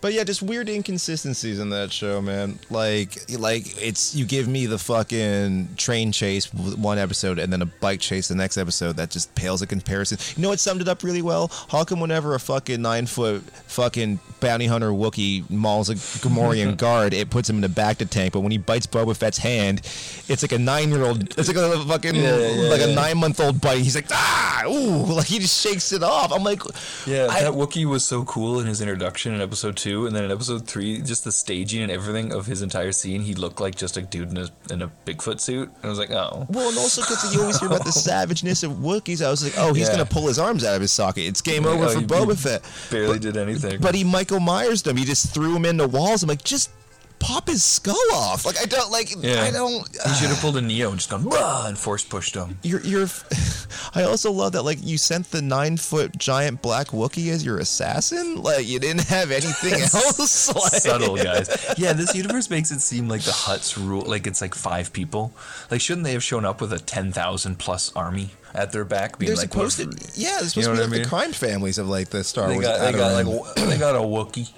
But 0.00 0.12
yeah, 0.12 0.22
just 0.22 0.42
weird 0.42 0.68
inconsistencies 0.68 1.58
in 1.58 1.70
that 1.70 1.90
show, 1.92 2.22
man. 2.22 2.58
Like, 2.70 3.16
like 3.36 3.82
it's 3.82 4.14
you 4.14 4.24
give 4.26 4.46
me 4.46 4.66
the 4.66 4.78
fucking 4.78 5.70
train 5.76 6.12
chase 6.12 6.52
one 6.54 6.98
episode 6.98 7.38
and 7.40 7.52
then 7.52 7.62
a 7.62 7.66
bike 7.66 7.98
chase 8.00 8.28
the 8.28 8.36
next 8.36 8.58
episode. 8.58 8.96
That 8.96 9.10
just 9.10 9.34
pales 9.34 9.60
in 9.60 9.68
comparison. 9.68 10.18
You 10.36 10.42
know 10.42 10.50
what 10.50 10.60
summed 10.60 10.80
it 10.82 10.88
up 10.88 11.02
really 11.02 11.22
well? 11.22 11.50
How 11.68 11.82
come 11.82 11.98
whenever 12.00 12.34
a 12.34 12.40
fucking 12.40 12.80
nine 12.80 13.06
foot 13.06 13.42
fucking 13.66 14.20
bounty 14.40 14.66
hunter 14.66 14.90
Wookiee 14.90 15.48
mauls 15.50 15.90
a 15.90 15.94
Gamorrean 15.96 16.76
guard, 16.76 17.12
it 17.12 17.28
puts 17.30 17.50
him 17.50 17.56
in 17.56 17.62
the 17.62 17.68
bacta 17.68 18.08
tank, 18.08 18.32
but 18.34 18.40
when 18.40 18.52
he 18.52 18.58
bites 18.58 18.86
Boba 18.86 19.16
Fett's 19.16 19.38
hand, 19.38 19.80
it's 20.28 20.42
like 20.42 20.52
a 20.52 20.58
nine 20.58 20.90
year 20.90 21.02
old. 21.04 21.36
It's 21.36 21.48
like 21.48 21.56
a 21.56 21.84
fucking 21.86 22.14
Yeah, 22.14 22.36
yeah, 22.38 22.68
like 22.70 22.82
a 22.82 22.94
nine 22.94 23.18
month 23.18 23.40
old 23.40 23.60
bite. 23.60 23.78
He's 23.78 23.96
like 23.96 24.06
ah, 24.12 24.62
ooh, 24.66 25.12
like 25.14 25.26
he 25.26 25.40
just 25.40 25.60
shakes 25.60 25.92
it 25.92 26.02
off. 26.04 26.32
I'm 26.32 26.44
like, 26.44 26.62
Yeah, 27.06 27.26
I- 27.30 27.42
that 27.42 27.52
Wookiee 27.54 27.84
was 27.86 28.04
so 28.04 28.24
cool 28.24 28.60
in 28.60 28.66
his 28.66 28.80
introduction 28.80 29.34
in 29.34 29.40
episode 29.40 29.76
two, 29.76 29.87
and 30.06 30.14
then 30.14 30.24
in 30.24 30.30
episode 30.30 30.66
three, 30.66 31.00
just 31.00 31.24
the 31.24 31.32
staging 31.32 31.82
and 31.82 31.90
everything 31.92 32.32
of 32.32 32.46
his 32.46 32.62
entire 32.62 32.92
scene, 32.92 33.22
he 33.22 33.34
looked 33.34 33.60
like 33.60 33.74
just 33.74 33.96
a 33.96 34.02
dude 34.02 34.30
in 34.30 34.36
a 34.38 34.48
in 34.70 34.82
a 34.82 34.90
Bigfoot 35.06 35.40
suit. 35.40 35.68
And 35.76 35.84
I 35.84 35.88
was 35.88 35.98
like, 35.98 36.10
oh, 36.10 36.46
Well, 36.50 36.68
and 36.68 36.78
also 36.78 37.02
because 37.02 37.34
you 37.34 37.40
always 37.40 37.58
hear 37.58 37.68
about 37.68 37.84
the 37.84 37.92
savageness 38.08 38.62
of 38.62 38.72
Wookiees, 38.72 39.24
I 39.24 39.30
was 39.30 39.42
like, 39.44 39.54
oh, 39.56 39.72
he's 39.74 39.86
Yeah. 39.88 39.92
gonna 39.96 40.06
pull 40.06 40.26
his 40.26 40.38
arms 40.38 40.64
out 40.64 40.74
of 40.74 40.80
his 40.80 40.92
socket. 40.92 41.24
It's 41.24 41.40
game 41.40 41.64
Like, 41.64 41.74
over 41.74 41.84
oh, 41.84 41.88
for 41.90 42.00
Boba 42.00 42.38
Fett. 42.38 42.62
barely 42.90 43.14
but, 43.14 43.22
did 43.22 43.36
anything. 43.36 43.80
But 43.80 43.94
he 43.94 44.04
Michael 44.04 44.40
Myers 44.40 44.82
them. 44.82 44.96
He 44.96 45.04
just 45.04 45.32
threw 45.32 45.54
him 45.56 45.64
into 45.64 45.86
walls. 45.88 46.22
I'm 46.22 46.28
like, 46.28 46.42
just 46.44 46.70
pop 47.18 47.48
his 47.48 47.64
skull 47.64 47.96
off. 48.12 48.44
Like 48.44 48.60
I 48.60 48.64
don't 48.66 48.90
like. 48.90 49.10
Yeah. 49.18 49.42
I 49.42 49.50
don't. 49.50 49.86
he 49.88 50.14
should 50.14 50.28
have 50.28 50.38
uh, 50.38 50.40
pulled 50.40 50.56
a 50.56 50.60
Neo 50.62 50.90
and 50.90 50.98
just 50.98 51.10
gone 51.10 51.66
and 51.66 51.76
force 51.78 52.04
pushed 52.04 52.34
him. 52.34 52.58
You're, 52.62 52.80
you're. 52.82 53.06
I 53.94 54.02
also 54.04 54.30
love 54.32 54.52
that 54.52 54.62
like 54.62 54.78
you 54.82 54.98
sent 54.98 55.30
the 55.30 55.42
nine 55.42 55.76
foot 55.76 56.16
giant 56.18 56.62
black 56.62 56.88
Wookiee 56.88 57.30
as 57.32 57.44
your 57.44 57.58
assassin. 57.58 58.42
Like 58.42 58.66
you 58.66 58.78
didn't 58.78 59.04
have 59.08 59.30
anything 59.30 59.72
else. 59.82 60.48
Like, 60.58 60.72
Subtle 60.82 61.16
guys. 61.16 61.74
Yeah, 61.78 61.92
this 61.92 62.14
universe 62.14 62.50
makes 62.50 62.70
it 62.70 62.80
seem 62.80 63.08
like 63.08 63.22
the 63.22 63.30
Hutts 63.30 63.76
rule, 63.76 64.02
like 64.02 64.26
it's 64.26 64.40
like 64.40 64.54
five 64.54 64.92
people. 64.92 65.32
Like, 65.70 65.80
shouldn't 65.80 66.04
they 66.04 66.12
have 66.12 66.22
shown 66.24 66.44
up 66.44 66.60
with 66.60 66.72
a 66.72 66.78
ten 66.78 67.12
thousand 67.12 67.58
plus 67.58 67.92
army 67.94 68.30
at 68.54 68.72
their 68.72 68.84
back? 68.84 69.18
Being 69.18 69.28
They're 69.28 69.36
like, 69.36 69.50
supposed 69.52 69.78
to. 69.78 69.84
Yeah, 70.14 70.38
they're 70.40 70.48
supposed 70.48 70.56
You 70.56 70.62
know 70.62 70.68
to 70.70 70.74
be 70.76 70.80
what 70.80 70.86
I 70.88 70.90
mean? 70.92 71.02
the 71.02 71.08
crime 71.08 71.32
families 71.32 71.78
of 71.78 71.88
like 71.88 72.08
the 72.08 72.24
Star 72.24 72.48
They 72.48 72.54
Wars. 72.54 72.66
got, 72.66 72.78
they 72.80 72.92
got 72.98 73.12
like 73.12 73.26
a- 73.26 73.60
they 73.68 73.78
got 73.78 73.94
a 73.96 74.00
Wookiee. 74.00 74.50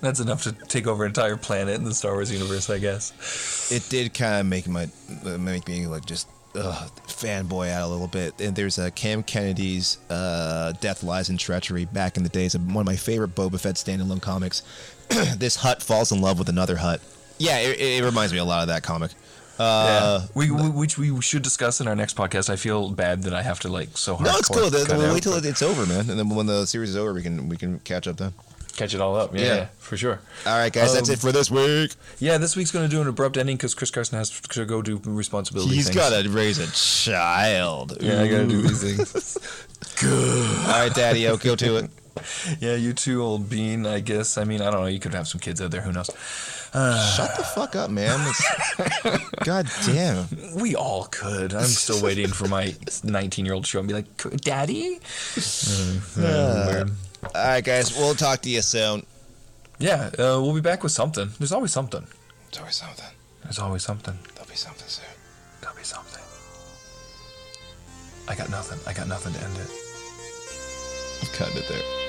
That's 0.00 0.20
enough 0.20 0.42
to 0.44 0.52
take 0.52 0.86
over 0.86 1.04
an 1.04 1.10
entire 1.10 1.36
planet 1.36 1.74
in 1.74 1.84
the 1.84 1.94
Star 1.94 2.12
Wars 2.12 2.30
universe, 2.32 2.70
I 2.70 2.78
guess. 2.78 3.70
it 3.72 3.88
did 3.88 4.14
kind 4.14 4.40
of 4.40 4.46
make 4.46 4.68
my 4.68 4.88
make 5.38 5.66
me 5.66 5.86
like 5.86 6.06
just 6.06 6.28
ugh, 6.54 6.90
fanboy 7.06 7.70
out 7.70 7.86
a 7.86 7.90
little 7.90 8.06
bit. 8.06 8.40
And 8.40 8.54
there's 8.54 8.78
uh, 8.78 8.90
Cam 8.94 9.22
Kennedy's 9.22 9.98
uh, 10.10 10.72
Death, 10.80 11.02
Lies, 11.02 11.28
and 11.28 11.38
Treachery 11.38 11.84
back 11.86 12.16
in 12.16 12.22
the 12.22 12.28
days 12.28 12.54
of 12.54 12.64
one 12.66 12.82
of 12.82 12.86
my 12.86 12.96
favorite 12.96 13.34
Boba 13.34 13.58
Fett 13.60 13.74
standalone 13.74 14.22
comics. 14.22 14.62
this 15.36 15.56
Hutt 15.56 15.82
falls 15.82 16.12
in 16.12 16.20
love 16.20 16.38
with 16.38 16.48
another 16.48 16.76
Hutt. 16.76 17.00
Yeah, 17.38 17.58
it, 17.60 17.78
it 17.80 18.04
reminds 18.04 18.32
me 18.32 18.38
a 18.38 18.44
lot 18.44 18.62
of 18.62 18.68
that 18.68 18.82
comic. 18.82 19.12
Uh, 19.58 20.20
yeah. 20.22 20.26
We, 20.34 20.50
we 20.52 20.68
which 20.70 20.98
we 20.98 21.20
should 21.20 21.42
discuss 21.42 21.80
in 21.80 21.88
our 21.88 21.96
next 21.96 22.16
podcast. 22.16 22.48
I 22.48 22.54
feel 22.54 22.90
bad 22.90 23.24
that 23.24 23.34
I 23.34 23.42
have 23.42 23.58
to 23.60 23.68
like 23.68 23.96
so 23.98 24.14
hard. 24.14 24.28
No, 24.30 24.36
it's 24.38 24.48
cool. 24.48 24.70
The- 24.70 25.10
wait 25.12 25.22
till 25.24 25.34
it- 25.34 25.44
it's 25.44 25.62
over, 25.62 25.84
man, 25.86 26.08
and 26.10 26.18
then 26.18 26.28
when 26.28 26.46
the 26.46 26.64
series 26.66 26.90
is 26.90 26.96
over, 26.96 27.12
we 27.12 27.22
can 27.22 27.48
we 27.48 27.56
can 27.56 27.80
catch 27.80 28.06
up 28.06 28.18
then. 28.18 28.32
Catch 28.78 28.94
it 28.94 29.00
all 29.00 29.16
up. 29.16 29.34
Yeah, 29.34 29.40
Yeah. 29.40 29.54
yeah, 29.56 29.66
for 29.78 29.96
sure. 29.96 30.20
All 30.46 30.56
right, 30.56 30.72
guys, 30.72 30.94
that's 30.94 31.08
Um, 31.08 31.14
it 31.14 31.18
for 31.18 31.32
this 31.32 31.50
week. 31.50 31.92
Yeah, 32.18 32.38
this 32.38 32.56
week's 32.56 32.70
going 32.70 32.88
to 32.88 32.90
do 32.94 33.00
an 33.02 33.08
abrupt 33.08 33.36
ending 33.36 33.56
because 33.56 33.74
Chris 33.74 33.90
Carson 33.90 34.16
has 34.18 34.30
to 34.30 34.64
go 34.64 34.80
do 34.82 35.00
responsibility. 35.04 35.74
He's 35.74 35.90
got 35.90 36.10
to 36.22 36.28
raise 36.30 36.58
a 36.58 36.66
child. 36.72 37.98
Yeah, 38.00 38.22
I 38.22 38.28
got 38.28 38.38
to 38.38 38.46
do 38.46 38.62
these 38.62 38.82
things. 38.82 39.38
Good. 40.00 40.56
All 40.66 40.72
right, 40.72 40.94
Daddy, 40.94 41.22
go 41.24 41.56
to 41.56 41.76
it. 41.76 41.90
yeah, 42.60 42.74
you 42.74 42.92
too, 42.92 43.22
old 43.22 43.48
bean. 43.48 43.86
I 43.86 44.00
guess. 44.00 44.38
I 44.38 44.44
mean, 44.44 44.60
I 44.60 44.70
don't 44.70 44.80
know. 44.80 44.86
You 44.86 44.98
could 45.00 45.14
have 45.14 45.28
some 45.28 45.40
kids 45.40 45.60
out 45.60 45.70
there. 45.70 45.82
Who 45.82 45.92
knows? 45.92 46.06
Shut 46.72 47.36
the 47.36 47.44
fuck 47.54 47.76
up, 47.76 47.90
man. 47.90 48.18
God 49.44 49.66
damn. 49.86 50.26
We 50.60 50.74
all 50.74 51.04
could. 51.04 51.54
I'm 51.54 51.64
still 51.64 52.02
waiting 52.02 52.28
for 52.28 52.46
my 52.46 52.74
19 53.04 53.44
year 53.46 53.54
old 53.54 53.66
show 53.66 53.78
and 53.78 53.88
be 53.88 53.94
like, 53.94 54.40
"Daddy." 54.42 55.00
Uh, 56.16 56.66
weird. 56.70 56.90
All 57.22 57.30
right, 57.34 57.64
guys, 57.64 57.96
we'll 57.96 58.14
talk 58.14 58.42
to 58.42 58.50
you 58.50 58.62
soon. 58.62 59.04
Yeah, 59.78 60.10
uh, 60.18 60.40
we'll 60.40 60.54
be 60.54 60.60
back 60.60 60.82
with 60.82 60.92
something. 60.92 61.30
There's 61.38 61.52
always 61.52 61.72
something. 61.72 62.06
There's 62.50 62.58
always 62.60 62.76
something. 62.76 63.04
There's 63.44 63.58
always 63.58 63.82
something. 63.82 64.18
There'll 64.34 64.48
be 64.48 64.56
something 64.56 64.88
soon. 64.88 65.04
There'll 65.60 65.76
be 65.76 65.82
something. 65.82 66.22
I 68.28 68.34
got 68.34 68.50
nothing. 68.50 68.78
I 68.86 68.92
got 68.92 69.08
nothing 69.08 69.32
to 69.34 69.42
end 69.42 69.56
it. 69.56 69.70
I've 71.22 71.32
cut 71.32 71.54
it 71.56 71.68
there. 71.68 72.07